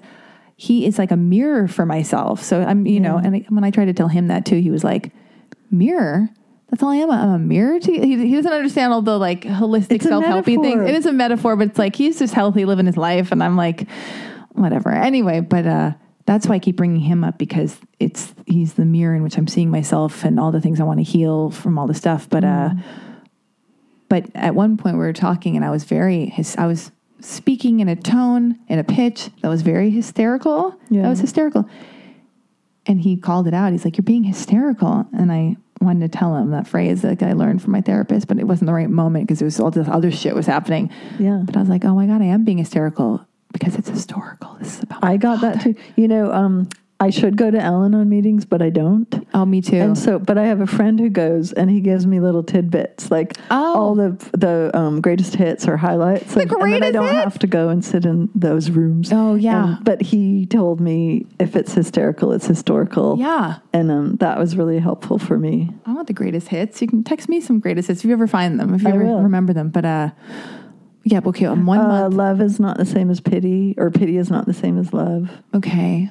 he 0.56 0.84
is 0.84 0.98
like 0.98 1.10
a 1.10 1.16
mirror 1.16 1.66
for 1.66 1.86
myself. 1.86 2.42
So 2.42 2.62
I'm, 2.62 2.86
you 2.86 3.00
know, 3.00 3.16
and 3.16 3.46
when 3.48 3.64
I 3.64 3.70
tried 3.70 3.86
to 3.86 3.94
tell 3.94 4.08
him 4.08 4.28
that 4.28 4.44
too, 4.44 4.56
he 4.60 4.70
was 4.70 4.84
like, 4.84 5.10
mirror. 5.70 6.28
That's 6.68 6.82
all 6.82 6.90
I 6.90 6.96
am. 6.96 7.10
I'm 7.10 7.30
a 7.30 7.38
mirror 7.38 7.80
to 7.80 7.92
you. 7.92 8.00
He, 8.02 8.28
he 8.28 8.34
doesn't 8.36 8.52
understand 8.52 8.92
all 8.92 9.02
the 9.02 9.18
like 9.18 9.42
holistic 9.42 10.02
self 10.02 10.24
healthy 10.24 10.56
things. 10.56 10.88
It 10.88 10.94
is 10.94 11.06
a 11.06 11.12
metaphor, 11.12 11.56
but 11.56 11.68
it's 11.68 11.78
like 11.78 11.96
he's 11.96 12.18
just 12.18 12.34
healthy 12.34 12.64
living 12.64 12.86
his 12.86 12.96
life, 12.96 13.32
and 13.32 13.42
I'm 13.42 13.56
like, 13.56 13.88
whatever. 14.52 14.90
Anyway, 14.90 15.40
but 15.40 15.66
uh, 15.66 15.92
that's 16.26 16.46
why 16.46 16.56
I 16.56 16.58
keep 16.58 16.76
bringing 16.76 17.00
him 17.00 17.24
up 17.24 17.38
because 17.38 17.80
it's 17.98 18.34
he's 18.46 18.74
the 18.74 18.84
mirror 18.84 19.16
in 19.16 19.22
which 19.22 19.36
I'm 19.36 19.48
seeing 19.48 19.70
myself 19.70 20.24
and 20.24 20.38
all 20.38 20.52
the 20.52 20.60
things 20.60 20.78
I 20.78 20.84
want 20.84 21.00
to 21.00 21.04
heal 21.04 21.50
from 21.50 21.78
all 21.78 21.86
the 21.86 21.94
stuff. 21.94 22.28
But 22.28 22.44
uh, 22.44 22.70
but 24.10 24.26
at 24.34 24.54
one 24.54 24.76
point 24.76 24.96
we 24.96 25.04
were 25.04 25.14
talking, 25.14 25.56
and 25.56 25.64
I 25.64 25.70
was 25.70 25.84
very 25.84 26.26
his, 26.26 26.54
I 26.56 26.66
was 26.66 26.90
speaking 27.20 27.80
in 27.80 27.88
a 27.88 27.96
tone 27.96 28.58
in 28.68 28.78
a 28.78 28.84
pitch 28.84 29.30
that 29.40 29.48
was 29.48 29.62
very 29.62 29.88
hysterical. 29.88 30.74
Yeah. 30.90 31.02
That 31.02 31.08
was 31.08 31.20
hysterical, 31.20 31.66
and 32.84 33.00
he 33.00 33.16
called 33.16 33.46
it 33.46 33.54
out. 33.54 33.72
He's 33.72 33.86
like, 33.86 33.96
"You're 33.96 34.02
being 34.02 34.24
hysterical," 34.24 35.06
and 35.16 35.32
I 35.32 35.56
wanted 35.80 36.12
to 36.12 36.18
tell 36.18 36.36
him 36.36 36.50
that 36.50 36.66
phrase 36.66 37.02
that 37.02 37.22
I 37.22 37.32
learned 37.32 37.62
from 37.62 37.72
my 37.72 37.80
therapist, 37.80 38.26
but 38.26 38.38
it 38.38 38.44
wasn't 38.44 38.66
the 38.66 38.74
right 38.74 38.90
moment 38.90 39.26
because 39.26 39.40
it 39.40 39.46
was 39.46 39.58
all 39.60 39.70
this 39.70 39.88
other 39.88 40.10
shit 40.10 40.34
was 40.34 40.46
happening. 40.46 40.90
Yeah. 41.18 41.42
But 41.44 41.56
I 41.56 41.60
was 41.60 41.68
like, 41.68 41.84
"Oh 41.84 41.94
my 41.94 42.06
god, 42.06 42.20
I 42.20 42.26
am 42.26 42.44
being 42.44 42.58
hysterical 42.58 43.24
because 43.52 43.76
it's 43.76 43.88
historical. 43.88 44.56
This 44.58 44.76
is 44.76 44.82
about." 44.82 45.04
I 45.04 45.18
got 45.18 45.40
that 45.42 45.60
too. 45.62 45.76
You 45.94 46.08
know, 46.08 46.32
um, 46.32 46.68
I 47.02 47.08
should 47.08 47.36
go 47.38 47.50
to 47.50 47.58
Al-Anon 47.58 48.08
meetings, 48.10 48.44
but 48.44 48.60
I 48.60 48.68
don't. 48.68 49.26
Oh, 49.32 49.46
me 49.46 49.62
too. 49.62 49.76
And 49.78 49.96
so, 49.96 50.18
but 50.18 50.36
I 50.36 50.44
have 50.44 50.60
a 50.60 50.66
friend 50.66 51.00
who 51.00 51.08
goes, 51.08 51.50
and 51.54 51.70
he 51.70 51.80
gives 51.80 52.06
me 52.06 52.20
little 52.20 52.42
tidbits, 52.42 53.10
like 53.10 53.38
Oh. 53.50 53.74
all 53.74 53.94
the 53.94 54.10
the 54.32 54.70
um, 54.74 55.00
greatest 55.00 55.34
hits 55.34 55.66
or 55.66 55.78
highlights. 55.78 56.34
The 56.34 56.42
and 56.42 56.50
then 56.74 56.82
I 56.82 56.90
don't 56.90 57.06
have 57.14 57.38
to 57.38 57.46
go 57.46 57.70
and 57.70 57.82
sit 57.82 58.04
in 58.04 58.28
those 58.34 58.70
rooms. 58.70 59.10
Oh, 59.12 59.34
yeah. 59.34 59.76
And- 59.76 59.84
but 59.84 60.02
he 60.02 60.44
told 60.44 60.78
me 60.80 61.24
if 61.38 61.56
it's 61.56 61.72
hysterical, 61.72 62.32
it's 62.32 62.46
historical. 62.46 63.16
yeah. 63.18 63.58
And 63.72 63.90
um, 63.90 64.16
that 64.16 64.38
was 64.38 64.54
really 64.56 64.78
helpful 64.78 65.18
for 65.18 65.38
me. 65.38 65.70
I 65.86 65.94
want 65.94 66.06
the 66.06 66.12
greatest 66.12 66.48
hits. 66.48 66.82
You 66.82 66.88
can 66.88 67.02
text 67.02 67.28
me 67.30 67.40
some 67.40 67.60
greatest 67.60 67.88
hits 67.88 68.00
if 68.00 68.06
you 68.06 68.12
ever 68.12 68.26
find 68.26 68.60
them, 68.60 68.74
if 68.74 68.82
you 68.82 68.88
I 68.88 68.92
ever 68.92 69.04
will. 69.04 69.20
remember 69.22 69.52
them. 69.54 69.70
But 69.70 69.84
uh, 69.86 70.10
yeah, 71.04 71.20
okay, 71.24 71.46
on 71.46 71.64
one 71.64 71.78
Uh, 71.80 71.88
month. 71.88 72.14
love 72.14 72.40
is 72.42 72.60
not 72.60 72.76
the 72.76 72.84
same 72.84 73.08
as 73.10 73.20
pity, 73.20 73.74
or 73.78 73.90
pity 73.90 74.18
is 74.18 74.28
not 74.30 74.44
the 74.44 74.52
same 74.52 74.76
as 74.78 74.92
love. 74.92 75.30
Okay, 75.54 76.10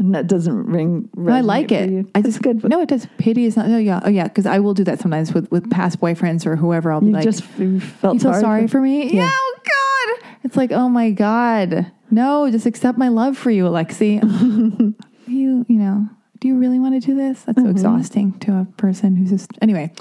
And 0.00 0.14
that 0.14 0.26
doesn't 0.26 0.66
ring. 0.66 1.08
I 1.28 1.42
like 1.42 1.70
it. 1.70 2.06
I 2.14 2.18
It's 2.20 2.28
just 2.28 2.42
good. 2.42 2.64
No, 2.64 2.80
it 2.80 2.88
does. 2.88 3.06
Pity 3.18 3.44
is 3.44 3.56
not. 3.56 3.66
Oh 3.68 3.76
yeah, 3.76 4.00
oh 4.02 4.08
yeah. 4.08 4.24
Because 4.28 4.46
I 4.46 4.58
will 4.58 4.74
do 4.74 4.82
that 4.84 4.98
sometimes 4.98 5.32
with 5.34 5.48
with 5.52 5.70
past 5.70 6.00
boyfriends 6.00 6.46
or 6.46 6.56
whoever. 6.56 6.90
I'll 6.90 7.00
be 7.00 7.08
you 7.08 7.12
like, 7.12 7.22
just 7.22 7.44
felt 7.44 7.60
"You 7.62 7.80
feel 7.80 8.18
sorry, 8.34 8.66
for, 8.66 8.80
me?" 8.80 9.04
Yeah. 9.14 9.22
Yeah. 9.24 9.30
Oh 9.30 9.56
God. 9.62 10.28
It's 10.42 10.56
like, 10.56 10.72
oh 10.72 10.88
my 10.88 11.10
God. 11.10 11.92
No, 12.10 12.50
just 12.50 12.64
accept 12.66 12.96
my 12.98 13.08
love 13.08 13.36
for 13.36 13.50
you, 13.50 13.64
Alexi. 13.64 14.20
you, 15.26 15.66
you 15.68 15.78
know, 15.78 16.08
do 16.40 16.48
you 16.48 16.58
really 16.58 16.78
want 16.80 17.00
to 17.00 17.06
do 17.06 17.14
this? 17.14 17.42
That's 17.42 17.58
so 17.58 17.62
Mm-hmm. 17.64 17.70
exhausting 17.70 18.38
to 18.40 18.52
a 18.52 18.66
person 18.78 19.16
who's 19.16 19.30
just 19.30 19.50
anyway. 19.62 19.92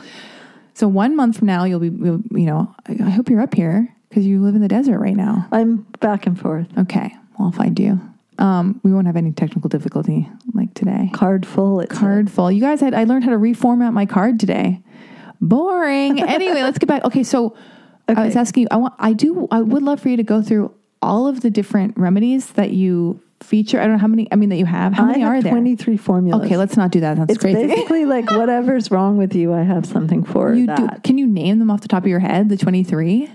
So 0.74 0.88
one 0.88 1.16
month 1.18 1.38
from 1.40 1.48
now, 1.48 1.66
you'll 1.66 1.82
be, 1.82 1.90
you'll, 1.90 2.22
you 2.32 2.46
know, 2.46 2.74
I, 2.88 2.94
I 3.04 3.10
hope 3.10 3.30
you're 3.30 3.42
up 3.42 3.54
here 3.54 3.94
because 4.08 4.26
you 4.26 4.42
live 4.42 4.56
in 4.56 4.62
the 4.62 4.70
desert 4.70 5.00
right 5.00 5.16
now. 5.16 5.46
I'm 5.52 5.86
back 6.00 6.26
and 6.26 6.40
forth. 6.40 6.68
Okay, 6.78 7.14
well, 7.38 7.50
if 7.50 7.56
I'll 7.56 7.64
find 7.64 7.78
you. 7.78 8.00
Um, 8.40 8.80
we 8.84 8.92
won't 8.94 9.06
have 9.06 9.18
any 9.18 9.34
technical 9.34 9.68
difficulty 9.68 10.30
like 10.54 10.74
today. 10.74 11.12
Card 11.14 11.46
full. 11.46 11.82
It's 11.82 11.96
Card 11.96 12.32
full. 12.32 12.52
You 12.52 12.62
guys, 12.62 12.80
had, 12.80 12.94
I 12.94 13.04
learned 13.04 13.26
how 13.26 13.32
to 13.32 13.38
reformat 13.38 13.94
my 13.94 14.06
card 14.06 14.40
today. 14.40 14.82
Boring. 15.42 16.24
anyway, 16.28 16.64
let's 16.64 16.80
get 16.80 16.88
back. 16.88 17.04
Okay, 17.04 17.24
so 17.24 17.56
I 18.08 18.26
was 18.26 18.36
asking 18.36 18.64
you. 18.64 18.68
I 18.72 18.78
want. 18.78 18.94
I 18.98 19.14
do. 19.14 19.48
I 19.52 19.62
would 19.62 19.84
love 19.84 20.00
for 20.00 20.10
you 20.10 20.18
to 20.18 20.24
go 20.24 20.42
through 20.42 20.74
all 21.02 21.28
of 21.28 21.42
the 21.42 21.50
different 21.50 21.98
remedies 21.98 22.52
that 22.52 22.72
you 22.72 23.22
feature. 23.42 23.80
I 23.80 23.84
don't 23.84 23.94
know 23.94 24.00
how 24.00 24.08
many. 24.08 24.28
I 24.32 24.36
mean, 24.36 24.50
that 24.50 24.58
you 24.58 24.66
have. 24.66 24.94
How 24.94 25.06
many 25.06 25.22
have 25.22 25.30
are 25.30 25.42
there? 25.42 25.52
23 25.52 25.98
formulas. 25.98 26.46
Okay, 26.46 26.58
let's 26.58 26.78
not 26.78 26.92
do 26.92 27.02
that. 27.02 27.18
That's 27.18 27.32
It's 27.32 27.42
crazy. 27.42 27.68
basically 27.68 28.06
like 28.06 28.32
whatever's 28.32 28.90
wrong 28.90 29.18
with 29.18 29.36
you, 29.36 29.54
I 29.54 29.64
have 29.64 29.86
something 29.86 30.24
for 30.24 30.54
you 30.54 30.66
that. 30.68 30.96
do. 30.96 31.02
Can 31.02 31.18
you 31.18 31.28
name 31.28 31.60
them 31.60 31.70
off 31.70 31.82
the 31.82 31.88
top 31.88 32.04
of 32.04 32.10
your 32.10 32.20
head? 32.20 32.50
The 32.50 32.58
twenty 32.58 32.84
three, 32.84 33.30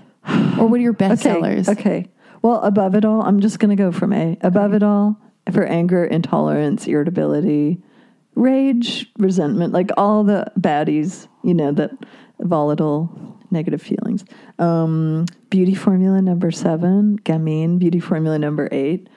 or 0.59 0.67
what 0.67 0.79
are 0.79 0.83
your 0.83 0.93
best 0.93 1.21
okay. 1.25 1.33
sellers? 1.33 1.69
Okay. 1.69 2.09
Well, 2.45 2.61
above 2.61 2.93
it 2.93 3.05
all, 3.05 3.23
I'm 3.23 3.39
just 3.39 3.57
going 3.57 3.75
to 3.75 3.83
go 3.83 3.91
from 3.91 4.13
A. 4.13 4.37
Above 4.41 4.75
it 4.75 4.83
all, 4.83 5.19
for 5.51 5.65
anger, 5.65 6.05
intolerance, 6.05 6.85
irritability, 6.85 7.81
rage, 8.35 9.11
resentment, 9.17 9.73
like 9.73 9.89
all 9.97 10.23
the 10.23 10.51
baddies, 10.59 11.27
you 11.43 11.55
know, 11.55 11.71
that 11.71 11.89
volatile 12.39 13.39
negative 13.49 13.81
feelings. 13.81 14.25
Um, 14.59 15.25
beauty 15.49 15.73
formula 15.73 16.21
number 16.21 16.51
seven, 16.51 17.17
gamine, 17.17 17.79
beauty 17.79 17.99
formula 17.99 18.37
number 18.37 18.69
eight. 18.71 19.09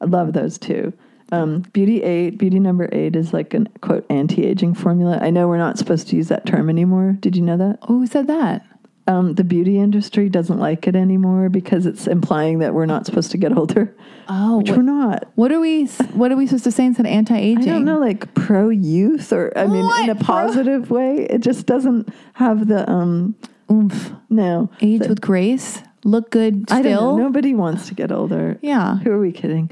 I 0.00 0.04
love 0.04 0.32
those 0.32 0.56
two. 0.56 0.92
Um, 1.32 1.62
beauty 1.72 2.04
eight, 2.04 2.38
beauty 2.38 2.60
number 2.60 2.88
eight 2.92 3.16
is 3.16 3.32
like 3.32 3.54
an 3.54 3.68
quote 3.80 4.06
anti 4.08 4.46
aging 4.46 4.74
formula. 4.74 5.18
I 5.20 5.30
know 5.30 5.48
we're 5.48 5.58
not 5.58 5.78
supposed 5.78 6.06
to 6.10 6.16
use 6.16 6.28
that 6.28 6.46
term 6.46 6.70
anymore. 6.70 7.16
Did 7.18 7.34
you 7.34 7.42
know 7.42 7.56
that? 7.56 7.80
Oh, 7.82 7.98
who 7.98 8.06
said 8.06 8.28
that? 8.28 8.64
Um, 9.08 9.34
the 9.34 9.42
beauty 9.44 9.78
industry 9.78 10.28
doesn't 10.28 10.58
like 10.58 10.86
it 10.86 10.94
anymore 10.94 11.48
because 11.48 11.86
it's 11.86 12.06
implying 12.06 12.58
that 12.58 12.74
we're 12.74 12.84
not 12.86 13.06
supposed 13.06 13.30
to 13.30 13.38
get 13.38 13.56
older, 13.56 13.96
Oh, 14.28 14.58
which 14.58 14.68
what, 14.68 14.76
we're 14.76 14.82
not. 14.82 15.24
what 15.34 15.50
are 15.50 15.60
we? 15.60 15.86
What 16.12 16.30
are 16.30 16.36
we 16.36 16.46
supposed 16.46 16.64
to 16.64 16.70
say 16.70 16.84
instead 16.84 17.06
of 17.06 17.12
anti 17.12 17.36
aging? 17.36 17.70
I 17.70 17.72
don't 17.72 17.86
know, 17.86 17.98
like 17.98 18.34
pro 18.34 18.68
youth, 18.68 19.32
or 19.32 19.50
I 19.56 19.66
mean, 19.66 19.84
in 20.04 20.10
a 20.10 20.14
Pro- 20.14 20.24
positive 20.24 20.90
way. 20.90 21.26
It 21.30 21.40
just 21.40 21.64
doesn't 21.66 22.10
have 22.34 22.68
the 22.68 22.88
um. 22.90 23.34
Oomph. 23.70 24.12
No, 24.30 24.70
Age 24.82 25.00
The- 25.02 25.08
with 25.08 25.20
grace. 25.22 25.82
Look 26.04 26.30
good 26.30 26.70
I 26.70 26.80
don't 26.80 26.92
still. 26.92 27.16
Nobody 27.18 27.54
wants 27.54 27.88
to 27.88 27.94
get 27.94 28.12
older. 28.12 28.58
Yeah. 28.62 28.96
Who 28.98 29.10
are 29.10 29.18
we 29.20 29.32
kidding? 29.32 29.70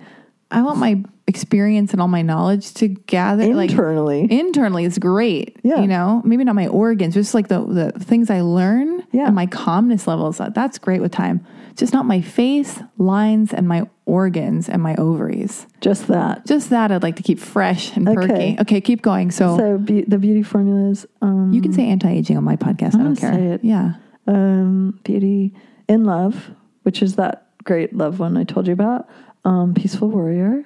I 0.51 0.63
want 0.63 0.79
my 0.79 1.03
experience 1.27 1.93
and 1.93 2.01
all 2.01 2.07
my 2.07 2.23
knowledge 2.23 2.73
to 2.75 2.87
gather 2.87 3.53
like 3.53 3.71
Internally, 3.71 4.27
internally 4.31 4.85
is 4.85 4.97
great. 4.99 5.57
Yeah. 5.65 5.81
You 5.81 5.89
know, 5.89 6.23
maybe 6.25 6.45
not 6.45 6.55
my 6.55 6.69
organs, 6.69 7.15
just 7.15 7.35
like 7.35 7.49
the, 7.49 7.65
the 7.65 7.91
things 8.05 8.31
I 8.31 8.43
learn 8.43 9.05
Yeah. 9.11 9.27
and 9.27 9.35
my 9.35 9.47
calmness 9.47 10.07
levels. 10.07 10.39
That's 10.55 10.79
great 10.79 11.01
with 11.01 11.11
time. 11.11 11.45
Just 11.75 11.93
not 11.93 12.07
my 12.07 12.21
face, 12.21 12.81
lines, 12.97 13.53
and 13.53 13.67
my 13.69 13.89
organs 14.07 14.69
and 14.69 14.81
my 14.81 14.95
ovaries. 14.97 15.67
just 15.81 16.07
that. 16.07 16.47
Just 16.47 16.71
that 16.71 16.93
I'd 16.93 17.03
like 17.03 17.17
to 17.17 17.23
keep 17.25 17.41
fresh 17.41 17.95
and 17.97 18.07
perky. 18.07 18.33
Okay. 18.33 18.57
Okay, 18.61 18.81
keep 18.81 19.03
going. 19.03 19.31
So, 19.33 19.59
So 19.59 19.79
be, 19.79 20.03
the 20.03 20.17
beauty 20.19 20.43
formulas. 20.45 21.07
Um, 21.23 21.53
you 21.53 21.61
can 21.61 21.73
say 21.73 21.87
anti 21.89 22.09
aging 22.11 22.37
on 22.37 22.45
my 22.45 22.57
podcast. 22.57 22.95
I 22.95 22.99
I'm 23.01 23.05
don't 23.05 23.17
care. 23.17 23.33
say 23.35 23.47
it. 23.49 23.65
Yeah. 23.65 23.95
um, 24.29 25.01
beauty 25.03 25.55
in 25.89 26.05
love, 26.05 26.51
which 26.85 27.03
is 27.03 27.17
that 27.17 27.49
great 27.65 27.95
love 27.95 28.21
one 28.21 28.37
I 28.37 28.45
told 28.45 28.69
you 28.69 28.73
about. 28.73 29.09
Um, 29.47 29.75
peaceful 29.75 30.09
warrior, 30.09 30.65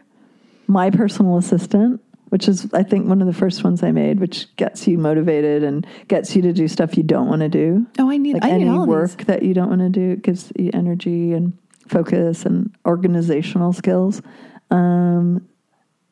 my 0.67 0.89
personal 0.89 1.37
assistant, 1.37 2.01
which 2.31 2.49
is 2.49 2.73
I 2.73 2.83
think 2.83 3.07
one 3.07 3.21
of 3.21 3.27
the 3.27 3.35
first 3.35 3.63
ones 3.63 3.83
I 3.83 3.93
made, 3.93 4.21
which 4.21 4.55
gets 4.57 4.89
you 4.89 4.97
motivated 4.97 5.63
and 5.63 5.87
gets 6.09 6.35
you 6.35 6.41
to 6.43 6.53
do 6.55 6.67
stuff 6.67 6.97
you 6.97 7.03
don't 7.03 7.29
want 7.29 7.43
to 7.43 7.49
do, 7.51 7.87
Oh, 7.99 8.11
I 8.11 8.17
need. 8.17 8.35
like 8.35 8.45
I 8.45 8.53
need 8.57 8.63
any 8.67 8.71
all 8.71 8.87
work 8.87 9.19
these. 9.19 9.27
that 9.27 9.43
you 9.43 9.53
don't 9.53 9.69
want 9.69 9.83
to 9.83 9.91
do. 9.91 10.13
It 10.13 10.23
gives 10.23 10.51
you 10.59 10.71
energy 10.73 11.35
and 11.35 11.53
focus 11.89 12.47
and 12.47 12.75
organizational 12.87 13.73
skills. 13.75 14.23
Um, 14.71 15.47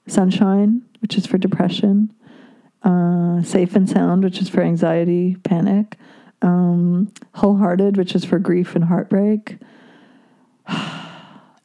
sunshine, 0.07 0.83
which 1.01 1.17
is 1.17 1.27
for 1.27 1.39
depression. 1.39 2.13
Uh, 2.83 3.43
safe 3.43 3.75
and 3.77 3.89
sound, 3.89 4.25
which 4.25 4.41
is 4.43 4.49
for 4.51 4.61
anxiety, 4.61 5.37
panic. 5.43 5.97
Um, 6.43 7.13
wholehearted, 7.35 7.97
which 7.97 8.15
is 8.15 8.25
for 8.27 8.39
grief 8.39 8.75
and 8.77 8.85
heartbreak. 8.85 9.57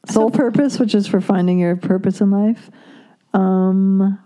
Soul 0.07 0.31
purpose, 0.31 0.79
which 0.79 0.93
is 0.95 1.07
for 1.07 1.21
finding 1.21 1.59
your 1.59 1.75
purpose 1.75 2.19
in 2.21 2.29
life. 2.31 2.69
Um, 3.33 4.19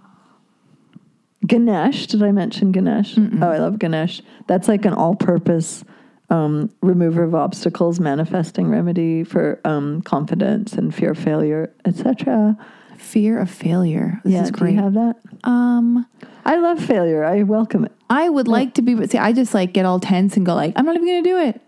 Ganesh, 1.45 2.07
did 2.07 2.23
I 2.23 2.31
mention 2.31 2.71
Ganesh? 2.71 3.15
Oh, 3.17 3.47
I 3.49 3.59
love 3.59 3.79
Ganesh. 3.79 4.21
That's 4.47 4.67
like 4.67 4.85
an 4.85 4.93
all-purpose 4.93 5.83
um, 6.29 6.69
remover 6.81 7.23
of 7.23 7.35
obstacles, 7.35 7.99
manifesting 7.99 8.69
remedy 8.69 9.23
for 9.23 9.61
um, 9.63 10.01
confidence 10.01 10.73
and 10.73 10.93
fear 10.93 11.11
of 11.11 11.17
failure, 11.19 11.71
etc. 11.85 12.57
Fear 12.97 13.39
of 13.39 13.49
failure. 13.49 14.19
This 14.23 14.33
Yeah, 14.33 14.43
is 14.43 14.51
do 14.51 14.57
great. 14.59 14.73
you 14.73 14.81
have 14.81 14.93
that? 14.95 15.15
um, 15.43 16.05
I 16.43 16.55
love 16.57 16.83
failure. 16.83 17.23
I 17.23 17.43
welcome 17.43 17.85
it. 17.85 17.91
I 18.09 18.27
would 18.29 18.47
like 18.47 18.73
to 18.75 18.81
be, 18.81 18.95
but 18.95 19.11
see, 19.11 19.17
I 19.17 19.31
just 19.31 19.53
like 19.53 19.73
get 19.73 19.85
all 19.85 19.99
tense 19.99 20.35
and 20.37 20.45
go 20.45 20.55
like, 20.55 20.73
I'm 20.75 20.85
not 20.85 20.95
even 20.95 21.07
going 21.07 21.23
to 21.23 21.29
do 21.29 21.37
it. 21.39 21.61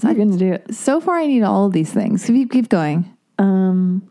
So, 0.00 0.08
I'm 0.08 0.14
I- 0.14 0.16
going 0.16 0.32
to 0.32 0.38
do 0.38 0.52
it. 0.52 0.74
so 0.74 1.00
far, 1.00 1.16
I 1.16 1.26
need 1.26 1.42
all 1.42 1.66
of 1.66 1.72
these 1.72 1.92
things. 1.92 2.24
So 2.24 2.32
keep, 2.32 2.50
keep 2.50 2.68
going. 2.68 3.14
Um, 3.38 4.08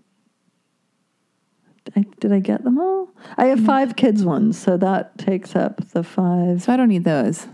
I, 1.95 2.06
did 2.20 2.32
I 2.32 2.40
get 2.40 2.64
them 2.64 2.80
all? 2.80 3.10
I 3.38 3.45
have 3.45 3.60
five 3.66 3.95
kids 3.95 4.24
ones, 4.24 4.58
so 4.58 4.78
that 4.78 5.18
takes 5.18 5.56
up 5.56 5.86
the 5.90 6.03
five. 6.03 6.62
So 6.64 6.72
I 6.74 6.78
don't 6.78 6.88
need 6.88 7.03
those. 7.03 7.48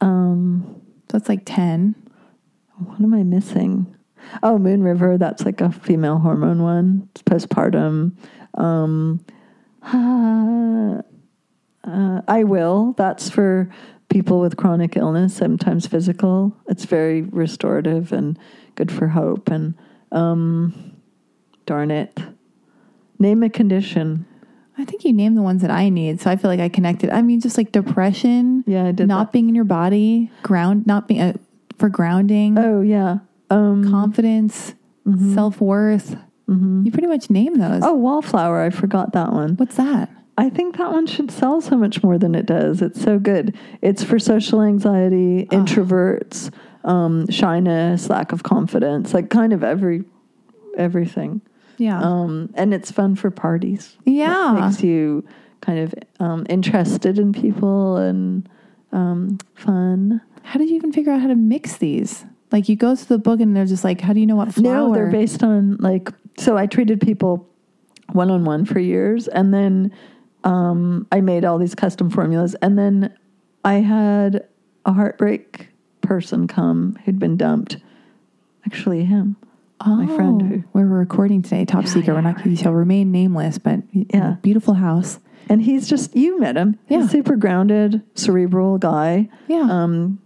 Um, 0.00 0.80
it's 1.12 1.28
like 1.28 1.42
10. 1.44 1.94
what 2.78 3.00
am 3.00 3.14
I 3.14 3.22
missing? 3.22 3.94
Oh, 4.42 4.58
Moon 4.58 4.82
River. 4.82 5.18
That's 5.18 5.44
like 5.44 5.60
a 5.60 5.70
female 5.70 6.18
hormone 6.18 6.62
one. 6.62 7.08
It's 7.12 7.22
postpartum. 7.22 8.16
Um, 8.54 9.24
uh, 9.82 11.02
uh, 11.88 12.22
I 12.26 12.44
will. 12.44 12.94
That's 12.96 13.30
for 13.30 13.70
people 14.10 14.40
with 14.40 14.56
chronic 14.56 14.96
illness, 14.96 15.34
sometimes 15.34 15.86
physical. 15.86 16.54
It's 16.68 16.84
very 16.84 17.22
restorative 17.22 18.12
and 18.12 18.38
good 18.74 18.92
for 18.92 19.08
hope. 19.08 19.48
And 19.48 19.74
um, 20.12 20.94
darn 21.66 21.90
it, 21.90 22.18
Name 23.18 23.42
a 23.42 23.50
condition. 23.50 24.24
I 24.78 24.86
think 24.86 25.04
you 25.04 25.12
named 25.12 25.36
the 25.36 25.42
ones 25.42 25.60
that 25.60 25.70
I 25.70 25.90
need, 25.90 26.22
so 26.22 26.30
I 26.30 26.36
feel 26.36 26.50
like 26.50 26.58
I 26.60 26.70
connected. 26.70 27.10
I 27.10 27.20
mean, 27.20 27.38
just 27.38 27.58
like 27.58 27.70
depression, 27.70 28.64
Yeah, 28.66 28.86
I 28.86 28.92
did 28.92 29.08
not 29.08 29.30
being 29.30 29.50
in 29.50 29.54
your 29.54 29.64
body, 29.64 30.30
ground, 30.42 30.86
not 30.86 31.06
being 31.06 31.20
uh, 31.20 31.32
for 31.76 31.90
grounding. 31.90 32.56
Oh 32.58 32.80
yeah. 32.80 33.18
Um, 33.50 33.90
confidence, 33.90 34.72
self 35.34 35.60
worth. 35.60 36.16
You 36.48 36.90
pretty 36.90 37.06
much 37.08 37.28
named 37.30 37.60
those. 37.60 37.82
oh, 37.84 37.94
wallflower. 37.94 38.62
I 38.62 38.70
forgot 38.70 39.12
that 39.12 39.32
one. 39.32 39.54
What's 39.56 39.76
that? 39.76 40.08
I 40.40 40.48
think 40.50 40.78
that 40.78 40.90
one 40.90 41.06
should 41.06 41.30
sell 41.30 41.60
so 41.60 41.76
much 41.76 42.02
more 42.02 42.16
than 42.18 42.34
it 42.34 42.46
does. 42.46 42.80
It's 42.82 43.00
so 43.00 43.18
good. 43.18 43.56
It's 43.82 44.02
for 44.02 44.18
social 44.18 44.62
anxiety, 44.62 45.46
introverts, 45.50 46.50
um, 46.84 47.28
shyness, 47.30 48.08
lack 48.08 48.32
of 48.32 48.42
confidence, 48.42 49.12
like 49.12 49.28
kind 49.30 49.52
of 49.52 49.62
every 49.62 50.04
everything. 50.78 51.42
Yeah, 51.76 52.00
Um, 52.00 52.50
and 52.54 52.74
it's 52.74 52.90
fun 52.90 53.16
for 53.16 53.30
parties. 53.30 53.96
yeah. 54.04 54.56
It 54.56 54.60
makes 54.60 54.82
you 54.82 55.24
kind 55.60 55.78
of 55.78 55.94
um, 56.20 56.46
interested 56.48 57.18
in 57.18 57.32
people 57.32 57.96
and 57.96 58.48
um, 58.92 59.38
fun. 59.54 60.20
How 60.42 60.58
did 60.58 60.68
you 60.70 60.76
even 60.76 60.92
figure 60.92 61.12
out 61.12 61.20
how 61.20 61.28
to 61.28 61.34
mix 61.36 61.76
these? 61.78 62.24
Like 62.52 62.68
you 62.68 62.76
go 62.76 62.96
through 62.96 63.16
the 63.16 63.22
book 63.22 63.40
and 63.40 63.54
they're 63.56 63.64
just 63.66 63.84
like, 63.84 64.00
how 64.00 64.12
do 64.12 64.20
you 64.20 64.26
know 64.26 64.36
what 64.36 64.52
flower? 64.54 64.88
No, 64.88 64.94
they're 64.94 65.10
based 65.10 65.42
on 65.42 65.76
like. 65.78 66.10
So 66.38 66.56
I 66.56 66.66
treated 66.66 67.00
people 67.00 67.46
one 68.12 68.30
on 68.30 68.44
one 68.44 68.64
for 68.64 68.78
years, 68.80 69.28
and 69.28 69.52
then 69.54 69.92
um, 70.44 71.06
I 71.12 71.20
made 71.20 71.44
all 71.44 71.58
these 71.58 71.74
custom 71.74 72.10
formulas, 72.10 72.54
and 72.62 72.78
then 72.78 73.14
I 73.64 73.74
had 73.74 74.46
a 74.86 74.92
heartbreak 74.92 75.68
person 76.00 76.46
come 76.46 76.98
who'd 77.04 77.18
been 77.18 77.36
dumped. 77.36 77.76
Actually, 78.66 79.04
him. 79.04 79.36
my 79.84 80.06
friend 80.06 80.42
who- 80.42 80.62
where 80.72 80.86
we're 80.86 80.98
recording 80.98 81.40
today, 81.40 81.64
top 81.64 81.86
secret. 81.86 82.12
We're 82.12 82.20
not. 82.20 82.42
He 82.42 82.54
shall 82.54 82.72
remain 82.74 83.10
nameless, 83.10 83.56
but 83.58 83.80
Yeah. 83.92 84.36
beautiful 84.42 84.74
house. 84.74 85.18
And 85.48 85.62
he's 85.62 85.88
just, 85.88 86.14
you 86.14 86.38
met 86.38 86.56
him. 86.56 86.76
Yeah. 86.88 86.98
He's 86.98 87.06
a 87.06 87.10
super 87.10 87.34
grounded, 87.36 88.02
cerebral 88.14 88.76
guy. 88.78 89.28
Yeah, 89.48 89.66
um, 89.70 90.18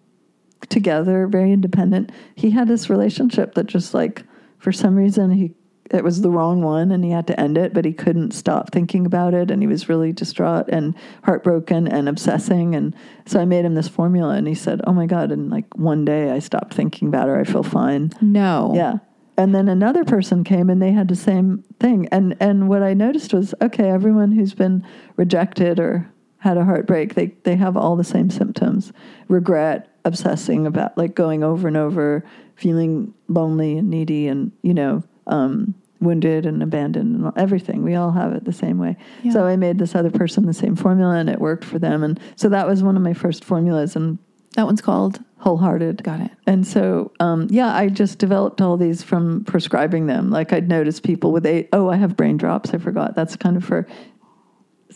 together, 0.68 1.26
very 1.28 1.52
independent. 1.52 2.10
He 2.34 2.50
had 2.50 2.66
this 2.68 2.90
relationship 2.90 3.54
that 3.54 3.66
just 3.66 3.94
like 3.94 4.24
for 4.58 4.72
some 4.72 4.96
reason 4.96 5.30
he 5.30 5.52
it 5.90 6.02
was 6.02 6.22
the 6.22 6.30
wrong 6.30 6.62
one 6.62 6.90
and 6.90 7.04
he 7.04 7.10
had 7.10 7.26
to 7.26 7.38
end 7.38 7.58
it, 7.58 7.74
but 7.74 7.84
he 7.84 7.92
couldn't 7.92 8.32
stop 8.32 8.72
thinking 8.72 9.04
about 9.04 9.34
it 9.34 9.50
and 9.50 9.62
he 9.62 9.66
was 9.66 9.88
really 9.88 10.12
distraught 10.12 10.66
and 10.68 10.94
heartbroken 11.24 11.86
and 11.86 12.08
obsessing 12.08 12.74
and 12.74 12.94
so 13.26 13.40
I 13.40 13.44
made 13.44 13.64
him 13.64 13.74
this 13.74 13.88
formula 13.88 14.34
and 14.34 14.46
he 14.46 14.54
said, 14.54 14.80
"Oh 14.86 14.92
my 14.92 15.06
god, 15.06 15.32
and 15.32 15.50
like 15.50 15.66
one 15.76 16.04
day 16.04 16.30
I 16.30 16.38
stopped 16.38 16.74
thinking 16.74 17.08
about 17.08 17.28
her. 17.28 17.38
I 17.38 17.44
feel 17.44 17.62
fine." 17.62 18.12
no. 18.20 18.72
Yeah. 18.74 18.98
And 19.36 19.52
then 19.52 19.68
another 19.68 20.04
person 20.04 20.44
came 20.44 20.70
and 20.70 20.80
they 20.80 20.92
had 20.92 21.08
the 21.08 21.16
same 21.16 21.64
thing. 21.80 22.08
And 22.12 22.36
and 22.38 22.68
what 22.68 22.82
I 22.82 22.94
noticed 22.94 23.34
was 23.34 23.54
okay, 23.60 23.90
everyone 23.90 24.32
who's 24.32 24.54
been 24.54 24.86
rejected 25.16 25.80
or 25.80 26.08
had 26.38 26.56
a 26.56 26.64
heartbreak, 26.64 27.14
they 27.14 27.34
they 27.42 27.56
have 27.56 27.76
all 27.76 27.96
the 27.96 28.04
same 28.04 28.30
symptoms. 28.30 28.92
Regret, 29.28 29.88
obsessing 30.04 30.66
about 30.66 30.96
like 30.96 31.14
going 31.14 31.42
over 31.42 31.66
and 31.66 31.76
over, 31.76 32.24
feeling 32.54 33.14
lonely 33.28 33.78
and 33.78 33.90
needy 33.90 34.28
and, 34.28 34.52
you 34.62 34.74
know, 34.74 35.02
um, 35.26 35.74
wounded 36.00 36.44
and 36.46 36.62
abandoned 36.62 37.16
and 37.24 37.32
everything. 37.36 37.82
We 37.82 37.94
all 37.94 38.10
have 38.12 38.32
it 38.32 38.44
the 38.44 38.52
same 38.52 38.78
way. 38.78 38.96
Yeah. 39.22 39.32
So 39.32 39.46
I 39.46 39.56
made 39.56 39.78
this 39.78 39.94
other 39.94 40.10
person 40.10 40.46
the 40.46 40.52
same 40.52 40.76
formula 40.76 41.14
and 41.16 41.28
it 41.30 41.40
worked 41.40 41.64
for 41.64 41.78
them. 41.78 42.02
And 42.02 42.20
so 42.36 42.48
that 42.50 42.66
was 42.66 42.82
one 42.82 42.96
of 42.96 43.02
my 43.02 43.14
first 43.14 43.44
formulas 43.44 43.96
and 43.96 44.18
That 44.56 44.66
one's 44.66 44.82
called. 44.82 45.18
wholehearted. 45.38 46.02
Got 46.02 46.20
it. 46.20 46.30
And 46.46 46.66
so, 46.66 47.12
um, 47.20 47.46
yeah, 47.50 47.74
I 47.74 47.88
just 47.88 48.18
developed 48.18 48.60
all 48.60 48.76
these 48.76 49.02
from 49.02 49.44
prescribing 49.44 50.06
them. 50.06 50.30
Like 50.30 50.52
I'd 50.52 50.68
notice 50.68 51.00
people 51.00 51.32
with 51.32 51.46
a 51.46 51.68
oh, 51.72 51.88
I 51.90 51.96
have 51.96 52.16
brain 52.16 52.36
drops. 52.36 52.70
I 52.74 52.78
forgot. 52.78 53.14
That's 53.14 53.36
kind 53.36 53.56
of 53.56 53.64
for. 53.64 53.86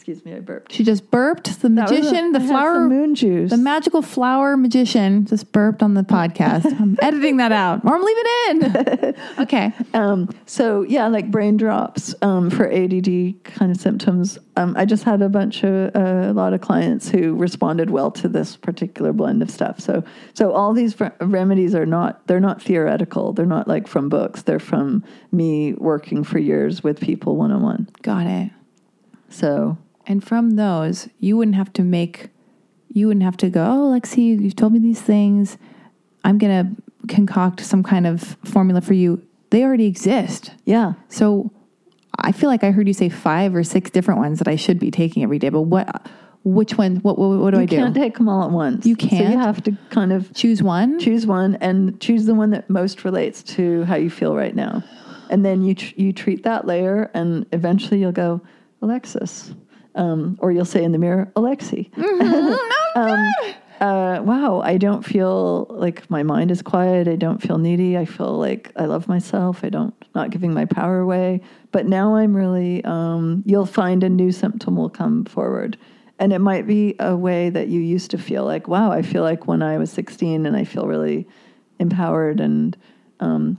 Excuse 0.09 0.25
me, 0.25 0.33
I 0.35 0.41
burped. 0.41 0.73
She 0.73 0.85
just 0.85 1.11
burped. 1.11 1.61
The 1.61 1.69
That 1.69 1.91
was 1.91 2.01
magician, 2.01 2.29
a- 2.29 2.33
the 2.33 2.39
I 2.39 2.43
had 2.43 2.49
flower, 2.51 2.89
moon 2.89 3.15
juice. 3.15 3.51
the 3.51 3.59
magical 3.59 4.01
flower 4.01 4.57
magician, 4.57 5.27
just 5.27 5.53
burped 5.53 5.83
on 5.83 5.93
the 5.93 6.01
podcast. 6.03 6.65
I'm 6.81 6.97
editing 7.03 7.37
that 7.37 7.53
out, 7.53 7.85
or 7.85 7.95
I'm 7.95 8.03
leaving 8.03 8.23
it 8.25 9.03
in. 9.05 9.15
okay. 9.43 9.71
um, 9.93 10.31
so 10.47 10.81
yeah, 10.81 11.09
like 11.09 11.31
brain 11.31 11.59
drops 11.59 12.15
um, 12.23 12.49
for 12.49 12.73
ADD 12.73 13.45
kind 13.45 13.71
of 13.71 13.77
symptoms. 13.77 14.39
Um, 14.57 14.75
I 14.79 14.87
just 14.87 15.05
had 15.05 15.21
a 15.21 15.29
bunch 15.29 15.63
of 15.63 15.95
uh, 15.95 16.31
a 16.31 16.33
lot 16.33 16.55
of 16.55 16.63
clients 16.63 17.11
who 17.11 17.37
responded 17.37 17.91
well 17.91 18.11
to 18.13 18.29
this 18.29 18.57
particular 18.57 19.13
blend 19.13 19.43
of 19.43 19.51
stuff. 19.51 19.79
So 19.79 20.03
so 20.33 20.53
all 20.53 20.73
these 20.73 20.99
re- 20.99 21.11
remedies 21.21 21.75
are 21.75 21.85
not 21.85 22.27
they're 22.29 22.41
not 22.41 22.63
theoretical. 22.63 23.35
They're 23.35 23.45
not 23.45 23.69
like 23.69 23.87
from 23.87 24.09
books. 24.09 24.41
They're 24.41 24.59
from 24.59 25.05
me 25.33 25.75
working 25.75 26.25
for 26.25 26.39
years 26.39 26.83
with 26.83 26.99
people 26.99 27.37
one 27.37 27.53
on 27.53 27.63
one. 27.63 27.89
Got 28.01 28.27
it. 28.27 28.51
So 29.29 29.77
And 30.09 30.25
from 30.25 30.57
those, 30.57 31.09
you 31.21 31.37
wouldn't 31.37 31.55
have 31.55 31.73
to 31.75 31.83
make, 31.83 32.31
you 32.89 33.07
wouldn't 33.07 33.23
have 33.23 33.37
to 33.37 33.51
go, 33.51 33.63
oh, 33.65 33.93
Lexi, 33.95 34.41
you've 34.41 34.57
told 34.57 34.73
me 34.73 34.79
these 34.79 35.03
things. 35.03 35.59
I'm 36.25 36.39
going 36.39 36.77
to 36.77 37.15
concoct 37.15 37.61
some 37.61 37.83
kind 37.83 38.07
of 38.07 38.37
formula 38.45 38.81
for 38.81 38.95
you. 38.95 39.23
They 39.51 39.63
already 39.63 39.87
exist. 39.87 40.53
yeah. 40.65 40.95
So 41.09 41.53
I 42.19 42.33
feel 42.33 42.49
like 42.49 42.65
I 42.65 42.71
heard 42.73 42.89
you 42.89 42.95
say 42.95 43.09
five 43.11 43.55
or 43.55 43.63
six 43.63 43.91
different 43.91 44.19
ones 44.19 44.39
that 44.39 44.49
I 44.49 44.57
should 44.57 44.79
be 44.79 44.91
taking 44.91 45.23
every 45.23 45.39
day. 45.39 45.51
But 45.51 45.63
what, 45.63 46.11
which 46.43 46.77
one, 46.77 46.97
what, 46.97 47.19
what, 47.19 47.39
what 47.39 47.51
do 47.53 47.59
you 47.59 47.63
I 47.63 47.67
do? 47.67 47.77
You 47.77 47.83
can't 47.83 47.95
take 47.95 48.17
them 48.17 48.29
all 48.29 48.43
at 48.45 48.51
once. 48.51 48.87
You 48.87 48.97
can't? 48.97 49.31
you 49.31 49.39
have 49.39 49.63
to 49.65 49.77
kind 49.91 50.13
of 50.13 50.33
Choose 50.35 50.63
one? 50.63 50.99
choose 50.99 51.27
one 51.27 51.57
and 51.57 52.01
choose 52.01 52.25
the 52.25 52.35
one 52.35 52.51
that 52.51 52.69
most 52.69 53.05
relates 53.05 53.43
to 53.45 53.85
how 53.85 53.97
you 53.97 54.11
feel 54.11 54.35
right 54.35 54.55
now, 54.55 54.83
and 55.31 55.45
then 55.45 55.63
you 55.63 55.75
tr- 55.75 55.95
you 55.97 56.13
treat 56.13 56.43
that 56.45 56.67
layer, 56.67 57.11
and 57.15 57.47
eventually 57.53 58.01
you'll 58.01 58.13
go, 58.13 58.41
Alexis, 58.83 59.53
um, 59.95 60.39
or 60.41 60.53
you'll 60.53 60.65
say 60.65 60.85
in 60.85 60.93
the 60.93 60.99
mirror, 60.99 61.31
Alexi. 61.37 61.91
um, 62.97 63.31
uh, 63.81 64.21
wow, 64.23 64.61
I 64.61 64.77
don't 64.77 65.05
feel 65.05 65.67
like 65.71 66.09
my 66.11 66.23
mind 66.23 66.51
is 66.51 66.63
quiet. 66.63 67.07
I 67.07 67.17
don't 67.17 67.41
feel 67.41 67.59
needy. 67.59 67.97
I 67.97 68.05
feel 68.05 68.37
like 68.37 68.73
I 68.77 68.87
love 68.87 69.07
myself. 69.07 69.63
I 69.63 69.69
don't 69.69 69.95
not 70.15 70.31
giving 70.31 70.53
my 70.53 70.65
power 70.65 70.99
away. 70.99 71.43
But 71.71 71.87
now 71.87 72.17
I'm 72.17 72.35
really. 72.35 72.85
Um, 72.85 73.43
you'll 73.47 73.67
find 73.67 74.03
a 74.03 74.09
new 74.09 74.33
symptom 74.33 74.77
will 74.77 74.91
come 74.91 75.25
forward, 75.25 75.79
and 76.19 76.33
it 76.33 76.41
might 76.41 76.67
be 76.67 76.97
a 76.99 77.17
way 77.17 77.51
that 77.51 77.69
you 77.69 77.81
used 77.81 78.11
to 78.13 78.19
feel 78.19 78.45
like, 78.45 78.67
wow, 78.67 78.91
I 78.91 79.03
feel 79.03 79.23
like 79.23 79.47
when 79.47 79.63
I 79.63 79.79
was 79.79 79.93
16, 79.93 80.47
and 80.47 80.57
I 80.57 80.65
feel 80.65 80.87
really 80.87 81.27
empowered 81.79 82.41
and. 82.41 82.77
Um, 83.21 83.59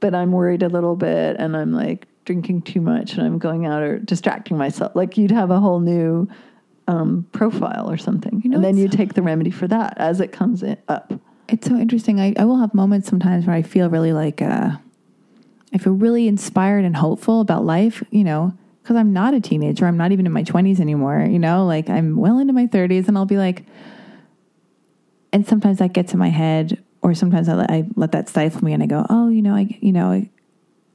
but 0.00 0.14
I'm 0.14 0.30
worried 0.30 0.62
a 0.62 0.68
little 0.68 0.96
bit, 0.96 1.36
and 1.38 1.56
I'm 1.56 1.72
like 1.72 2.06
drinking 2.28 2.60
too 2.60 2.82
much, 2.82 3.14
and 3.14 3.22
I'm 3.22 3.38
going 3.38 3.64
out 3.64 3.82
or 3.82 3.98
distracting 3.98 4.58
myself. 4.58 4.94
Like 4.94 5.16
you'd 5.16 5.30
have 5.30 5.50
a 5.50 5.58
whole 5.58 5.80
new 5.80 6.28
um, 6.86 7.26
profile 7.32 7.90
or 7.90 7.96
something, 7.96 8.42
You 8.44 8.50
know, 8.50 8.56
and 8.56 8.64
then 8.64 8.76
you 8.76 8.86
take 8.86 9.14
the 9.14 9.22
remedy 9.22 9.50
for 9.50 9.66
that 9.66 9.96
as 9.96 10.20
it 10.20 10.30
comes 10.30 10.62
in, 10.62 10.76
up. 10.88 11.10
It's 11.48 11.66
so 11.66 11.74
interesting. 11.74 12.20
I, 12.20 12.34
I 12.38 12.44
will 12.44 12.58
have 12.58 12.74
moments 12.74 13.08
sometimes 13.08 13.46
where 13.46 13.56
I 13.56 13.62
feel 13.62 13.88
really 13.88 14.12
like, 14.12 14.42
uh, 14.42 14.72
I 15.72 15.78
feel 15.78 15.94
really 15.94 16.28
inspired 16.28 16.84
and 16.84 16.94
hopeful 16.94 17.40
about 17.40 17.64
life, 17.64 18.04
you 18.10 18.24
know, 18.24 18.52
because 18.82 18.96
I'm 18.96 19.14
not 19.14 19.32
a 19.32 19.40
teenager. 19.40 19.86
I'm 19.86 19.96
not 19.96 20.12
even 20.12 20.26
in 20.26 20.32
my 20.32 20.44
20s 20.44 20.80
anymore, 20.80 21.26
you 21.30 21.38
know, 21.38 21.64
like 21.64 21.88
I'm 21.88 22.16
well 22.16 22.38
into 22.38 22.52
my 22.52 22.66
30s 22.66 23.08
and 23.08 23.16
I'll 23.16 23.24
be 23.24 23.38
like, 23.38 23.64
and 25.32 25.46
sometimes 25.46 25.78
that 25.78 25.94
gets 25.94 26.12
in 26.12 26.18
my 26.18 26.28
head, 26.28 26.82
or 27.00 27.14
sometimes 27.14 27.48
I 27.48 27.54
let, 27.54 27.70
I 27.70 27.84
let 27.96 28.12
that 28.12 28.28
stifle 28.28 28.62
me 28.64 28.74
and 28.74 28.82
I 28.82 28.86
go, 28.86 29.06
oh, 29.08 29.30
you 29.30 29.40
know, 29.40 29.54
I, 29.54 29.78
you 29.80 29.92
know, 29.92 30.12
I, 30.12 30.28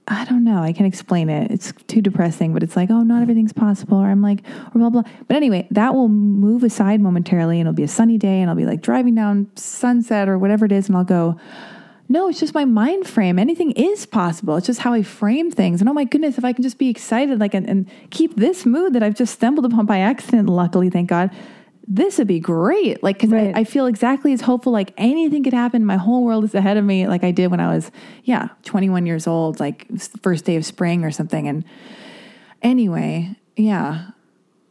I 0.07 0.25
don't 0.25 0.43
know. 0.43 0.61
I 0.61 0.73
can't 0.73 0.88
explain 0.88 1.30
it. 1.30 1.49
It's 1.49 1.71
too 1.88 2.01
depressing, 2.01 2.53
but 2.53 2.61
it's 2.61 2.75
like, 2.75 2.89
oh, 2.91 3.03
not 3.03 3.21
everything's 3.21 3.53
possible. 3.53 3.97
Or 3.97 4.07
I'm 4.07 4.21
like, 4.21 4.41
or 4.73 4.80
blah, 4.80 4.89
blah. 4.89 5.03
But 5.27 5.38
anyway, 5.38 5.65
that 5.71 5.93
will 5.93 6.09
move 6.09 6.63
aside 6.63 6.99
momentarily 6.99 7.59
and 7.59 7.67
it'll 7.67 7.75
be 7.75 7.84
a 7.84 7.88
sunny 7.88 8.17
day 8.17 8.41
and 8.41 8.49
I'll 8.49 8.55
be 8.55 8.65
like 8.65 8.81
driving 8.81 9.15
down 9.15 9.49
sunset 9.55 10.27
or 10.27 10.38
whatever 10.38 10.65
it 10.65 10.73
is. 10.73 10.89
And 10.89 10.97
I'll 10.97 11.05
go, 11.05 11.39
no, 12.09 12.27
it's 12.27 12.39
just 12.39 12.53
my 12.53 12.65
mind 12.65 13.07
frame. 13.07 13.39
Anything 13.39 13.71
is 13.71 14.05
possible. 14.05 14.57
It's 14.57 14.67
just 14.67 14.81
how 14.81 14.91
I 14.93 15.03
frame 15.03 15.49
things. 15.51 15.80
And 15.80 15.89
oh 15.89 15.93
my 15.93 16.03
goodness, 16.03 16.38
if 16.38 16.43
I 16.43 16.51
can 16.51 16.63
just 16.63 16.77
be 16.77 16.89
excited, 16.89 17.39
like, 17.39 17.53
and, 17.53 17.67
and 17.67 17.89
keep 18.09 18.35
this 18.35 18.65
mood 18.65 18.93
that 18.93 19.03
I've 19.03 19.15
just 19.15 19.34
stumbled 19.34 19.65
upon 19.65 19.85
by 19.85 19.99
accident, 19.99 20.49
luckily, 20.49 20.89
thank 20.89 21.09
God, 21.09 21.31
this 21.88 22.18
would 22.18 22.27
be 22.27 22.39
great. 22.39 23.03
Like, 23.03 23.19
cause 23.19 23.30
Right. 23.30 23.55
I, 23.55 23.61
I 23.61 23.64
feel 23.64 23.85
exactly 23.85 24.34
as 24.34 24.41
hopeful, 24.41 24.72
like 24.72 24.93
anything 24.97 25.43
could 25.43 25.53
happen. 25.53 25.85
My 25.85 25.97
whole 25.97 26.23
world 26.23 26.43
is 26.43 26.55
ahead 26.55 26.77
of 26.77 26.85
me, 26.85 27.07
like 27.07 27.23
I 27.23 27.31
did 27.31 27.51
when 27.51 27.60
I 27.60 27.73
was, 27.73 27.91
yeah, 28.23 28.49
21 28.64 29.05
years 29.05 29.27
old, 29.27 29.60
like 29.60 29.88
first 30.22 30.45
day 30.45 30.55
of 30.55 30.65
spring 30.65 31.03
or 31.03 31.11
something. 31.11 31.47
And 31.47 31.65
anyway, 32.61 33.35
yeah, 33.55 34.11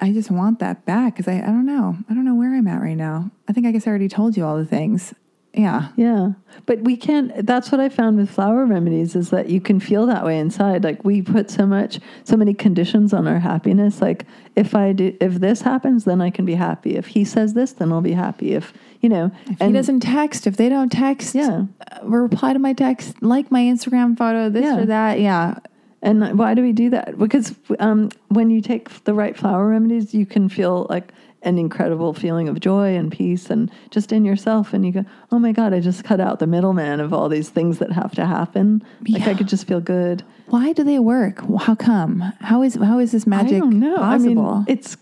I 0.01 0.12
just 0.12 0.30
want 0.30 0.59
that 0.60 0.84
back 0.84 1.16
because 1.16 1.28
I, 1.28 1.39
I 1.39 1.47
don't 1.47 1.66
know. 1.66 1.97
I 2.09 2.14
don't 2.14 2.24
know 2.24 2.34
where 2.34 2.55
I'm 2.55 2.66
at 2.66 2.80
right 2.80 2.97
now. 2.97 3.30
I 3.48 3.52
think 3.52 3.66
I 3.66 3.72
guess 3.72 3.86
I 3.86 3.90
already 3.90 4.09
told 4.09 4.36
you 4.36 4.44
all 4.44 4.56
the 4.56 4.64
things. 4.64 5.14
Yeah. 5.54 5.88
Yeah. 5.96 6.32
But 6.64 6.80
we 6.80 6.96
can't, 6.96 7.44
that's 7.46 7.70
what 7.70 7.80
I 7.80 7.90
found 7.90 8.16
with 8.16 8.30
flower 8.30 8.64
remedies 8.64 9.14
is 9.14 9.28
that 9.30 9.50
you 9.50 9.60
can 9.60 9.80
feel 9.80 10.06
that 10.06 10.24
way 10.24 10.38
inside. 10.38 10.82
Like 10.82 11.04
we 11.04 11.20
put 11.20 11.50
so 11.50 11.66
much, 11.66 12.00
so 12.24 12.36
many 12.36 12.54
conditions 12.54 13.12
on 13.12 13.28
our 13.28 13.38
happiness. 13.38 14.00
Like 14.00 14.24
if 14.56 14.74
I 14.74 14.92
do, 14.92 15.14
if 15.20 15.34
this 15.34 15.60
happens, 15.60 16.04
then 16.04 16.22
I 16.22 16.30
can 16.30 16.46
be 16.46 16.54
happy. 16.54 16.96
If 16.96 17.08
he 17.08 17.24
says 17.24 17.52
this, 17.52 17.72
then 17.72 17.92
I'll 17.92 18.00
be 18.00 18.12
happy. 18.12 18.54
If, 18.54 18.72
you 19.02 19.10
know, 19.10 19.30
If 19.46 19.60
he 19.60 19.72
doesn't 19.72 20.00
text, 20.00 20.46
if 20.46 20.56
they 20.56 20.70
don't 20.70 20.90
text, 20.90 21.34
Yeah. 21.34 21.64
uh, 21.90 21.98
reply 22.06 22.54
to 22.54 22.58
my 22.58 22.72
text, 22.72 23.22
like 23.22 23.50
my 23.50 23.60
Instagram 23.60 24.16
photo, 24.16 24.48
this 24.48 24.64
Yeah. 24.64 24.78
or 24.78 24.86
that. 24.86 25.20
Yeah. 25.20 25.56
And 26.00 26.38
why 26.38 26.54
do 26.54 26.62
we 26.62 26.72
do 26.72 26.90
that? 26.90 27.18
Because 27.18 27.54
um, 27.78 28.10
when 28.28 28.48
you 28.50 28.60
take 28.60 29.04
the 29.04 29.14
right 29.14 29.36
flower 29.36 29.68
remedies, 29.68 30.14
you 30.14 30.24
can 30.26 30.48
feel 30.48 30.86
like 30.88 31.12
an 31.43 31.59
incredible 31.59 32.14
feeling 32.14 32.48
of 32.48 32.60
joy 32.60 32.97
and 32.97 33.10
peace 33.10 33.51
and 33.51 33.70
just 33.90 34.12
in 34.12 34.24
yourself. 34.24 34.73
And 34.73 34.86
you 34.86 34.93
go, 34.93 35.05
oh 35.31 35.39
my 35.39 35.52
God, 35.52 35.74
I 35.74 35.81
just 35.81 36.05
cut 36.05 36.20
out 36.20 36.39
the 36.39 36.47
middleman 36.47 37.01
of 37.01 37.12
all 37.12 37.28
these 37.28 37.48
things 37.48 37.78
that 37.78 37.93
have 37.93 38.14
to 38.14 38.27
happen. 38.27 38.82
Like 39.09 39.27
I 39.27 39.35
could 39.35 39.48
just 39.48 39.66
feel 39.66 39.81
good. 39.81 40.24
Why 40.47 40.73
do 40.73 40.85
they 40.85 40.98
work? 40.98 41.40
How 41.60 41.74
come? 41.74 42.20
How 42.40 42.62
is 42.62 42.77
how 42.77 42.98
is 42.98 43.12
this 43.12 43.27
magic 43.27 43.56
I 43.56 43.59
don't 43.59 43.81
know. 43.81 43.97
possible? 43.97 44.48
I 44.48 44.56
mean, 44.59 44.64
it's 44.69 44.97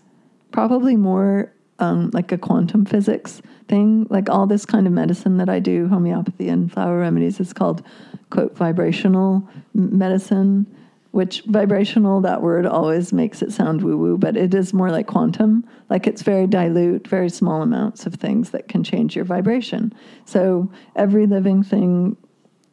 probably 0.51 0.95
more 0.95 1.51
um, 1.79 2.09
like 2.13 2.31
a 2.31 2.37
quantum 2.37 2.85
physics 2.85 3.41
thing. 3.67 4.07
Like 4.09 4.29
all 4.29 4.47
this 4.47 4.65
kind 4.65 4.87
of 4.87 4.93
medicine 4.93 5.37
that 5.37 5.49
I 5.49 5.59
do, 5.59 5.87
homeopathy 5.87 6.49
and 6.49 6.71
flower 6.71 6.99
remedies, 6.99 7.39
is 7.39 7.53
called 7.53 7.85
quote 8.29 8.55
vibrational 8.55 9.47
medicine. 9.73 10.65
Which 11.11 11.41
vibrational, 11.41 12.21
that 12.21 12.41
word 12.41 12.65
always 12.65 13.11
makes 13.11 13.41
it 13.41 13.51
sound 13.51 13.81
woo 13.81 13.97
woo, 13.97 14.17
but 14.17 14.37
it 14.37 14.53
is 14.53 14.73
more 14.73 14.91
like 14.91 15.07
quantum. 15.07 15.67
Like 15.89 16.07
it's 16.07 16.21
very 16.21 16.47
dilute, 16.47 17.05
very 17.07 17.29
small 17.29 17.61
amounts 17.61 18.05
of 18.05 18.15
things 18.15 18.51
that 18.51 18.69
can 18.69 18.83
change 18.83 19.15
your 19.15 19.25
vibration. 19.25 19.93
So 20.23 20.71
every 20.95 21.27
living 21.27 21.63
thing 21.63 22.15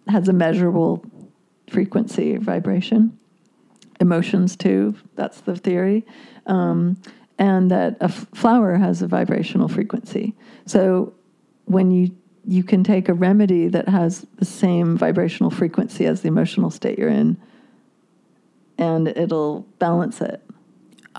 has 0.07 0.29
a 0.29 0.33
measurable 0.33 1.05
frequency 1.69 2.37
vibration 2.37 3.19
emotions 4.01 4.57
too. 4.57 4.95
That's 5.17 5.41
the 5.41 5.57
theory. 5.57 6.07
Um, 6.47 7.01
and 7.39 7.71
that 7.71 7.97
a 8.01 8.05
f- 8.05 8.27
flower 8.35 8.77
has 8.77 9.03
a 9.03 9.07
vibrational 9.07 9.69
frequency. 9.69 10.35
So 10.67 11.15
when 11.65 11.91
you 11.91 12.17
you 12.45 12.65
can 12.65 12.83
take 12.83 13.11
a 13.11 13.15
remedy 13.15 13.69
that 13.69 13.89
has 13.91 14.27
the 14.37 14.45
same 14.45 14.97
vibrational 14.97 15.51
frequency 15.51 16.07
as 16.07 16.23
the 16.23 16.29
emotional 16.29 16.71
state 16.71 16.99
you're 16.99 17.11
in, 17.11 17.37
and 18.79 19.09
it'll 19.09 19.67
balance 19.79 20.21
it. 20.21 20.43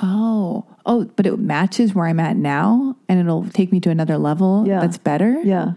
oh, 0.02 0.65
oh, 0.86 1.06
but 1.15 1.26
it 1.27 1.38
matches 1.40 1.94
where 1.94 2.06
I'm 2.06 2.19
at 2.19 2.36
now, 2.38 2.95
and 3.07 3.19
it'll 3.19 3.48
take 3.49 3.72
me 3.72 3.80
to 3.81 3.90
another 3.90 4.18
level. 4.18 4.65
Yeah. 4.68 4.80
that's 4.80 4.98
better. 4.98 5.40
Yeah. 5.44 5.73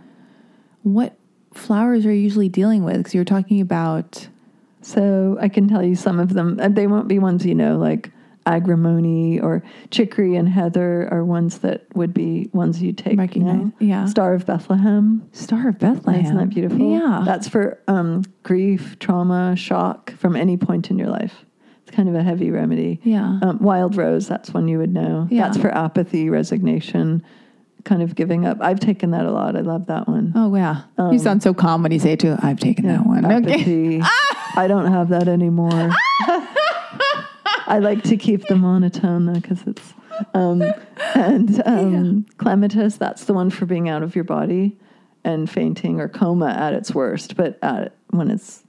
What 0.82 1.16
flowers 1.54 2.06
are 2.06 2.12
you 2.12 2.20
usually 2.20 2.48
dealing 2.48 2.84
with? 2.84 2.98
Because 2.98 3.14
you're 3.14 3.24
talking 3.24 3.60
about 3.60 4.28
So 4.80 5.36
I 5.40 5.48
can 5.48 5.68
tell 5.68 5.82
you 5.82 5.94
some 5.94 6.18
of 6.18 6.34
them. 6.34 6.58
Uh, 6.60 6.68
They 6.68 6.86
won't 6.86 7.08
be 7.08 7.18
ones 7.18 7.44
you 7.46 7.54
know, 7.54 7.76
like 7.78 8.10
agrimony 8.46 9.38
or 9.38 9.62
chicory 9.90 10.34
and 10.34 10.48
heather 10.48 11.08
are 11.12 11.24
ones 11.24 11.58
that 11.58 11.86
would 11.94 12.12
be 12.12 12.48
ones 12.52 12.82
you 12.82 12.92
take. 12.92 13.16
Recognize- 13.18 13.56
now. 13.66 13.72
yeah. 13.78 14.04
Star 14.06 14.34
of 14.34 14.46
Bethlehem. 14.46 15.22
Star 15.32 15.68
of 15.68 15.78
Bethlehem. 15.78 16.24
Isn't 16.24 16.36
that 16.36 16.48
beautiful? 16.50 16.90
Yeah. 16.90 17.22
That's 17.24 17.48
for 17.48 17.78
um, 17.86 18.24
grief, 18.42 18.98
trauma, 18.98 19.54
shock 19.56 20.12
from 20.12 20.34
any 20.34 20.56
point 20.56 20.90
in 20.90 20.98
your 20.98 21.08
life. 21.10 21.44
Kind 21.92 22.08
of 22.08 22.14
a 22.14 22.22
heavy 22.22 22.50
remedy. 22.50 23.00
Yeah. 23.04 23.38
Um, 23.42 23.58
wild 23.60 23.96
rose, 23.96 24.26
that's 24.26 24.52
one 24.52 24.68
you 24.68 24.78
would 24.78 24.92
know. 24.92 25.28
Yeah. 25.30 25.42
That's 25.42 25.58
for 25.58 25.68
apathy, 25.68 26.30
resignation, 26.30 27.22
kind 27.84 28.02
of 28.02 28.14
giving 28.14 28.46
up. 28.46 28.58
I've 28.60 28.80
taken 28.80 29.10
that 29.10 29.26
a 29.26 29.30
lot. 29.30 29.56
I 29.56 29.60
love 29.60 29.86
that 29.86 30.08
one. 30.08 30.32
oh 30.34 30.54
yeah. 30.54 30.82
you 31.10 31.18
sound 31.18 31.42
so 31.42 31.52
calm 31.52 31.82
when 31.82 31.92
you 31.92 31.98
say 31.98 32.12
it 32.12 32.20
too. 32.20 32.36
I've 32.42 32.60
taken 32.60 32.86
that 32.86 33.06
one. 33.06 33.24
Okay. 33.24 33.52
Apathy. 33.52 34.02
I 34.56 34.66
don't 34.68 34.90
have 34.90 35.08
that 35.10 35.28
anymore. 35.28 35.90
I 37.66 37.78
like 37.78 38.02
to 38.04 38.16
keep 38.16 38.46
the 38.48 38.56
monotone 38.56 39.26
though 39.26 39.40
because 39.40 39.62
it's 39.66 39.94
um, 40.34 40.62
and 41.14 41.62
um, 41.66 42.26
clematis. 42.38 42.96
That's 42.96 43.24
the 43.24 43.32
one 43.32 43.50
for 43.50 43.66
being 43.66 43.88
out 43.88 44.02
of 44.02 44.14
your 44.14 44.24
body 44.24 44.78
and 45.24 45.48
fainting 45.48 46.00
or 46.00 46.08
coma 46.08 46.50
at 46.50 46.74
its 46.74 46.94
worst, 46.94 47.36
but 47.36 47.58
at 47.62 47.94
when 48.10 48.30
it's 48.30 48.64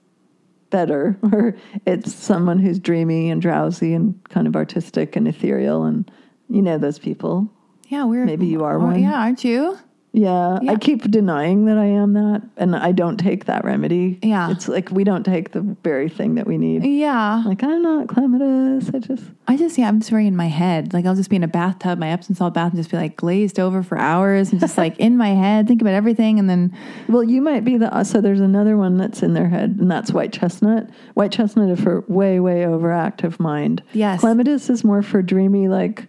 better 0.74 1.16
or 1.32 1.56
it's 1.86 2.14
someone 2.14 2.60
who's 2.60 2.80
dreamy 2.80 3.30
and 3.30 3.42
drowsy 3.42 3.94
and 3.94 4.22
kind 4.30 4.48
of 4.48 4.56
artistic 4.56 5.16
and 5.16 5.28
ethereal 5.28 5.86
and 5.86 6.12
you 6.50 6.62
know 6.62 6.78
those 6.78 7.00
people. 7.00 7.50
Yeah, 7.88 8.06
we're 8.06 8.26
Maybe 8.26 8.48
you 8.48 8.64
are 8.64 8.78
oh, 8.78 8.86
one. 8.86 9.02
Yeah, 9.02 9.22
aren't 9.22 9.44
you? 9.44 9.78
Yeah, 10.14 10.60
Yeah. 10.62 10.72
I 10.74 10.76
keep 10.76 11.10
denying 11.10 11.66
that 11.66 11.78
I 11.80 11.86
am 11.86 12.14
that, 12.14 12.44
and 12.56 12.76
I 12.76 12.92
don't 12.92 13.18
take 13.18 13.46
that 13.46 13.66
remedy. 13.66 14.20
Yeah. 14.22 14.52
it's 14.52 14.68
like 14.68 14.92
we 14.92 15.04
don't 15.04 15.24
take 15.24 15.52
the 15.52 15.62
very 15.84 16.08
thing 16.08 16.36
that 16.36 16.46
we 16.46 16.58
need. 16.60 16.86
Yeah. 16.86 17.42
Like 17.46 17.64
I'm 17.64 17.82
not 17.82 18.08
clematis. 18.08 18.92
I 18.94 19.00
just 19.00 19.24
I 19.48 19.58
just 19.58 19.76
yeah, 19.78 19.88
I'm 19.88 20.00
just 20.00 20.12
very 20.12 20.28
in 20.28 20.36
my 20.36 20.48
head. 20.48 20.94
Like 20.94 21.08
I'll 21.08 21.16
just 21.16 21.32
be 21.32 21.36
in 21.36 21.44
a 21.44 21.48
bathtub, 21.48 21.98
my 21.98 22.10
Epsom 22.10 22.36
salt 22.36 22.54
bath, 22.54 22.72
and 22.74 22.80
just 22.80 22.92
be 22.92 22.98
like 22.98 23.16
glazed 23.18 23.60
over 23.60 23.82
for 23.82 23.98
hours, 23.98 24.52
and 24.52 24.60
just 24.62 24.78
like 24.78 24.98
in 25.00 25.18
my 25.18 25.30
head, 25.30 25.68
think 25.68 25.82
about 25.82 25.96
everything, 25.96 26.38
and 26.38 26.48
then 26.48 26.78
well, 27.10 27.24
you 27.24 27.42
might 27.42 27.64
be 27.66 27.78
the 27.78 27.92
uh, 27.94 28.04
so. 28.04 28.22
There's 28.22 28.40
another 28.40 28.78
one 28.78 28.98
that's 28.98 29.24
in 29.24 29.34
their 29.34 29.50
head, 29.50 29.78
and 29.80 29.90
that's 29.90 30.12
white 30.12 30.32
chestnut. 30.32 30.90
White 31.16 31.32
chestnut 31.32 31.70
is 31.72 31.80
for 31.84 32.06
way 32.08 32.40
way 32.40 32.62
overactive 32.62 33.40
mind. 33.40 33.82
Yes. 33.94 34.20
clematis 34.20 34.70
is 34.70 34.84
more 34.84 35.02
for 35.02 35.24
dreamy, 35.24 35.68
like 35.68 36.08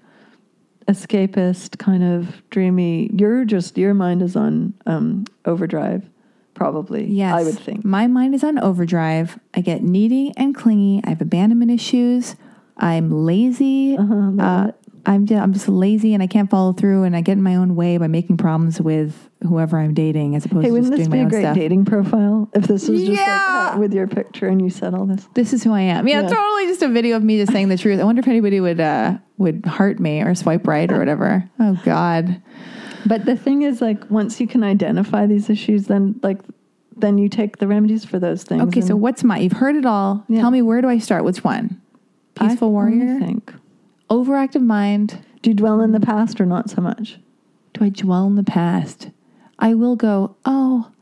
escapist 0.86 1.78
kind 1.78 2.02
of 2.02 2.42
dreamy. 2.50 3.10
You're 3.12 3.44
just 3.44 3.76
your 3.78 3.94
mind 3.94 4.22
is 4.22 4.36
on 4.36 4.74
um, 4.86 5.24
overdrive, 5.44 6.08
probably. 6.54 7.06
yes, 7.06 7.34
I 7.34 7.42
would 7.42 7.58
think. 7.58 7.84
my 7.84 8.06
mind 8.06 8.34
is 8.34 8.44
on 8.44 8.58
overdrive. 8.58 9.38
I 9.54 9.60
get 9.60 9.82
needy 9.82 10.32
and 10.36 10.54
clingy. 10.54 11.00
I 11.04 11.10
have 11.10 11.20
abandonment 11.20 11.70
issues. 11.70 12.36
I'm 12.76 13.10
lazy. 13.10 13.96
Uh-huh, 13.96 14.32
Uh. 14.38 14.72
I'm 15.06 15.26
just, 15.26 15.42
I'm 15.42 15.52
just 15.52 15.68
lazy, 15.68 16.14
and 16.14 16.22
I 16.22 16.26
can't 16.26 16.48
follow 16.48 16.72
through, 16.72 17.02
and 17.02 17.14
I 17.14 17.20
get 17.20 17.32
in 17.32 17.42
my 17.42 17.56
own 17.56 17.76
way 17.76 17.98
by 17.98 18.06
making 18.06 18.38
problems 18.38 18.80
with 18.80 19.28
whoever 19.44 19.78
I'm 19.78 19.94
dating, 19.94 20.34
as 20.36 20.44
opposed 20.44 20.64
Hey, 20.64 20.70
to 20.70 20.76
just 20.76 20.90
wouldn't 20.90 20.98
this 20.98 21.08
be 21.08 21.20
a 21.20 21.28
great 21.28 21.42
stuff. 21.42 21.54
dating 21.54 21.84
profile 21.84 22.48
if 22.54 22.66
this 22.66 22.88
was 22.88 23.00
just 23.04 23.12
Yeah. 23.12 23.66
like 23.68 23.76
uh, 23.76 23.80
with 23.80 23.92
your 23.94 24.06
picture 24.06 24.48
and 24.48 24.60
you 24.62 24.70
said 24.70 24.94
all 24.94 25.06
this? 25.06 25.28
This 25.34 25.52
is 25.52 25.62
who 25.62 25.72
I 25.72 25.80
am. 25.82 26.08
Yeah, 26.08 26.22
Yeah. 26.22 26.28
totally. 26.28 26.66
Just 26.66 26.82
a 26.82 26.88
video 26.88 27.16
of 27.16 27.22
me 27.22 27.38
just 27.38 27.52
saying 27.52 27.68
the 27.68 27.76
truth. 27.78 28.00
I 28.00 28.04
wonder 28.04 28.20
if 28.20 28.28
anybody 28.28 28.60
would 28.60 28.80
uh, 28.80 29.18
would 29.38 29.64
heart 29.66 30.00
me 30.00 30.22
or 30.22 30.34
swipe 30.34 30.66
right 30.66 30.90
or 30.90 30.98
whatever. 30.98 31.48
Oh 31.60 31.78
God. 31.84 32.40
But 33.06 33.26
the 33.26 33.36
thing 33.36 33.62
is, 33.62 33.82
like, 33.82 34.10
once 34.10 34.40
you 34.40 34.46
can 34.46 34.64
identify 34.64 35.26
these 35.26 35.50
issues, 35.50 35.88
then 35.88 36.18
like, 36.22 36.38
then 36.96 37.18
you 37.18 37.28
take 37.28 37.58
the 37.58 37.66
remedies 37.66 38.04
for 38.04 38.18
those 38.18 38.44
things. 38.44 38.62
Okay, 38.62 38.80
so 38.80 38.96
what's 38.96 39.22
my? 39.22 39.38
You've 39.38 39.52
heard 39.52 39.76
it 39.76 39.84
all. 39.84 40.24
Yeah. 40.28 40.40
Tell 40.40 40.50
me 40.50 40.62
where 40.62 40.80
do 40.80 40.88
I 40.88 40.98
start? 40.98 41.24
Which 41.24 41.44
one? 41.44 41.80
Peaceful 42.34 42.68
me 42.68 42.72
warrior, 42.72 43.18
think. 43.18 43.52
overactive 44.10 44.62
mind. 44.62 45.18
Do 45.42 45.50
you 45.50 45.54
dwell 45.54 45.80
in 45.82 45.92
the 45.92 46.00
past 46.00 46.40
or 46.40 46.46
not 46.46 46.70
so 46.70 46.80
much? 46.80 47.18
Do 47.74 47.84
I 47.84 47.90
dwell 47.90 48.26
in 48.26 48.36
the 48.36 48.42
past? 48.44 49.10
I 49.64 49.72
will 49.72 49.96
go. 49.96 50.36
Oh, 50.44 50.92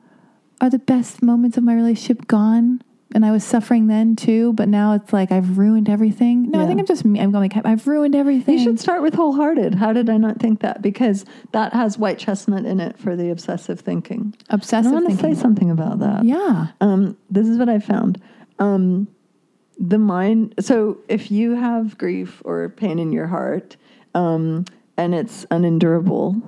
are 0.60 0.70
the 0.70 0.78
best 0.78 1.20
moments 1.20 1.56
of 1.56 1.64
my 1.64 1.74
relationship 1.74 2.28
gone? 2.28 2.80
And 3.12 3.26
I 3.26 3.32
was 3.32 3.43
suffering 3.44 3.89
then 3.89 4.14
too, 4.14 4.52
but 4.55 4.68
now 4.68 4.94
it's 4.94 5.12
like 5.12 5.32
I've 5.32 5.59
ruined 5.59 5.89
everything. 5.89 6.51
No, 6.51 6.62
I 6.62 6.66
think 6.66 6.78
I'm 6.78 6.86
just. 6.86 7.05
I'm 7.05 7.12
going. 7.14 7.32
Like, 7.32 7.66
I've 7.66 7.86
ruined 7.86 8.14
everything. 8.14 8.56
You 8.56 8.64
should 8.64 8.80
start 8.80 9.02
with 9.02 9.14
wholehearted. 9.14 9.74
How 9.74 9.93
did 9.93 10.09
I 10.09 10.16
not 10.16 10.39
think 10.39 10.60
that? 10.60 10.80
Because 10.80 11.26
that 11.51 11.74
has 11.74 11.98
white 11.98 12.18
chestnut 12.18 12.64
in 12.64 12.80
it 12.80 12.97
for 12.98 13.16
the 13.16 13.30
obsessive 13.30 13.80
thinking. 13.80 14.32
Obsessive. 14.48 14.93
I 14.93 14.94
want 14.94 15.10
to 15.10 15.16
say 15.16 15.34
something 15.34 15.70
about 15.70 15.98
that. 15.98 16.24
Yeah. 16.24 16.68
Um, 16.80 17.18
this 17.28 17.48
is 17.48 17.59
what 17.59 17.68
I 17.68 17.80
found. 17.80 18.22
Um, 18.60 19.09
the 19.78 19.98
mind. 19.98 20.55
So 20.60 20.98
if 21.09 21.30
you 21.30 21.56
have 21.56 21.98
grief 21.98 22.40
or 22.44 22.68
pain 22.70 22.98
in 23.01 23.12
your 23.12 23.26
heart, 23.26 23.76
um, 24.14 24.64
and 24.97 25.14
it's 25.14 25.44
unendurable, 25.51 26.40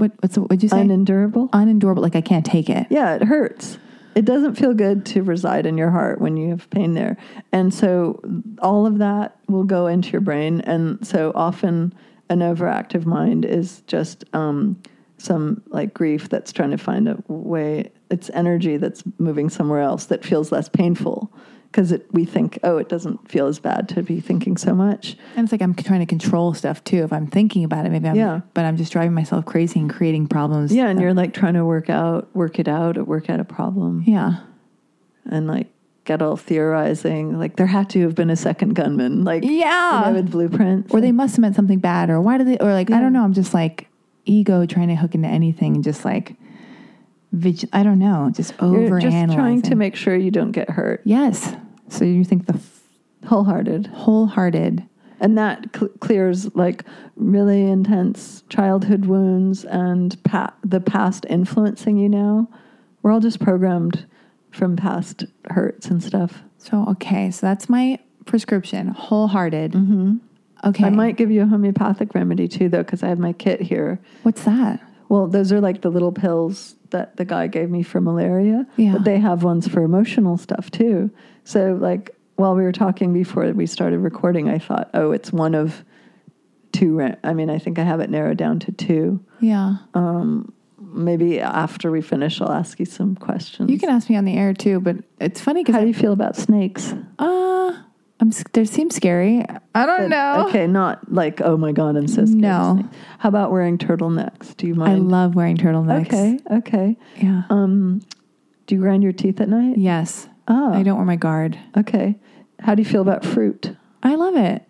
What? 0.00 0.12
What's? 0.20 0.36
What'd 0.36 0.62
you 0.62 0.68
say? 0.68 0.80
unendurable. 0.80 1.50
Unendurable. 1.52 2.02
Like 2.02 2.16
I 2.16 2.22
can't 2.22 2.46
take 2.46 2.70
it. 2.70 2.86
Yeah, 2.90 3.14
it 3.16 3.24
hurts. 3.24 3.78
It 4.14 4.24
doesn't 4.24 4.56
feel 4.56 4.74
good 4.74 5.06
to 5.06 5.22
reside 5.22 5.66
in 5.66 5.78
your 5.78 5.90
heart 5.90 6.20
when 6.20 6.36
you 6.36 6.50
have 6.50 6.68
pain 6.70 6.94
there. 6.94 7.16
And 7.52 7.72
so 7.72 8.20
all 8.60 8.86
of 8.86 8.98
that 8.98 9.36
will 9.46 9.62
go 9.62 9.86
into 9.86 10.10
your 10.10 10.20
brain. 10.20 10.62
And 10.62 11.06
so 11.06 11.30
often 11.34 11.94
an 12.28 12.40
overactive 12.40 13.06
mind 13.06 13.44
is 13.44 13.82
just 13.86 14.24
um, 14.32 14.82
some 15.18 15.62
like 15.68 15.94
grief 15.94 16.28
that's 16.28 16.52
trying 16.52 16.70
to 16.70 16.78
find 16.78 17.08
a 17.08 17.22
way, 17.28 17.92
it's 18.10 18.30
energy 18.30 18.78
that's 18.78 19.04
moving 19.18 19.48
somewhere 19.48 19.80
else 19.80 20.06
that 20.06 20.24
feels 20.24 20.50
less 20.50 20.68
painful 20.68 21.32
because 21.70 21.94
we 22.10 22.24
think, 22.24 22.58
oh, 22.64 22.78
it 22.78 22.88
doesn't 22.88 23.30
feel 23.30 23.46
as 23.46 23.58
bad 23.60 23.88
to 23.90 24.02
be 24.02 24.20
thinking 24.20 24.56
so 24.56 24.74
much. 24.74 25.16
And 25.36 25.44
it's 25.44 25.52
like 25.52 25.62
I'm 25.62 25.74
trying 25.74 26.00
to 26.00 26.06
control 26.06 26.52
stuff 26.52 26.82
too. 26.82 27.04
If 27.04 27.12
I'm 27.12 27.28
thinking 27.28 27.62
about 27.64 27.86
it, 27.86 27.90
maybe 27.90 28.08
I'm, 28.08 28.16
Yeah. 28.16 28.40
but 28.54 28.64
I'm 28.64 28.76
just 28.76 28.90
driving 28.92 29.14
myself 29.14 29.44
crazy 29.46 29.78
and 29.78 29.88
creating 29.88 30.26
problems. 30.26 30.74
Yeah, 30.74 30.88
and 30.88 31.00
you're 31.00 31.14
like 31.14 31.32
trying 31.32 31.54
to 31.54 31.64
work 31.64 31.88
out, 31.88 32.28
work 32.34 32.58
it 32.58 32.66
out, 32.66 32.98
or 32.98 33.04
work 33.04 33.30
out 33.30 33.38
a 33.40 33.44
problem. 33.44 34.02
Yeah. 34.06 34.38
and 35.26 35.46
like 35.46 35.68
get 36.04 36.22
all 36.22 36.34
theorizing 36.36 37.38
like 37.38 37.54
there 37.56 37.66
had 37.66 37.88
to 37.90 38.00
have 38.00 38.14
been 38.14 38.30
a 38.30 38.34
second 38.36 38.74
gunman 38.74 39.22
like 39.22 39.44
Yeah. 39.44 40.00
you 40.00 40.06
know, 40.06 40.12
with 40.22 40.30
blueprints 40.32 40.92
Or 40.92 41.00
they 41.00 41.12
must 41.12 41.36
have 41.36 41.40
meant 41.42 41.54
something 41.54 41.78
bad, 41.78 42.10
or 42.10 42.20
why 42.20 42.36
do 42.38 42.42
they, 42.44 42.58
or 42.58 42.72
like, 42.72 42.90
I 42.90 42.98
don't 43.00 43.12
know. 43.12 43.22
I'm 43.22 43.34
just 43.34 43.54
like 43.54 43.86
ego 44.24 44.66
trying 44.66 44.88
to 44.88 44.96
hook 44.96 45.14
into 45.14 45.28
anything 45.28 45.76
and 45.76 45.84
just 45.84 46.04
like, 46.04 46.34
I 47.72 47.82
don't 47.84 47.98
know, 48.00 48.30
just 48.34 48.54
you're 48.60 48.76
over 48.86 48.98
just 48.98 49.32
trying 49.34 49.62
to 49.62 49.76
make 49.76 49.94
sure 49.94 50.16
you 50.16 50.32
don't 50.32 50.50
get 50.50 50.68
hurt 50.70 51.02
Yes. 51.04 51.54
So 51.90 52.04
you 52.04 52.24
think 52.24 52.46
the 52.46 52.54
f- 52.54 52.80
wholehearted 53.26 53.88
wholehearted, 53.88 54.86
and 55.20 55.36
that 55.36 55.66
cl- 55.76 55.90
clears 56.00 56.54
like 56.56 56.84
really 57.16 57.62
intense 57.68 58.42
childhood 58.48 59.04
wounds 59.06 59.64
and 59.64 60.16
pa- 60.24 60.54
the 60.64 60.80
past 60.80 61.26
influencing 61.28 61.98
you 61.98 62.08
now 62.08 62.48
we're 63.02 63.10
all 63.12 63.20
just 63.20 63.40
programmed 63.40 64.06
from 64.50 64.76
past 64.76 65.24
hurts 65.50 65.86
and 65.88 66.02
stuff 66.02 66.42
So, 66.58 66.84
okay, 66.90 67.30
so 67.30 67.46
that's 67.46 67.68
my 67.68 67.98
prescription, 68.26 68.88
wholehearted. 68.88 69.72
Mm-hmm. 69.72 70.16
Okay. 70.64 70.84
I 70.84 70.90
might 70.90 71.16
give 71.16 71.30
you 71.30 71.42
a 71.42 71.46
homeopathic 71.46 72.14
remedy 72.14 72.46
too, 72.48 72.68
though, 72.68 72.82
because 72.82 73.02
I 73.02 73.08
have 73.08 73.18
my 73.18 73.32
kit 73.32 73.62
here. 73.62 73.98
What's 74.24 74.44
that? 74.44 74.80
Well, 75.08 75.26
those 75.26 75.50
are 75.52 75.60
like 75.60 75.80
the 75.80 75.88
little 75.90 76.12
pills 76.12 76.76
that 76.90 77.16
the 77.16 77.24
guy 77.24 77.46
gave 77.46 77.70
me 77.70 77.82
for 77.82 78.00
malaria. 78.00 78.66
Yeah. 78.76 78.92
But 78.92 79.04
they 79.04 79.18
have 79.18 79.42
ones 79.42 79.66
for 79.66 79.82
emotional 79.82 80.36
stuff 80.36 80.70
too. 80.70 81.10
So, 81.44 81.76
like, 81.80 82.14
while 82.36 82.54
we 82.54 82.62
were 82.62 82.72
talking 82.72 83.12
before 83.12 83.50
we 83.52 83.66
started 83.66 83.98
recording, 83.98 84.48
I 84.48 84.58
thought, 84.58 84.90
oh, 84.94 85.12
it's 85.12 85.32
one 85.32 85.54
of 85.54 85.84
two. 86.72 87.00
I 87.24 87.34
mean, 87.34 87.50
I 87.50 87.58
think 87.58 87.78
I 87.78 87.82
have 87.82 88.00
it 88.00 88.10
narrowed 88.10 88.36
down 88.38 88.58
to 88.60 88.72
two. 88.72 89.24
Yeah. 89.40 89.76
Maybe 90.92 91.40
after 91.40 91.90
we 91.90 92.00
finish, 92.00 92.40
I'll 92.40 92.50
ask 92.50 92.80
you 92.80 92.86
some 92.86 93.14
questions. 93.14 93.70
You 93.70 93.78
can 93.78 93.90
ask 93.90 94.08
me 94.10 94.16
on 94.16 94.24
the 94.24 94.36
air 94.36 94.52
too, 94.54 94.80
but 94.80 94.96
it's 95.20 95.40
funny 95.40 95.62
because 95.62 95.74
How 95.76 95.82
do 95.82 95.86
you 95.86 95.94
feel 95.94 96.12
about 96.12 96.34
snakes? 96.36 96.94
uh, 97.18 97.76
I'm 98.18 98.30
they 98.52 98.64
seem 98.64 98.90
scary. 98.90 99.44
I 99.74 99.86
don't 99.86 100.08
know. 100.10 100.46
Okay, 100.48 100.66
not 100.66 101.12
like, 101.12 101.40
oh 101.42 101.56
my 101.56 101.72
God, 101.72 101.96
I'm 101.96 102.08
so 102.08 102.24
scared. 102.24 102.40
No. 102.40 102.88
How 103.18 103.28
about 103.28 103.50
wearing 103.52 103.78
turtlenecks? 103.78 104.56
Do 104.56 104.66
you 104.66 104.74
mind? 104.74 104.92
I 104.92 104.96
love 104.96 105.34
wearing 105.34 105.56
turtlenecks. 105.56 106.06
Okay, 106.06 106.38
okay. 106.50 106.96
Yeah. 107.16 107.42
Um, 107.50 108.00
do 108.66 108.74
you 108.74 108.80
grind 108.80 109.02
your 109.02 109.12
teeth 109.12 109.40
at 109.40 109.48
night? 109.48 109.78
yes. 109.78 110.28
Oh, 110.50 110.72
I 110.74 110.82
don't 110.82 110.96
wear 110.96 111.06
my 111.06 111.16
guard. 111.16 111.58
Okay. 111.76 112.16
How 112.58 112.74
do 112.74 112.82
you 112.82 112.88
feel 112.88 113.02
about 113.02 113.24
fruit? 113.24 113.74
I 114.02 114.16
love 114.16 114.36
it. 114.36 114.62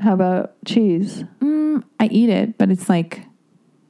How 0.00 0.12
about 0.12 0.52
cheese? 0.64 1.24
Mm, 1.40 1.84
I 2.00 2.06
eat 2.08 2.28
it, 2.28 2.58
but 2.58 2.70
it's 2.70 2.88
like 2.88 3.22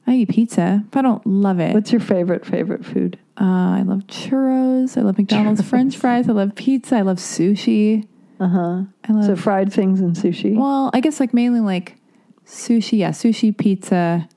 I 0.07 0.13
eat 0.13 0.29
pizza, 0.29 0.83
but 0.91 0.99
I 0.99 1.01
don't 1.01 1.25
love 1.25 1.59
it. 1.59 1.73
What's 1.73 1.91
your 1.91 2.01
favorite 2.01 2.45
favorite 2.45 2.85
food? 2.85 3.17
Uh, 3.39 3.77
I 3.77 3.81
love 3.83 4.01
churros. 4.07 4.97
I 4.97 5.01
love 5.01 5.17
McDonald's 5.17 5.61
French 5.69 5.97
fries. 5.97 6.29
I 6.29 6.33
love 6.33 6.55
pizza. 6.55 6.97
I 6.97 7.01
love 7.01 7.17
sushi. 7.17 8.07
Uh 8.39 8.47
huh. 8.47 8.83
I 9.07 9.11
love 9.11 9.25
So 9.25 9.35
fried 9.35 9.73
things 9.73 9.99
and 10.01 10.15
sushi. 10.15 10.55
Well, 10.55 10.91
I 10.93 10.99
guess 10.99 11.19
like 11.19 11.33
mainly 11.33 11.61
like 11.61 11.95
sushi. 12.45 12.99
Yeah, 12.99 13.09
sushi, 13.09 13.57
pizza. 13.57 14.27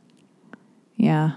Yeah. 0.96 1.32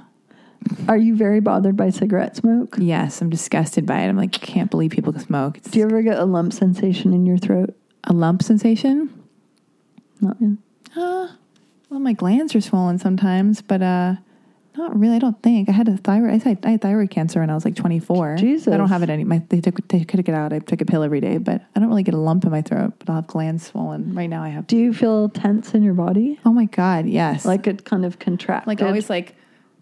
Are 0.88 0.98
you 0.98 1.16
very 1.16 1.40
bothered 1.40 1.76
by 1.76 1.90
cigarette 1.90 2.36
smoke? 2.36 2.76
Yes, 2.80 3.22
I'm 3.22 3.30
disgusted 3.30 3.86
by 3.86 4.02
it. 4.02 4.08
I'm 4.10 4.18
like, 4.18 4.36
I 4.36 4.46
can't 4.46 4.70
believe 4.72 4.92
people 4.92 5.14
can 5.14 5.22
smoke. 5.22 5.58
It's 5.58 5.72
Do 5.72 5.80
you 5.80 5.86
ever 5.86 6.02
get 6.02 6.18
a 6.18 6.26
lump 6.26 6.54
sensation 6.54 7.14
in 7.14 7.26
your 7.26 7.38
throat? 7.38 7.76
a 8.06 8.14
lump 8.14 8.44
sensation. 8.44 9.10
Not 10.22 10.38
yet. 10.40 10.58
Uh, 10.96 11.28
well, 11.90 12.00
my 12.00 12.14
glands 12.14 12.56
are 12.56 12.62
swollen 12.62 13.00
sometimes, 13.00 13.62
but 13.62 13.82
uh, 13.82 14.16
not 14.78 14.98
really. 14.98 15.16
I 15.16 15.20
don't 15.20 15.42
think 15.42 15.70
I 15.70 15.72
had 15.72 15.88
a 15.88 15.98
thyroid. 15.98 16.42
I 16.46 16.50
had, 16.50 16.66
I 16.66 16.70
had 16.72 16.82
thyroid 16.82 17.10
cancer 17.10 17.40
when 17.40 17.50
I 17.50 17.56
was 17.56 17.66
like 17.66 17.76
24. 17.76 18.38
Jesus. 18.38 18.74
I 18.74 18.78
don't 18.78 18.90
have 18.90 19.04
it 19.04 19.10
any. 19.10 19.24
My 19.24 19.42
they 19.50 19.62
took 19.62 19.86
they 19.88 20.04
took 20.04 20.28
it 20.28 20.36
out. 20.36 20.54
I 20.54 20.60
took 20.60 20.82
a 20.82 20.86
pill 20.86 21.04
every 21.04 21.20
day, 21.20 21.38
but 21.38 21.62
I 21.76 21.80
don't 21.80 21.90
really 21.90 22.04
get 22.04 22.14
a 22.14 22.20
lump 22.20 22.46
in 22.46 22.52
my 22.52 22.62
throat. 22.62 22.94
But 23.00 23.10
I'll 23.10 23.16
have 23.16 23.28
glands 23.28 23.66
swollen. 23.66 24.14
Right 24.14 24.30
now, 24.30 24.44
I 24.44 24.50
have. 24.50 24.68
Do 24.68 24.78
you 24.78 24.94
feel 24.94 25.30
tense 25.30 25.74
in 25.74 25.84
your 25.84 25.94
body? 25.94 26.40
Oh 26.46 26.54
my 26.54 26.66
god, 26.66 27.08
yes. 27.08 27.46
Like 27.46 27.68
it 27.68 27.86
kind 27.86 28.06
of 28.06 28.20
contracted? 28.20 28.68
like 28.68 28.82
always 28.82 29.10
like 29.10 29.36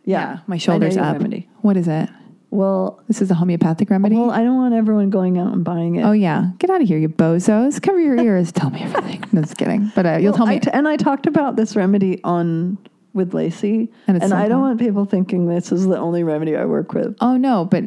Yeah. 0.05 0.39
my 0.47 0.57
shoulders 0.57 0.97
up. 0.97 1.13
remedy. 1.17 1.49
What 1.61 1.77
is 1.77 1.87
it? 1.87 2.09
Well, 2.49 3.01
This 3.07 3.21
is 3.21 3.31
a 3.31 3.33
homeopathic 3.33 3.89
remedy. 3.89 4.15
well, 4.15 4.29
I 4.29 4.43
don't 4.43 4.57
want 4.57 4.75
everyone 4.75 5.09
going 5.09 5.39
out 5.39 5.53
and 5.53 5.63
buying 5.63 5.95
it. 5.95 6.03
oh 6.03 6.11
yeah, 6.11 6.51
get 6.59 6.69
out 6.69 6.81
of 6.81 6.87
here, 6.87 6.99
you 6.99 7.09
bozos! 7.09 7.81
Cover 7.81 7.99
your 7.99 8.15
ears. 8.19 8.51
tell 8.51 8.69
me 8.69 8.81
everything. 8.83 9.23
No, 9.31 9.41
just 9.41 9.57
kidding. 9.57 9.91
But 9.95 10.05
uh, 10.05 10.09
you'll 10.21 10.33
Well, 10.33 10.37
tell 10.37 10.45
me. 10.47 10.55
I 10.55 10.59
t- 10.59 10.69
and 10.71 10.87
I 10.87 10.95
talked 10.97 11.25
about 11.25 11.55
this 11.55 11.75
remedy 11.75 12.21
on 12.23 12.77
with 13.13 13.33
Lacy, 13.33 13.91
And 14.07 14.21
and, 14.21 14.33
I 14.33 14.47
don't 14.47 14.61
want 14.61 14.79
people 14.79 15.05
thinking 15.05 15.47
this 15.47 15.71
is 15.71 15.85
the 15.87 15.97
only 15.97 16.23
remedy 16.23 16.55
I 16.55 16.65
work 16.65 16.93
with. 16.93 17.15
oh 17.21 17.37
no, 17.37 17.65
but 17.65 17.85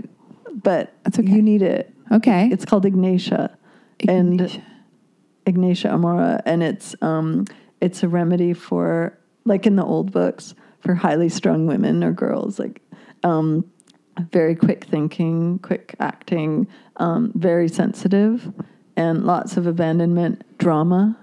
But 0.62 0.92
That's 1.04 1.18
okay. 1.18 1.30
you 1.30 1.42
need 1.42 1.62
it. 1.62 1.92
okay. 2.10 2.48
It's 2.50 2.64
called 2.64 2.84
Ignatia, 2.86 3.56
and 4.08 4.34
Ignatia. 4.40 4.62
Ignatia 5.48 5.90
Amara, 5.92 6.42
and 6.44 6.62
it's 6.62 6.96
um, 7.02 7.44
it's 7.80 8.02
a 8.02 8.08
remedy 8.08 8.52
for 8.52 9.16
like 9.44 9.64
in 9.66 9.76
the 9.76 9.84
old 9.84 10.10
books 10.10 10.54
for 10.80 10.94
highly 10.94 11.28
strung 11.28 11.66
women 11.66 12.04
or 12.04 12.12
girls, 12.12 12.58
like 12.58 12.82
um, 13.22 13.64
very 14.30 14.54
quick 14.54 14.84
thinking, 14.84 15.58
quick 15.58 15.94
acting, 16.00 16.66
um, 16.96 17.32
very 17.34 17.68
sensitive, 17.68 18.52
and 18.96 19.24
lots 19.24 19.56
of 19.56 19.66
abandonment 19.66 20.58
drama. 20.58 21.18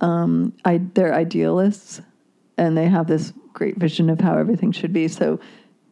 Um, 0.00 0.52
I, 0.64 0.80
they're 0.94 1.14
idealists, 1.14 2.00
and 2.58 2.76
they 2.76 2.86
have 2.86 3.06
this 3.06 3.32
great 3.52 3.76
vision 3.76 4.10
of 4.10 4.20
how 4.20 4.36
everything 4.36 4.72
should 4.72 4.92
be. 4.92 5.08
So 5.08 5.40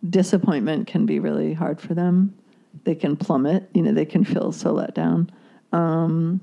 disappointment 0.08 0.86
can 0.86 1.06
be 1.06 1.18
really 1.18 1.52
hard 1.52 1.80
for 1.80 1.94
them. 1.94 2.34
They 2.84 2.94
can 2.94 3.16
plummet. 3.16 3.68
You 3.74 3.82
know, 3.82 3.92
they 3.92 4.04
can 4.06 4.24
feel 4.24 4.52
so 4.52 4.72
let 4.72 4.94
down. 4.94 5.30
Um, 5.72 6.40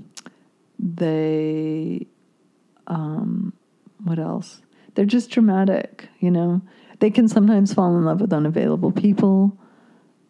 they, 0.80 2.08
um, 2.88 3.54
what 4.04 4.20
else? 4.20 4.62
They're 4.98 5.06
just 5.06 5.30
dramatic. 5.30 6.10
You 6.22 6.32
know, 6.32 6.60
they 7.00 7.12
can 7.12 7.28
sometimes 7.28 7.72
fall 7.72 7.96
in 7.96 8.04
love 8.04 8.20
with 8.20 8.34
unavailable 8.34 8.92
people. 8.92 9.56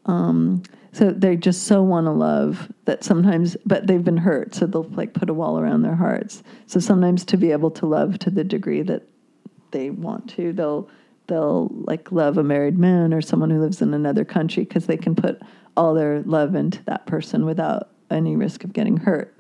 Um, 0.08 0.62
so 0.92 1.12
they 1.12 1.38
just 1.38 1.68
so 1.68 1.82
want 1.82 2.06
to 2.06 2.12
love 2.12 2.70
that 2.84 3.02
sometimes, 3.02 3.56
but 3.66 3.88
they've 3.88 4.04
been 4.04 4.18
hurt, 4.18 4.54
so 4.54 4.66
they'll 4.68 4.84
like 4.90 5.14
put 5.14 5.30
a 5.30 5.34
wall 5.34 5.58
around 5.58 5.84
their 5.84 5.96
hearts. 5.96 6.44
So 6.66 6.82
sometimes 6.82 7.24
to 7.26 7.38
be 7.38 7.54
able 7.54 7.72
to 7.72 7.86
love 7.86 8.20
to 8.20 8.30
the 8.30 8.44
degree 8.44 8.82
that 8.82 9.08
they 9.72 9.90
want 9.90 10.30
to, 10.32 10.52
they'll 10.52 10.90
they'll 11.28 11.70
like 11.72 12.12
love 12.12 12.38
a 12.38 12.44
married 12.44 12.78
man 12.78 13.14
or 13.14 13.22
someone 13.22 13.50
who 13.50 13.62
lives 13.62 13.82
in 13.82 13.94
another 13.94 14.26
country 14.26 14.66
because 14.66 14.86
they 14.86 14.98
can 14.98 15.16
put 15.16 15.42
all 15.78 15.94
their 15.94 16.24
love 16.24 16.56
into 16.56 16.84
that 16.84 17.06
person 17.06 17.46
without 17.46 17.90
any 18.12 18.36
risk 18.36 18.66
of 18.66 18.74
getting 18.74 18.98
hurt. 18.98 19.34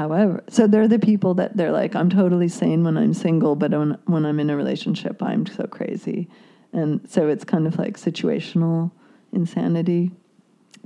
However, 0.00 0.42
so 0.48 0.66
they're 0.66 0.88
the 0.88 0.98
people 0.98 1.34
that 1.34 1.58
they're 1.58 1.72
like, 1.72 1.94
I'm 1.94 2.08
totally 2.08 2.48
sane 2.48 2.84
when 2.84 2.96
I'm 2.96 3.12
single, 3.12 3.54
but 3.54 3.70
when, 3.72 3.98
when 4.06 4.24
I'm 4.24 4.40
in 4.40 4.48
a 4.48 4.56
relationship, 4.56 5.22
I'm 5.22 5.44
so 5.44 5.64
crazy. 5.64 6.26
And 6.72 7.06
so 7.06 7.28
it's 7.28 7.44
kind 7.44 7.66
of 7.66 7.78
like 7.78 7.98
situational 7.98 8.92
insanity, 9.32 10.10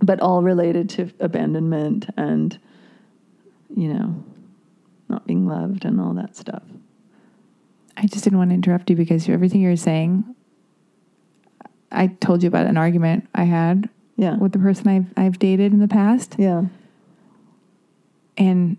but 0.02 0.18
all 0.18 0.42
related 0.42 0.88
to 0.90 1.12
abandonment 1.20 2.06
and, 2.16 2.58
you 3.76 3.94
know, 3.94 4.24
not 5.08 5.24
being 5.28 5.46
loved 5.46 5.84
and 5.84 6.00
all 6.00 6.14
that 6.14 6.34
stuff. 6.34 6.64
I 7.96 8.08
just 8.08 8.24
didn't 8.24 8.40
want 8.40 8.50
to 8.50 8.54
interrupt 8.54 8.90
you 8.90 8.96
because 8.96 9.28
everything 9.28 9.60
you're 9.60 9.76
saying. 9.76 10.24
I 11.92 12.08
told 12.08 12.42
you 12.42 12.48
about 12.48 12.66
an 12.66 12.76
argument 12.76 13.28
I 13.32 13.44
had 13.44 13.88
Yeah. 14.16 14.38
with 14.38 14.50
the 14.50 14.58
person 14.58 14.88
I've 14.88 15.06
I've 15.16 15.38
dated 15.38 15.72
in 15.72 15.78
the 15.78 15.86
past, 15.86 16.34
Yeah. 16.36 16.64
and 18.36 18.76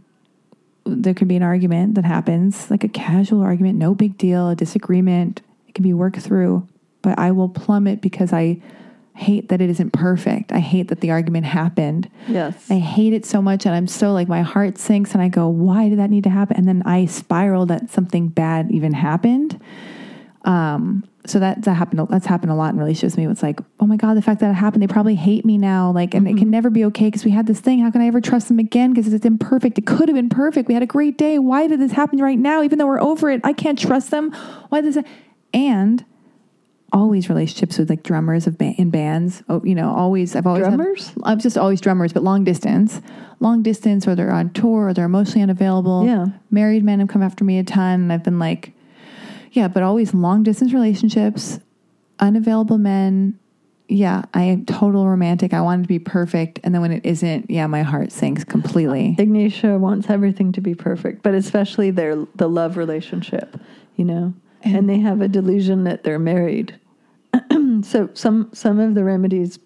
there 0.86 1.14
could 1.14 1.28
be 1.28 1.36
an 1.36 1.44
argument 1.44 1.96
that 1.96 2.06
happens, 2.06 2.70
like 2.70 2.84
a 2.84 2.88
casual 2.88 3.42
argument, 3.42 3.78
no 3.78 3.96
big 3.96 4.18
deal, 4.18 4.50
a 4.50 4.56
disagreement. 4.56 5.42
It 5.68 5.74
can 5.74 5.84
be 5.84 5.94
worked 5.94 6.20
through, 6.20 6.68
but 7.02 7.18
I 7.18 7.32
will 7.32 7.50
plummet 7.50 8.02
because 8.02 8.32
I 8.32 8.62
hate 9.16 9.50
that 9.50 9.62
it 9.62 9.70
isn't 9.70 9.92
perfect. 9.92 10.52
I 10.52 10.60
hate 10.60 10.90
that 10.90 11.00
the 11.02 11.12
argument 11.12 11.46
happened. 11.46 12.10
Yes. 12.28 12.70
I 12.70 12.76
hate 12.76 13.14
it 13.14 13.26
so 13.26 13.42
much, 13.42 13.66
and 13.66 13.74
I'm 13.74 13.88
so 13.88 14.14
like 14.14 14.28
my 14.28 14.42
heart 14.42 14.78
sinks, 14.78 15.14
and 15.14 15.22
I 15.22 15.30
go, 15.30 15.48
"Why 15.48 15.90
did 15.90 16.00
that 16.00 16.10
need 16.10 16.26
to 16.26 16.30
happen?" 16.30 16.58
And 16.58 16.68
then 16.68 16.84
I 16.86 17.06
spiral 17.06 17.66
that 17.68 17.90
something 17.90 18.28
bad 18.28 18.70
even 18.72 18.94
happened. 18.94 19.60
Um, 20.44 21.04
so 21.28 21.40
that 21.40 21.64
that 21.64 21.74
happened. 21.74 22.08
That's 22.10 22.26
happened 22.26 22.52
a 22.52 22.56
lot 22.56 22.74
in 22.74 22.80
relationships. 22.80 23.18
me. 23.18 23.28
It's 23.28 23.44
like, 23.44 23.60
oh 23.80 23.86
my 23.86 23.98
god, 23.98 24.16
the 24.16 24.22
fact 24.22 24.40
that 24.42 24.52
it 24.52 24.54
happened, 24.54 24.84
they 24.84 24.88
probably 24.88 25.16
hate 25.16 25.46
me 25.46 25.58
now. 25.58 25.92
Like, 25.92 26.14
and 26.14 26.28
it 26.28 26.32
can 26.32 26.40
mm-hmm. 26.40 26.50
never 26.52 26.70
be 26.70 26.86
okay 26.86 27.06
because 27.06 27.26
we 27.26 27.32
had 27.32 27.48
this 27.48 27.60
thing. 27.60 27.80
How 27.80 27.92
can 27.92 28.02
I 28.02 28.08
ever 28.08 28.22
trust 28.22 28.48
them 28.48 28.60
again? 28.60 28.94
Because 28.94 29.12
it's 29.12 29.26
imperfect. 29.26 29.78
It 29.78 29.86
could 29.86 30.08
have 30.08 30.16
been 30.16 30.30
perfect. 30.30 30.68
We 30.68 30.74
had 30.74 30.84
a 30.84 30.88
great 30.88 31.18
day. 31.18 31.40
Why 31.40 31.68
did 31.68 31.80
this 31.80 31.92
happen 31.92 32.20
right 32.20 32.38
now? 32.38 32.64
Even 32.64 32.80
though 32.80 32.88
we're 32.88 33.02
over 33.02 33.30
it, 33.30 33.42
I 33.44 33.54
can't 33.54 33.80
trust 33.80 34.12
them. 34.12 34.32
Why 34.70 34.82
does? 34.82 34.98
And 35.54 36.06
always 36.94 37.30
relationships 37.30 37.78
with 37.78 37.90
like 37.90 38.04
drummers 38.04 38.48
of 38.48 38.58
ba- 38.58 38.74
in 38.78 38.90
bands. 38.90 39.44
Oh, 39.50 39.62
you 39.64 39.76
know, 39.76 39.94
always. 39.94 40.36
I've 40.36 40.48
always 40.48 40.66
had- 40.66 40.76
Drummers? 40.76 41.12
I'm 41.24 41.40
just 41.40 41.58
always 41.58 41.82
drummers, 41.82 42.14
but 42.14 42.24
long 42.24 42.44
distance, 42.44 43.02
long 43.40 43.64
distance, 43.64 44.08
or 44.08 44.16
they're 44.16 44.32
on 44.32 44.52
tour, 44.52 44.88
or 44.88 44.94
they're 44.94 45.06
emotionally 45.06 45.44
unavailable. 45.44 46.06
Yeah. 46.06 46.28
married 46.52 46.84
men 46.84 47.00
have 47.00 47.10
come 47.10 47.24
after 47.24 47.44
me 47.44 47.60
a 47.60 47.64
ton, 47.64 48.02
and 48.02 48.14
I've 48.14 48.24
been 48.24 48.40
like, 48.40 48.72
yeah, 49.56 49.70
but 49.70 49.84
always 49.84 50.14
long 50.14 50.44
distance 50.44 50.74
relationships, 50.74 51.60
unavailable 52.20 52.78
men. 52.78 53.40
Yeah, 53.88 54.24
I 54.34 54.44
am 54.44 54.66
total 54.66 55.08
romantic. 55.08 55.54
I 55.54 55.62
want 55.62 55.82
it 55.82 55.84
to 55.84 55.88
be 55.88 56.00
perfect, 56.00 56.60
and 56.64 56.74
then 56.74 56.82
when 56.82 56.92
it 56.92 57.06
isn't, 57.06 57.50
yeah, 57.50 57.66
my 57.68 57.84
heart 57.84 58.12
sinks 58.12 58.44
completely. 58.44 59.16
Ignatia 59.18 59.78
wants 59.78 60.10
everything 60.10 60.52
to 60.54 60.62
be 60.62 60.76
perfect, 60.76 61.24
but 61.24 61.34
especially 61.36 61.92
their 61.92 62.16
the 62.36 62.50
love 62.50 62.78
relationship, 62.78 63.60
you 63.96 64.04
know. 64.04 64.34
And, 64.64 64.90
they 64.90 64.98
have 64.98 65.22
a 65.22 65.28
delusion 65.28 65.84
that 65.84 66.04
they're 66.04 66.18
married. 66.18 66.80
so 67.84 68.10
some 68.14 68.50
some 68.52 68.80
of 68.80 68.96
the 68.96 69.04
remedies 69.04 69.60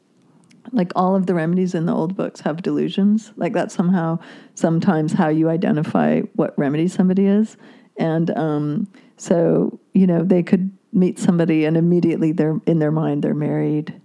like 0.72 0.91
all 0.95 1.16
of 1.16 1.26
the 1.26 1.34
remedies 1.34 1.74
in 1.74 1.86
the 1.86 1.94
old 1.94 2.16
books 2.16 2.41
have 2.41 2.61
delusions. 2.61 3.32
Like 3.38 3.53
that's 3.53 3.74
somehow 3.74 4.20
sometimes 4.53 5.14
how 5.14 5.30
you 5.30 5.49
identify 5.49 6.22
what 6.36 6.57
remedy 6.60 6.88
somebody 6.88 7.26
is. 7.26 7.57
And 7.98 8.30
um, 8.38 8.88
so, 9.20 9.80
you 9.94 10.08
know, 10.08 10.24
they 10.24 10.44
could 10.44 10.72
meet 10.91 11.20
somebody 11.20 11.66
and 11.66 11.78
immediately 11.78 12.32
they're 12.32 12.60
in 12.66 12.80
their 12.80 12.91
mind 12.91 13.24
they're 13.24 13.34
married, 13.34 14.00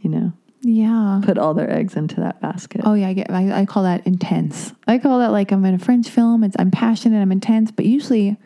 you 0.00 0.10
know. 0.10 0.32
Yeah. 0.60 1.20
put 1.24 1.38
all 1.38 1.54
their 1.54 1.70
eggs 1.70 1.94
into 1.94 2.16
that 2.20 2.40
basket. 2.40 2.80
Oh 2.84 2.94
yeah, 2.94 3.08
I 3.08 3.12
get. 3.12 3.30
I, 3.30 3.60
I 3.60 3.64
call 3.64 3.84
that 3.84 4.04
intense. 4.06 4.72
I 4.88 4.98
call 4.98 5.20
that 5.20 5.28
like 5.30 5.52
I'm 5.52 5.64
in 5.64 5.74
a 5.74 5.78
French 5.78 6.08
film. 6.08 6.42
It's 6.42 6.56
I'm 6.58 6.72
passionate. 6.72 7.22
I'm 7.22 7.30
intense. 7.30 7.70
But 7.70 7.86
usually, 7.86 8.36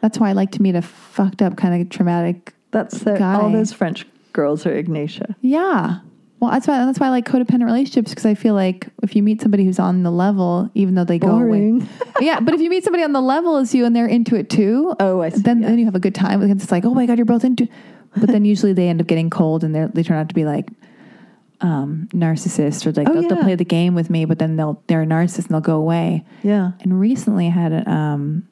that's 0.00 0.18
why 0.18 0.30
I 0.30 0.32
like 0.32 0.52
to 0.52 0.62
meet 0.62 0.74
a 0.74 0.80
fucked 0.80 1.42
up 1.42 1.58
kind 1.58 1.80
of 1.80 1.90
traumatic. 1.90 2.54
That's 2.70 3.00
the, 3.00 3.18
guy. 3.18 3.34
all 3.34 3.50
those 3.50 3.74
French 3.74 4.06
girls 4.32 4.64
are 4.64 4.74
Ignatia. 4.74 5.36
Yeah. 5.42 6.00
Well, 6.40 6.50
that's 6.50 6.66
why 6.66 6.84
that's 6.84 6.98
why 7.00 7.06
I 7.06 7.10
like 7.10 7.24
codependent 7.26 7.64
relationships 7.64 8.10
because 8.10 8.26
I 8.26 8.34
feel 8.34 8.54
like 8.54 8.88
if 9.02 9.16
you 9.16 9.22
meet 9.22 9.40
somebody 9.40 9.64
who's 9.64 9.78
on 9.78 10.02
the 10.02 10.10
level, 10.10 10.70
even 10.74 10.94
though 10.94 11.04
they 11.04 11.18
go 11.18 11.38
away, 11.38 11.80
yeah. 12.20 12.40
But 12.40 12.52
if 12.54 12.60
you 12.60 12.68
meet 12.68 12.84
somebody 12.84 13.02
on 13.02 13.12
the 13.12 13.22
level 13.22 13.56
as 13.56 13.74
you 13.74 13.86
and 13.86 13.96
they're 13.96 14.06
into 14.06 14.36
it 14.36 14.50
too, 14.50 14.94
Oh, 15.00 15.22
I 15.22 15.30
see. 15.30 15.40
then 15.40 15.62
yeah. 15.62 15.68
then 15.68 15.78
you 15.78 15.84
have 15.86 15.94
a 15.94 16.00
good 16.00 16.14
time 16.14 16.40
because 16.40 16.62
it's 16.62 16.70
like, 16.72 16.84
oh 16.84 16.92
my 16.92 17.06
god, 17.06 17.16
you're 17.18 17.24
both 17.24 17.44
into. 17.44 17.66
But 18.16 18.28
then 18.28 18.44
usually 18.44 18.72
they 18.74 18.88
end 18.88 19.00
up 19.00 19.06
getting 19.06 19.30
cold 19.30 19.64
and 19.64 19.74
they 19.74 19.86
they 19.92 20.02
turn 20.02 20.18
out 20.18 20.28
to 20.28 20.34
be 20.34 20.44
like 20.44 20.68
um, 21.60 22.08
narcissists 22.12 22.84
or 22.86 22.92
like 22.92 23.08
Oh, 23.08 23.12
they'll, 23.20 23.28
they'll 23.28 23.42
play 23.42 23.54
the 23.54 23.64
game 23.64 23.94
with 23.94 24.10
me, 24.10 24.24
but 24.24 24.38
then 24.38 24.56
they'll 24.56 24.82
they're 24.86 25.02
a 25.02 25.06
narcissist 25.06 25.46
and 25.46 25.48
they'll 25.50 25.60
go 25.60 25.76
away. 25.76 26.24
yeah. 26.42 26.72
And 26.80 27.00
recently 27.00 27.46
I 27.46 27.50
had 27.50 27.72
a, 27.72 27.90
um, 27.90 28.46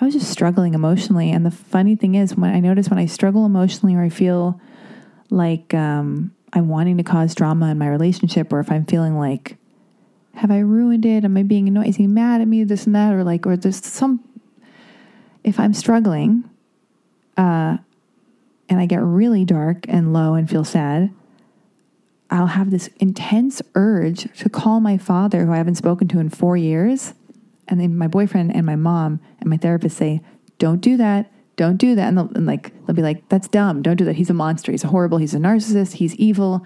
I 0.00 0.06
was 0.06 0.14
just 0.14 0.30
struggling 0.30 0.74
emotionally. 0.74 1.30
And 1.30 1.44
the 1.44 1.50
funny 1.50 1.96
thing 1.96 2.14
is, 2.14 2.34
when 2.36 2.50
I 2.54 2.60
notice 2.60 2.88
when 2.88 2.98
I 2.98 3.06
struggle 3.06 3.44
emotionally 3.46 3.94
or 3.94 4.02
I 4.02 4.08
feel 4.08 4.60
like 5.30 5.72
um, 5.74 6.33
I'm 6.54 6.68
wanting 6.68 6.96
to 6.98 7.02
cause 7.02 7.34
drama 7.34 7.70
in 7.70 7.78
my 7.78 7.88
relationship, 7.88 8.52
or 8.52 8.60
if 8.60 8.70
I'm 8.70 8.86
feeling 8.86 9.18
like, 9.18 9.56
have 10.34 10.50
I 10.50 10.60
ruined 10.60 11.04
it? 11.04 11.24
Am 11.24 11.36
I 11.36 11.42
being 11.42 11.68
annoyed? 11.68 11.88
Is 11.88 11.96
he 11.96 12.06
mad 12.06 12.40
at 12.40 12.48
me? 12.48 12.64
This 12.64 12.86
and 12.86 12.94
that, 12.94 13.12
or 13.12 13.24
like, 13.24 13.46
or 13.46 13.56
there's 13.56 13.84
some. 13.84 14.20
If 15.42 15.60
I'm 15.60 15.74
struggling, 15.74 16.48
uh, 17.36 17.78
and 18.68 18.80
I 18.80 18.86
get 18.86 19.02
really 19.02 19.44
dark 19.44 19.84
and 19.88 20.12
low 20.12 20.34
and 20.34 20.48
feel 20.48 20.64
sad, 20.64 21.12
I'll 22.30 22.46
have 22.46 22.70
this 22.70 22.88
intense 22.98 23.60
urge 23.74 24.32
to 24.38 24.48
call 24.48 24.80
my 24.80 24.96
father, 24.96 25.44
who 25.44 25.52
I 25.52 25.58
haven't 25.58 25.74
spoken 25.74 26.08
to 26.08 26.18
in 26.18 26.30
four 26.30 26.56
years. 26.56 27.14
And 27.68 27.80
then 27.80 27.96
my 27.96 28.08
boyfriend 28.08 28.54
and 28.54 28.64
my 28.64 28.76
mom 28.76 29.20
and 29.40 29.50
my 29.50 29.56
therapist 29.56 29.96
say, 29.96 30.20
Don't 30.58 30.80
do 30.80 30.96
that. 30.96 31.30
Don't 31.56 31.76
do 31.76 31.94
that. 31.94 32.08
And, 32.08 32.18
they'll, 32.18 32.30
and 32.34 32.46
like, 32.46 32.72
they'll 32.86 32.96
be 32.96 33.02
like, 33.02 33.28
That's 33.28 33.48
dumb. 33.48 33.82
Don't 33.82 33.96
do 33.96 34.04
that. 34.04 34.16
He's 34.16 34.30
a 34.30 34.34
monster. 34.34 34.72
He's 34.72 34.82
horrible. 34.82 35.18
He's 35.18 35.34
a 35.34 35.38
narcissist. 35.38 35.94
He's 35.94 36.14
evil. 36.16 36.64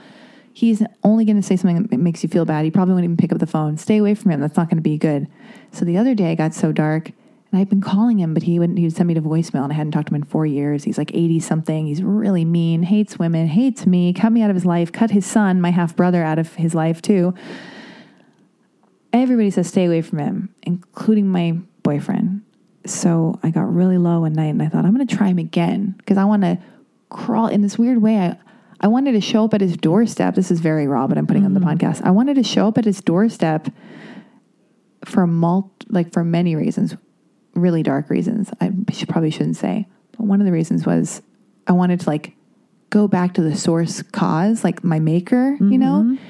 He's 0.53 0.83
only 1.05 1.25
going 1.25 1.37
to 1.37 1.43
say 1.43 1.57
something 1.57 1.85
that 1.85 1.99
makes 1.99 2.23
you 2.25 2.29
feel 2.29 2.45
bad. 2.45 2.65
He 2.65 2.71
probably 2.73 2.95
won't 2.95 3.05
even 3.05 3.17
pick 3.17 3.33
up 3.33 3.39
the 3.39 3.47
phone. 3.47 3.77
Stay 3.77 3.99
away 3.99 4.17
from 4.17 4.33
him. 4.33 4.41
That's 4.41 4.57
not 4.57 4.69
going 4.69 4.79
to 4.79 4.83
be 4.83 4.99
good. 4.99 5.29
So 5.71 5.85
the 5.85 5.97
other 5.97 6.17
day 6.17 6.33
I 6.33 6.35
got 6.35 6.53
so 6.53 6.73
dark 6.73 7.13
and 7.51 7.61
I'd 7.61 7.69
been 7.69 7.81
calling 7.81 8.19
him, 8.19 8.35
but 8.35 8.43
he 8.43 8.59
wouldn't, 8.59 8.79
he 8.79 8.85
would 8.85 8.97
send 8.97 9.07
me 9.07 9.15
to 9.15 9.23
voicemail 9.23 9.63
and 9.63 9.73
I 9.73 9.77
hadn't 9.77 9.93
talked 9.93 10.09
to 10.09 10.15
him 10.15 10.23
in 10.23 10.29
four 10.29 10.47
years. 10.47 10.85
He's 10.85 10.99
like 10.99 11.15
80 11.15 11.41
something. 11.41 11.87
He's 11.87 12.03
really 12.03 12.45
mean, 12.45 12.83
hates 12.83 13.19
women, 13.19 13.47
hates 13.47 13.87
me, 13.87 14.13
cut 14.13 14.33
me 14.33 14.43
out 14.43 14.51
of 14.51 14.57
his 14.57 14.67
life, 14.67 14.91
cut 14.91 15.13
his 15.13 15.25
son, 15.25 15.61
my 15.61 15.71
half 15.71 15.95
brother, 15.95 16.25
out 16.25 16.41
of 16.41 16.55
his 16.57 16.75
life 16.75 17.01
too. 17.01 17.35
Everybody 19.13 19.51
says 19.51 19.69
stay 19.69 19.87
away 19.87 20.03
from 20.03 20.19
him, 20.19 20.55
including 20.63 21.29
my 21.29 21.53
boyfriend. 21.83 22.43
So 22.89 23.39
I 23.43 23.51
got 23.51 23.73
really 23.73 23.99
low 23.99 24.21
one 24.21 24.33
night 24.33 24.47
and 24.49 24.63
I 24.63 24.69
thought, 24.69 24.85
I'm 24.85 24.95
going 24.95 25.07
to 25.07 25.17
try 25.17 25.29
him 25.29 25.39
again 25.39 25.95
because 25.99 26.17
I 26.17 26.25
want 26.25 26.43
to 26.43 26.59
crawl 27.11 27.49
in 27.49 27.63
this 27.63 27.79
weird 27.79 28.01
way. 28.01 28.19
I, 28.19 28.37
I 28.81 28.89
wanted 28.89 29.13
to 29.13 29.21
show 29.21 29.45
up 29.45 29.55
at 29.55 29.61
his 29.61 29.77
doorstep. 29.77 30.35
This 30.35 30.51
is 30.51 30.61
very 30.61 30.87
raw, 30.87 31.07
but 31.07 31.19
I'm 31.19 31.27
putting 31.27 31.45
on 31.45 31.55
the 31.55 31.61
mm-hmm. 31.61 31.69
podcast. 31.69 32.03
I 32.03 32.11
wanted 32.11 32.35
to 32.37 32.43
show 32.43 32.69
up 32.69 32.79
at 32.79 32.85
his 32.85 33.01
doorstep 33.01 33.69
for 35.05 35.27
mul- 35.27 35.73
like 35.89 36.13
for 36.13 36.25
many 36.25 36.57
reasons, 36.57 36.97
really 37.55 37.83
dark 37.83 38.09
reasons. 38.11 38.51
I 38.61 38.73
should, 38.91 39.09
probably 39.09 39.31
shouldn't 39.31 39.57
say, 39.57 39.87
but 40.13 40.27
one 40.27 40.41
of 40.41 40.47
the 40.47 40.53
reasons 40.53 40.87
was 40.87 41.23
I 41.67 41.73
wanted 41.73 42.01
to 42.01 42.07
like 42.09 42.35
go 42.91 43.07
back 43.07 43.35
to 43.35 43.43
the 43.43 43.57
source 43.57 44.03
cause, 44.03 44.65
like 44.65 44.83
my 44.83 44.99
maker, 44.99 45.57
you 45.61 45.79
know. 45.79 46.05
Mm-hmm. 46.05 46.25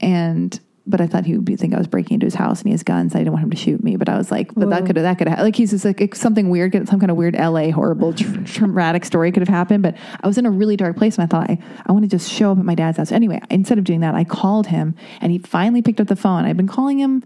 And 0.00 0.60
but 0.90 1.00
I 1.00 1.06
thought 1.06 1.24
he 1.24 1.34
would 1.36 1.44
be, 1.44 1.56
think 1.56 1.72
I 1.74 1.78
was 1.78 1.86
breaking 1.86 2.14
into 2.16 2.26
his 2.26 2.34
house 2.34 2.60
and 2.60 2.66
he 2.66 2.72
has 2.72 2.82
guns. 2.82 3.14
I 3.14 3.18
didn't 3.18 3.32
want 3.32 3.44
him 3.44 3.50
to 3.50 3.56
shoot 3.56 3.82
me, 3.82 3.96
but 3.96 4.08
I 4.08 4.18
was 4.18 4.30
like, 4.30 4.54
but 4.54 4.68
that 4.70 4.80
Whoa. 4.82 4.86
could 4.88 4.96
that 4.96 5.16
could 5.18 5.28
have 5.28 5.38
like 5.40 5.56
he's 5.56 5.70
just 5.70 5.84
like 5.84 6.14
something 6.14 6.50
weird, 6.50 6.72
some 6.88 7.00
kind 7.00 7.10
of 7.10 7.16
weird 7.16 7.34
LA 7.34 7.70
horrible 7.70 8.12
tr- 8.12 8.40
traumatic 8.44 9.04
story 9.04 9.32
could 9.32 9.40
have 9.40 9.48
happened. 9.48 9.82
But 9.82 9.96
I 10.20 10.26
was 10.26 10.36
in 10.36 10.46
a 10.46 10.50
really 10.50 10.76
dark 10.76 10.96
place 10.96 11.16
and 11.16 11.24
I 11.24 11.26
thought 11.26 11.48
I 11.48 11.58
I 11.86 11.92
want 11.92 12.04
to 12.04 12.08
just 12.08 12.30
show 12.30 12.52
up 12.52 12.58
at 12.58 12.64
my 12.64 12.74
dad's 12.74 12.98
house 12.98 13.12
anyway. 13.12 13.40
Instead 13.50 13.78
of 13.78 13.84
doing 13.84 14.00
that, 14.00 14.14
I 14.14 14.24
called 14.24 14.66
him 14.66 14.94
and 15.20 15.30
he 15.32 15.38
finally 15.38 15.80
picked 15.82 16.00
up 16.00 16.08
the 16.08 16.16
phone. 16.16 16.44
I've 16.44 16.56
been 16.56 16.68
calling 16.68 16.98
him 16.98 17.22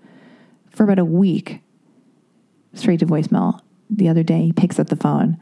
for 0.71 0.85
about 0.85 0.99
a 0.99 1.05
week, 1.05 1.61
straight 2.75 3.01
to 3.01 3.07
voicemail. 3.07 3.61
The 3.91 4.09
other 4.09 4.23
day, 4.23 4.43
he 4.47 4.53
picks 4.53 4.79
up 4.79 4.89
the 4.89 4.97
phone, 4.97 5.37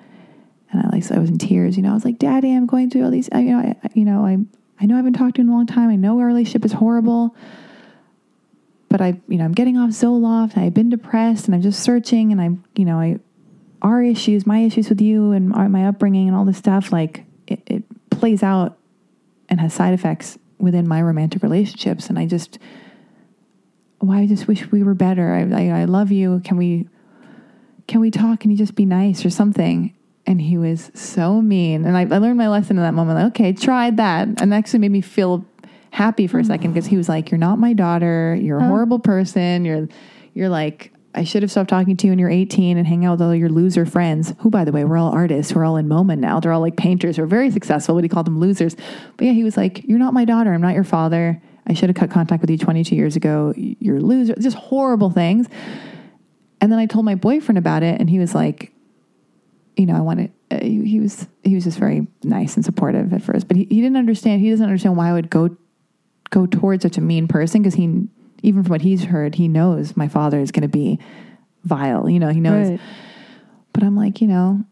and 0.71 0.83
I 0.83 0.89
like 0.91 1.05
so 1.05 1.15
I 1.15 1.19
was 1.19 1.31
in 1.31 1.39
tears. 1.39 1.77
You 1.77 1.83
know, 1.83 1.91
I 1.91 1.95
was 1.95 2.05
like, 2.05 2.19
"Daddy, 2.19 2.53
I'm 2.53 2.67
going 2.67 2.91
through 2.91 3.05
all 3.05 3.11
these. 3.11 3.29
I, 3.33 3.41
you 3.41 3.53
know, 3.53 3.59
I, 3.59 3.77
I- 3.83 3.91
you 3.95 4.05
know, 4.05 4.25
I 4.27 4.37
I 4.81 4.87
know 4.87 4.95
I 4.95 4.99
haven't 4.99 5.13
talked 5.15 5.37
to 5.37 5.43
you 5.43 5.47
in 5.47 5.53
a 5.53 5.57
long 5.57 5.67
time. 5.67 5.89
I 5.91 5.97
know 5.97 6.19
our 6.19 6.27
relationship 6.27 6.65
is 6.65 6.73
horrible." 6.73 7.35
But 8.93 9.01
I, 9.01 9.19
you 9.27 9.39
know, 9.39 9.47
I'm 9.47 9.53
getting 9.53 9.79
off 9.79 9.89
Zoloft. 9.89 10.59
I've 10.59 10.75
been 10.75 10.91
depressed, 10.91 11.47
and 11.47 11.55
I'm 11.55 11.63
just 11.63 11.83
searching, 11.83 12.31
and 12.31 12.39
I'm, 12.39 12.63
you 12.77 12.85
know, 12.85 13.01
I, 13.01 13.21
our 13.81 14.03
issues, 14.03 14.47
my 14.47 14.59
issues 14.59 14.91
with 14.91 15.01
you, 15.01 15.33
and 15.33 15.55
our, 15.55 15.67
my 15.71 15.87
upbringing, 15.87 16.29
and 16.29 16.37
all 16.37 16.45
this 16.45 16.59
stuff, 16.59 16.93
like 16.93 17.25
it, 17.47 17.63
it 17.67 17.85
plays 18.11 18.43
out 18.43 18.77
and 19.49 19.63
has 19.63 19.73
side 19.73 19.95
effects 19.95 20.39
within 20.59 20.87
my 20.87 21.01
romantic 21.01 21.43
relationships, 21.43 22.11
and 22.11 22.19
I 22.19 22.27
just, 22.27 22.59
why 23.99 24.19
I 24.19 24.27
just 24.27 24.47
wish 24.47 24.71
we 24.71 24.83
were 24.83 24.93
better. 24.93 25.33
I, 25.33 25.69
I, 25.69 25.81
I 25.81 25.85
love 25.87 26.13
you. 26.13 26.43
Can 26.45 26.59
we, 26.59 26.87
can 27.89 27.99
we 27.99 28.11
talk? 28.11 28.41
Can 28.41 28.51
you 28.51 28.59
just 28.59 28.75
be 28.75 28.85
nice 28.85 29.25
or 29.25 29.31
something? 29.31 29.95
And 30.27 30.39
he 30.39 30.59
was 30.59 30.91
so 30.93 31.41
mean, 31.41 31.87
and 31.87 31.97
I, 31.97 32.03
I 32.03 32.19
learned 32.19 32.37
my 32.37 32.49
lesson 32.49 32.77
in 32.77 32.83
that 32.83 32.93
moment. 32.93 33.19
Like, 33.19 33.29
okay, 33.29 33.55
tried 33.55 33.97
that, 33.97 34.43
and 34.43 34.53
actually 34.53 34.81
made 34.81 34.93
me 34.93 35.01
feel 35.01 35.47
happy 35.93 36.27
for 36.27 36.41
a 36.41 36.45
second 36.45 36.73
because 36.73 36.87
he 36.87 36.97
was 36.97 37.09
like, 37.09 37.31
"You're 37.31 37.39
not 37.39 37.59
my 37.59 37.73
daughter. 37.73 38.37
You're 38.41 38.59
a 38.59 38.65
horrible 38.65 38.99
person. 38.99 39.65
You're, 39.65 39.89
you're 40.35 40.49
like." 40.49 40.93
I 41.15 41.25
should 41.25 41.43
have 41.43 41.51
stopped 41.51 41.69
talking 41.69 41.95
to 41.99 42.07
you 42.07 42.13
when 42.13 42.19
you're 42.19 42.31
18 42.31 42.79
and 42.79 42.87
hang 42.87 43.05
out 43.05 43.13
with 43.13 43.21
all 43.21 43.35
your 43.35 43.51
loser 43.51 43.85
friends, 43.85 44.33
who, 44.39 44.49
by 44.49 44.65
the 44.65 44.73
way, 44.73 44.83
we're 44.83 44.97
all 44.97 45.13
artists. 45.13 45.55
We're 45.55 45.63
all 45.63 45.77
in 45.77 45.87
MoMA 45.87 46.19
now. 46.19 46.41
They're 46.41 46.53
all 46.53 46.63
like 46.63 46.79
painters 46.79 47.19
We're 47.19 47.27
very 47.27 47.51
successful, 47.51 47.95
but 47.95 48.03
he 48.03 48.09
called 48.09 48.27
them 48.27 48.41
losers. 48.41 48.77
But 49.19 49.27
yeah, 49.27 49.33
he 49.33 49.45
was 49.45 49.59
like, 49.59 49.85
You're 49.85 49.99
not 49.99 50.15
my 50.15 50.25
daughter. 50.25 50.55
I'm 50.55 50.63
not 50.63 50.75
your 50.75 50.85
father. 50.85 51.41
I 51.67 51.75
should 51.75 51.91
have 51.91 51.97
cut 51.97 52.11
contact 52.11 52.41
with 52.41 52.51
you 52.51 52.59
22 52.59 52.97
years 52.97 53.15
ago. 53.15 53.53
You're 53.57 53.99
a 53.99 54.01
loser. 54.01 54.35
Just 54.37 54.57
horrible 54.57 55.11
things. 55.11 55.49
And 56.61 56.73
then 56.73 56.79
I 56.79 56.87
told 56.87 57.05
my 57.05 57.15
boyfriend 57.15 57.59
about 57.59 57.83
it, 57.83 58.01
and 58.01 58.09
he 58.09 58.19
was 58.19 58.35
like, 58.35 58.73
you 59.77 59.87
know, 59.87 59.97
I 59.97 60.01
wanted. 60.01 60.33
Uh, 60.51 60.59
he, 60.63 60.85
he 60.85 61.01
was 61.01 61.27
he 61.43 61.55
was 61.55 61.65
just 61.65 61.79
very 61.79 62.07
nice 62.23 62.57
and 62.57 62.65
supportive 62.65 63.13
at 63.13 63.23
first, 63.23 63.49
but 63.49 63.57
he, 63.57 63.65
he 63.65 63.81
didn't 63.81 63.97
understand. 63.97 64.41
He 64.41 64.51
doesn't 64.51 64.65
understand 64.65 64.97
why 64.97 65.11
I 65.11 65.13
would 65.13 65.31
go 65.31 65.57
go 66.33 66.47
towards 66.47 66.83
such 66.83 66.99
a 66.99 67.01
mean 67.01 67.29
person 67.29 67.63
because 67.63 67.75
he 67.75 68.09
even 68.43 68.65
from 68.65 68.71
what 68.71 68.81
he's 68.81 69.05
heard, 69.05 69.37
he 69.37 69.47
knows 69.47 69.97
my 69.97 70.09
father 70.09 70.41
is 70.41 70.51
going 70.51 70.63
to 70.63 70.69
be 70.69 70.99
vile. 71.63 72.11
You 72.11 72.19
know, 72.19 72.31
he 72.31 72.41
knows. 72.41 72.71
Right. 72.71 72.81
But 73.73 73.85
I'm 73.85 73.97
like, 73.97 74.21
you 74.21 74.27
know, 74.27 74.65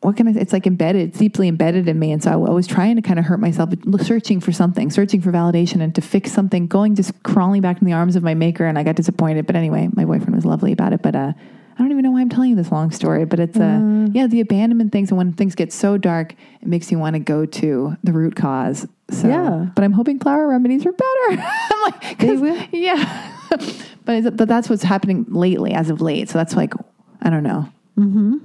what 0.00 0.16
can 0.16 0.28
I? 0.28 0.32
It's 0.32 0.52
like 0.52 0.66
embedded, 0.66 1.10
it's 1.10 1.18
deeply 1.18 1.46
embedded 1.48 1.88
in 1.88 1.98
me. 1.98 2.10
And 2.10 2.22
so 2.22 2.30
I, 2.30 2.34
I 2.34 2.52
was 2.52 2.66
trying 2.66 2.96
to 2.96 3.02
kind 3.02 3.18
of 3.18 3.24
hurt 3.24 3.38
myself, 3.38 3.70
searching 4.02 4.40
for 4.40 4.52
something, 4.52 4.90
searching 4.90 5.20
for 5.20 5.30
validation 5.30 5.80
and 5.80 5.94
to 5.94 6.00
fix 6.00 6.32
something, 6.32 6.66
going, 6.66 6.94
just 6.94 7.22
crawling 7.22 7.62
back 7.62 7.80
in 7.80 7.86
the 7.86 7.92
arms 7.92 8.16
of 8.16 8.22
my 8.22 8.34
maker. 8.34 8.66
And 8.66 8.78
I 8.78 8.82
got 8.82 8.96
disappointed. 8.96 9.46
But 9.46 9.56
anyway, 9.56 9.88
my 9.92 10.04
boyfriend 10.04 10.34
was 10.34 10.44
lovely 10.44 10.72
about 10.72 10.92
it. 10.92 11.02
But 11.02 11.14
uh, 11.14 11.32
I 11.78 11.82
don't 11.82 11.92
even 11.92 12.02
know 12.02 12.10
why 12.10 12.22
I'm 12.22 12.28
telling 12.28 12.50
you 12.50 12.56
this 12.56 12.72
long 12.72 12.90
story. 12.90 13.24
But 13.24 13.38
it's, 13.38 13.56
uh, 13.56 14.08
yeah, 14.12 14.26
the 14.26 14.40
abandonment 14.40 14.90
things. 14.90 15.10
And 15.10 15.18
when 15.18 15.32
things 15.32 15.54
get 15.54 15.72
so 15.72 15.96
dark, 15.96 16.34
it 16.60 16.66
makes 16.66 16.90
you 16.90 16.98
want 16.98 17.14
to 17.14 17.20
go 17.20 17.46
to 17.46 17.96
the 18.02 18.12
root 18.12 18.34
cause. 18.34 18.86
So, 19.10 19.28
Yeah. 19.28 19.68
But 19.74 19.84
I'm 19.84 19.92
hoping 19.92 20.18
flower 20.18 20.48
remedies 20.48 20.84
are 20.84 20.92
better. 20.92 21.42
I'm 21.70 21.82
like, 21.82 22.18
They 22.18 22.36
will. 22.36 22.60
Yeah. 22.72 23.32
but, 24.04 24.36
but 24.36 24.48
that's 24.48 24.68
what's 24.68 24.82
happening 24.82 25.24
lately, 25.28 25.72
as 25.72 25.88
of 25.88 26.00
late. 26.00 26.28
So 26.28 26.38
that's 26.38 26.56
like, 26.56 26.74
I 27.22 27.30
don't 27.30 27.44
know. 27.44 27.68
Mm-hmm. 27.96 28.36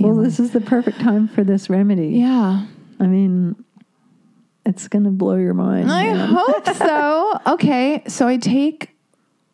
Well, 0.00 0.16
this 0.16 0.40
is 0.40 0.50
the 0.50 0.60
perfect 0.60 1.00
time 1.00 1.28
for 1.28 1.44
this 1.44 1.70
remedy. 1.70 2.08
Yeah. 2.08 2.66
I 2.98 3.06
mean, 3.06 3.54
it's 4.66 4.88
going 4.88 5.04
to 5.04 5.10
blow 5.10 5.36
your 5.36 5.54
mind. 5.54 5.90
I 5.90 6.12
man. 6.12 6.28
hope 6.28 6.66
so. 6.74 7.40
Okay. 7.46 8.02
So 8.08 8.26
I 8.26 8.36
take 8.36 8.93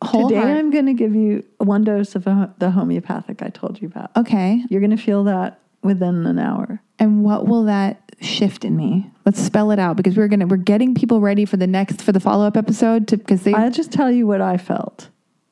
Today, 0.02 0.36
heart. 0.36 0.56
I'm 0.56 0.70
going 0.70 0.86
to 0.86 0.94
give 0.94 1.14
you 1.14 1.44
one 1.58 1.84
dose 1.84 2.14
of 2.14 2.26
uh, 2.26 2.48
the 2.58 2.70
homeopathic 2.70 3.42
I 3.42 3.48
told 3.48 3.80
you 3.82 3.88
about. 3.88 4.10
Okay. 4.16 4.64
You're 4.70 4.80
going 4.80 4.96
to 4.96 5.02
feel 5.02 5.24
that 5.24 5.60
within 5.82 6.26
an 6.26 6.38
hour. 6.38 6.80
And 6.98 7.24
what 7.24 7.46
will 7.46 7.64
that 7.64 8.10
shift 8.20 8.64
in 8.64 8.76
me? 8.76 9.10
Let's 9.24 9.40
spell 9.40 9.70
it 9.70 9.78
out 9.78 9.96
because 9.96 10.16
we're 10.16 10.28
gonna 10.28 10.46
we're 10.46 10.56
getting 10.56 10.94
people 10.94 11.20
ready 11.20 11.44
for 11.44 11.56
the 11.56 11.66
next 11.66 12.02
for 12.02 12.12
the 12.12 12.20
follow 12.20 12.46
up 12.46 12.56
episode 12.56 13.08
to 13.08 13.16
because 13.16 13.42
they 13.42 13.54
I'll 13.54 13.70
just 13.70 13.92
tell 13.92 14.10
you 14.10 14.26
what 14.26 14.40
I 14.40 14.58
felt 14.58 15.08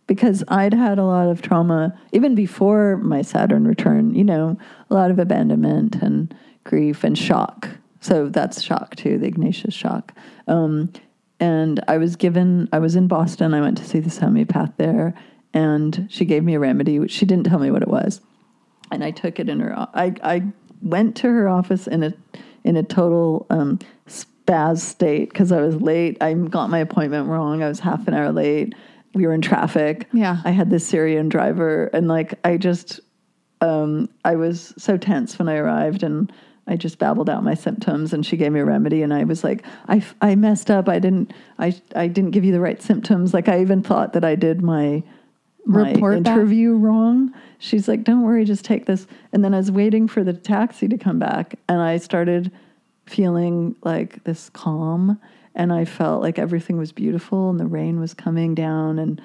because 0.07 0.45
I'd 0.49 0.75
had 0.75 0.99
a 0.99 1.05
lot 1.05 1.29
of 1.29 1.41
trauma 1.41 1.99
even 2.13 2.35
before 2.35 2.99
my 2.99 3.23
Saturn 3.23 3.67
return, 3.67 4.15
you 4.15 4.25
know, 4.25 4.59
a 4.91 4.95
lot 4.95 5.11
of 5.11 5.19
abandonment 5.19 5.97
and 5.97 6.35
grief 6.65 7.05
and 7.05 7.17
shock. 7.17 7.69
So 8.01 8.29
that's 8.29 8.63
shock 8.63 8.97
too, 8.97 9.19
the 9.19 9.27
Ignatia 9.27 9.71
shock. 9.71 10.13
Um, 10.47 10.93
and 11.41 11.83
I 11.89 11.99
was 11.99 12.17
given, 12.17 12.69
I 12.73 12.79
was 12.79 12.97
in 12.97 13.07
Boston, 13.07 13.55
I 13.55 13.61
went 13.61 13.79
to 13.79 13.85
see 13.85 14.01
this 14.01 14.19
homeopath 14.19 14.73
there, 14.77 15.15
and 15.55 16.07
she 16.11 16.25
gave 16.25 16.43
me 16.43 16.55
a 16.55 16.61
remedy, 16.61 16.99
which 16.99 17.13
she 17.13 17.27
didn't 17.27 17.47
tell 17.47 17.59
me 17.59 17.71
what 17.71 17.83
it 17.83 17.89
was. 17.89 18.21
And 18.91 19.05
I 19.05 19.11
took 19.11 19.39
it 19.39 19.49
in 19.49 19.61
her, 19.61 19.75
I, 19.95 20.15
I 20.23 20.43
went 20.83 21.17
to 21.17 21.29
her 21.29 21.49
office 21.49 21.87
in 21.87 22.03
a, 22.03 22.15
in 22.65 22.77
a 22.77 22.83
total 22.83 23.47
um, 23.51 23.79
spaz 24.09 24.79
state 24.79 25.29
because 25.29 25.53
I 25.53 25.61
was 25.61 25.77
late. 25.77 26.19
I 26.21 26.33
got 26.35 26.71
my 26.71 26.79
appointment 26.79 27.29
wrong. 27.29 27.63
I 27.63 27.69
was 27.69 27.81
half 27.81 28.09
an 28.09 28.15
hour 28.15 28.33
late. 28.33 28.75
We 29.15 29.27
were 29.27 29.33
in 29.33 29.43
traffic. 29.43 30.09
Yeah. 30.13 30.39
I 30.45 30.51
had 30.51 30.71
this 30.71 30.87
Syrian 30.87 31.29
driver, 31.29 31.87
and 31.93 32.09
like 32.09 32.35
I 32.45 32.57
just, 32.57 33.01
um, 33.61 34.09
I 34.25 34.37
was 34.37 34.75
so 34.77 34.97
tense 34.97 35.39
when 35.39 35.49
I 35.49 35.57
arrived, 35.57 36.03
and 36.03 36.33
I 36.69 36.77
just 36.77 36.99
babbled 36.99 37.31
out 37.31 37.43
my 37.43 37.55
symptoms, 37.55 38.13
and 38.13 38.25
she 38.25 38.37
gave 38.37 38.53
me 38.53 38.61
a 38.61 38.65
remedy, 38.65 39.03
and 39.03 39.13
I 39.13 39.25
was 39.25 39.43
like, 39.43 39.65
I, 39.89 40.05
I 40.21 40.35
messed 40.35 40.71
up. 40.71 40.89
I 40.89 40.99
didn't, 40.99 41.33
I, 41.59 41.75
I 41.97 42.07
didn't 42.09 42.33
give 42.33 42.45
you 42.45 42.53
the 42.53 42.61
right 42.61 42.81
symptoms. 42.81 43.33
Like 43.33 43.49
I 43.49 43.61
even 43.61 43.83
thought 43.83 44.13
that 44.13 44.25
I 44.25 44.35
did 44.35 44.63
my 44.63 45.03
my 45.65 45.93
Report 45.93 46.23
back? 46.23 46.35
interview 46.35 46.73
wrong. 46.73 47.33
She's 47.59 47.89
like, 47.89 48.05
"Don't 48.05 48.23
worry, 48.23 48.45
just 48.45 48.65
take 48.65 48.87
this." 48.87 49.07
And 49.33 49.45
then 49.45 49.53
I 49.55 49.59
was 49.59 49.71
waiting 49.71 50.09
for 50.09 50.25
the 50.25 50.33
taxi 50.33 50.89
to 50.89 50.97
come 50.97 51.19
back, 51.19 51.57
and 51.69 51.81
I 51.81 51.99
started 51.99 52.51
feeling 53.07 53.77
like 53.83 54.25
this 54.25 54.51
calm, 54.51 55.21
and 55.55 55.73
I 55.73 55.85
felt 55.85 56.23
like 56.23 56.39
everything 56.39 56.79
was 56.79 56.93
beautiful, 56.93 57.51
and 57.51 57.61
the 57.61 57.67
rain 57.67 58.01
was 58.01 58.15
coming 58.15 58.55
down, 58.55 58.99
and 58.99 59.21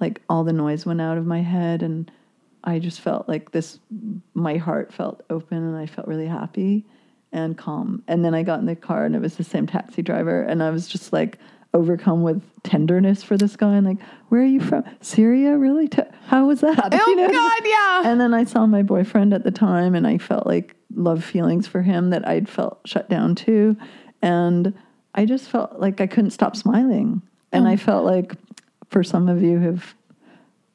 like 0.00 0.22
all 0.28 0.44
the 0.44 0.52
noise 0.52 0.86
went 0.86 1.00
out 1.00 1.18
of 1.18 1.26
my 1.26 1.42
head, 1.42 1.82
and 1.82 2.10
I 2.64 2.78
just 2.78 3.00
felt 3.00 3.28
like 3.28 3.52
this. 3.52 3.78
My 4.34 4.56
heart 4.56 4.92
felt 4.92 5.22
open, 5.30 5.58
and 5.58 5.76
I 5.76 5.86
felt 5.86 6.08
really 6.08 6.26
happy 6.26 6.84
and 7.32 7.56
calm. 7.56 8.02
And 8.06 8.24
then 8.24 8.34
I 8.34 8.42
got 8.42 8.60
in 8.60 8.66
the 8.66 8.76
car, 8.76 9.04
and 9.04 9.14
it 9.14 9.20
was 9.20 9.36
the 9.36 9.44
same 9.44 9.66
taxi 9.66 10.02
driver, 10.02 10.42
and 10.42 10.62
I 10.62 10.70
was 10.70 10.88
just 10.88 11.12
like 11.12 11.38
overcome 11.74 12.22
with 12.22 12.42
tenderness 12.62 13.22
for 13.22 13.36
this 13.36 13.56
guy 13.56 13.74
and 13.74 13.86
like 13.86 13.96
where 14.28 14.42
are 14.42 14.46
you 14.46 14.60
from 14.60 14.84
syria 15.00 15.56
really 15.56 15.88
how 16.26 16.46
was 16.46 16.60
that 16.60 16.78
Oh 16.92 17.08
You 17.08 17.16
know? 17.16 17.28
God, 17.28 17.62
yeah. 17.64 18.02
and 18.10 18.20
then 18.20 18.34
i 18.34 18.44
saw 18.44 18.66
my 18.66 18.82
boyfriend 18.82 19.32
at 19.32 19.44
the 19.44 19.50
time 19.50 19.94
and 19.94 20.06
i 20.06 20.18
felt 20.18 20.46
like 20.46 20.76
love 20.94 21.24
feelings 21.24 21.66
for 21.66 21.82
him 21.82 22.10
that 22.10 22.26
i'd 22.28 22.48
felt 22.48 22.80
shut 22.84 23.08
down 23.08 23.34
to 23.36 23.76
and 24.20 24.74
i 25.14 25.24
just 25.24 25.48
felt 25.48 25.80
like 25.80 26.00
i 26.00 26.06
couldn't 26.06 26.30
stop 26.32 26.56
smiling 26.56 27.22
and 27.52 27.66
oh. 27.66 27.70
i 27.70 27.76
felt 27.76 28.04
like 28.04 28.34
for 28.90 29.02
some 29.02 29.28
of 29.28 29.42
you 29.42 29.58
who've 29.58 29.94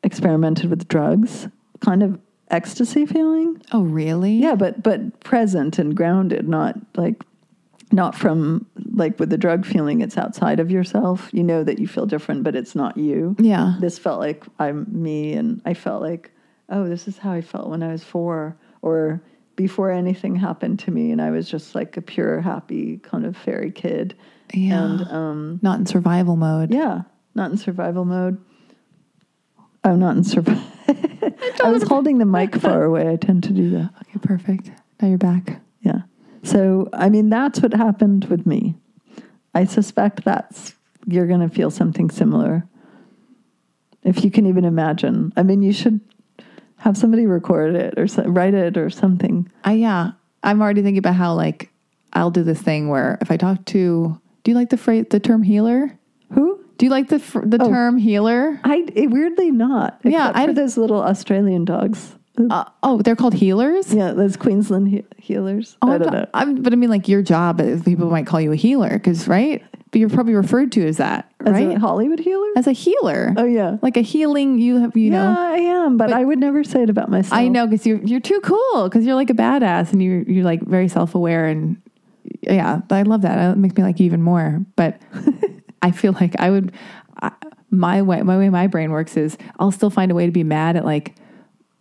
experimented 0.03 0.69
with 0.69 0.88
drugs 0.88 1.47
kind 1.82 2.04
of 2.04 2.20
ecstasy 2.49 3.06
feeling 3.06 3.62
oh, 3.74 3.84
really? 3.84 4.34
yeah, 4.34 4.56
but 4.56 4.82
but 4.84 5.20
present 5.22 5.80
and 5.80 5.95
grounded, 5.95 6.48
not 6.48 6.76
like 6.95 7.24
not 7.91 8.16
from 8.16 8.66
like 8.94 9.20
with 9.20 9.30
the 9.30 9.38
drug 9.38 9.66
feeling 9.66 10.02
it's 10.02 10.18
outside 10.18 10.60
of 10.60 10.70
yourself. 10.72 11.30
You 11.32 11.44
know 11.44 11.64
that 11.64 11.80
you 11.80 11.88
feel 11.88 12.06
different, 12.06 12.44
but 12.44 12.56
it's 12.56 12.76
not 12.76 12.98
you. 12.98 13.36
Yeah. 13.40 13.76
This 13.80 13.98
felt 13.98 14.20
like 14.20 14.44
I'm 14.60 14.86
me 14.90 15.34
and 15.34 15.62
I 15.66 15.74
felt 15.74 16.02
like, 16.02 16.32
oh, 16.70 16.88
this 16.88 17.08
is 17.08 17.18
how 17.18 17.32
I 17.32 17.41
felt 17.41 17.70
when 17.70 17.84
I 17.84 17.91
was 17.91 18.04
4 18.04 18.58
or 18.82 19.22
before 19.56 19.90
anything 19.90 20.36
happened 20.36 20.80
to 20.80 20.91
me 20.91 21.12
and 21.12 21.22
I 21.22 21.32
was 21.32 21.49
just 21.49 21.76
like 21.76 21.98
a 21.98 22.02
pure 22.02 22.41
happy 22.41 22.98
kind 22.98 23.26
of 23.26 23.36
fairy 23.38 23.72
kid. 23.72 24.16
Yeah. 24.54 24.84
And 24.84 25.02
um 25.10 25.60
Not 25.62 25.80
in 25.80 25.86
survival 25.86 26.36
mode. 26.36 26.74
yeah, 26.74 27.04
not 27.36 27.52
in 27.52 27.58
survival 27.58 28.06
mode. 28.06 28.38
Oh, 29.84 29.95
not 29.95 30.18
in 30.18 30.24
survival. 30.24 30.64
I 31.64 31.69
was 31.69 31.84
holding 31.84 32.18
the 32.18 32.26
mic 32.26 32.55
far 32.55 32.84
away. 32.84 33.09
I 33.09 33.15
tend 33.15 33.43
to 33.43 33.53
do 33.53 33.69
that. 33.72 33.91
Okay, 34.01 34.19
perfect. 34.22 34.72
Now 35.01 35.07
you're 35.09 35.18
back. 35.18 35.59
Yeah. 35.81 36.01
So, 36.43 36.89
I 36.93 37.09
mean, 37.09 37.30
that's 37.30 37.61
what 37.61 37.73
happened 37.73 38.26
with 38.26 38.45
me. 38.45 38.76
I 39.53 39.65
suspect 39.65 40.23
that's, 40.23 40.76
you're 41.05 41.27
going 41.27 41.47
to 41.47 41.53
feel 41.53 41.72
something 41.72 42.09
similar. 42.09 42.65
If 44.03 44.23
you 44.23 44.31
can 44.31 44.45
even 44.45 44.64
imagine. 44.64 45.34
I 45.35 45.43
mean, 45.43 45.61
you 45.61 45.73
should 45.73 45.99
have 46.77 46.95
somebody 46.97 47.26
record 47.26 47.76
it 47.76 47.95
or 47.97 48.07
so, 48.07 48.23
write 48.23 48.53
it 48.53 48.77
or 48.77 48.89
something. 48.89 49.51
I 49.64 49.73
yeah. 49.73 50.11
I'm 50.43 50.61
already 50.61 50.81
thinking 50.81 50.99
about 50.99 51.15
how 51.15 51.34
like 51.34 51.69
I'll 52.14 52.31
do 52.31 52.43
this 52.43 52.61
thing 52.61 52.88
where 52.88 53.18
if 53.22 53.31
I 53.31 53.38
talk 53.38 53.65
to, 53.65 54.22
do 54.43 54.51
you 54.51 54.55
like 54.55 54.69
the 54.69 54.77
phrase, 54.77 55.07
the 55.09 55.19
term 55.19 55.43
healer? 55.43 55.97
Who? 56.34 56.64
Do 56.78 56.86
you 56.86 56.91
like 56.91 57.10
the 57.10 57.18
the 57.45 57.58
Oh. 57.62 57.70
term 57.70 57.98
healer? 57.98 58.60
I 58.64 58.86
it, 58.94 59.10
weirdly 59.10 59.52
not. 59.52 59.99
Yeah, 60.04 60.32
I- 60.34 60.45
for 60.48 60.54
those 60.54 60.78
little 60.78 61.02
Australian 61.02 61.66
dogs. 61.66 62.14
Uh, 62.52 62.66
oh, 62.84 63.02
they're 63.02 63.16
called 63.16 63.34
healers. 63.34 63.91
Yeah, 63.91 64.12
those 64.12 64.38
Queensland 64.38 64.90
he- 64.90 65.04
healers. 65.18 65.76
Oh, 65.82 65.91
I 65.91 65.98
don't 65.98 66.14
know. 66.14 66.28
I'm, 66.36 66.62
but 66.62 66.72
I 66.72 66.76
mean, 66.76 66.91
like 66.91 67.08
your 67.08 67.24
job, 67.24 67.60
is 67.60 67.82
people 67.82 68.12
might 68.12 68.28
call 68.28 68.40
you 68.40 68.52
a 68.52 68.56
healer, 68.56 68.90
because 68.91 69.28
right? 69.28 69.64
But 69.90 69.99
you're 70.02 70.10
probably 70.10 70.36
referred 70.36 70.72
to 70.74 70.86
as 70.86 70.98
that, 70.98 71.32
As 71.44 71.54
right? 71.54 71.76
a 71.76 71.80
Hollywood 71.80 72.20
healer? 72.20 72.45
as 72.56 72.68
a 72.68 72.74
healer. 72.74 73.34
oh 73.38 73.45
yeah. 73.45 73.78
like 73.82 73.98
a 73.98 74.02
healing. 74.02 74.60
You 74.60 74.78
have, 74.82 74.95
you 74.95 75.10
know. 75.10 75.18
yeah, 75.24 75.34
know. 75.34 75.41
I 75.41 75.58
am, 75.86 75.98
but, 75.98 76.10
But- 76.12 76.16
I 76.20 76.26
would 76.26 76.38
never 76.38 76.64
say 76.64 76.84
it 76.84 76.91
about 76.91 77.10
myself. 77.10 77.34
I 77.40 77.48
know 77.48 77.66
because 77.66 77.88
you're 77.88 78.04
you're 78.04 78.20
too 78.20 78.40
cool 78.41 78.84
because 78.84 79.04
you're 79.04 79.16
like 79.16 79.32
a 79.32 79.34
badass 79.34 79.91
and 79.91 80.04
you're 80.04 80.22
you're 80.22 80.44
like 80.45 80.62
very 80.62 80.90
self 80.90 81.16
aware 81.16 81.48
and 81.48 81.78
yeah, 82.44 82.82
I 82.91 83.02
love 83.02 83.22
that. 83.24 83.54
It 83.54 83.58
makes 83.58 83.76
me 83.76 83.82
like 83.82 83.99
you 83.99 84.06
even 84.06 84.22
more. 84.22 84.64
But 84.76 85.02
I 85.82 85.91
feel 85.91 86.14
like 86.14 86.36
I 86.40 86.49
would 86.49 86.72
I, 87.22 87.32
my 87.70 88.02
way 88.02 88.22
my 88.24 88.38
way 88.38 88.49
my 88.49 88.68
brain 88.68 88.91
works 88.91 89.18
is 89.18 89.38
I'll 89.60 89.72
still 89.72 89.90
find 89.90 90.12
a 90.12 90.16
way 90.16 90.26
to 90.26 90.32
be 90.32 90.44
mad 90.44 90.76
at 90.76 90.86
like 90.86 91.16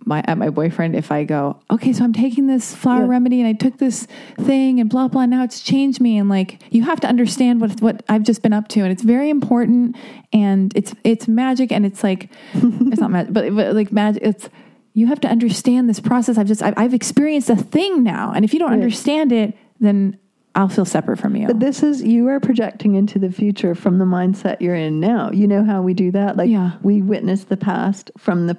my 0.05 0.23
at 0.27 0.39
my 0.39 0.51
boyfriend 0.51 0.94
if 0.94 1.10
I 1.10 1.24
go 1.24 1.59
okay 1.70 1.93
so 1.93 2.05
I'm 2.05 2.12
taking 2.12 2.47
this 2.47 2.74
flower 2.74 3.02
Yeah. 3.02 3.09
remedy 3.10 3.40
and 3.40 3.48
I 3.48 3.52
took 3.55 3.78
this 3.78 4.06
thing 4.39 4.78
and 4.81 4.89
blah 4.89 5.09
blah 5.09 5.27
now 5.27 5.43
it's 5.43 5.60
changed 5.60 6.01
me 6.01 6.16
and 6.18 6.28
like 6.28 6.62
you 6.70 6.82
have 6.85 7.01
to 7.01 7.09
understand 7.09 7.60
what 7.60 7.81
what 7.81 8.05
I've 8.09 8.23
just 8.23 8.43
been 8.43 8.52
up 8.52 8.68
to 8.68 8.81
and 8.81 8.93
it's 8.93 9.02
very 9.02 9.31
important 9.31 9.97
and 10.32 10.73
it's 10.77 10.94
it's 11.05 11.27
magic 11.27 11.73
and 11.73 11.85
it's 11.85 12.02
like 12.05 12.31
it's 12.55 13.01
not 13.01 13.10
magic 13.10 13.32
but, 13.32 13.55
but 13.55 13.74
like 13.74 13.90
magic 13.93 14.23
it's 14.23 14.48
you 14.93 15.06
have 15.09 15.20
to 15.20 15.28
understand 15.28 15.89
this 15.89 16.01
process 16.01 16.39
I've 16.39 16.47
just 16.47 16.62
I've, 16.62 16.74
I've 16.77 16.94
experienced 16.94 17.51
a 17.51 17.56
thing 17.56 18.02
now 18.05 18.32
and 18.35 18.44
if 18.44 18.52
you 18.52 18.59
don't 18.60 18.70
Right. 18.70 18.74
understand 18.74 19.32
it 19.32 19.56
then 19.81 20.18
I'll 20.56 20.68
feel 20.68 20.86
separate 20.86 21.18
from 21.18 21.36
you 21.36 21.46
But 21.46 21.60
this 21.60 21.82
is 21.82 22.02
you 22.02 22.26
are 22.28 22.40
projecting 22.40 22.94
into 22.94 23.18
the 23.18 23.30
future 23.30 23.74
from 23.74 23.98
the 23.98 24.06
mindset 24.06 24.60
you're 24.60 24.74
in 24.74 24.98
now. 25.00 25.30
You 25.30 25.46
know 25.46 25.62
how 25.64 25.82
we 25.82 25.92
do 25.94 26.10
that? 26.12 26.36
Like 26.36 26.48
Yeah. 26.50 26.72
we 26.82 27.02
witness 27.02 27.44
the 27.44 27.56
past 27.58 28.10
from 28.18 28.46
the 28.48 28.56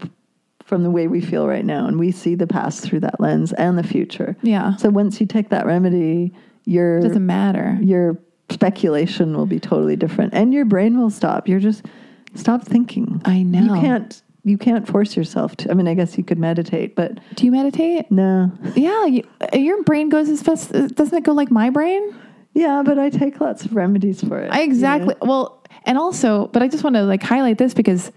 from 0.63 0.83
the 0.83 0.91
way 0.91 1.07
we 1.07 1.21
feel 1.21 1.47
right 1.47 1.63
now 1.65 1.87
and 1.87 1.97
we 1.97 2.11
see 2.11 2.35
the 2.35 2.45
past 2.45 2.83
through 2.83 2.99
that 2.99 3.19
lens 3.19 3.51
and 3.53 3.77
the 3.77 3.83
future. 3.83 4.35
yeah 4.43 4.75
So 4.75 4.89
once 4.89 5.19
you 5.19 5.25
take 5.25 5.49
that 5.49 5.65
remedy, 5.65 6.33
your 6.65 6.97
it 6.99 7.03
doesn't 7.03 7.25
matter 7.25 7.77
your 7.81 8.17
speculation 8.49 9.35
will 9.35 9.45
be 9.45 9.59
totally 9.59 9.95
different 9.95 10.33
and 10.33 10.53
your 10.53 10.65
brain 10.65 10.99
will 10.99 11.09
stop. 11.09 11.47
You're 11.47 11.59
just 11.59 11.85
stop 12.35 12.63
thinking. 12.63 13.21
I 13.25 13.43
know 13.43 13.75
You 13.75 13.81
can't 13.81 14.21
you 14.47 14.57
can't 14.57 14.87
force 14.87 15.15
yourself 15.17 15.55
to 15.57 15.71
I 15.71 15.73
mean 15.73 15.87
I 15.87 15.93
guess 15.93 16.17
you 16.17 16.23
could 16.23 16.39
meditate, 16.39 16.95
but 16.95 17.19
do 17.35 17.45
you 17.45 17.51
meditate 17.51 18.09
no. 18.11 18.51
yeah 18.75 19.05
you, 19.05 19.23
your 19.53 19.83
brain 19.83 20.09
goes 20.09 20.29
as 20.29 20.41
fast 20.41 20.71
doesn't 20.71 21.17
it 21.17 21.23
go 21.23 21.33
like 21.33 21.51
my 21.51 21.69
brain 21.69 22.15
Yeah, 22.53 22.81
but 22.83 22.97
I 22.97 23.09
take 23.09 23.39
lots 23.39 23.65
of 23.65 23.75
remedies 23.75 24.23
for 24.23 24.39
it. 24.39 24.51
I 24.51 24.61
exactly. 24.63 25.13
Well, 25.21 25.63
and 25.85 25.97
also, 25.97 26.47
but 26.47 26.63
I 26.63 26.67
just 26.67 26.83
want 26.83 26.95
to 26.95 27.03
like 27.03 27.21
highlight 27.21 27.57
this 27.59 27.73
because 27.75 28.11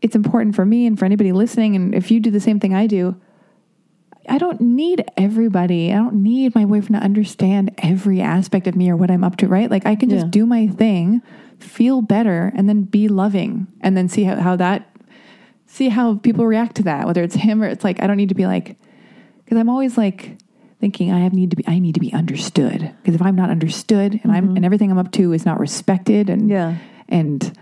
it's 0.00 0.16
important 0.16 0.54
for 0.56 0.64
me 0.64 0.86
and 0.86 0.98
for 0.98 1.04
anybody 1.04 1.32
listening. 1.32 1.76
And 1.76 1.94
if 1.94 2.10
you 2.10 2.18
do 2.20 2.30
the 2.30 2.40
same 2.40 2.60
thing 2.60 2.74
I 2.74 2.86
do, 2.86 3.14
I 4.28 4.38
don't 4.38 4.60
need 4.60 5.04
everybody. 5.16 5.92
I 5.92 5.96
don't 5.96 6.22
need 6.22 6.54
my 6.54 6.64
boyfriend 6.64 6.94
to 7.00 7.04
understand 7.04 7.74
every 7.78 8.20
aspect 8.20 8.66
of 8.66 8.74
me 8.74 8.90
or 8.90 8.96
what 8.96 9.10
I'm 9.10 9.22
up 9.22 9.36
to, 9.38 9.48
right? 9.48 9.70
Like 9.70 9.86
I 9.86 9.94
can 9.96 10.08
just 10.08 10.26
Yeah. 10.26 10.30
do 10.30 10.46
my 10.46 10.66
thing, 10.66 11.22
feel 11.60 12.02
better, 12.02 12.52
and 12.56 12.68
then 12.68 12.82
be 12.82 13.06
loving, 13.08 13.66
and 13.82 13.96
then 13.96 14.08
see 14.08 14.24
how, 14.24 14.36
how 14.36 14.56
that, 14.56 14.88
see 15.76 15.88
how 15.88 16.14
people 16.16 16.46
react 16.46 16.76
to 16.76 16.82
that, 16.84 17.06
whether 17.06 17.22
it's 17.22 17.34
him 17.34 17.62
or 17.62 17.66
it's 17.68 17.84
like, 17.84 18.02
I 18.02 18.06
don't 18.06 18.16
need 18.16 18.30
to 18.30 18.34
be 18.34 18.46
like, 18.46 18.76
because 19.44 19.58
I'm 19.58 19.68
always 19.68 19.96
like 19.98 20.38
thinking 20.80 21.12
I 21.12 21.20
have 21.20 21.32
need 21.32 21.50
to 21.50 21.56
be, 21.56 21.64
I 21.66 21.78
need 21.78 21.94
to 21.94 22.00
be 22.00 22.12
understood. 22.12 22.92
Because 23.02 23.14
if 23.14 23.22
I'm 23.22 23.36
not 23.36 23.50
understood 23.50 24.20
and 24.22 24.32
I'm, 24.32 24.56
and 24.56 24.64
everything 24.64 24.90
I'm 24.90 24.98
up 24.98 25.12
to 25.12 25.32
is 25.32 25.44
not 25.46 25.58
respected 25.60 26.28
and, 26.30 26.42
Mm-hmm. 26.42 26.50
Yeah. 26.50 26.76
and, 27.08 27.58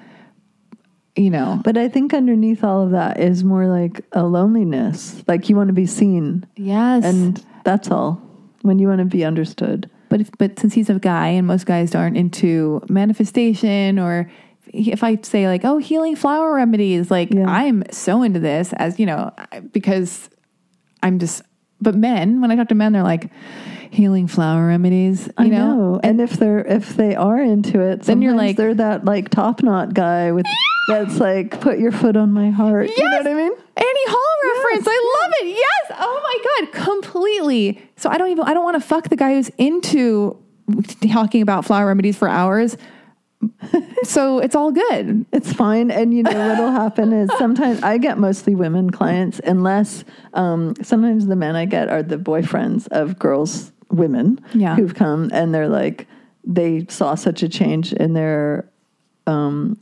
you 1.17 1.31
know, 1.31 1.61
But 1.63 1.77
I 1.77 1.89
think 1.89 2.13
underneath 2.13 2.65
all 2.65 2.83
of 2.85 2.91
that 2.91 3.21
is 3.21 3.45
more 3.45 3.67
like 3.67 4.05
a 4.13 4.25
loneliness. 4.25 5.23
Like 5.29 5.49
you 5.49 5.55
want 5.57 5.69
to 5.69 5.75
be 5.75 5.87
seen. 5.87 6.45
yes. 6.57 7.05
And 7.05 7.45
that's 7.65 7.91
all. 7.91 8.21
When 8.63 8.79
you 8.79 8.89
want 8.89 8.99
to 9.01 9.05
be 9.05 9.25
understood. 9.25 9.89
But 10.09 10.21
if, 10.23 10.31
but 10.39 10.59
since 10.59 10.75
he's 10.75 10.91
a 10.91 10.99
guy 10.99 11.29
and 11.29 11.47
most 11.47 11.67
guys 11.67 11.95
aren't 11.95 12.17
into 12.17 12.83
manifestation 12.89 13.99
or 13.99 14.31
if 14.73 15.03
I 15.05 15.19
say 15.23 15.47
like, 15.49 15.65
oh, 15.65 15.79
healing 15.79 16.17
flower 16.17 16.55
remedies, 16.55 17.11
like 17.11 17.33
Yeah. 17.33 17.47
I'm 17.49 17.85
so 17.91 18.23
into 18.23 18.41
this 18.41 18.73
as, 18.75 18.99
you 18.99 19.07
know, 19.07 19.33
because 19.73 20.29
I'm 21.03 21.19
just, 21.19 21.43
but 21.81 21.95
men, 21.95 22.41
when 22.41 22.51
I 22.51 22.57
talk 22.57 22.69
to 22.69 22.75
men, 22.75 22.93
they're 22.93 23.03
like 23.03 23.31
healing 23.91 24.27
flower 24.27 24.67
remedies, 24.67 25.27
you 25.27 25.33
I 25.39 25.49
know? 25.49 25.77
know. 25.93 26.01
And 26.03 26.21
if 26.21 26.33
they're 26.33 26.65
if 26.67 26.97
they 26.97 27.15
are 27.15 27.41
into 27.41 27.81
it, 27.81 28.03
Then 28.03 28.23
you're 28.23 28.35
like- 28.35 28.57
they're 28.57 28.75
that 28.75 29.05
like 29.05 29.29
top 29.29 29.63
knot 29.63 29.95
guy 29.95 30.33
with 30.33 30.47
that's 30.89 31.19
like 31.21 31.61
put 31.61 31.79
your 31.79 31.93
foot 31.93 32.17
on 32.17 32.33
my 32.33 32.51
heart. 32.51 32.91
You 32.97 33.05
know 33.05 33.17
what 33.19 33.27
I 33.29 33.35
mean? 33.35 33.53
Annie 33.77 34.07
Hall 34.09 34.65
reference. 34.65 34.87
I 34.89 35.21
love 35.23 35.33
it. 35.43 35.57
Yes. 35.57 35.99
Oh 36.01 36.21
my 36.23 36.67
God. 36.73 36.85
Completely. 36.85 37.83
So 37.97 38.11
I 38.11 38.19
don't 38.19 38.31
even, 38.31 38.45
I 38.45 38.53
don't 38.55 38.65
want 38.65 38.81
to 38.81 38.87
fuck 38.87 39.09
the 39.09 39.17
guy 39.17 39.35
who's 39.35 39.49
into 39.59 40.37
talking 41.13 41.43
about 41.43 41.65
flower 41.65 41.87
remedies 41.87 42.17
for 42.19 42.29
hours. 42.29 42.77
So 44.05 44.39
it's 44.39 44.55
all 44.55 44.71
good. 44.73 45.25
It's 45.33 45.53
fine. 45.53 45.91
And 45.91 46.13
you 46.15 46.23
know 46.23 46.49
what'll 46.49 46.71
happen 46.73 47.13
is 47.13 47.31
sometimes 47.39 47.83
I 47.83 47.99
get 47.99 48.19
mostly 48.19 48.55
women 48.55 48.91
clients, 48.91 49.41
unless 49.45 50.05
um, 50.35 50.75
sometimes 50.83 51.27
the 51.27 51.37
men 51.37 51.57
I 51.57 51.65
get 51.65 51.89
are 51.89 52.03
the 52.03 52.17
boyfriends 52.19 52.89
of 52.89 53.19
girls 53.19 53.73
women 53.91 54.41
Yeah. 54.55 54.75
who've 54.77 54.95
come 54.95 55.31
and 55.33 55.55
they're 55.55 55.69
like 55.69 56.07
they 56.47 56.85
saw 56.89 57.15
such 57.15 57.43
a 57.43 57.49
change 57.49 57.93
in 57.93 58.13
their 58.13 58.69
um, 59.27 59.79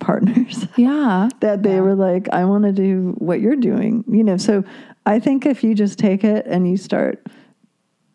partners 0.00 0.66
Yeah. 0.76 1.28
that 1.40 1.62
they 1.62 1.74
Yeah. 1.76 1.80
were 1.80 1.94
like, 1.94 2.28
I 2.32 2.44
want 2.44 2.64
to 2.64 2.72
do 2.72 3.14
what 3.18 3.40
you're 3.40 3.56
doing. 3.56 4.04
You 4.08 4.24
know, 4.24 4.36
so 4.36 4.64
I 5.06 5.18
think 5.18 5.46
if 5.46 5.64
you 5.64 5.74
just 5.74 5.98
take 5.98 6.22
it 6.24 6.46
and 6.46 6.68
you 6.70 6.76
start 6.76 7.26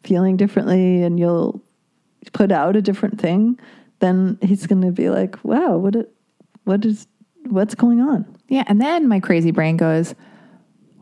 feeling 0.04 0.38
differently 0.38 1.04
and 1.04 1.20
you'll 1.20 1.62
put 2.34 2.52
out 2.52 2.76
a 2.76 2.82
different 2.82 3.20
thing, 3.20 3.60
then 4.00 4.38
he's 4.42 4.68
going 4.68 4.82
to 4.82 4.92
be 4.92 5.10
like, 5.10 5.44
wow, 5.44 5.78
what 5.78 5.96
it, 5.96 6.14
what 6.64 6.86
is, 6.86 7.08
what's 7.48 7.76
going 7.76 8.02
on? 8.02 8.26
Yeah. 8.48 8.64
And 8.68 8.82
then 8.82 9.08
my 9.08 9.20
crazy 9.20 9.52
brain 9.52 9.78
goes, 9.78 10.16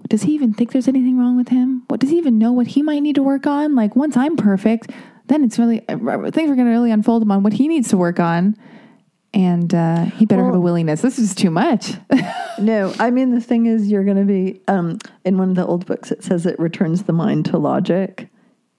does 0.09 0.23
he 0.23 0.33
even 0.33 0.53
think 0.53 0.71
there's 0.71 0.87
anything 0.87 1.17
wrong 1.17 1.35
with 1.35 1.49
him? 1.49 1.83
What 1.87 1.99
does 1.99 2.09
he 2.09 2.17
even 2.17 2.37
know 2.37 2.51
what 2.51 2.67
he 2.67 2.81
might 2.81 2.99
need 2.99 3.15
to 3.15 3.23
work 3.23 3.47
on? 3.47 3.75
Like 3.75 3.95
once 3.95 4.15
I'm 4.15 4.37
perfect, 4.37 4.91
then 5.27 5.43
it's 5.43 5.57
really 5.57 5.79
things 5.79 5.99
are 5.99 6.55
going 6.55 6.65
to 6.65 6.71
really 6.71 6.91
unfold 6.91 7.23
him 7.23 7.31
on 7.31 7.43
what 7.43 7.53
he 7.53 7.67
needs 7.67 7.89
to 7.89 7.97
work 7.97 8.19
on, 8.19 8.55
and 9.33 9.73
uh, 9.73 10.05
he 10.05 10.25
better 10.25 10.45
have 10.45 10.53
a 10.53 10.59
willingness. 10.59 11.01
This 11.01 11.17
is 11.17 11.35
too 11.35 11.49
much. 11.49 11.93
No, 12.57 12.93
I 12.99 13.11
mean, 13.11 13.31
the 13.31 13.41
thing 13.41 13.65
is, 13.65 13.91
you're 13.91 14.05
going 14.05 14.15
to 14.15 14.23
be, 14.23 14.61
um, 14.69 14.97
in 15.25 15.37
one 15.37 15.49
of 15.49 15.55
the 15.57 15.65
old 15.65 15.85
books, 15.85 16.09
it 16.09 16.23
says 16.23 16.45
it 16.45 16.57
returns 16.57 17.03
the 17.03 17.11
mind 17.11 17.43
to 17.47 17.57
logic, 17.57 18.29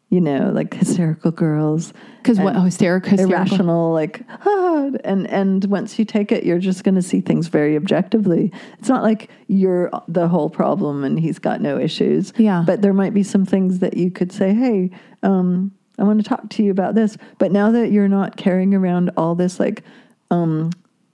you 0.09 0.21
know, 0.21 0.51
like 0.55 0.73
hysterical 0.75 1.33
girls. 1.33 1.93
Because 2.23 2.39
what? 2.39 2.55
Oh, 2.57 2.61
hysterical, 2.63 3.11
hysterical. 3.11 3.37
irrational 3.37 3.93
like 3.93 4.23
ah, 4.29 4.91
and 5.05 5.27
and 5.29 5.65
once 5.67 5.99
you 5.99 6.05
take 6.05 6.33
it 6.33 6.43
you're 6.45 6.59
just 6.59 6.83
going 6.83 6.95
to 6.97 7.03
see 7.03 7.21
things 7.21 7.47
very 7.47 7.77
objectively 7.77 8.51
it's 8.81 8.89
not 8.89 9.03
like 9.05 9.31
you're 9.47 9.91
the 10.09 10.27
whole 10.27 10.51
problem 10.51 11.05
and 11.05 11.21
he's 11.21 11.39
got 11.39 11.61
no 11.61 11.79
issues 11.79 12.33
Yeah. 12.37 12.65
but 12.67 12.83
there 12.83 12.93
might 12.93 13.15
be 13.15 13.23
some 13.23 13.45
things 13.47 13.79
that 13.79 13.97
you 13.97 14.11
could 14.11 14.33
say 14.33 14.53
hey 14.55 14.91
um 15.23 15.71
i 16.01 16.03
want 16.03 16.21
to 16.21 16.29
talk 16.29 16.49
to 16.51 16.65
you 16.65 16.73
about 16.73 16.97
this 16.97 17.17
but 17.39 17.53
now 17.53 17.71
that 17.71 17.93
you're 17.93 18.09
not 18.09 18.37
carrying 18.37 18.75
around 18.75 19.11
all 19.17 19.37
this 19.37 19.61
like 19.61 19.85
um 20.33 20.71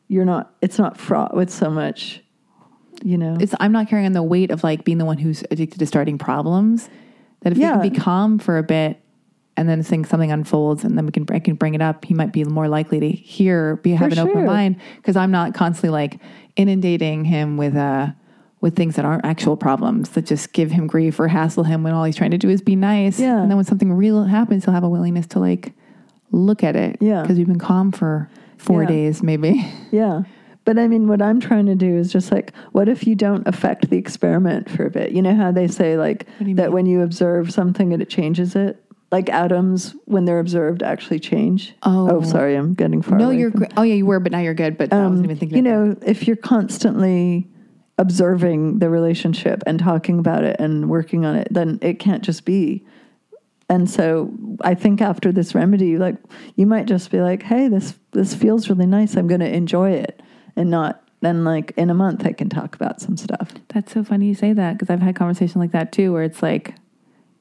you're 0.09 0.25
not 0.25 0.55
it's 0.63 0.79
not 0.79 0.97
fraught 0.97 1.37
with 1.37 1.51
so 1.51 1.69
much 1.69 2.23
you 3.05 3.19
know 3.19 3.37
It's 3.39 3.55
I'm 3.61 3.73
not 3.73 3.87
carrying 3.89 4.07
on 4.07 4.13
the 4.13 4.23
weight 4.23 4.51
of 4.51 4.65
like 4.65 4.85
being 4.85 4.99
the 4.99 5.05
one 5.05 5.19
who's 5.19 5.43
addicted 5.51 5.79
to 5.81 5.87
starting 5.87 6.17
problems. 6.19 6.89
That 7.43 7.53
if 7.53 7.59
Yeah. 7.59 7.77
we 7.79 7.89
can 7.89 7.93
be 7.93 7.99
calm 8.01 8.39
for 8.39 8.59
a 8.59 8.63
bit, 8.63 8.99
and 9.57 9.69
then 9.69 9.83
think 9.83 10.07
something 10.07 10.33
unfolds, 10.33 10.83
and 10.85 10.97
then 10.97 11.05
we 11.07 11.13
can 11.13 11.27
I 11.31 11.39
can 11.39 11.55
bring 11.57 11.75
it 11.75 11.83
up, 11.83 12.05
he 12.05 12.15
might 12.15 12.33
be 12.33 12.43
more 12.45 12.69
likely 12.69 13.01
to 13.01 13.11
hear, 13.11 13.77
be 13.77 13.91
have 13.93 14.13
For 14.13 14.21
an 14.21 14.29
open 14.29 14.47
mind 14.47 14.77
because 14.97 15.15
I'm 15.17 15.31
not 15.31 15.53
constantly 15.55 15.91
like 15.91 16.19
inundating 16.57 17.25
him 17.25 17.57
with 17.57 17.77
uh 17.77 18.09
with 18.61 18.77
things 18.77 18.95
that 18.97 19.05
aren't 19.05 19.25
actual 19.25 19.57
problems 19.57 20.11
that 20.11 20.25
just 20.25 20.53
give 20.53 20.71
him 20.71 20.87
grief 20.87 21.19
or 21.19 21.27
hassle 21.29 21.65
him 21.65 21.83
when 21.83 21.93
all 21.93 22.05
he's 22.05 22.15
trying 22.15 22.31
to 22.31 22.39
do 22.39 22.49
is 22.49 22.63
be 22.63 22.77
nice. 22.77 23.19
Yeah. 23.19 23.41
And 23.43 23.51
then 23.51 23.57
when 23.57 23.65
something 23.65 23.93
real 23.93 24.23
happens, 24.25 24.65
he'll 24.65 24.73
have 24.75 24.85
a 24.85 24.89
willingness 24.89 25.27
to 25.29 25.41
like 25.41 25.73
look 26.31 26.63
at 26.63 26.77
it. 26.77 26.97
Yeah. 27.01 27.23
Because 27.23 27.39
we've 27.39 27.47
been 27.49 27.59
calm 27.59 27.91
for 27.91 28.29
four 28.59 28.83
Yeah. 28.83 28.89
days, 28.89 29.23
maybe. 29.23 29.67
Yeah. 29.91 30.23
But 30.65 30.79
I 30.79 30.87
mean, 30.87 31.09
what 31.09 31.21
I'm 31.21 31.41
trying 31.41 31.67
to 31.67 31.75
do 31.75 31.97
is 31.97 32.13
just 32.13 32.31
like, 32.31 32.53
what 32.71 32.89
if 32.89 33.07
you 33.07 33.15
don't 33.15 33.47
affect 33.49 33.91
the 33.91 33.99
experiment 33.99 34.71
for 34.71 34.87
a 34.87 34.91
bit? 34.91 35.13
You 35.13 35.21
know 35.23 35.35
how 35.35 35.51
they 35.51 35.67
say, 35.67 35.97
like, 35.97 36.27
that 36.39 36.45
mean? 36.45 36.73
when 36.73 36.87
you 36.87 37.03
observe 37.03 37.53
something 37.53 37.93
and 37.93 38.01
it 38.01 38.09
changes 38.09 38.55
it? 38.55 38.83
Like 39.11 39.29
atoms, 39.29 39.95
when 40.07 40.25
they're 40.25 40.39
observed, 40.39 40.83
actually 40.83 41.21
change. 41.21 41.75
Oh. 41.83 42.09
oh 42.11 42.23
sorry, 42.23 42.55
I'm 42.55 42.73
getting 42.73 43.03
far 43.03 43.19
no, 43.19 43.31
you're. 43.31 43.51
from- 43.51 43.61
gr- 43.61 43.67
Oh 43.77 43.83
yeah, 43.83 43.95
you 43.95 44.07
were, 44.07 44.21
but 44.21 44.33
now 44.33 44.39
you're 44.39 44.55
good. 44.55 44.79
But 44.79 44.93
I 44.93 44.99
um, 44.99 45.11
wasn't 45.11 45.25
even 45.27 45.37
thinking. 45.37 45.57
you 45.57 45.63
know, 45.63 45.97
if 46.01 46.27
you're 46.27 46.37
constantly 46.37 47.47
observing 47.99 48.79
the 48.79 48.89
relationship 48.89 49.63
and 49.67 49.79
talking 49.79 50.19
about 50.19 50.45
it 50.45 50.57
and 50.59 50.89
working 50.89 51.27
on 51.27 51.37
it, 51.37 51.49
then 51.51 51.79
it 51.83 51.99
can't 51.99 52.23
just 52.23 52.47
be. 52.47 52.87
And 53.69 53.89
so 53.89 54.33
I 54.63 54.75
think 54.75 55.03
after 55.03 55.31
this 55.31 55.55
remedy, 55.55 55.99
like 55.99 56.17
you 56.57 56.67
might 56.67 56.87
just 56.87 57.11
be 57.11 57.21
like, 57.21 57.43
"Hey, 57.43 57.69
this 57.69 57.95
this 58.13 58.35
feels 58.35 58.71
really 58.71 58.87
nice. 58.87 59.15
I'm 59.15 59.27
going 59.27 59.41
to 59.41 59.55
enjoy 59.55 59.91
it," 59.91 60.22
and 60.57 60.71
not 60.71 61.03
then 61.21 61.45
like 61.45 61.73
in 61.77 61.89
a 61.89 61.95
month 61.95 62.27
I 62.27 62.33
can 62.33 62.49
talk 62.49 62.75
about 62.75 63.01
some 63.01 63.17
stuff. 63.17 63.53
That's 63.69 63.93
so 63.93 64.05
funny 64.05 64.27
you 64.27 64.35
say 64.35 64.53
that 64.53 64.75
because 64.75 64.91
I've 64.91 65.01
had 65.01 65.17
conversations 65.17 65.57
like 65.57 65.73
that 65.73 65.93
too, 65.93 66.13
where 66.13 66.25
it's 66.25 66.43
like, 66.43 66.75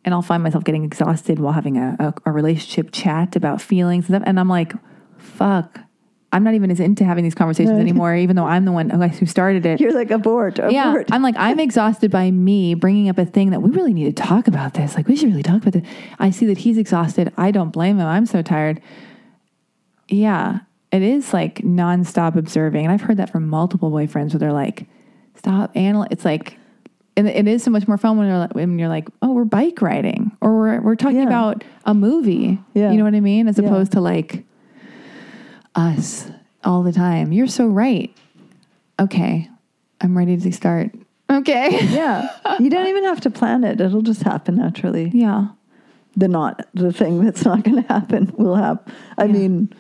and 0.06 0.14
I'll 0.14 0.22
find 0.22 0.44
myself 0.44 0.64
getting 0.64 0.84
exhausted 0.84 1.40
while 1.40 1.54
having 1.54 1.78
a, 1.78 1.96
a, 2.00 2.30
a 2.30 2.32
relationship 2.32 2.92
chat 2.92 3.36
about 3.36 3.62
feelings 3.62 4.06
and 4.06 4.16
stuff. 4.16 4.24
And 4.28 4.40
I'm 4.40 4.50
like, 4.50 4.74
fuck, 5.18 5.80
I'm 6.34 6.44
not 6.44 6.54
even 6.54 6.72
as 6.72 6.80
into 6.80 7.04
having 7.04 7.24
these 7.24 7.36
conversations 7.36 7.78
anymore, 7.78 8.16
even 8.16 8.36
though 8.36 8.46
I'm 8.46 8.66
the 8.66 8.72
one 8.72 8.90
who 8.90 9.08
who 9.08 9.26
started 9.26 9.66
it. 9.66 9.82
You're 9.82 9.94
like 9.94 10.12
abort, 10.12 10.60
abort. 10.60 10.72
Yeah, 10.72 11.04
I'm 11.12 11.22
like, 11.22 11.36
I'm 11.38 11.60
exhausted 11.68 12.10
by 12.10 12.32
me 12.32 12.74
bringing 12.74 13.10
up 13.10 13.18
a 13.18 13.26
thing 13.26 13.50
that 13.50 13.62
we 13.62 13.70
really 13.72 13.94
need 13.94 14.16
to 14.16 14.24
talk 14.24 14.48
about 14.48 14.76
this. 14.76 14.96
Like, 14.96 15.08
we 15.08 15.16
should 15.18 15.30
really 15.30 15.44
talk 15.44 15.62
about 15.62 15.74
this. 15.74 15.84
I 16.20 16.30
see 16.30 16.46
that 16.46 16.60
he's 16.60 16.78
exhausted. 16.78 17.34
I 17.36 17.52
don't 17.52 17.72
blame 17.72 18.00
him. 18.00 18.08
I'm 18.08 18.26
so 18.26 18.42
tired. 18.42 18.82
Yeah, 20.08 20.60
it 20.92 21.02
is 21.02 21.34
like 21.34 21.56
nonstop 21.60 22.36
observing. 22.36 22.86
And 22.86 22.92
I've 22.94 23.02
heard 23.02 23.18
that 23.18 23.30
from 23.32 23.48
multiple 23.48 23.92
boyfriends 23.92 24.34
where 24.34 24.40
they're 24.40 24.54
like, 24.54 24.88
stop 25.36 25.72
analyze. 25.76 26.10
It's 26.12 26.26
like, 26.26 26.58
and 27.18 27.28
it 27.28 27.48
is 27.48 27.64
so 27.64 27.72
much 27.72 27.88
more 27.88 27.98
fun 27.98 28.18
when 28.18 28.28
you're 28.28 28.38
like, 28.38 28.56
when 28.56 28.80
you're 28.80 28.90
like, 28.90 29.08
oh, 29.22 29.32
we're 29.32 29.44
bike 29.46 29.82
riding 29.82 30.32
or 30.42 30.58
we're, 30.58 30.82
we're 30.82 30.96
talking 30.96 31.18
Yeah. 31.18 31.28
about 31.28 31.64
a 31.86 31.94
movie. 31.94 32.60
Yeah. 32.74 32.92
You 32.92 32.98
know 32.98 33.04
what 33.04 33.16
I 33.16 33.20
mean? 33.20 33.48
As 33.48 33.58
Yeah. 33.58 33.66
opposed 33.66 33.92
to 33.94 34.02
like 34.02 34.44
us 35.76 36.30
all 36.64 36.84
the 36.84 36.92
time. 36.92 37.32
You're 37.32 37.48
so 37.48 37.68
right. 37.68 38.14
Okay. 39.00 39.50
I'm 40.02 40.18
ready 40.18 40.38
to 40.38 40.52
start. 40.52 40.92
Okay. 41.30 41.86
yeah. 41.86 42.28
You 42.60 42.70
don't 42.70 42.88
even 42.88 43.04
have 43.06 43.22
to 43.22 43.30
plan 43.30 43.64
it. 43.64 43.80
It'll 43.80 44.02
just 44.02 44.24
happen 44.24 44.56
naturally. 44.56 45.10
Yeah. 45.14 45.48
the 46.18 46.28
not 46.28 46.66
the 46.74 46.92
thing 46.92 47.24
that's 47.24 47.46
not 47.46 47.64
going 47.64 47.82
to 47.82 47.88
happen 47.88 48.34
will 48.38 48.56
happen. 48.56 48.94
I 49.18 49.26
Yeah. 49.26 49.32
mean, 49.32 49.74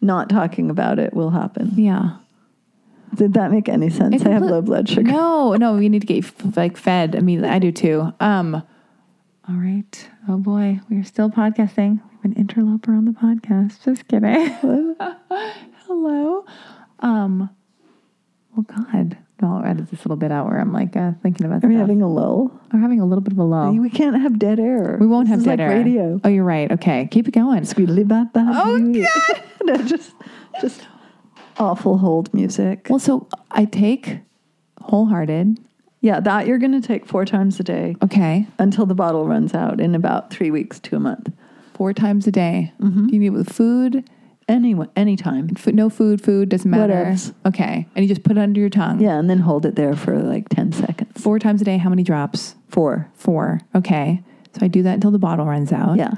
not 0.00 0.28
talking 0.28 0.70
about 0.70 0.98
it 0.98 1.14
will 1.14 1.30
happen. 1.30 1.72
Yeah. 1.76 2.16
Did 3.14 3.34
that 3.34 3.50
make 3.50 3.68
any 3.68 3.90
sense? 3.90 4.24
I 4.24 4.30
have 4.30 4.42
low 4.42 4.62
blood 4.62 4.88
sugar. 4.88 5.10
No, 5.10 5.54
no, 5.54 5.74
we 5.74 5.88
need 5.88 6.00
to 6.00 6.06
get 6.06 6.56
like 6.56 6.76
fed 6.76 7.14
immediately. 7.14 7.50
I 7.50 7.58
do 7.58 7.72
too. 7.72 8.12
Um, 8.20 8.62
all 9.48 9.56
right. 9.56 10.08
Oh 10.28 10.36
boy, 10.36 10.80
we're 10.88 11.02
still 11.04 11.28
podcasting. 11.28 12.00
We 12.02 12.16
have 12.16 12.24
an 12.24 12.32
interloper 12.34 12.92
on 12.92 13.06
the 13.06 13.12
podcast. 13.12 13.84
Just 13.84 14.06
kidding. 14.06 14.30
Hello. 15.86 16.44
Um, 17.00 17.50
well, 18.54 18.62
God. 18.62 19.18
I'll 19.42 19.64
edit 19.64 19.90
this 19.90 20.00
little 20.04 20.16
bit 20.16 20.30
out 20.32 20.46
where 20.46 20.58
I'm 20.60 20.72
like 20.72 20.96
uh, 20.96 21.12
thinking 21.22 21.46
about 21.46 21.64
Are 21.64 21.68
we 21.68 21.74
having 21.76 22.02
a 22.02 22.08
lull? 22.08 22.50
We're 22.72 22.80
having 22.80 23.00
a 23.00 23.06
little 23.06 23.22
bit 23.22 23.32
of 23.32 23.38
a 23.38 23.44
lull. 23.44 23.72
We 23.74 23.90
can't 23.90 24.20
have 24.20 24.38
dead 24.38 24.58
air. 24.60 24.98
We 25.00 25.06
won't 25.06 25.26
This 25.26 25.30
have 25.30 25.38
is 25.40 25.44
dead 25.44 25.58
like 25.58 25.60
air. 25.60 25.76
radio. 25.78 26.20
Oh, 26.24 26.28
you're 26.28 26.44
right. 26.44 26.70
Okay, 26.72 27.08
keep 27.10 27.26
it 27.28 27.32
going. 27.32 27.62
Squeedly 27.62 28.06
bop 28.06 28.32
bop. 28.32 28.46
Oh, 28.66 28.78
God. 28.78 29.42
no, 29.64 29.76
just 29.78 30.12
just 30.60 30.86
awful 31.58 31.98
hold 31.98 32.32
music. 32.34 32.86
Well, 32.90 32.98
so 32.98 33.28
I 33.50 33.64
take 33.64 34.18
wholehearted. 34.80 35.58
yeah, 36.00 36.20
that 36.20 36.46
you're 36.46 36.58
going 36.58 36.72
to 36.80 36.86
take 36.86 37.06
four 37.06 37.24
times 37.24 37.60
a 37.60 37.62
day 37.62 37.96
Okay, 38.02 38.46
until 38.58 38.86
the 38.86 38.94
bottle 38.94 39.26
runs 39.26 39.54
out 39.54 39.80
in 39.80 39.94
about 39.94 40.30
three 40.30 40.50
weeks 40.50 40.80
to 40.80 40.96
a 40.96 41.00
month. 41.00 41.30
four 41.74 41.92
times 41.92 42.26
a 42.26 42.30
day. 42.32 42.72
Mm-hmm. 42.80 43.08
You 43.10 43.18
need 43.18 43.26
it 43.26 43.30
with 43.30 43.52
food? 43.52 44.08
Anyway, 44.50 44.86
anytime. 44.96 45.48
Food, 45.54 45.74
no 45.74 45.88
food, 45.88 46.20
food 46.20 46.48
doesn't 46.48 46.70
matter. 46.70 46.92
Whatevs. 46.92 47.32
Okay. 47.46 47.86
And 47.94 48.04
you 48.04 48.08
just 48.08 48.24
put 48.24 48.36
it 48.36 48.40
under 48.40 48.58
your 48.60 48.68
tongue. 48.68 49.00
Yeah, 49.00 49.18
and 49.18 49.30
then 49.30 49.38
hold 49.38 49.64
it 49.64 49.76
there 49.76 49.94
for 49.94 50.18
like 50.18 50.48
ten 50.48 50.72
seconds. 50.72 51.20
Four 51.22 51.38
times 51.38 51.62
a 51.62 51.64
day. 51.64 51.78
How 51.78 51.88
many 51.88 52.02
drops? 52.02 52.56
Four. 52.68 53.08
Four. 53.14 53.60
Okay. 53.74 54.22
So 54.52 54.64
I 54.64 54.68
do 54.68 54.82
that 54.82 54.94
until 54.94 55.12
the 55.12 55.18
bottle 55.18 55.46
runs 55.46 55.72
out. 55.72 55.96
Yeah. 55.96 56.14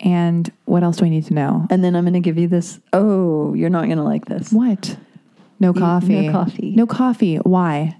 And 0.00 0.50
what 0.66 0.82
else 0.82 0.98
do 0.98 1.06
I 1.06 1.08
need 1.08 1.26
to 1.26 1.34
know? 1.34 1.66
And 1.70 1.82
then 1.82 1.96
I'm 1.96 2.04
going 2.04 2.14
to 2.14 2.20
give 2.20 2.38
you 2.38 2.48
this. 2.48 2.80
Oh, 2.92 3.54
you're 3.54 3.70
not 3.70 3.86
going 3.86 3.98
to 3.98 4.02
like 4.02 4.26
this. 4.26 4.52
What? 4.52 4.96
No 5.58 5.72
coffee. 5.74 6.26
no 6.26 6.32
coffee. 6.32 6.70
No 6.70 6.86
coffee. 6.86 7.36
Why? 7.36 7.96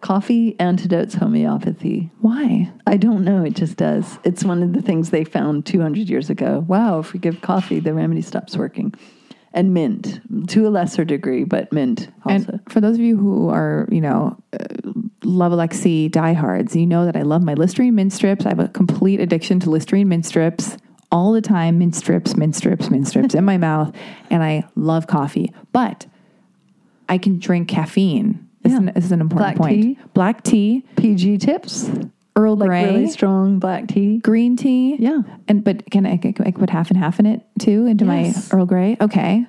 Coffee 0.00 0.54
antidotes 0.60 1.14
homeopathy. 1.14 2.10
Why? 2.20 2.70
I 2.86 2.96
don't 2.96 3.24
know. 3.24 3.44
It 3.44 3.54
just 3.54 3.76
does. 3.76 4.18
It's 4.24 4.44
one 4.44 4.62
of 4.62 4.72
the 4.72 4.82
things 4.82 5.10
they 5.10 5.24
found 5.24 5.66
200 5.66 6.08
years 6.08 6.30
ago. 6.30 6.64
Wow, 6.68 6.98
if 6.98 7.12
we 7.12 7.18
give 7.18 7.40
coffee, 7.40 7.80
the 7.80 7.94
remedy 7.94 8.22
stops 8.22 8.56
working. 8.56 8.94
And 9.56 9.72
mint, 9.72 10.20
to 10.50 10.68
a 10.68 10.70
lesser 10.70 11.02
degree, 11.04 11.44
but 11.44 11.72
mint 11.72 12.10
also. 12.26 12.52
And 12.52 12.60
for 12.68 12.80
those 12.82 12.96
of 12.96 13.00
you 13.00 13.16
who 13.16 13.48
are, 13.48 13.88
you 13.90 14.02
know, 14.02 14.36
uh, 14.52 14.66
love 15.24 15.50
Alexi 15.50 16.10
diehards, 16.10 16.76
you 16.76 16.86
know 16.86 17.06
that 17.06 17.16
I 17.16 17.22
love 17.22 17.42
my 17.42 17.54
Listerine 17.54 17.94
mint 17.94 18.12
strips. 18.12 18.44
I 18.44 18.50
have 18.50 18.60
a 18.60 18.68
complete 18.68 19.18
addiction 19.18 19.58
to 19.60 19.70
Listerine 19.70 20.08
mint 20.08 20.26
strips 20.26 20.76
all 21.10 21.32
the 21.32 21.40
time. 21.40 21.78
Mint 21.78 21.96
strips, 21.96 22.36
mint 22.36 22.54
strips, 22.54 22.90
mint 22.90 23.08
strips 23.08 23.34
in 23.34 23.46
my 23.46 23.56
mouth. 23.56 23.96
And 24.30 24.42
I 24.44 24.64
love 24.74 25.06
coffee. 25.06 25.50
But 25.72 26.06
I 27.08 27.16
can 27.16 27.38
drink 27.38 27.68
caffeine. 27.68 28.46
This, 28.62 28.72
is, 28.74 28.78
Yeah. 28.78 28.88
an, 28.88 28.92
this 28.94 29.04
is 29.06 29.12
an 29.12 29.20
important 29.22 29.56
Black 29.56 29.70
point. 29.70 29.82
tea? 29.82 29.98
Black 30.12 30.42
tea, 30.42 30.84
PG 30.96 31.38
tips, 31.38 31.90
Earl 32.36 32.56
like 32.56 32.68
Grey, 32.68 32.84
really 32.84 33.08
strong 33.08 33.58
black 33.58 33.88
tea. 33.88 34.18
green 34.18 34.56
tea. 34.56 34.96
Yeah. 34.98 35.22
And 35.48 35.64
but 35.64 35.90
can 35.90 36.04
I, 36.06 36.20
I 36.22 36.50
put 36.52 36.70
half 36.70 36.90
and 36.90 36.98
half 36.98 37.18
in 37.18 37.26
it 37.26 37.40
too 37.58 37.86
into 37.86 38.04
Yes. 38.04 38.52
my 38.52 38.56
Earl 38.58 38.66
Grey? 38.66 38.96
Okay. 39.00 39.46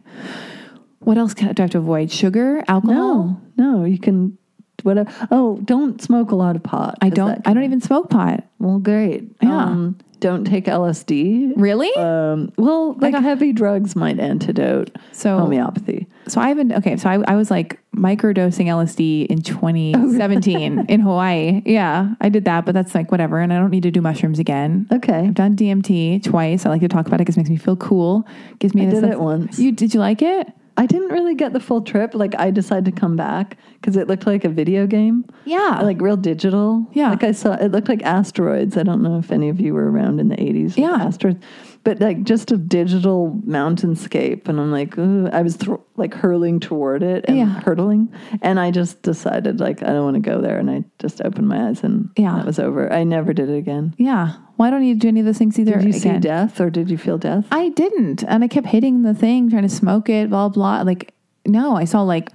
What 0.99 1.17
else 1.17 1.33
can, 1.33 1.53
do 1.53 1.61
I 1.61 1.65
have 1.65 1.71
to 1.71 1.77
avoid? 1.77 2.11
Sugar, 2.11 2.63
alcohol? 2.67 3.39
No, 3.57 3.73
no, 3.79 3.83
you 3.85 3.97
can, 3.99 4.37
whatever. 4.83 5.11
Oh, 5.31 5.57
don't 5.63 6.01
smoke 6.01 6.31
a 6.31 6.35
lot 6.35 6.55
of 6.55 6.63
pot. 6.63 6.97
I 7.01 7.09
don't. 7.09 7.45
I 7.47 7.53
don't 7.53 7.63
even 7.63 7.81
smoke 7.81 8.09
pot. 8.09 8.43
Well, 8.59 8.79
great. 8.79 9.23
Yeah. 9.41 9.65
Um, 9.65 9.97
don't 10.19 10.45
take 10.45 10.65
LSD. 10.65 11.53
Really? 11.55 11.93
Um, 11.95 12.51
well, 12.57 12.93
like 12.99 13.13
heavy 13.15 13.53
drugs 13.53 13.95
might 13.95 14.19
antidote 14.19 14.95
So- 15.11 15.37
homeopathy. 15.37 16.07
So 16.27 16.41
I 16.41 16.49
haven't. 16.49 16.73
Okay, 16.73 16.97
so 16.97 17.09
I, 17.09 17.23
I 17.25 17.35
was 17.35 17.49
like 17.49 17.79
microdosing 17.95 18.65
LSD 18.65 19.27
in 19.27 19.41
2017 19.41 20.85
in 20.89 20.99
Hawaii. 20.99 21.61
Yeah, 21.65 22.13
I 22.19 22.29
did 22.29 22.45
that, 22.45 22.65
but 22.65 22.73
that's 22.73 22.93
like 22.93 23.11
whatever. 23.11 23.39
And 23.39 23.53
I 23.53 23.57
don't 23.59 23.69
need 23.71 23.83
to 23.83 23.91
do 23.91 24.01
mushrooms 24.01 24.39
again. 24.39 24.87
Okay. 24.91 25.19
I've 25.27 25.33
done 25.33 25.55
DMT 25.55 26.23
twice. 26.23 26.65
I 26.65 26.69
like 26.69 26.81
to 26.81 26.87
talk 26.87 27.07
about 27.07 27.15
it 27.21 27.23
because 27.25 27.35
it 27.37 27.39
makes 27.39 27.49
me 27.49 27.57
feel 27.57 27.77
cool. 27.77 28.27
Gives 28.59 28.73
me. 28.75 28.83
I 28.83 28.87
a 28.87 28.91
did 28.91 28.99
sense- 29.01 29.13
it 29.13 29.19
once. 29.19 29.59
You 29.59 29.71
did 29.71 29.93
you 29.93 29.99
like 29.99 30.21
it? 30.21 30.51
I 30.79 30.85
didn't 30.85 31.09
really 31.09 31.33
get 31.33 31.53
the 31.53 31.59
full 31.59 31.81
trip. 31.81 32.13
Like 32.13 32.35
I 32.39 32.51
decided 32.51 32.85
to 32.85 32.91
come 32.91 33.15
back 33.15 33.57
because 33.81 33.97
it 33.97 34.07
looked 34.07 34.27
like 34.27 34.45
a 34.45 34.49
video 34.49 34.85
game, 34.85 35.25
Yeah. 35.45 35.79
like 35.81 35.99
real 35.99 36.17
digital. 36.17 36.85
Yeah. 36.93 37.09
Like 37.09 37.23
I 37.23 37.31
saw, 37.31 37.53
it 37.55 37.71
looked 37.71 37.89
like 37.89 38.03
asteroids. 38.03 38.77
I 38.77 38.83
don't 38.83 39.01
know 39.01 39.17
if 39.17 39.31
any 39.31 39.49
of 39.49 39.59
you 39.59 39.73
were 39.73 39.89
around 39.89 40.19
in 40.19 40.29
the 40.29 40.39
eighties. 40.41 40.77
Yeah. 40.77 40.91
Asteroids, 41.01 41.43
but 41.83 41.99
like 41.99 42.23
just 42.23 42.51
a 42.51 42.57
digital 42.57 43.39
mountainscape, 43.45 44.47
and 44.47 44.59
I'm 44.59 44.71
like. 44.71 44.97
I 44.97 45.41
was 45.41 45.57
like 45.95 46.13
hurling 46.13 46.59
toward 46.59 47.03
it 47.03 47.25
and 47.27 47.37
Yeah. 47.37 47.45
hurtling, 47.61 48.09
and 48.41 48.59
I 48.59 48.71
just 48.71 49.01
decided 49.01 49.59
like 49.59 49.83
I 49.83 49.87
don't 49.87 50.03
want 50.03 50.15
to 50.15 50.19
go 50.31 50.41
there, 50.41 50.57
and 50.57 50.69
I 50.69 50.83
just 50.99 51.21
opened 51.23 51.47
my 51.47 51.67
eyes, 51.69 51.83
and 51.83 52.09
Yeah. 52.17 52.35
that 52.35 52.45
was 52.45 52.59
over. 52.59 52.91
I 52.91 53.03
never 53.03 53.33
did 53.33 53.49
it 53.49 53.57
again. 53.57 53.93
yeah. 53.97 54.33
Why 54.57 54.71
don't 54.71 54.83
you 54.83 54.95
do 54.95 55.07
any 55.07 55.19
of 55.19 55.25
those 55.27 55.37
things 55.37 55.59
either. 55.59 55.73
Did 55.77 55.85
you 55.85 55.93
see 55.93 56.17
death, 56.17 56.59
or 56.59 56.69
did 56.71 56.89
you 56.89 56.97
feel 56.97 57.17
death? 57.19 57.45
I 57.51 57.69
didn't, 57.69 58.23
and 58.23 58.43
I 58.43 58.47
kept 58.47 58.67
hitting 58.67 59.03
the 59.03 59.13
thing, 59.13 59.49
trying 59.49 59.61
to 59.63 59.69
smoke 59.69 60.09
it, 60.09 60.29
blah 60.31 60.49
blah. 60.49 60.81
Like, 60.81 61.13
no, 61.45 61.75
I 61.75 61.85
saw 61.85 62.01
like. 62.01 62.29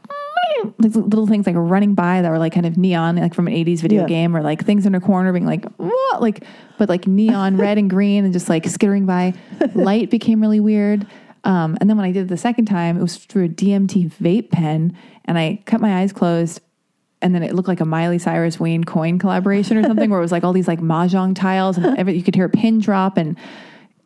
Like 0.79 0.95
little 0.95 1.27
things 1.27 1.47
like 1.47 1.57
running 1.57 1.95
by 1.95 2.23
that 2.23 2.29
were 2.31 2.39
like 2.39 2.53
kind 2.53 2.67
of 2.67 2.77
neon, 2.77 3.17
like 3.17 3.35
from 3.35 3.49
an 3.49 3.55
'80s 3.55 3.81
video 3.81 4.03
Yeah. 4.03 4.07
game, 4.09 4.37
or 4.37 4.43
like 4.43 4.65
things 4.65 4.87
in 4.87 4.95
a 4.95 5.01
corner 5.01 5.33
being 5.33 5.47
like, 5.47 5.65
what? 5.77 6.21
Like, 6.23 6.45
but 6.79 6.89
like 6.89 7.07
neon 7.07 7.57
red 7.57 7.79
and 7.79 7.89
green, 7.91 8.25
and 8.25 8.33
just 8.33 8.49
like 8.49 8.67
skittering 8.67 9.07
by. 9.07 9.35
Light 9.75 10.11
became 10.11 10.41
really 10.41 10.61
weird. 10.61 11.07
Um, 11.45 11.77
and 11.81 11.91
then 11.91 11.97
when 11.97 12.07
I 12.07 12.13
did 12.13 12.25
it 12.27 12.29
the 12.29 12.37
second 12.37 12.67
time, 12.67 12.97
it 12.97 13.03
was 13.03 13.17
through 13.17 13.47
a 13.47 13.49
DMT 13.49 14.13
vape 14.13 14.51
pen, 14.51 14.97
and 15.25 15.37
I 15.39 15.61
cut 15.67 15.81
my 15.81 16.01
eyes 16.01 16.13
closed, 16.13 16.61
and 17.21 17.35
then 17.35 17.43
it 17.43 17.55
looked 17.55 17.69
like 17.69 17.81
a 17.81 17.85
Miley 17.85 18.19
Cyrus 18.19 18.61
Wayne 18.61 18.85
Coyne 18.85 19.19
collaboration 19.19 19.77
or 19.77 19.83
something, 19.83 20.11
where 20.11 20.21
it 20.21 20.23
was 20.23 20.33
like 20.33 20.45
all 20.45 20.53
these 20.53 20.69
like 20.69 20.81
mahjong 20.81 21.35
tiles, 21.35 21.77
and 21.79 21.99
every, 21.99 22.15
you 22.17 22.23
could 22.23 22.35
hear 22.37 22.45
a 22.47 22.51
pin 22.51 22.79
drop, 22.79 23.17
and 23.17 23.37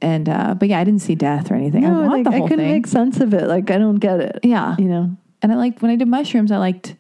and 0.01 0.29
uh, 0.29 0.55
but 0.55 0.69
yeah, 0.69 0.79
I 0.81 0.85
didn't 0.85 1.03
see 1.03 1.15
death 1.15 1.51
or 1.51 1.55
anything. 1.55 1.85
I 1.85 1.89
No, 1.91 2.01
want 2.03 2.13
like, 2.13 2.25
the 2.25 2.31
I 2.31 2.41
couldn't 2.49 2.59
thing. 2.59 2.73
make 2.73 2.87
sense 2.87 3.21
of 3.21 3.35
it. 3.35 3.47
Like 3.49 3.71
I 3.71 3.79
don't 3.79 3.97
get 3.97 4.21
it. 4.21 4.41
yeah, 4.43 4.77
You 4.79 4.87
know. 4.87 5.17
And 5.43 5.53
I 5.53 5.55
liked 5.57 5.83
when 5.83 5.91
I 5.91 5.97
did 5.97 6.09
mushrooms. 6.09 6.51
I 6.53 6.59
liked. 6.59 6.95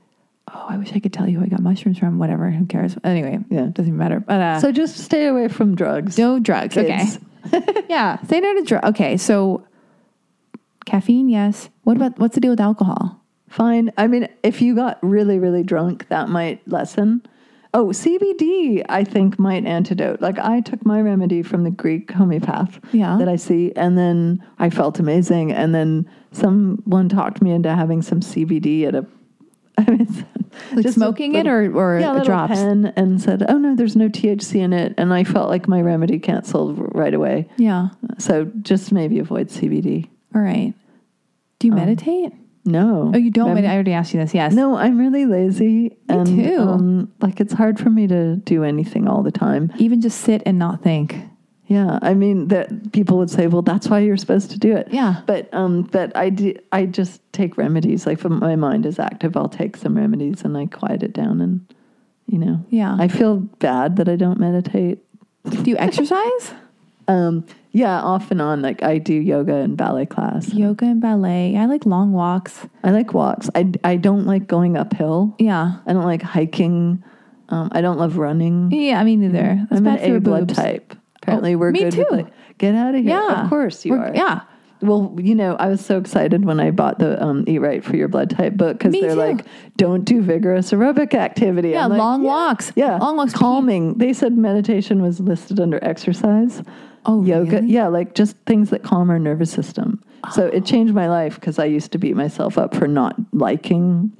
Oh, 0.54 0.66
I 0.68 0.76
wish 0.78 0.92
I 0.94 1.00
could 1.00 1.12
tell 1.12 1.28
you 1.28 1.38
who 1.40 1.44
I 1.44 1.48
got 1.48 1.60
mushrooms 1.60 1.98
from. 1.98 2.18
Whatever, 2.18 2.50
who 2.50 2.66
cares? 2.66 2.96
Anyway, 3.02 3.38
Yeah. 3.50 3.66
doesn't 3.66 3.86
even 3.88 3.96
matter. 3.96 4.20
But 4.20 4.40
uh, 4.40 4.60
So 4.60 4.70
just 4.72 4.96
stay 4.98 5.26
away 5.26 5.48
from 5.48 5.74
drugs. 5.74 6.16
no 6.18 6.38
drugs. 6.38 6.74
kids. 6.74 7.18
Okay, 7.52 7.84
yeah, 7.88 8.22
say 8.22 8.38
no 8.40 8.54
to 8.54 8.62
drugs. 8.62 8.88
Okay, 8.90 9.16
so 9.16 9.66
caffeine, 10.84 11.28
yes. 11.28 11.68
What 11.82 11.96
about 11.96 12.18
what's 12.18 12.34
the 12.34 12.40
deal 12.40 12.50
with 12.52 12.60
alcohol? 12.60 13.20
Fine. 13.48 13.92
I 13.96 14.06
mean, 14.06 14.28
if 14.42 14.60
you 14.62 14.74
got 14.74 14.98
really, 15.02 15.38
really 15.38 15.62
drunk, 15.62 16.08
that 16.08 16.28
might 16.28 16.66
lessen. 16.68 17.22
Oh, 17.74 17.86
CBD, 17.88 18.84
I 18.88 19.04
think 19.04 19.38
might 19.38 19.66
antidote. 19.66 20.20
Like 20.20 20.38
I 20.38 20.60
took 20.60 20.84
my 20.86 21.00
remedy 21.00 21.42
from 21.42 21.64
the 21.64 21.70
Greek 21.70 22.10
homeopath 22.12 22.80
Yeah. 22.92 23.16
that 23.18 23.28
I 23.28 23.36
see, 23.36 23.72
and 23.76 23.98
then 23.98 24.42
I 24.58 24.70
felt 24.70 24.98
amazing. 24.98 25.52
And 25.52 25.74
then 25.74 26.08
someone 26.36 27.08
talked 27.08 27.42
me 27.42 27.50
into 27.52 27.74
having 27.74 28.02
some 28.02 28.20
CBD 28.20 28.84
at 28.86 28.94
a. 28.94 29.06
I 29.78 29.90
mean, 29.90 30.26
Like 30.72 30.84
just 30.84 30.94
smoking 30.94 31.34
it 31.34 31.46
or 31.46 31.70
or 31.76 31.98
yeah, 32.00 32.10
a 32.10 32.12
little 32.12 32.24
drops? 32.24 32.54
pen 32.54 32.92
and 32.96 33.20
said, 33.20 33.44
"Oh 33.48 33.58
no, 33.58 33.74
there's 33.76 33.94
no 33.96 34.08
THC 34.08 34.60
in 34.62 34.72
it," 34.72 34.94
and 34.96 35.12
I 35.12 35.22
felt 35.24 35.50
like 35.50 35.68
my 35.68 35.82
remedy 35.82 36.18
canceled 36.18 36.76
right 36.94 37.12
away. 37.12 37.48
Yeah. 37.58 37.88
So 38.18 38.46
just 38.62 38.90
maybe 38.92 39.18
avoid 39.18 39.48
CBD. 39.48 40.08
All 40.34 40.40
right. 40.40 40.72
Do 41.58 41.66
you 41.68 41.74
meditate? 41.74 42.32
No. 42.64 43.12
Oh, 43.14 43.18
you 43.18 43.30
don't 43.30 43.48
Um, 43.50 43.54
meditate. 43.54 43.70
I 43.70 43.74
already 43.74 43.92
asked 43.92 44.12
you 44.14 44.20
this. 44.20 44.34
Yes. 44.34 44.54
No, 44.54 44.76
I'm 44.76 44.98
really 44.98 45.24
lazy. 45.26 45.96
and, 46.08 46.26
too. 46.26 46.58
Um, 46.58 47.12
like 47.20 47.38
it's 47.40 47.52
hard 47.52 47.78
for 47.78 47.90
me 47.90 48.06
to 48.08 48.36
do 48.36 48.64
anything 48.64 49.06
all 49.08 49.22
the 49.22 49.30
time. 49.30 49.70
Even 49.78 50.00
just 50.00 50.20
sit 50.22 50.42
and 50.46 50.58
not 50.58 50.82
think. 50.82 51.16
Yeah, 51.68 51.98
I 52.02 52.14
mean 52.14 52.48
that 52.48 52.92
people 52.92 53.18
would 53.18 53.30
say, 53.30 53.46
"Well, 53.48 53.62
that's 53.62 53.88
why 53.88 53.98
you're 53.98 54.16
supposed 54.16 54.50
to 54.52 54.58
do 54.58 54.76
it." 54.76 54.88
Yeah. 54.90 55.22
But 55.26 55.52
um, 55.52 55.82
but 55.82 56.16
I 56.16 56.30
do, 56.30 56.54
I 56.70 56.86
just 56.86 57.20
take 57.32 57.56
remedies. 57.56 58.06
Like 58.06 58.18
if 58.18 58.24
my 58.30 58.54
mind 58.56 58.86
is 58.86 58.98
active, 58.98 59.36
I'll 59.36 59.48
take 59.48 59.76
some 59.76 59.96
remedies 59.96 60.42
and 60.42 60.56
I 60.56 60.66
quiet 60.66 61.02
it 61.02 61.12
down. 61.12 61.40
And 61.40 61.66
you 62.26 62.38
know, 62.38 62.64
Yeah. 62.70 62.96
I 62.98 63.08
feel 63.08 63.36
bad 63.58 63.96
that 63.96 64.08
I 64.08 64.16
don't 64.16 64.38
meditate. 64.40 64.98
Do 65.50 65.70
you 65.70 65.76
exercise? 65.78 66.52
Um, 67.08 67.46
yeah, 67.70 68.00
off 68.00 68.32
and 68.32 68.42
on. 68.42 68.62
Like 68.62 68.82
I 68.82 68.98
do 68.98 69.14
yoga 69.14 69.54
and 69.54 69.76
ballet 69.76 70.06
class. 70.06 70.52
Yoga 70.52 70.86
and 70.86 71.00
ballet. 71.00 71.56
I 71.56 71.66
like 71.66 71.86
long 71.86 72.12
walks. 72.12 72.66
I 72.82 72.90
like 72.90 73.14
walks. 73.14 73.48
I 73.54 73.70
I 73.84 73.94
don't 73.94 74.26
like 74.26 74.48
going 74.48 74.76
uphill. 74.76 75.32
Yeah. 75.38 75.76
I 75.86 75.92
don't 75.92 76.04
like 76.04 76.22
hiking. 76.22 77.04
Um, 77.48 77.68
I 77.70 77.80
don't 77.80 77.96
love 77.98 78.16
running. 78.18 78.72
Yeah, 78.72 78.98
I 78.98 79.04
mean 79.04 79.20
neither. 79.20 79.64
That's 79.70 79.78
I'm 79.78 79.84
bad 79.84 80.00
an 80.00 80.16
A 80.16 80.20
blood 80.20 80.48
boobs. 80.48 80.58
type. 80.58 80.96
Apparently, 81.26 81.54
Oh, 81.54 81.58
we're 81.58 81.72
me 81.72 81.80
good. 81.80 81.92
too. 81.92 82.06
With 82.10 82.20
like, 82.24 82.32
get 82.58 82.74
out 82.74 82.94
of 82.94 83.00
here. 83.02 83.10
Yeah. 83.10 83.42
of 83.44 83.50
course 83.50 83.84
you 83.84 83.92
We're- 83.92 84.10
are. 84.10 84.14
Yeah. 84.14 84.40
Well, 84.82 85.16
you 85.18 85.34
know, 85.34 85.56
I 85.56 85.68
was 85.68 85.82
so 85.84 85.96
excited 85.96 86.44
when 86.44 86.60
I 86.60 86.70
bought 86.70 86.98
the 86.98 87.20
um, 87.22 87.44
Eat 87.46 87.60
Right 87.60 87.82
for 87.82 87.96
Your 87.96 88.08
Blood 88.08 88.28
Type 88.28 88.54
book 88.58 88.76
because 88.78 88.92
they're 88.92 89.10
too. 89.10 89.16
like, 89.16 89.46
don't 89.78 90.04
do 90.04 90.20
vigorous 90.20 90.70
aerobic 90.70 91.14
activity. 91.14 91.70
Yeah, 91.70 91.86
like, 91.86 91.98
long 91.98 92.22
walks. 92.22 92.72
Yeah, 92.76 92.98
Long 92.98 93.16
walks. 93.16 93.32
calming. 93.32 93.94
They 93.94 94.12
said 94.12 94.36
meditation 94.36 95.00
was 95.00 95.18
listed 95.18 95.60
under 95.60 95.82
exercise. 95.82 96.62
Oh, 97.06 97.24
yoga. 97.24 97.52
really? 97.52 97.68
Yeah, 97.68 97.86
like 97.88 98.14
just 98.14 98.36
things 98.44 98.68
that 98.68 98.82
calm 98.82 99.08
our 99.08 99.18
nervous 99.18 99.50
system. 99.50 100.02
So 100.34 100.46
it 100.48 100.66
changed 100.66 100.92
my 100.92 101.08
life 101.08 101.36
because 101.36 101.58
I 101.58 101.64
used 101.64 101.90
to 101.92 101.98
beat 101.98 102.14
myself 102.14 102.58
up 102.58 102.74
for 102.74 102.86
not 102.86 103.16
liking 103.32 104.12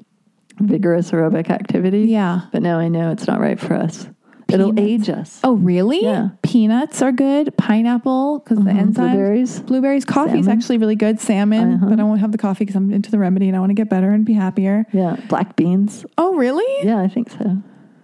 vigorous 0.58 1.10
aerobic 1.10 1.50
activity. 1.50 2.02
Yeah. 2.04 2.42
But 2.50 2.62
now 2.62 2.78
I 2.78 2.88
know 2.88 3.10
it's 3.10 3.26
not 3.26 3.40
right 3.40 3.60
for 3.60 3.74
us. 3.74 4.08
It'll 4.48 4.78
age 4.78 5.08
us. 5.10 5.40
Oh, 5.42 5.54
really? 5.54 6.02
Yeah. 6.04 6.28
Peanuts 6.42 7.02
are 7.02 7.10
good. 7.10 7.56
Pineapple 7.56 8.38
because 8.38 8.58
the 8.64 8.70
enzymes. 8.70 8.94
Blueberries. 8.94 9.60
Blueberries. 9.60 10.04
Coffee 10.04 10.38
is 10.38 10.46
actually 10.46 10.78
really 10.78 10.94
good. 10.94 11.18
Salmon, 11.20 11.74
Uh-huh. 11.74 11.86
but 11.88 11.98
I 12.00 12.04
won't 12.04 12.20
have 12.20 12.30
the 12.32 12.38
coffee 12.38 12.64
because 12.64 12.76
I'm 12.76 12.92
into 12.92 13.10
the 13.10 13.18
remedy 13.18 13.48
and 13.48 13.56
I 13.56 13.60
want 13.60 13.70
to 13.70 13.74
get 13.74 13.90
better 13.90 14.10
and 14.10 14.24
be 14.24 14.34
happier. 14.34 14.86
Yeah, 14.92 15.16
black 15.28 15.56
beans. 15.56 16.06
Oh, 16.16 16.34
really? 16.36 16.86
Yeah, 16.86 17.00
I 17.00 17.08
think 17.08 17.30
so. 17.30 17.56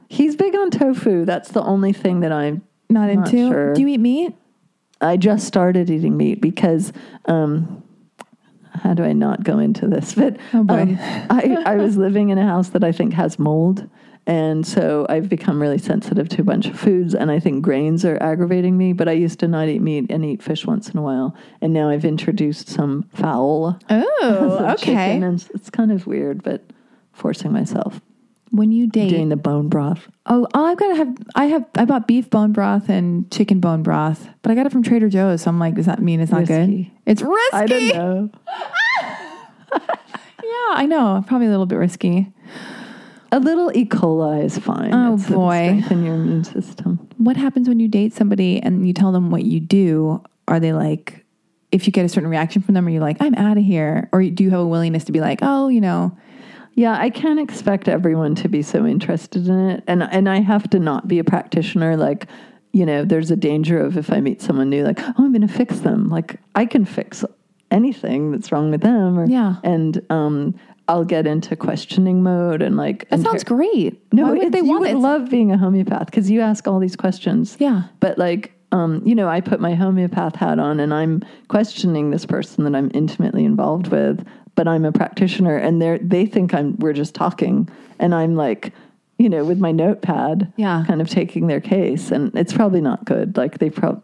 He's 0.09 0.35
big 0.37 0.55
on 0.57 0.71
tofu. 0.71 1.25
That's 1.25 1.51
the 1.53 1.63
only 1.63 1.93
thing 1.93 2.21
that 2.21 2.33
I'm. 2.33 2.63
Not 2.91 3.07
Not 3.07 3.11
into. 3.29 3.49
sure. 3.49 3.73
Do 3.75 3.81
you 3.81 3.87
eat 3.89 4.01
meat? 4.01 4.35
I 5.01 5.17
just 5.17 5.47
started 5.47 5.91
eating 5.91 6.17
meat 6.17 6.41
because. 6.41 6.93
Um, 7.27 7.83
how 8.75 8.95
do 8.95 9.05
I 9.05 9.13
not 9.13 9.45
go 9.45 9.59
into 9.59 9.87
this? 9.87 10.15
But 10.17 10.39
Oh, 10.55 10.61
um, 10.69 10.99
I, 11.31 11.63
I 11.67 11.77
was 11.77 11.97
living 11.97 12.31
in 12.31 12.39
a 12.39 12.45
house 12.47 12.71
that 12.71 12.83
I 12.83 12.91
think 12.91 13.13
has 13.15 13.39
mold. 13.39 13.89
And 14.25 14.65
so 14.65 15.05
I've 15.09 15.29
become 15.29 15.61
really 15.61 15.79
sensitive 15.79 16.29
to 16.29 16.43
a 16.43 16.45
bunch 16.45 16.67
of 16.67 16.79
foods, 16.79 17.13
and 17.13 17.29
I 17.31 17.41
think 17.41 17.63
grains 17.63 18.05
are 18.05 18.23
aggravating 18.23 18.77
me. 18.79 18.93
But 18.93 19.09
I 19.09 19.13
used 19.13 19.41
to 19.41 19.49
not 19.49 19.67
eat 19.69 19.83
meat 19.83 20.07
and 20.11 20.25
eat 20.25 20.43
fish 20.43 20.65
once 20.65 20.89
in 20.91 20.97
a 20.99 21.03
while, 21.03 21.35
and 21.61 21.73
now 21.73 21.89
I've 21.89 22.05
introduced 22.05 22.69
some 22.69 23.03
fowl. 23.15 23.79
Oh, 23.91 24.57
some 24.79 24.91
okay. 24.91 25.17
and 25.17 25.51
it's 25.55 25.71
kind 25.71 25.91
of 25.91 26.07
weird, 26.07 26.45
but 26.45 26.63
forcing 27.13 27.53
myself 27.53 28.01
When 28.53 28.71
you 28.71 28.87
date, 28.87 29.11
doing 29.11 29.29
the 29.29 29.37
bone 29.37 29.69
broth. 29.69 30.09
oh, 30.27 30.47
oh, 30.55 30.67
I've 30.67 30.79
got 30.79 30.89
to 30.89 30.95
have. 30.95 31.17
I 31.35 31.45
have. 31.47 31.67
I 31.75 31.85
bought 31.85 32.07
beef 32.07 32.31
bone 32.31 32.53
broth 32.53 32.89
and 32.89 33.29
chicken 33.33 33.59
bone 33.59 33.83
broth, 33.83 34.29
but 34.43 34.53
I 34.53 34.55
got 34.55 34.67
it 34.67 34.73
from 34.73 34.85
Trader 34.85 35.09
Joe's. 35.09 35.43
So 35.43 35.51
I'm 35.51 35.59
like, 35.59 35.75
does 35.75 35.87
that 35.87 36.01
mean 36.01 36.21
it's 36.21 36.31
not 36.31 36.47
good? 36.47 36.89
It's 37.07 37.23
risky. 37.23 37.57
I 37.57 37.67
don't 37.67 37.89
know. 37.97 38.31
Yeah, 40.45 40.75
I 40.75 40.87
know. 40.87 41.25
Probably 41.27 41.47
a 41.47 41.51
little 41.51 41.67
bit 41.67 41.77
risky. 41.77 42.31
A 43.33 43.41
little 43.41 43.71
E. 43.75 43.85
coli 43.87 44.45
is 44.45 44.59
fine. 44.59 44.93
Oh, 44.93 45.15
It's 45.15 45.27
boy. 45.29 45.65
strengthen 45.81 46.05
your 46.05 46.15
immune 46.17 46.45
system. 46.45 47.09
What 47.17 47.37
happens 47.37 47.67
when 47.69 47.81
you 47.81 47.89
date 47.89 48.13
somebody 48.13 48.61
and 48.61 48.87
you 48.87 48.93
tell 48.93 49.11
them 49.11 49.31
what 49.31 49.45
you 49.45 49.59
do? 49.59 50.23
Are 50.49 50.61
they 50.61 50.73
like, 50.75 51.25
if 51.71 51.87
you 51.87 51.93
get 51.93 52.05
a 52.05 52.09
certain 52.11 52.29
reaction 52.29 52.61
from 52.61 52.75
them, 52.75 52.87
are 52.87 52.91
you 52.91 53.01
like, 53.01 53.17
I'm 53.21 53.35
out 53.37 53.57
of 53.57 53.65
here? 53.65 54.11
Or 54.13 54.23
do 54.23 54.45
you 54.45 54.51
have 54.51 54.61
a 54.61 54.67
willingness 54.67 55.05
to 55.05 55.13
be 55.13 55.21
like, 55.21 55.39
oh, 55.43 55.69
you 55.69 55.81
know, 55.81 56.17
Yeah, 56.75 56.97
I 56.99 57.11
can't 57.11 57.39
expect 57.41 57.89
everyone 57.89 58.35
to 58.37 58.49
be 58.49 58.63
so 58.63 58.87
interested 58.87 59.47
in 59.47 59.59
it, 59.71 59.85
and 59.87 60.03
and 60.03 60.27
I 60.27 60.41
have 60.41 60.69
to 60.71 60.79
not 60.79 61.07
be 61.07 61.19
a 61.19 61.25
practitioner. 61.25 61.99
Like, 61.99 62.27
you 62.73 62.87
know, 62.87 63.05
there's 63.05 63.31
a 63.31 63.37
danger 63.37 63.79
of 63.79 63.99
if 63.99 64.11
I 64.11 64.21
meet 64.21 64.41
someone 64.41 64.71
new, 64.71 64.83
like, 64.83 64.99
oh, 65.01 65.13
I'm 65.19 65.33
going 65.33 65.47
to 65.47 65.53
fix 65.55 65.81
them. 65.81 66.09
Like, 66.09 66.41
I 66.55 66.65
can 66.65 66.87
fix 66.87 67.25
anything 67.71 68.31
that's 68.33 68.51
wrong 68.53 68.71
with 68.71 68.81
them. 68.81 69.19
Or, 69.19 69.27
Yeah. 69.27 69.57
and 69.63 70.01
um, 70.09 70.55
I'll 70.93 71.05
get 71.05 71.27
into 71.27 71.57
questioning 71.57 72.23
mode 72.23 72.61
and 72.61 72.77
like. 72.77 73.09
that 73.09 73.19
inter- 73.21 73.31
sounds 73.31 73.45
great. 73.45 74.01
No, 74.13 74.25
Why 74.25 74.33
would 74.39 74.53
they 74.53 74.59
you 74.59 74.65
want 74.65 74.81
would 74.83 74.91
it? 74.91 74.97
love 74.99 75.31
being 75.31 75.51
a 75.51 75.57
homeopath 75.57 76.07
because 76.07 76.31
you 76.31 76.41
ask 76.43 76.69
all 76.69 76.79
these 76.79 76.97
questions. 76.97 77.57
Yeah. 77.59 77.85
But 78.01 78.19
like, 78.19 78.53
um, 78.73 79.03
you 79.07 79.15
know, 79.15 79.27
I 79.29 79.41
put 79.41 79.59
my 79.61 79.75
homeopath 79.75 80.37
hat 80.37 80.59
on 80.59 80.81
and 80.81 80.93
I'm 80.93 81.23
questioning 81.49 82.11
this 82.11 82.27
person 82.27 82.65
that 82.65 82.75
I'm 82.75 82.91
intimately 82.93 83.45
involved 83.47 83.89
with, 83.89 84.27
but 84.55 84.69
I'm 84.69 84.85
a 84.85 84.93
practitioner 84.93 85.57
and 85.57 85.81
they 85.81 85.99
they 86.03 86.27
think 86.27 86.53
I'm 86.53 86.77
we're 86.79 86.93
just 86.93 87.15
talking 87.15 87.69
and 87.99 88.15
I'm 88.15 88.37
like, 88.37 88.73
you 89.19 89.29
know, 89.31 89.45
with 89.45 89.59
my 89.59 89.73
notepad, 89.73 90.53
Yeah. 90.57 90.85
kind 90.87 91.01
of 91.01 91.09
taking 91.09 91.47
their 91.47 91.61
case 91.61 92.11
and 92.11 92.35
it's 92.35 92.53
probably 92.53 92.81
not 92.83 93.05
good. 93.07 93.37
Like 93.39 93.59
they 93.59 93.71
probably 93.71 94.03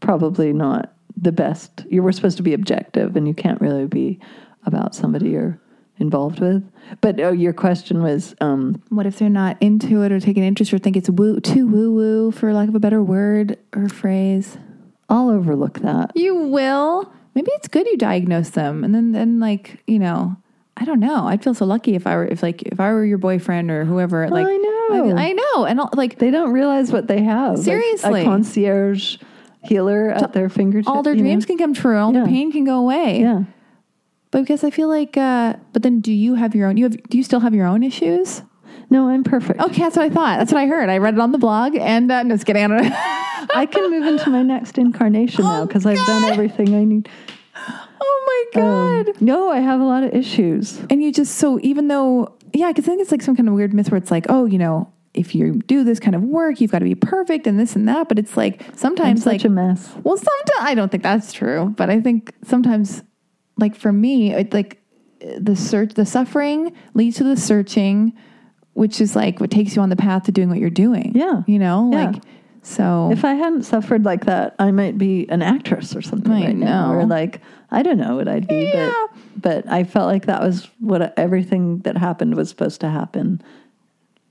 probably 0.00 0.52
not 0.52 0.92
the 1.20 1.32
best. 1.32 1.84
You 1.90 2.04
were 2.04 2.12
supposed 2.12 2.36
to 2.36 2.44
be 2.44 2.54
objective, 2.54 3.16
and 3.16 3.26
you 3.26 3.34
can't 3.34 3.60
really 3.60 3.86
be 3.86 4.20
about 4.66 4.94
somebody 4.94 5.30
you're 5.30 5.58
involved 5.98 6.40
with. 6.40 6.62
But 7.00 7.20
oh, 7.20 7.32
your 7.32 7.52
question 7.52 8.02
was, 8.02 8.34
um, 8.40 8.82
What 8.88 9.06
if 9.06 9.18
they're 9.18 9.28
not 9.28 9.56
into 9.60 10.02
it 10.02 10.12
or 10.12 10.20
taking 10.20 10.42
interest 10.44 10.72
or 10.72 10.78
think 10.78 10.96
it's 10.96 11.10
woo 11.10 11.40
too 11.40 11.66
woo 11.66 11.92
woo 11.94 12.30
for 12.30 12.52
lack 12.52 12.68
of 12.68 12.74
a 12.74 12.80
better 12.80 13.02
word 13.02 13.58
or 13.74 13.88
phrase? 13.88 14.58
I'll 15.08 15.30
overlook 15.30 15.80
that. 15.80 16.12
You 16.14 16.34
will. 16.36 17.12
Maybe 17.34 17.50
it's 17.54 17.68
good 17.68 17.86
you 17.86 17.96
diagnose 17.96 18.50
them, 18.50 18.84
and 18.84 18.94
then 18.94 19.12
then 19.12 19.38
like 19.40 19.82
you 19.86 19.98
know, 19.98 20.36
I 20.76 20.84
don't 20.84 21.00
know. 21.00 21.26
I'd 21.26 21.42
feel 21.42 21.54
so 21.54 21.64
lucky 21.66 21.94
if 21.94 22.06
I 22.06 22.16
were 22.16 22.26
if 22.26 22.42
like 22.42 22.62
if 22.62 22.80
I 22.80 22.90
were 22.92 23.04
your 23.04 23.18
boyfriend 23.18 23.70
or 23.70 23.84
whoever. 23.84 24.28
Like 24.28 24.46
I 24.46 24.56
know. 24.56 25.16
I, 25.16 25.28
I 25.28 25.32
know, 25.32 25.64
and 25.66 25.80
all, 25.80 25.90
like 25.94 26.18
They 26.18 26.30
don't 26.30 26.50
realize 26.52 26.90
what 26.90 27.08
they 27.08 27.22
have. 27.22 27.56
Like, 27.56 27.64
Seriously. 27.64 28.22
a 28.22 28.24
concierge 28.24 29.18
healer 29.62 30.08
at 30.10 30.32
their 30.32 30.48
fingertips. 30.48 30.88
all 30.88 31.02
their 31.02 31.12
you 31.14 31.22
know? 31.22 31.28
dreams 31.28 31.44
can 31.46 31.58
come 31.58 31.74
true, 31.74 31.96
all 31.98 32.12
Yeah. 32.12 32.20
their 32.20 32.28
pain 32.28 32.50
can 32.52 32.64
go 32.64 32.78
away. 32.78 33.20
Yeah. 33.20 33.42
But 34.30 34.40
because 34.42 34.62
I 34.64 34.70
feel 34.70 34.88
like, 34.88 35.16
uh, 35.16 35.54
but 35.72 35.82
then 35.82 36.00
do 36.00 36.12
you 36.12 36.34
have 36.34 36.54
your 36.54 36.68
own? 36.68 36.76
You 36.76 36.84
have? 36.84 37.02
Do 37.08 37.16
you 37.16 37.24
still 37.24 37.40
have 37.40 37.54
your 37.54 37.66
own 37.66 37.82
issues? 37.82 38.42
No, 38.90 39.08
I'm 39.08 39.24
perfect. 39.24 39.60
Okay, 39.60 39.82
that's 39.82 39.96
what 39.96 40.04
I 40.04 40.10
thought. 40.10 40.38
That's 40.38 40.52
what 40.52 40.60
I 40.60 40.66
heard. 40.66 40.88
I 40.88 40.98
read 40.98 41.14
it 41.14 41.20
on 41.20 41.32
the 41.32 41.38
blog, 41.38 41.74
and 41.76 42.10
uh, 42.10 42.22
no, 42.22 42.34
just 42.34 42.46
kidding. 42.46 42.70
I. 42.70 43.14
I 43.54 43.64
can 43.66 43.90
move 43.90 44.04
into 44.04 44.28
my 44.30 44.42
next 44.42 44.76
incarnation 44.78 45.44
now 45.44 45.64
because 45.64 45.86
I've 45.86 46.04
done 46.06 46.24
everything 46.24 46.74
I 46.74 46.84
need. 46.84 47.08
oh 47.56 48.50
my 48.54 48.60
Um, 48.62 49.04
god! 49.04 49.20
no, 49.22 49.50
I 49.50 49.60
have 49.60 49.80
a 49.80 49.84
lot 49.84 50.02
of 50.04 50.12
issues. 50.14 50.78
and 50.90 51.02
you 51.02 51.12
just 51.12 51.36
so 51.36 51.58
even 51.62 51.88
though 51.88 52.34
yeah, 52.52 52.68
because 52.68 52.84
I 52.84 52.88
think 52.88 53.02
it's 53.02 53.10
like 53.12 53.22
some 53.22 53.36
kind 53.36 53.48
of 53.48 53.54
weird 53.54 53.72
myth 53.72 53.90
where 53.90 53.98
it's 53.98 54.10
like, 54.10 54.26
oh, 54.28 54.44
you 54.46 54.58
know, 54.58 54.92
if 55.14 55.34
you 55.34 55.54
do 55.66 55.84
this 55.84 56.00
kind 56.00 56.14
of 56.16 56.22
work, 56.22 56.60
you've 56.60 56.70
got 56.72 56.78
to 56.80 56.84
be 56.84 56.94
perfect 56.94 57.46
and 57.46 57.58
this 57.58 57.76
and 57.76 57.86
that. 57.88 58.08
But 58.08 58.18
it's 58.18 58.36
like 58.36 58.66
I'm 58.68 58.76
sometimes 58.76 59.22
such 59.24 59.32
like 59.32 59.44
a 59.44 59.48
mess. 59.48 59.94
Well, 60.02 60.16
sometimes 60.16 60.50
I 60.60 60.74
don't 60.74 60.90
think 60.90 61.02
that's 61.02 61.32
true, 61.32 61.74
but 61.76 61.90
I 61.90 62.00
think 62.00 62.34
sometimes, 62.44 63.02
like 63.58 63.74
for 63.76 63.92
me, 63.92 64.32
it 64.32 64.52
like 64.54 64.80
the 65.38 65.56
search, 65.56 65.94
the 65.94 66.06
suffering 66.06 66.72
leads 66.94 67.16
to 67.18 67.24
the 67.24 67.36
searching, 67.36 68.12
which 68.74 69.00
is 69.00 69.14
like 69.16 69.40
what 69.40 69.50
takes 69.50 69.74
you 69.76 69.82
on 69.82 69.88
the 69.90 69.96
path 69.96 70.24
to 70.24 70.32
doing 70.32 70.48
what 70.48 70.58
you're 70.58 70.70
doing. 70.70 71.12
Yeah. 71.14 71.42
you 71.46 71.58
know, 71.58 71.90
Yeah. 71.92 72.10
like 72.10 72.22
so. 72.62 73.10
If 73.12 73.24
I 73.24 73.34
hadn't 73.34 73.62
suffered 73.64 74.04
like 74.04 74.26
that, 74.26 74.54
I 74.58 74.70
might 74.70 74.96
be 74.98 75.28
an 75.28 75.42
actress 75.42 75.96
or 75.96 76.02
something 76.02 76.32
I 76.32 76.46
right 76.46 76.56
now. 76.56 76.92
know. 76.92 76.98
Or 76.98 77.06
like, 77.06 77.40
I 77.70 77.82
don't 77.82 77.98
know 77.98 78.16
what 78.16 78.28
I'd 78.28 78.46
be, 78.48 78.70
Yeah. 78.72 78.92
but 79.36 79.64
but 79.64 79.72
I 79.72 79.84
felt 79.84 80.06
like 80.06 80.26
that 80.26 80.40
was 80.42 80.68
what 80.80 81.14
everything 81.18 81.78
that 81.80 81.96
happened 81.96 82.34
was 82.36 82.48
supposed 82.48 82.80
to 82.82 82.88
happen 82.90 83.40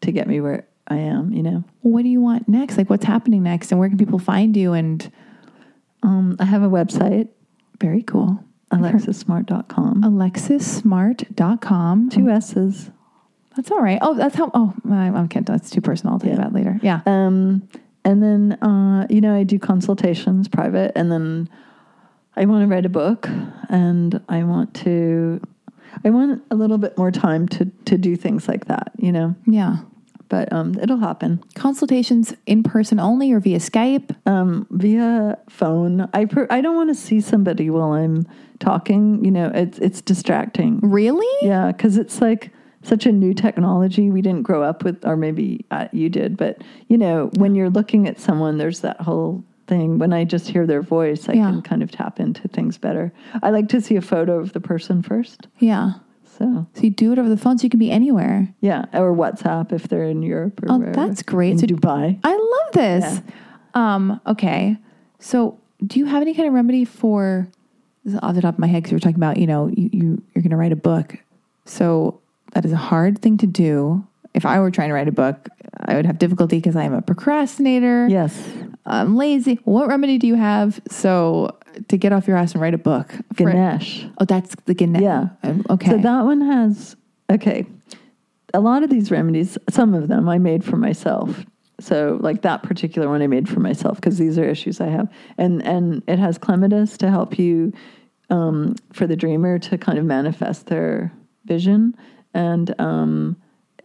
to 0.01 0.11
get 0.11 0.27
me 0.27 0.39
where 0.41 0.65
I 0.87 0.97
am, 0.97 1.33
you 1.33 1.43
know. 1.43 1.63
what 1.81 2.03
do 2.03 2.09
you 2.09 2.21
want 2.21 2.47
next? 2.47 2.77
Like, 2.77 2.89
what's 2.89 3.03
happening 3.05 3.43
next, 3.43 3.71
and 3.71 3.79
where 3.79 3.89
can 3.89 3.97
people 3.97 4.19
find 4.19 4.55
you? 4.55 4.71
And 4.73 5.09
Um, 6.03 6.35
I 6.39 6.45
have 6.45 6.61
a 6.63 6.69
website, 6.69 7.27
very 7.81 8.03
cool. 8.03 8.39
alexismart.com. 8.71 10.03
AlexisSmart.com. 10.03 12.09
Two 12.09 12.29
S's. 12.29 12.91
That's 13.55 13.71
all 13.71 13.81
right. 13.81 13.99
Oh, 14.01 14.15
that's 14.15 14.35
how. 14.35 14.51
Oh, 14.53 14.73
I, 14.89 15.09
I 15.09 15.27
can't. 15.27 15.45
That's 15.45 15.69
too 15.69 15.81
personal. 15.81 16.13
I'll 16.13 16.19
tell 16.19 16.29
you 16.29 16.37
about 16.37 16.53
later. 16.53 16.79
Yeah. 16.83 17.01
Um, 17.05 17.67
and 18.05 18.21
then, 18.21 18.53
uh, 18.61 19.07
you 19.09 19.19
know, 19.19 19.35
I 19.35 19.43
do 19.43 19.59
consultations 19.59 20.47
private, 20.47 20.91
and 20.95 21.11
then 21.11 21.49
I 22.35 22.45
want 22.45 22.63
to 22.63 22.67
write 22.67 22.85
a 22.85 22.89
book, 22.89 23.27
and 23.69 24.21
I 24.29 24.43
want 24.43 24.75
to, 24.75 25.41
I 26.05 26.11
want 26.11 26.43
a 26.51 26.55
little 26.55 26.77
bit 26.77 26.97
more 26.97 27.11
time 27.11 27.47
to 27.49 27.65
to 27.85 27.97
do 27.97 28.15
things 28.15 28.47
like 28.47 28.65
that, 28.65 28.91
you 28.97 29.11
know. 29.11 29.35
Yeah. 29.47 29.77
But 30.29 30.51
um, 30.51 30.75
it'll 30.81 30.97
happen 30.97 31.41
Consultations 31.55 32.33
in 32.45 32.61
person 32.63 32.99
only 32.99 33.31
or 33.31 33.39
via 33.39 33.59
Skype. 33.59 34.15
um, 34.25 34.67
via 34.71 35.37
phone. 35.49 36.09
I 36.13 36.25
per- 36.25 36.47
I 36.49 36.61
don't 36.61 36.75
want 36.75 36.89
to 36.89 36.95
see 36.95 37.21
somebody 37.21 37.69
while 37.69 37.93
I'm 37.93 38.27
talking. 38.59 39.23
You 39.23 39.31
know, 39.31 39.51
it's 39.53 39.77
it's 39.79 40.01
distracting. 40.01 40.79
Really? 40.81 41.47
Yeah, 41.47 41.71
because 41.71 41.97
it's 41.97 42.19
like 42.21 42.51
such 42.83 43.05
a 43.05 43.11
new 43.11 43.33
technology 43.33 44.09
we 44.11 44.21
didn't 44.21 44.43
grow 44.43 44.63
up 44.63 44.83
with, 44.83 45.05
or 45.05 45.15
maybe 45.17 45.65
uh, 45.71 45.87
you 45.91 46.09
did. 46.09 46.35
But 46.37 46.61
you 46.87 46.97
know, 46.97 47.29
when 47.37 47.55
you're 47.55 47.69
looking 47.69 48.07
at 48.07 48.19
someone, 48.19 48.57
there's 48.57 48.81
that 48.81 48.99
whole 49.01 49.43
thing. 49.67 49.97
When 49.97 50.13
I 50.13 50.23
just 50.23 50.47
hear 50.47 50.65
their 50.65 50.81
voice, 50.81 51.27
I 51.27 51.33
Yeah. 51.33 51.49
can 51.51 51.61
kind 51.61 51.83
of 51.83 51.91
tap 51.91 52.19
into 52.19 52.47
things 52.47 52.77
better. 52.77 53.11
I 53.43 53.49
like 53.49 53.67
to 53.69 53.81
see 53.81 53.95
a 53.97 54.01
photo 54.01 54.39
of 54.39 54.53
the 54.53 54.61
person 54.61 55.01
first. 55.01 55.47
Yeah. 55.59 55.93
So 56.37 56.67
So 56.73 56.81
you 56.83 56.89
do 56.89 57.11
it 57.13 57.19
over 57.19 57.29
the 57.29 57.37
phone 57.37 57.57
so 57.57 57.63
you 57.63 57.69
can 57.69 57.79
be 57.79 57.91
anywhere. 57.91 58.53
yeah, 58.61 58.85
or 58.93 59.13
WhatsApp 59.15 59.71
if 59.73 59.87
they're 59.87 60.03
in 60.05 60.21
Europe 60.21 60.61
or 60.63 60.71
Oh, 60.71 60.77
wherever. 60.77 61.07
that's 61.07 61.23
great. 61.23 61.51
In 61.53 61.57
So- 61.59 61.67
Dubai. 61.67 62.19
I 62.23 62.33
love 62.33 62.73
this. 62.73 63.21
Um, 63.73 64.19
okay. 64.27 64.77
So 65.19 65.57
do 65.85 65.99
you 65.99 66.05
have 66.05 66.21
any 66.21 66.33
kind 66.33 66.47
of 66.47 66.53
remedy 66.53 66.85
for 66.85 67.47
this 68.03 68.13
is 68.13 68.19
off 68.23 68.35
the 68.35 68.41
top 68.41 68.53
of 68.55 68.59
my 68.59 68.67
head 68.67 68.83
because 68.83 68.91
you 68.91 68.95
were 68.95 68.99
talking 69.01 69.17
about, 69.17 69.37
you 69.37 69.47
know, 69.47 69.67
you, 69.67 69.89
you 69.91 70.21
you're 70.33 70.41
gonna 70.43 70.57
write 70.57 70.71
a 70.71 70.75
book. 70.77 71.17
So 71.65 72.19
that 72.53 72.63
is 72.65 72.71
a 72.71 72.77
hard 72.77 73.19
thing 73.19 73.37
to 73.37 73.47
do. 73.47 74.05
If 74.33 74.45
I 74.45 74.59
were 74.59 74.71
trying 74.71 74.89
to 74.89 74.93
write 74.93 75.07
a 75.07 75.11
book, 75.11 75.49
I 75.79 75.95
would 75.95 76.05
have 76.05 76.17
difficulty 76.19 76.57
because 76.57 76.75
I 76.75 76.83
am 76.83 76.93
a 76.93 77.01
procrastinator. 77.01 78.07
Yes, 78.07 78.47
I'm 78.85 79.17
lazy. 79.17 79.59
What 79.65 79.87
remedy 79.87 80.17
do 80.17 80.27
you 80.27 80.35
have 80.35 80.79
so 80.89 81.57
to 81.87 81.97
get 81.97 82.11
off 82.13 82.27
your 82.27 82.37
ass 82.37 82.53
and 82.53 82.61
write 82.61 82.73
a 82.73 82.77
book? 82.77 83.13
For- 83.35 83.51
Ganesh. 83.51 84.05
Oh, 84.17 84.25
that's 84.25 84.55
the 84.65 84.73
Ganesh. 84.73 85.01
Yeah. 85.01 85.29
Um, 85.43 85.65
Okay. 85.69 85.91
So 85.91 85.97
that 85.97 86.21
one 86.25 86.41
has 86.41 86.95
okay. 87.31 87.65
A 88.53 88.59
lot 88.59 88.83
of 88.83 88.89
these 88.89 89.11
remedies, 89.11 89.57
some 89.69 89.93
of 89.93 90.07
them 90.07 90.29
I 90.29 90.37
made 90.37 90.63
for 90.63 90.77
myself. 90.77 91.45
So 91.79 92.17
like 92.21 92.41
that 92.41 92.63
particular 92.63 93.07
one 93.09 93.21
I 93.21 93.27
made 93.27 93.47
for 93.47 93.59
myself 93.59 93.97
because 93.97 94.17
these 94.17 94.37
are 94.39 94.45
issues 94.45 94.81
I 94.81 94.87
have, 94.87 95.11
and 95.37 95.61
and 95.65 96.01
it 96.07 96.17
has 96.17 96.37
clematis 96.37 96.97
to 96.99 97.09
help 97.09 97.37
you 97.37 97.71
um, 98.29 98.75
for 98.93 99.05
the 99.05 99.15
dreamer 99.15 99.59
to 99.59 99.77
kind 99.77 99.99
of 99.99 100.05
manifest 100.05 100.67
their 100.67 101.11
vision, 101.45 101.95
and 102.33 102.73
um, 102.79 103.37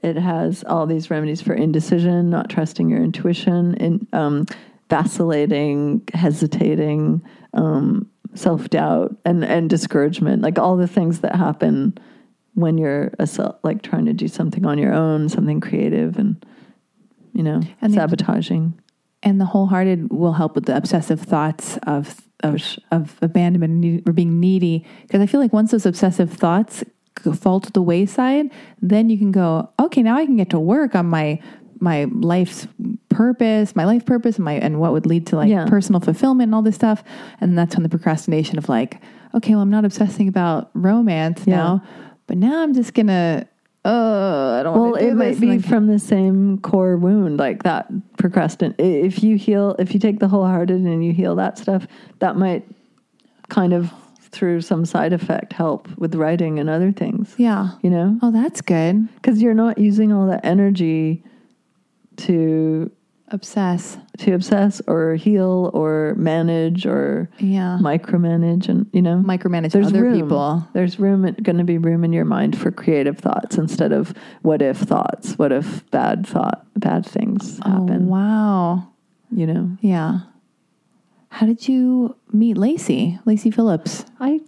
it 0.02 0.16
has 0.16 0.64
all 0.64 0.86
these 0.86 1.10
remedies 1.10 1.42
for 1.42 1.52
indecision, 1.54 2.30
not 2.30 2.48
trusting 2.48 2.88
your 2.88 3.02
intuition, 3.02 3.74
in 3.74 4.06
um, 4.12 4.46
vacillating, 4.88 6.02
hesitating, 6.14 7.22
um, 7.54 8.08
self 8.34 8.68
doubt, 8.70 9.16
and 9.24 9.44
and 9.44 9.68
discouragement, 9.70 10.42
like 10.42 10.58
all 10.58 10.76
the 10.76 10.88
things 10.88 11.20
that 11.20 11.34
happen 11.36 11.96
when 12.54 12.76
you're 12.78 13.12
a 13.18 13.26
self, 13.26 13.56
like 13.62 13.82
trying 13.82 14.04
to 14.06 14.12
do 14.12 14.28
something 14.28 14.66
on 14.66 14.78
your 14.78 14.92
own, 14.92 15.28
something 15.28 15.60
creative, 15.60 16.16
and 16.18 16.44
you 17.32 17.42
know, 17.42 17.60
And 17.80 17.92
the- 17.92 17.96
sabotaging. 17.98 18.74
and 19.22 19.40
the 19.40 19.46
wholehearted 19.46 20.10
will 20.12 20.32
help 20.34 20.54
with 20.54 20.66
the 20.66 20.76
obsessive 20.76 21.20
thoughts 21.20 21.78
of 21.84 22.20
of, 22.42 22.60
of 22.90 23.16
abandonment 23.22 24.02
or 24.06 24.12
being 24.12 24.40
needy. 24.40 24.84
Because 25.02 25.20
I 25.20 25.26
feel 25.26 25.40
like 25.40 25.52
once 25.52 25.70
those 25.70 25.86
obsessive 25.86 26.32
thoughts 26.32 26.82
fall 27.36 27.60
to 27.60 27.70
the 27.70 27.80
wayside, 27.82 28.50
then 28.80 29.08
you 29.10 29.16
can 29.16 29.30
go, 29.30 29.70
okay, 29.78 30.02
now 30.02 30.16
I 30.16 30.26
can 30.26 30.36
get 30.36 30.50
to 30.50 30.58
work 30.58 30.94
on 30.96 31.06
my 31.06 31.38
my 31.82 32.04
life's 32.04 32.66
purpose, 33.08 33.74
my 33.74 33.84
life 33.84 34.06
purpose, 34.06 34.36
and 34.36 34.44
my 34.44 34.54
and 34.54 34.78
what 34.80 34.92
would 34.92 35.04
lead 35.04 35.26
to 35.26 35.36
like 35.36 35.50
Yeah. 35.50 35.66
personal 35.66 36.00
fulfillment 36.00 36.48
and 36.48 36.54
all 36.54 36.62
this 36.62 36.76
stuff. 36.76 37.02
And 37.40 37.58
that's 37.58 37.74
when 37.76 37.82
the 37.82 37.88
procrastination 37.88 38.56
of 38.56 38.68
like, 38.68 39.02
okay, 39.34 39.52
well, 39.52 39.62
I'm 39.62 39.70
not 39.70 39.84
obsessing 39.84 40.28
about 40.28 40.70
romance 40.74 41.42
Yeah. 41.44 41.56
now, 41.56 41.82
but 42.28 42.38
now 42.38 42.62
I'm 42.62 42.72
just 42.72 42.94
gonna. 42.94 43.46
Oh, 43.84 44.60
I 44.60 44.62
don't. 44.62 44.78
Well, 44.78 44.92
do 44.92 45.08
it 45.08 45.14
might 45.16 45.40
be 45.40 45.48
like, 45.58 45.64
from 45.64 45.88
the 45.88 45.98
same 45.98 46.58
core 46.58 46.96
wound, 46.96 47.38
like 47.40 47.64
that 47.64 47.92
procrastin. 48.16 48.76
If 48.78 49.24
you 49.24 49.36
heal, 49.36 49.74
if 49.80 49.92
you 49.92 49.98
take 49.98 50.20
the 50.20 50.28
wholehearted 50.28 50.80
and 50.80 51.04
you 51.04 51.12
heal 51.12 51.34
that 51.34 51.58
stuff, 51.58 51.88
that 52.20 52.36
might 52.36 52.64
kind 53.48 53.72
of 53.72 53.92
through 54.30 54.60
some 54.60 54.84
side 54.84 55.12
effect 55.12 55.52
help 55.52 55.88
with 55.98 56.14
writing 56.14 56.58
and 56.60 56.70
other 56.70 56.90
things. 56.92 57.34
yeah. 57.36 57.70
You 57.82 57.90
know, 57.90 58.18
Oh, 58.22 58.30
that's 58.30 58.62
good. 58.62 59.08
because 59.16 59.42
you're 59.42 59.52
not 59.52 59.76
using 59.78 60.10
all 60.12 60.26
that 60.28 60.42
energy 60.44 61.22
to 62.18 62.90
Obsess. 63.28 63.96
to 64.18 64.32
obsess 64.34 64.82
or 64.86 65.14
heal 65.14 65.70
or 65.72 66.14
manage 66.18 66.84
or 66.84 67.30
Yeah. 67.38 67.78
micromanage, 67.80 68.68
and 68.68 68.86
you 68.92 69.00
know, 69.00 69.22
Micromanage 69.26 69.72
there's 69.72 69.86
other 69.86 70.02
room. 70.02 70.14
people. 70.20 70.68
There's 70.74 71.00
room, 71.00 71.22
going 71.42 71.56
to 71.56 71.64
be 71.64 71.78
room 71.78 72.04
in 72.04 72.12
your 72.12 72.26
mind 72.26 72.58
for 72.58 72.70
creative 72.70 73.16
thoughts 73.18 73.56
instead 73.56 73.90
of 73.90 74.12
what 74.42 74.60
if 74.60 74.76
thoughts. 74.76 75.38
What 75.38 75.50
if 75.50 75.88
bad 75.90 76.26
thought, 76.26 76.66
bad 76.76 77.06
things 77.06 77.58
oh, 77.64 77.70
happen? 77.70 78.04
Oh, 78.08 78.10
wow. 78.10 78.88
You 79.34 79.46
know, 79.46 79.70
Yeah. 79.80 80.20
How 81.30 81.46
did 81.46 81.66
you 81.66 82.14
meet 82.30 82.58
Lacy? 82.58 83.18
Lacy 83.24 83.50
Phillips. 83.50 84.04
I, 84.20 84.40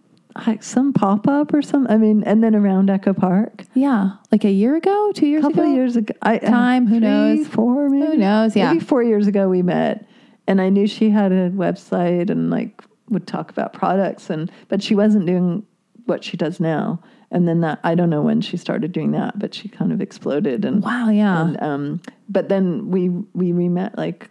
Some 0.60 0.92
pop 0.92 1.28
up 1.28 1.54
or 1.54 1.62
some. 1.62 1.86
I 1.88 1.96
mean, 1.96 2.22
and 2.24 2.42
then 2.42 2.54
around 2.54 2.90
Echo 2.90 3.12
Park, 3.12 3.64
Yeah. 3.74 4.12
Like 4.32 4.44
a 4.44 4.50
year 4.50 4.74
ago, 4.76 5.12
two 5.14 5.26
a 5.26 5.28
years 5.28 5.42
couple 5.42 5.60
ago? 5.60 5.70
of 5.70 5.76
years 5.76 5.96
ago. 5.96 6.14
I, 6.22 6.38
uh, 6.38 6.50
Time, 6.50 6.86
who 6.86 6.98
three, 6.98 7.06
knows? 7.08 7.46
Four, 7.46 7.88
maybe. 7.88 8.06
Who 8.06 8.16
knows? 8.16 8.56
Yeah. 8.56 8.72
maybe 8.72 8.84
four 8.84 9.02
years 9.02 9.26
ago 9.26 9.48
we 9.48 9.62
met, 9.62 10.06
and 10.46 10.60
I 10.60 10.68
knew 10.70 10.86
she 10.86 11.10
had 11.10 11.30
a 11.32 11.50
website 11.50 12.30
and 12.30 12.50
like 12.50 12.82
would 13.10 13.26
talk 13.26 13.50
about 13.50 13.72
products, 13.72 14.30
and 14.30 14.50
but 14.68 14.82
she 14.82 14.94
wasn't 14.94 15.26
doing 15.26 15.64
what 16.06 16.24
she 16.24 16.36
does 16.36 16.58
now. 16.60 17.00
And 17.30 17.48
then 17.48 17.60
that 17.62 17.80
I 17.84 17.94
don't 17.94 18.10
know 18.10 18.22
when 18.22 18.40
she 18.40 18.56
started 18.56 18.92
doing 18.92 19.12
that, 19.12 19.38
but 19.38 19.54
she 19.54 19.68
kind 19.68 19.92
of 19.92 20.00
exploded 20.00 20.64
and 20.64 20.82
Wow. 20.82 21.10
Yeah. 21.10 21.42
And, 21.42 21.62
um, 21.62 22.00
but 22.28 22.48
then 22.48 22.90
we 22.90 23.08
we 23.08 23.52
re 23.52 23.68
met 23.68 23.96
like 23.96 24.30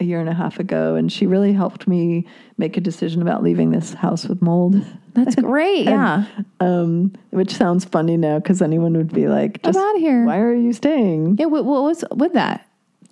a 0.00 0.04
year 0.04 0.18
and 0.20 0.28
a 0.28 0.34
half 0.34 0.58
ago, 0.58 0.96
and 0.96 1.12
she 1.12 1.26
really 1.26 1.52
helped 1.52 1.86
me 1.86 2.26
make 2.58 2.76
a 2.76 2.80
decision 2.80 3.22
about 3.22 3.42
leaving 3.44 3.70
this 3.70 3.94
house 3.94 4.26
with 4.26 4.42
mold. 4.42 4.84
That's 5.14 5.34
great. 5.36 5.84
yeah. 5.84 6.26
Um, 6.60 7.12
which 7.30 7.54
sounds 7.54 7.84
funny 7.84 8.16
now 8.16 8.38
because 8.38 8.60
anyone 8.62 8.96
would 8.96 9.12
be 9.12 9.28
like, 9.28 9.60
I'm 9.64 9.76
out 9.76 9.94
of 9.96 10.00
here. 10.00 10.24
Why 10.24 10.38
are 10.40 10.54
you 10.54 10.72
staying? 10.72 11.36
Yeah. 11.38 11.46
What, 11.46 11.64
what 11.64 11.82
was 11.82 12.04
with 12.14 12.32
that? 12.34 12.66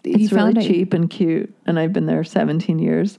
It's 0.05 0.19
you 0.19 0.29
really 0.37 0.55
found 0.55 0.59
it- 0.59 0.67
cheap 0.67 0.93
and 0.93 1.09
cute, 1.09 1.55
and 1.67 1.79
I've 1.79 1.93
been 1.93 2.07
there 2.07 2.25
17 2.25 2.79
years. 2.79 3.19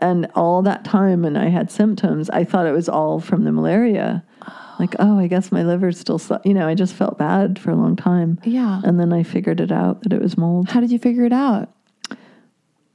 And 0.00 0.28
all 0.36 0.62
that 0.62 0.84
time, 0.84 1.24
and 1.24 1.36
I 1.36 1.48
had 1.48 1.72
symptoms. 1.72 2.30
I 2.30 2.44
thought 2.44 2.66
it 2.66 2.72
was 2.72 2.88
all 2.88 3.20
from 3.20 3.44
the 3.44 3.52
malaria. 3.52 4.24
Like, 4.78 4.94
oh, 5.00 5.18
I 5.18 5.26
guess 5.26 5.50
my 5.50 5.64
liver's 5.64 5.98
still, 5.98 6.20
sl-. 6.20 6.36
you 6.44 6.54
know. 6.54 6.68
I 6.68 6.76
just 6.76 6.94
felt 6.94 7.18
bad 7.18 7.58
for 7.58 7.72
a 7.72 7.74
long 7.74 7.96
time. 7.96 8.38
Yeah. 8.44 8.80
And 8.84 9.00
then 9.00 9.12
I 9.12 9.24
figured 9.24 9.58
it 9.60 9.72
out 9.72 10.04
that 10.04 10.12
it 10.12 10.22
was 10.22 10.38
mold. 10.38 10.68
How 10.68 10.78
did 10.80 10.92
you 10.92 11.00
figure 11.00 11.24
it 11.24 11.32
out? 11.32 11.68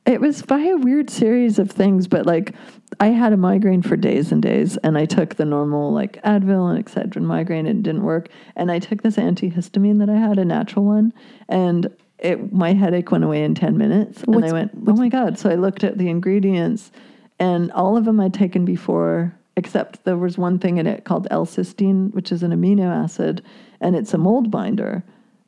It 0.06 0.20
was 0.20 0.42
by 0.42 0.60
a 0.60 0.76
weird 0.76 1.10
series 1.10 1.60
of 1.60 1.72
things, 1.72 2.08
but 2.08 2.26
like 2.26 2.54
I 3.00 3.08
had 3.08 3.32
a 3.32 3.38
migraine 3.38 3.82
for 3.82 3.96
days 3.96 4.32
and 4.34 4.42
days, 4.42 4.76
and 4.78 4.98
I 4.98 5.06
took 5.06 5.36
the 5.36 5.46
normal 5.46 5.94
like 5.94 6.22
Advil 6.24 6.70
and 6.70 6.84
Excedrin 6.84 7.24
migraine, 7.24 7.66
and 7.66 7.80
it 7.80 7.84
didn't 7.84 8.04
work. 8.04 8.28
And 8.58 8.70
I 8.70 8.80
took 8.80 9.02
this 9.02 9.16
antihistamine 9.16 10.00
that 10.00 10.10
I 10.10 10.18
had, 10.18 10.40
a 10.40 10.46
natural 10.46 10.86
one, 10.86 11.14
and 11.48 11.88
it 12.20 12.52
my 12.52 12.74
headache 12.74 13.12
went 13.12 13.24
away 13.24 13.44
in 13.44 13.56
ten 13.56 13.78
minutes. 13.78 14.24
and 14.24 14.44
I 14.44 14.52
went, 14.52 14.72
oh 14.88 14.94
my 14.94 15.08
god! 15.08 15.40
So 15.40 15.50
I 15.50 15.56
looked 15.56 15.86
at 15.86 15.98
the 15.98 16.10
ingredients, 16.10 16.92
and 17.40 17.72
all 17.72 17.96
of 17.96 18.04
them 18.04 18.20
I'd 18.20 18.34
taken 18.34 18.66
before, 18.66 19.34
except 19.56 20.04
there 20.04 20.18
was 20.18 20.38
one 20.38 20.60
thing 20.60 20.78
in 20.80 20.88
it 20.88 21.06
called 21.06 21.28
L-cysteine, 21.32 22.14
which 22.14 22.32
is 22.32 22.44
an 22.44 22.52
amino 22.52 22.92
acid, 22.92 23.42
and 23.80 23.96
it's 23.96 24.14
a 24.14 24.18
mold 24.18 24.52
binder. 24.52 25.04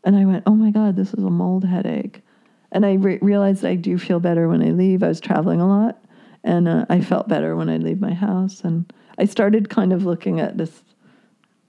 And 0.06 0.15
I 0.15 0.23
went, 0.23 0.44
oh 0.45 0.56
my 0.56 0.69
god, 0.69 0.95
this 0.95 1.14
is 1.14 1.23
a 1.23 1.30
mold 1.30 1.65
headache. 1.65 2.22
And 2.71 2.85
I 2.85 2.93
re- 2.93 3.19
realized 3.21 3.63
I 3.65 3.75
do 3.75 3.97
feel 3.97 4.19
better 4.19 4.47
when 4.49 4.61
I 4.61 4.71
leave. 4.71 5.03
I 5.03 5.07
was 5.07 5.19
traveling 5.21 5.61
a 5.61 5.67
lot, 5.67 6.03
and 6.43 6.67
uh, 6.67 6.85
I 6.89 6.99
felt 7.01 7.27
better 7.27 7.55
when 7.55 7.69
I 7.69 7.77
leave 7.77 7.99
my 8.01 8.13
house. 8.13 8.61
And 8.63 8.91
I 9.17 9.25
started 9.25 9.69
kind 9.69 9.93
of 9.93 10.05
looking 10.05 10.39
at 10.39 10.57
this, 10.57 10.83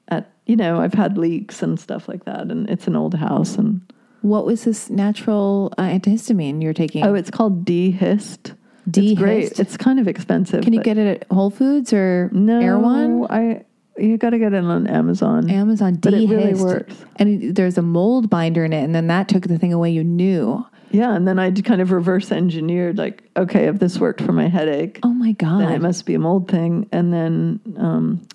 at 0.08 0.30
you 0.46 0.56
know, 0.56 0.80
I've 0.80 0.94
had 0.94 1.18
leaks 1.18 1.62
and 1.62 1.78
stuff 1.78 2.08
like 2.08 2.24
that, 2.24 2.50
and 2.50 2.68
it's 2.68 2.86
an 2.86 2.96
old 2.96 3.14
house. 3.14 3.56
And 3.56 3.80
What 4.22 4.46
was 4.46 4.64
this 4.64 4.90
natural 4.90 5.72
uh, 5.78 5.82
antihistamine 5.82 6.62
you're 6.62 6.72
taking? 6.74 7.04
oh, 7.04 7.14
it's 7.14 7.30
called 7.30 7.64
D-Hist. 7.64 8.54
It's 8.92 9.18
great. 9.20 9.58
It's 9.58 9.76
kind 9.76 9.98
of 9.98 10.06
expensive. 10.06 10.62
Can 10.62 10.72
you 10.72 10.80
get 10.82 10.96
it 10.96 11.22
at 11.22 11.32
Whole 11.32 11.50
Foods 11.50 11.92
or 11.92 12.30
no? 12.32 12.60
Erewhon? 12.60 13.26
I 13.30 13.64
you 13.98 14.16
got 14.18 14.30
to 14.30 14.38
get 14.38 14.52
it 14.52 14.62
on 14.62 14.86
Amazon. 14.86 15.48
Amazon 15.50 15.94
D 15.94 16.00
But 16.02 16.14
it 16.14 16.28
really 16.28 16.54
works. 16.54 16.94
And 17.16 17.42
it- 17.42 17.54
there's 17.56 17.78
a 17.78 17.82
mold 17.82 18.28
binder 18.30 18.64
in 18.64 18.72
it, 18.72 18.84
and 18.84 18.94
then 18.94 19.06
that 19.08 19.28
took 19.28 19.44
the 19.48 19.58
thing 19.58 19.72
away 19.72 19.90
you 19.90 20.04
knew. 20.04 20.64
Yeah, 20.90 21.14
and 21.14 21.26
then 21.26 21.38
I 21.38 21.50
kind 21.50 21.80
of 21.80 21.90
reverse 21.90 22.32
engineered, 22.32 22.96
like, 22.96 23.28
okay, 23.36 23.66
if 23.66 23.78
this 23.78 23.98
worked 23.98 24.20
for 24.20 24.32
my 24.32 24.48
headache, 24.48 25.00
Oh 25.02 25.12
my 25.12 25.32
god, 25.32 25.60
then 25.60 25.72
it 25.72 25.82
must 25.82 26.06
be 26.06 26.14
a 26.14 26.18
mold 26.18 26.48
thing. 26.50 26.88
And 26.92 27.12
then, 27.12 27.60
um, 27.76 28.26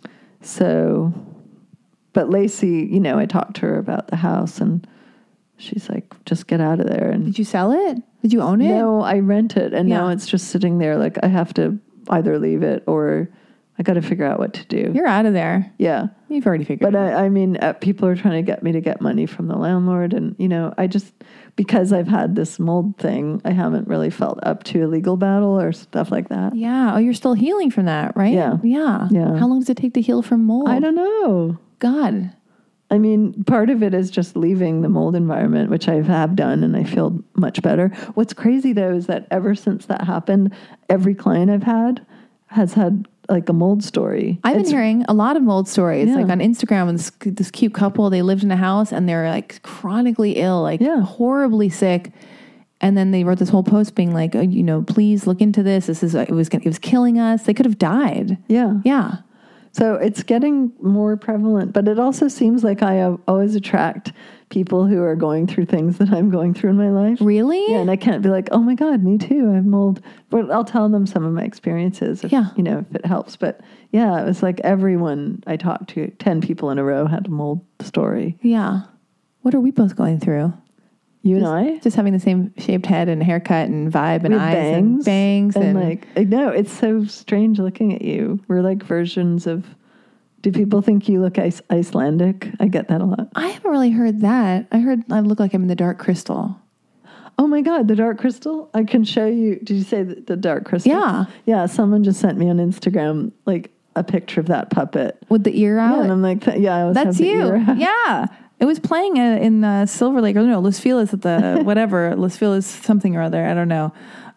so, 0.41 1.13
but 2.13 2.29
Lacy, 2.29 2.87
you 2.91 2.99
know, 2.99 3.17
I 3.17 3.25
talked 3.25 3.55
to 3.57 3.61
her 3.61 3.77
about 3.77 4.07
the 4.07 4.17
house 4.17 4.59
and 4.59 4.85
she's 5.57 5.89
like, 5.89 6.13
just 6.25 6.47
get 6.47 6.61
out 6.61 6.79
of 6.79 6.87
there. 6.87 7.09
And 7.09 7.25
Did 7.25 7.39
you 7.39 7.45
sell 7.45 7.71
it? 7.71 7.97
Did 8.21 8.33
you 8.33 8.41
own 8.41 8.61
it? 8.61 8.69
no, 8.69 9.01
I 9.01 9.19
rent 9.19 9.57
it 9.57 9.73
and 9.73 9.87
now 9.89 10.09
it's 10.09 10.27
just 10.27 10.49
sitting 10.49 10.77
there. 10.77 10.97
Like, 10.97 11.17
I 11.23 11.27
have 11.27 11.53
to 11.55 11.79
either 12.09 12.37
leave 12.37 12.63
it 12.63 12.83
or 12.85 13.29
I 13.81 13.83
got 13.83 13.93
to 13.95 14.01
figure 14.03 14.25
out 14.25 14.37
what 14.37 14.53
to 14.53 14.65
do. 14.65 14.91
You're 14.93 15.07
out 15.07 15.25
of 15.25 15.33
there. 15.33 15.73
yeah. 15.79 16.09
You've 16.29 16.45
already 16.45 16.65
figured 16.65 16.91
But 16.91 16.95
it 16.95 17.13
out. 17.13 17.19
I, 17.19 17.25
I 17.25 17.29
mean, 17.29 17.57
uh, 17.57 17.73
people 17.73 18.07
are 18.07 18.15
trying 18.15 18.35
to 18.35 18.43
get 18.43 18.61
me 18.61 18.71
to 18.73 18.79
get 18.79 19.01
money 19.01 19.25
from 19.25 19.47
the 19.47 19.55
landlord. 19.55 20.13
And, 20.13 20.35
you 20.37 20.47
know, 20.47 20.71
I 20.77 20.85
just, 20.85 21.11
because 21.55 21.91
I've 21.91 22.07
had 22.07 22.35
this 22.35 22.59
mold 22.59 22.95
thing, 22.99 23.41
I 23.43 23.49
haven't 23.49 23.87
really 23.87 24.11
felt 24.11 24.39
up 24.43 24.63
to 24.65 24.83
a 24.83 24.87
legal 24.87 25.17
battle 25.17 25.59
or 25.59 25.71
stuff 25.73 26.11
like 26.11 26.29
that. 26.29 26.55
Yeah. 26.55 26.93
Oh, 26.93 26.99
you're 26.99 27.15
still 27.15 27.33
healing 27.33 27.71
from 27.71 27.85
that, 27.85 28.15
right? 28.15 28.33
Yeah. 28.33 28.57
Yeah. 28.63 29.07
Yeah. 29.09 29.35
How 29.39 29.47
long 29.47 29.61
does 29.61 29.69
it 29.71 29.77
take 29.77 29.95
to 29.95 30.01
heal 30.01 30.21
from 30.21 30.45
mold? 30.45 30.69
I 30.69 30.79
don't 30.79 30.93
know. 30.93 31.57
God. 31.79 32.31
I 32.91 32.99
mean, 32.99 33.43
part 33.45 33.71
of 33.71 33.81
it 33.81 33.95
is 33.95 34.11
just 34.11 34.37
leaving 34.37 34.83
the 34.83 34.89
mold 34.89 35.15
environment, 35.15 35.71
which 35.71 35.87
I 35.87 35.95
have 36.03 36.35
done, 36.35 36.63
and 36.63 36.77
I 36.77 36.83
feel 36.83 37.19
much 37.35 37.63
better. 37.63 37.87
What's 38.13 38.33
crazy 38.33 38.73
though 38.73 38.93
is 38.93 39.07
that 39.07 39.27
ever 39.31 39.55
since 39.55 39.87
that 39.87 40.03
happened, 40.03 40.53
every 40.87 41.15
client 41.15 41.49
I've 41.49 41.63
had 41.63 42.05
has 42.47 42.73
had 42.73 43.07
like 43.31 43.49
a 43.49 43.53
mold 43.53 43.83
story. 43.83 44.39
I've 44.43 44.53
been 44.53 44.61
It's- 44.61 44.71
hearing 44.71 45.03
a 45.07 45.13
lot 45.13 45.35
of 45.37 45.43
mold 45.43 45.67
stories. 45.67 46.09
Yeah. 46.09 46.15
Like 46.17 46.29
on 46.29 46.39
Instagram, 46.39 46.91
this, 46.91 47.11
this 47.25 47.49
cute 47.49 47.73
couple, 47.73 48.09
they 48.09 48.21
lived 48.21 48.43
in 48.43 48.51
a 48.51 48.57
house 48.57 48.91
and 48.91 49.07
they're 49.09 49.29
like 49.29 49.61
chronically 49.63 50.33
ill, 50.33 50.61
like 50.61 50.81
Yeah. 50.81 51.01
horribly 51.01 51.69
sick. 51.69 52.11
And 52.81 52.97
then 52.97 53.11
they 53.11 53.23
wrote 53.23 53.37
this 53.39 53.49
whole 53.49 53.63
post 53.63 53.95
being 53.95 54.13
like, 54.13 54.35
oh, 54.35 54.41
you 54.41 54.63
know, 54.63 54.81
please 54.81 55.27
look 55.27 55.39
into 55.39 55.63
this. 55.63 55.85
This 55.87 56.03
is, 56.03 56.13
it 56.15 56.31
was, 56.31 56.47
it 56.49 56.65
was 56.65 56.79
killing 56.79 57.19
us. 57.19 57.43
They 57.43 57.53
could 57.53 57.65
have 57.65 57.77
died. 57.79 58.37
Yeah. 58.47 58.79
Yeah. 58.83 59.17
So 59.71 59.95
it's 59.95 60.23
getting 60.23 60.71
more 60.81 61.15
prevalent, 61.15 61.71
but 61.73 61.87
it 61.87 61.97
also 61.99 62.27
seems 62.27 62.63
like 62.63 62.81
I 62.83 63.03
always 63.27 63.55
attract 63.55 64.11
people 64.51 64.85
who 64.85 65.01
are 65.01 65.15
going 65.15 65.47
through 65.47 65.65
things 65.65 65.97
that 65.97 66.11
I'm 66.11 66.29
going 66.29 66.53
through 66.53 66.69
in 66.71 66.77
my 66.77 66.91
life. 66.91 67.17
Really? 67.19 67.71
Yeah, 67.71 67.79
and 67.79 67.89
I 67.89 67.95
can't 67.95 68.21
be 68.21 68.29
like, 68.29 68.49
oh 68.51 68.59
my 68.59 68.75
God, 68.75 69.01
me 69.03 69.17
too. 69.17 69.49
I'm 69.49 69.73
old. 69.73 70.01
But 70.29 70.51
I'll 70.51 70.65
tell 70.65 70.87
them 70.89 71.07
some 71.07 71.25
of 71.25 71.33
my 71.33 71.43
experiences, 71.43 72.23
if, 72.23 72.31
Yeah. 72.31 72.49
you 72.55 72.61
know, 72.61 72.85
if 72.89 72.95
it 72.97 73.05
helps. 73.05 73.35
But 73.35 73.61
yeah, 73.91 74.21
it 74.21 74.25
was 74.25 74.43
like 74.43 74.59
everyone 74.59 75.43
I 75.47 75.57
talked 75.57 75.89
to, 75.91 76.11
10 76.19 76.41
people 76.41 76.69
in 76.69 76.77
a 76.77 76.83
row 76.83 77.07
had 77.07 77.25
a 77.25 77.31
mold 77.31 77.65
story. 77.79 78.37
Yeah. 78.41 78.81
What 79.41 79.55
are 79.55 79.59
we 79.59 79.71
both 79.71 79.95
going 79.95 80.19
through? 80.19 80.53
You 81.23 81.37
and 81.37 81.47
I? 81.47 81.77
Just 81.79 81.95
having 81.95 82.13
the 82.13 82.19
same 82.19 82.53
shaped 82.57 82.85
head 82.87 83.07
and 83.07 83.21
haircut 83.23 83.69
and 83.69 83.91
vibe 83.91 84.23
and 84.23 84.33
eyes 84.35 84.77
and 84.77 85.05
bangs 85.05 85.55
and, 85.55 85.77
and, 85.77 85.79
like 85.79 86.27
no, 86.29 86.49
it's 86.49 86.71
so 86.71 87.05
strange 87.05 87.59
looking 87.59 87.93
at 87.93 88.01
you. 88.01 88.39
We're 88.47 88.61
like 88.61 88.83
versions 88.83 89.45
of. 89.47 89.65
Do 90.41 90.51
people 90.51 90.81
think 90.81 91.07
you 91.07 91.21
look 91.21 91.37
Ice- 91.37 91.61
Icelandic? 91.69 92.49
I 92.59 92.67
get 92.67 92.87
that 92.87 93.01
a 93.01 93.05
lot. 93.05 93.29
I 93.35 93.47
haven't 93.47 93.69
really 93.69 93.91
heard 93.91 94.21
that. 94.21 94.67
I 94.71 94.79
heard 94.79 95.03
I 95.11 95.19
look 95.19 95.39
like 95.39 95.53
I'm 95.53 95.63
in 95.63 95.67
the 95.67 95.75
dark 95.75 95.99
crystal. 95.99 96.59
Oh 97.37 97.47
my 97.47 97.61
God, 97.61 97.87
the 97.87 97.95
dark 97.95 98.19
crystal! 98.19 98.69
I 98.73 98.83
can 98.83 99.03
show 99.03 99.25
you. 99.25 99.55
Did 99.57 99.77
you 99.77 99.83
say 99.83 100.03
the, 100.03 100.15
the 100.15 100.35
dark 100.35 100.65
crystal? 100.65 100.91
Yeah. 100.91 101.25
yeah. 101.45 101.65
Someone 101.65 102.03
just 102.03 102.19
sent 102.19 102.37
me 102.37 102.49
on 102.49 102.57
Instagram 102.57 103.31
like 103.45 103.71
a 103.95 104.03
picture 104.03 104.39
of 104.39 104.47
that 104.47 104.69
puppet. 104.69 105.17
With 105.29 105.43
the 105.43 105.59
ear 105.59 105.79
out. 105.79 105.97
Yeah, 105.97 106.03
and 106.03 106.11
I'm 106.11 106.21
like, 106.21 106.45
yeah, 106.57 106.89
I 106.89 106.93
That's 106.93 107.19
you. 107.19 107.65
Yeah. 107.77 108.27
It 108.59 108.65
was 108.65 108.79
playing 108.79 109.17
uh, 109.17 109.39
in 109.41 109.63
uh, 109.63 109.87
Silver 109.87 110.21
Lake, 110.21 110.35
or 110.35 110.43
no, 110.43 110.59
Los 110.59 110.79
Feliz 110.79 111.13
at 111.15 111.23
the 111.23 111.61
whatever, 111.63 112.15
Los 112.15 112.37
Feliz 112.37 112.65
something 112.67 113.15
or 113.15 113.23
other, 113.23 113.43
I 113.43 113.55
don't 113.55 113.67
know, 113.67 113.91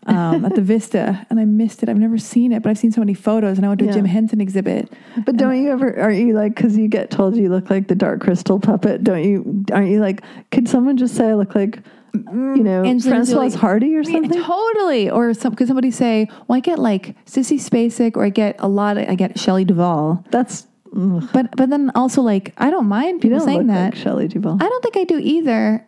um, 0.06 0.44
at 0.44 0.54
the 0.54 0.60
Vista. 0.72 1.26
And 1.30 1.38
I 1.40 1.44
missed 1.44 1.82
it. 1.82 1.88
I've 1.88 1.96
never 1.98 2.18
seen 2.18 2.52
it, 2.52 2.62
but 2.62 2.70
I've 2.70 2.78
seen 2.78 2.92
so 2.92 3.00
many 3.00 3.14
photos. 3.14 3.56
And 3.58 3.64
I 3.64 3.68
went 3.68 3.78
to 3.80 3.84
a 3.86 3.88
Yeah. 3.88 3.94
Jim 3.94 4.04
Henson 4.04 4.40
exhibit. 4.40 4.92
But 5.24 5.36
don't 5.36 5.62
you 5.62 5.70
ever? 5.70 5.98
Aren't 6.00 6.18
you 6.18 6.34
like 6.34 6.54
because 6.54 6.76
you 6.76 6.88
get 6.88 7.10
told 7.10 7.36
you 7.36 7.48
look 7.48 7.70
like 7.70 7.88
the 7.88 7.94
dark 7.94 8.20
crystal 8.20 8.58
puppet? 8.60 9.04
Don't 9.04 9.22
you? 9.24 9.64
Aren't 9.72 9.88
you 9.90 10.00
like? 10.00 10.22
Could 10.50 10.68
someone 10.68 10.96
just 10.96 11.14
say 11.14 11.30
I 11.30 11.34
look 11.34 11.54
like, 11.54 11.80
you 12.14 12.22
know, 12.62 12.84
Angelina 12.84 13.22
Françoise 13.22 13.50
Jolie. 13.50 13.50
Hardy 13.56 13.96
or 13.96 14.02
Yeah, 14.02 14.12
something? 14.12 14.42
totally. 14.42 15.10
Or 15.10 15.34
some, 15.34 15.54
could 15.56 15.66
somebody 15.66 15.90
say, 15.90 16.28
well, 16.48 16.56
I 16.56 16.60
get 16.60 16.78
like 16.78 17.16
Sissy 17.26 17.58
Spacek, 17.58 18.16
or 18.16 18.24
I 18.24 18.28
get 18.28 18.56
a 18.60 18.68
lot, 18.68 18.98
of, 18.98 19.08
I 19.08 19.14
get 19.16 19.38
Shelley 19.38 19.64
Duvall. 19.64 20.24
That's 20.30 20.66
ugh. 20.96 21.28
But 21.32 21.56
but 21.56 21.70
then 21.70 21.90
also, 21.96 22.22
like, 22.22 22.52
I 22.58 22.70
don't 22.70 22.86
mind 22.86 23.24
you 23.24 23.30
people 23.30 23.38
don't 23.38 23.48
saying 23.48 23.66
that. 23.68 23.94
like 23.94 23.96
Shelley 23.96 24.28
Duvall. 24.28 24.58
I 24.60 24.68
don't 24.68 24.82
think 24.82 24.96
I 24.96 25.04
do 25.04 25.18
either. 25.18 25.84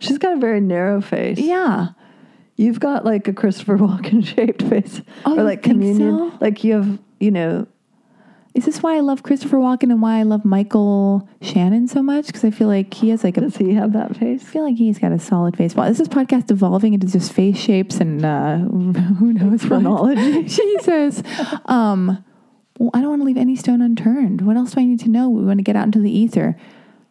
She's 0.00 0.18
got 0.18 0.32
a 0.32 0.36
very 0.40 0.60
narrow 0.60 1.00
face. 1.00 1.38
Yeah. 1.38 1.88
You've 2.60 2.78
got 2.80 3.04
like 3.04 3.26
a 3.26 3.32
Christopher 3.32 3.78
Walken 3.84 4.24
shaped 4.26 4.62
face, 4.62 5.00
Oh, 5.24 5.38
or 5.38 5.42
like 5.44 5.62
communion. 5.62 6.30
so? 6.30 6.36
Like 6.40 6.62
you 6.62 6.74
have, 6.74 6.98
you 7.18 7.30
know, 7.30 7.66
Is 8.54 8.66
this 8.66 8.82
why 8.82 8.96
I 8.96 9.00
love 9.00 9.22
Christopher 9.22 9.56
Walken 9.58 9.84
and 9.92 10.02
why 10.02 10.18
I 10.18 10.24
love 10.24 10.44
Michael 10.44 11.28
Shannon 11.40 11.88
so 11.88 12.02
much? 12.02 12.26
Because 12.26 12.44
I 12.44 12.50
feel 12.50 12.68
like 12.68 12.92
he 12.92 13.08
has 13.10 13.24
like 13.24 13.36
a 13.38 13.40
does 13.40 13.56
he 13.56 13.72
have 13.74 13.92
that 13.94 14.16
face? 14.16 14.42
I 14.42 14.44
feel 14.44 14.64
like 14.64 14.76
he's 14.76 14.98
got 14.98 15.12
a 15.12 15.18
solid 15.18 15.56
face. 15.56 15.74
Well, 15.74 15.88
this 15.88 16.00
is 16.00 16.08
podcast 16.08 16.50
evolving 16.50 16.92
into 16.94 17.06
just 17.06 17.32
face 17.32 17.56
shapes 17.56 17.96
and 17.98 18.24
uh, 18.24 18.58
who 19.18 19.32
knows. 19.32 19.64
Chronology. 19.64 20.42
Jesus. 20.58 21.22
Um, 21.66 22.22
well, 22.78 22.90
I 22.92 23.00
don't 23.00 23.10
want 23.10 23.22
to 23.22 23.26
leave 23.26 23.36
any 23.38 23.56
stone 23.56 23.80
unturned. 23.82 24.42
What 24.42 24.56
else 24.56 24.72
do 24.72 24.80
I 24.80 24.84
need 24.84 25.00
to 25.00 25.08
know? 25.08 25.28
We 25.30 25.44
want 25.44 25.58
to 25.60 25.64
get 25.64 25.76
out 25.76 25.84
into 25.86 25.98
the 26.00 26.10
ether. 26.10 26.56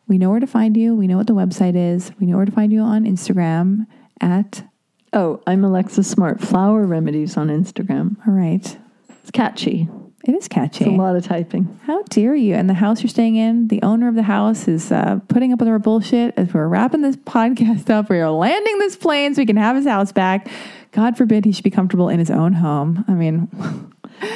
We 0.07 0.17
know 0.17 0.29
where 0.29 0.39
to 0.39 0.47
find 0.47 0.75
you. 0.77 0.93
We 0.95 1.07
know 1.07 1.17
what 1.17 1.27
the 1.27 1.33
website 1.35 1.75
is. 1.75 2.11
We 2.19 2.25
know 2.27 2.37
where 2.37 2.45
to 2.45 2.51
find 2.51 2.71
you 2.73 2.81
on 2.81 3.05
Instagram 3.05 3.87
at. 4.21 4.63
Oh, 5.11 5.41
I'm 5.47 5.63
Alexis 5.63 6.07
Smart 6.09 6.39
Flower 6.39 6.83
Remedies 6.85 7.35
on 7.35 7.47
Instagram. 7.47 8.15
All 8.27 8.33
right. 8.33 8.77
It's 9.21 9.31
catchy. 9.31 9.89
It 10.25 10.35
is 10.35 10.47
catchy. 10.47 10.83
It's 10.85 10.93
a 10.93 10.95
lot 10.95 11.15
of 11.15 11.23
typing. 11.23 11.79
How 11.85 12.03
dare 12.03 12.35
you? 12.35 12.53
And 12.53 12.69
the 12.69 12.75
house 12.75 13.01
you're 13.01 13.09
staying 13.09 13.35
in, 13.35 13.69
the 13.69 13.81
owner 13.81 14.07
of 14.07 14.15
the 14.15 14.23
house 14.23 14.67
is 14.67 14.91
uh, 14.91 15.19
putting 15.27 15.51
up 15.51 15.59
with 15.59 15.67
our 15.67 15.79
bullshit 15.79 16.33
as 16.37 16.53
we're 16.53 16.67
wrapping 16.67 17.01
this 17.01 17.15
podcast 17.15 17.89
up. 17.89 18.09
We 18.09 18.19
are 18.19 18.29
landing 18.29 18.77
this 18.79 18.95
plane 18.95 19.33
so 19.33 19.41
we 19.41 19.45
can 19.45 19.57
have 19.57 19.75
his 19.75 19.87
house 19.87 20.11
back. 20.11 20.47
God 20.91 21.17
forbid 21.17 21.45
he 21.45 21.51
should 21.53 21.63
be 21.63 21.71
comfortable 21.71 22.09
in 22.09 22.19
his 22.19 22.29
own 22.29 22.53
home. 22.53 23.05
I 23.07 23.13
mean, 23.13 23.47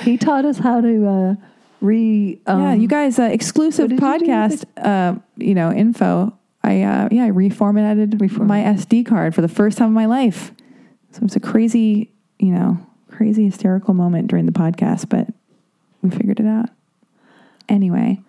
He 0.03 0.17
taught 0.17 0.45
us 0.45 0.57
how 0.57 0.81
to 0.81 1.07
uh, 1.07 1.35
re. 1.81 2.39
Um, 2.47 2.61
yeah, 2.61 2.73
you 2.73 2.87
guys, 2.87 3.19
uh, 3.19 3.23
exclusive 3.23 3.89
did 3.89 3.99
you 3.99 4.05
podcast, 4.05 4.63
uh, 4.77 5.19
you 5.37 5.53
know, 5.53 5.71
info. 5.71 6.35
I 6.63 6.81
uh, 6.83 7.09
yeah, 7.11 7.25
I 7.25 7.31
reformatted 7.31 8.13
Reformat. 8.15 8.47
my 8.47 8.59
SD 8.61 9.05
card 9.05 9.35
for 9.35 9.41
the 9.41 9.49
first 9.49 9.77
time 9.77 9.89
in 9.89 9.93
my 9.93 10.05
life. 10.05 10.53
So 11.13 11.21
it's 11.23 11.35
a 11.35 11.39
crazy 11.39 12.11
you 12.39 12.51
know, 12.51 12.77
crazy 13.09 13.45
hysterical 13.45 13.93
moment 13.93 14.27
during 14.27 14.45
the 14.45 14.51
podcast, 14.51 15.07
but 15.07 15.27
we 16.01 16.09
figured 16.09 16.39
it 16.39 16.45
out. 16.45 16.69
Anyway, 17.69 18.19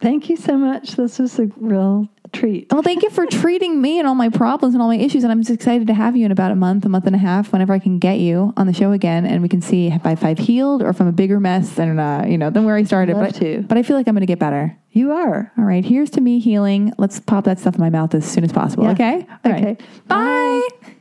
Thank 0.00 0.28
you 0.28 0.36
so 0.36 0.58
much. 0.58 0.92
This 0.92 1.18
was 1.18 1.38
a 1.38 1.46
real 1.56 2.08
treat. 2.32 2.70
well, 2.70 2.82
thank 2.82 3.02
you 3.02 3.10
for 3.10 3.24
treating 3.30 3.80
me 3.80 3.98
and 3.98 4.06
all 4.06 4.14
my 4.14 4.28
problems 4.28 4.74
and 4.74 4.82
all 4.82 4.88
my 4.88 4.96
issues. 4.96 5.22
And 5.24 5.32
I'm 5.32 5.40
just 5.40 5.50
excited 5.50 5.86
to 5.86 5.94
have 5.94 6.16
you 6.16 6.26
in 6.26 6.32
about 6.32 6.52
a 6.52 6.54
month, 6.54 6.84
a 6.84 6.88
month 6.88 7.06
and 7.06 7.16
a 7.16 7.18
half, 7.18 7.50
whenever 7.50 7.72
I 7.72 7.78
can 7.78 7.98
get 7.98 8.18
you 8.18 8.52
on 8.56 8.66
the 8.66 8.72
show 8.72 8.92
again, 8.92 9.24
and 9.24 9.42
we 9.42 9.48
can 9.48 9.62
see 9.62 9.88
if 9.88 10.04
I've 10.24 10.38
healed 10.38 10.82
or 10.82 10.90
if 10.90 11.00
I'm 11.00 11.08
a 11.08 11.12
bigger 11.12 11.40
mess 11.40 11.70
than 11.70 11.98
uh, 11.98 12.24
you 12.28 12.36
know 12.36 12.50
than 12.50 12.64
where 12.64 12.76
I 12.76 12.84
started. 12.84 13.16
Love 13.16 13.32
but 13.32 13.34
to. 13.36 13.62
but 13.62 13.78
I 13.78 13.82
feel 13.82 13.96
like 13.96 14.06
I'm 14.06 14.14
going 14.14 14.20
to 14.20 14.26
get 14.26 14.38
better. 14.38 14.76
You 14.90 15.12
are. 15.12 15.50
All 15.56 15.64
right, 15.64 15.84
here's 15.84 16.10
to 16.10 16.20
me 16.20 16.40
healing. 16.40 16.92
Let's 16.98 17.18
pop 17.20 17.44
that 17.44 17.58
stuff 17.58 17.74
in 17.74 17.80
my 17.80 17.90
mouth 17.90 18.14
as 18.14 18.30
soon 18.30 18.44
as 18.44 18.52
possible. 18.52 18.84
Yeah. 18.84 18.92
Okay. 18.92 19.26
All 19.44 19.52
right. 19.52 19.64
Okay. 19.64 19.84
Bye. 20.06 20.92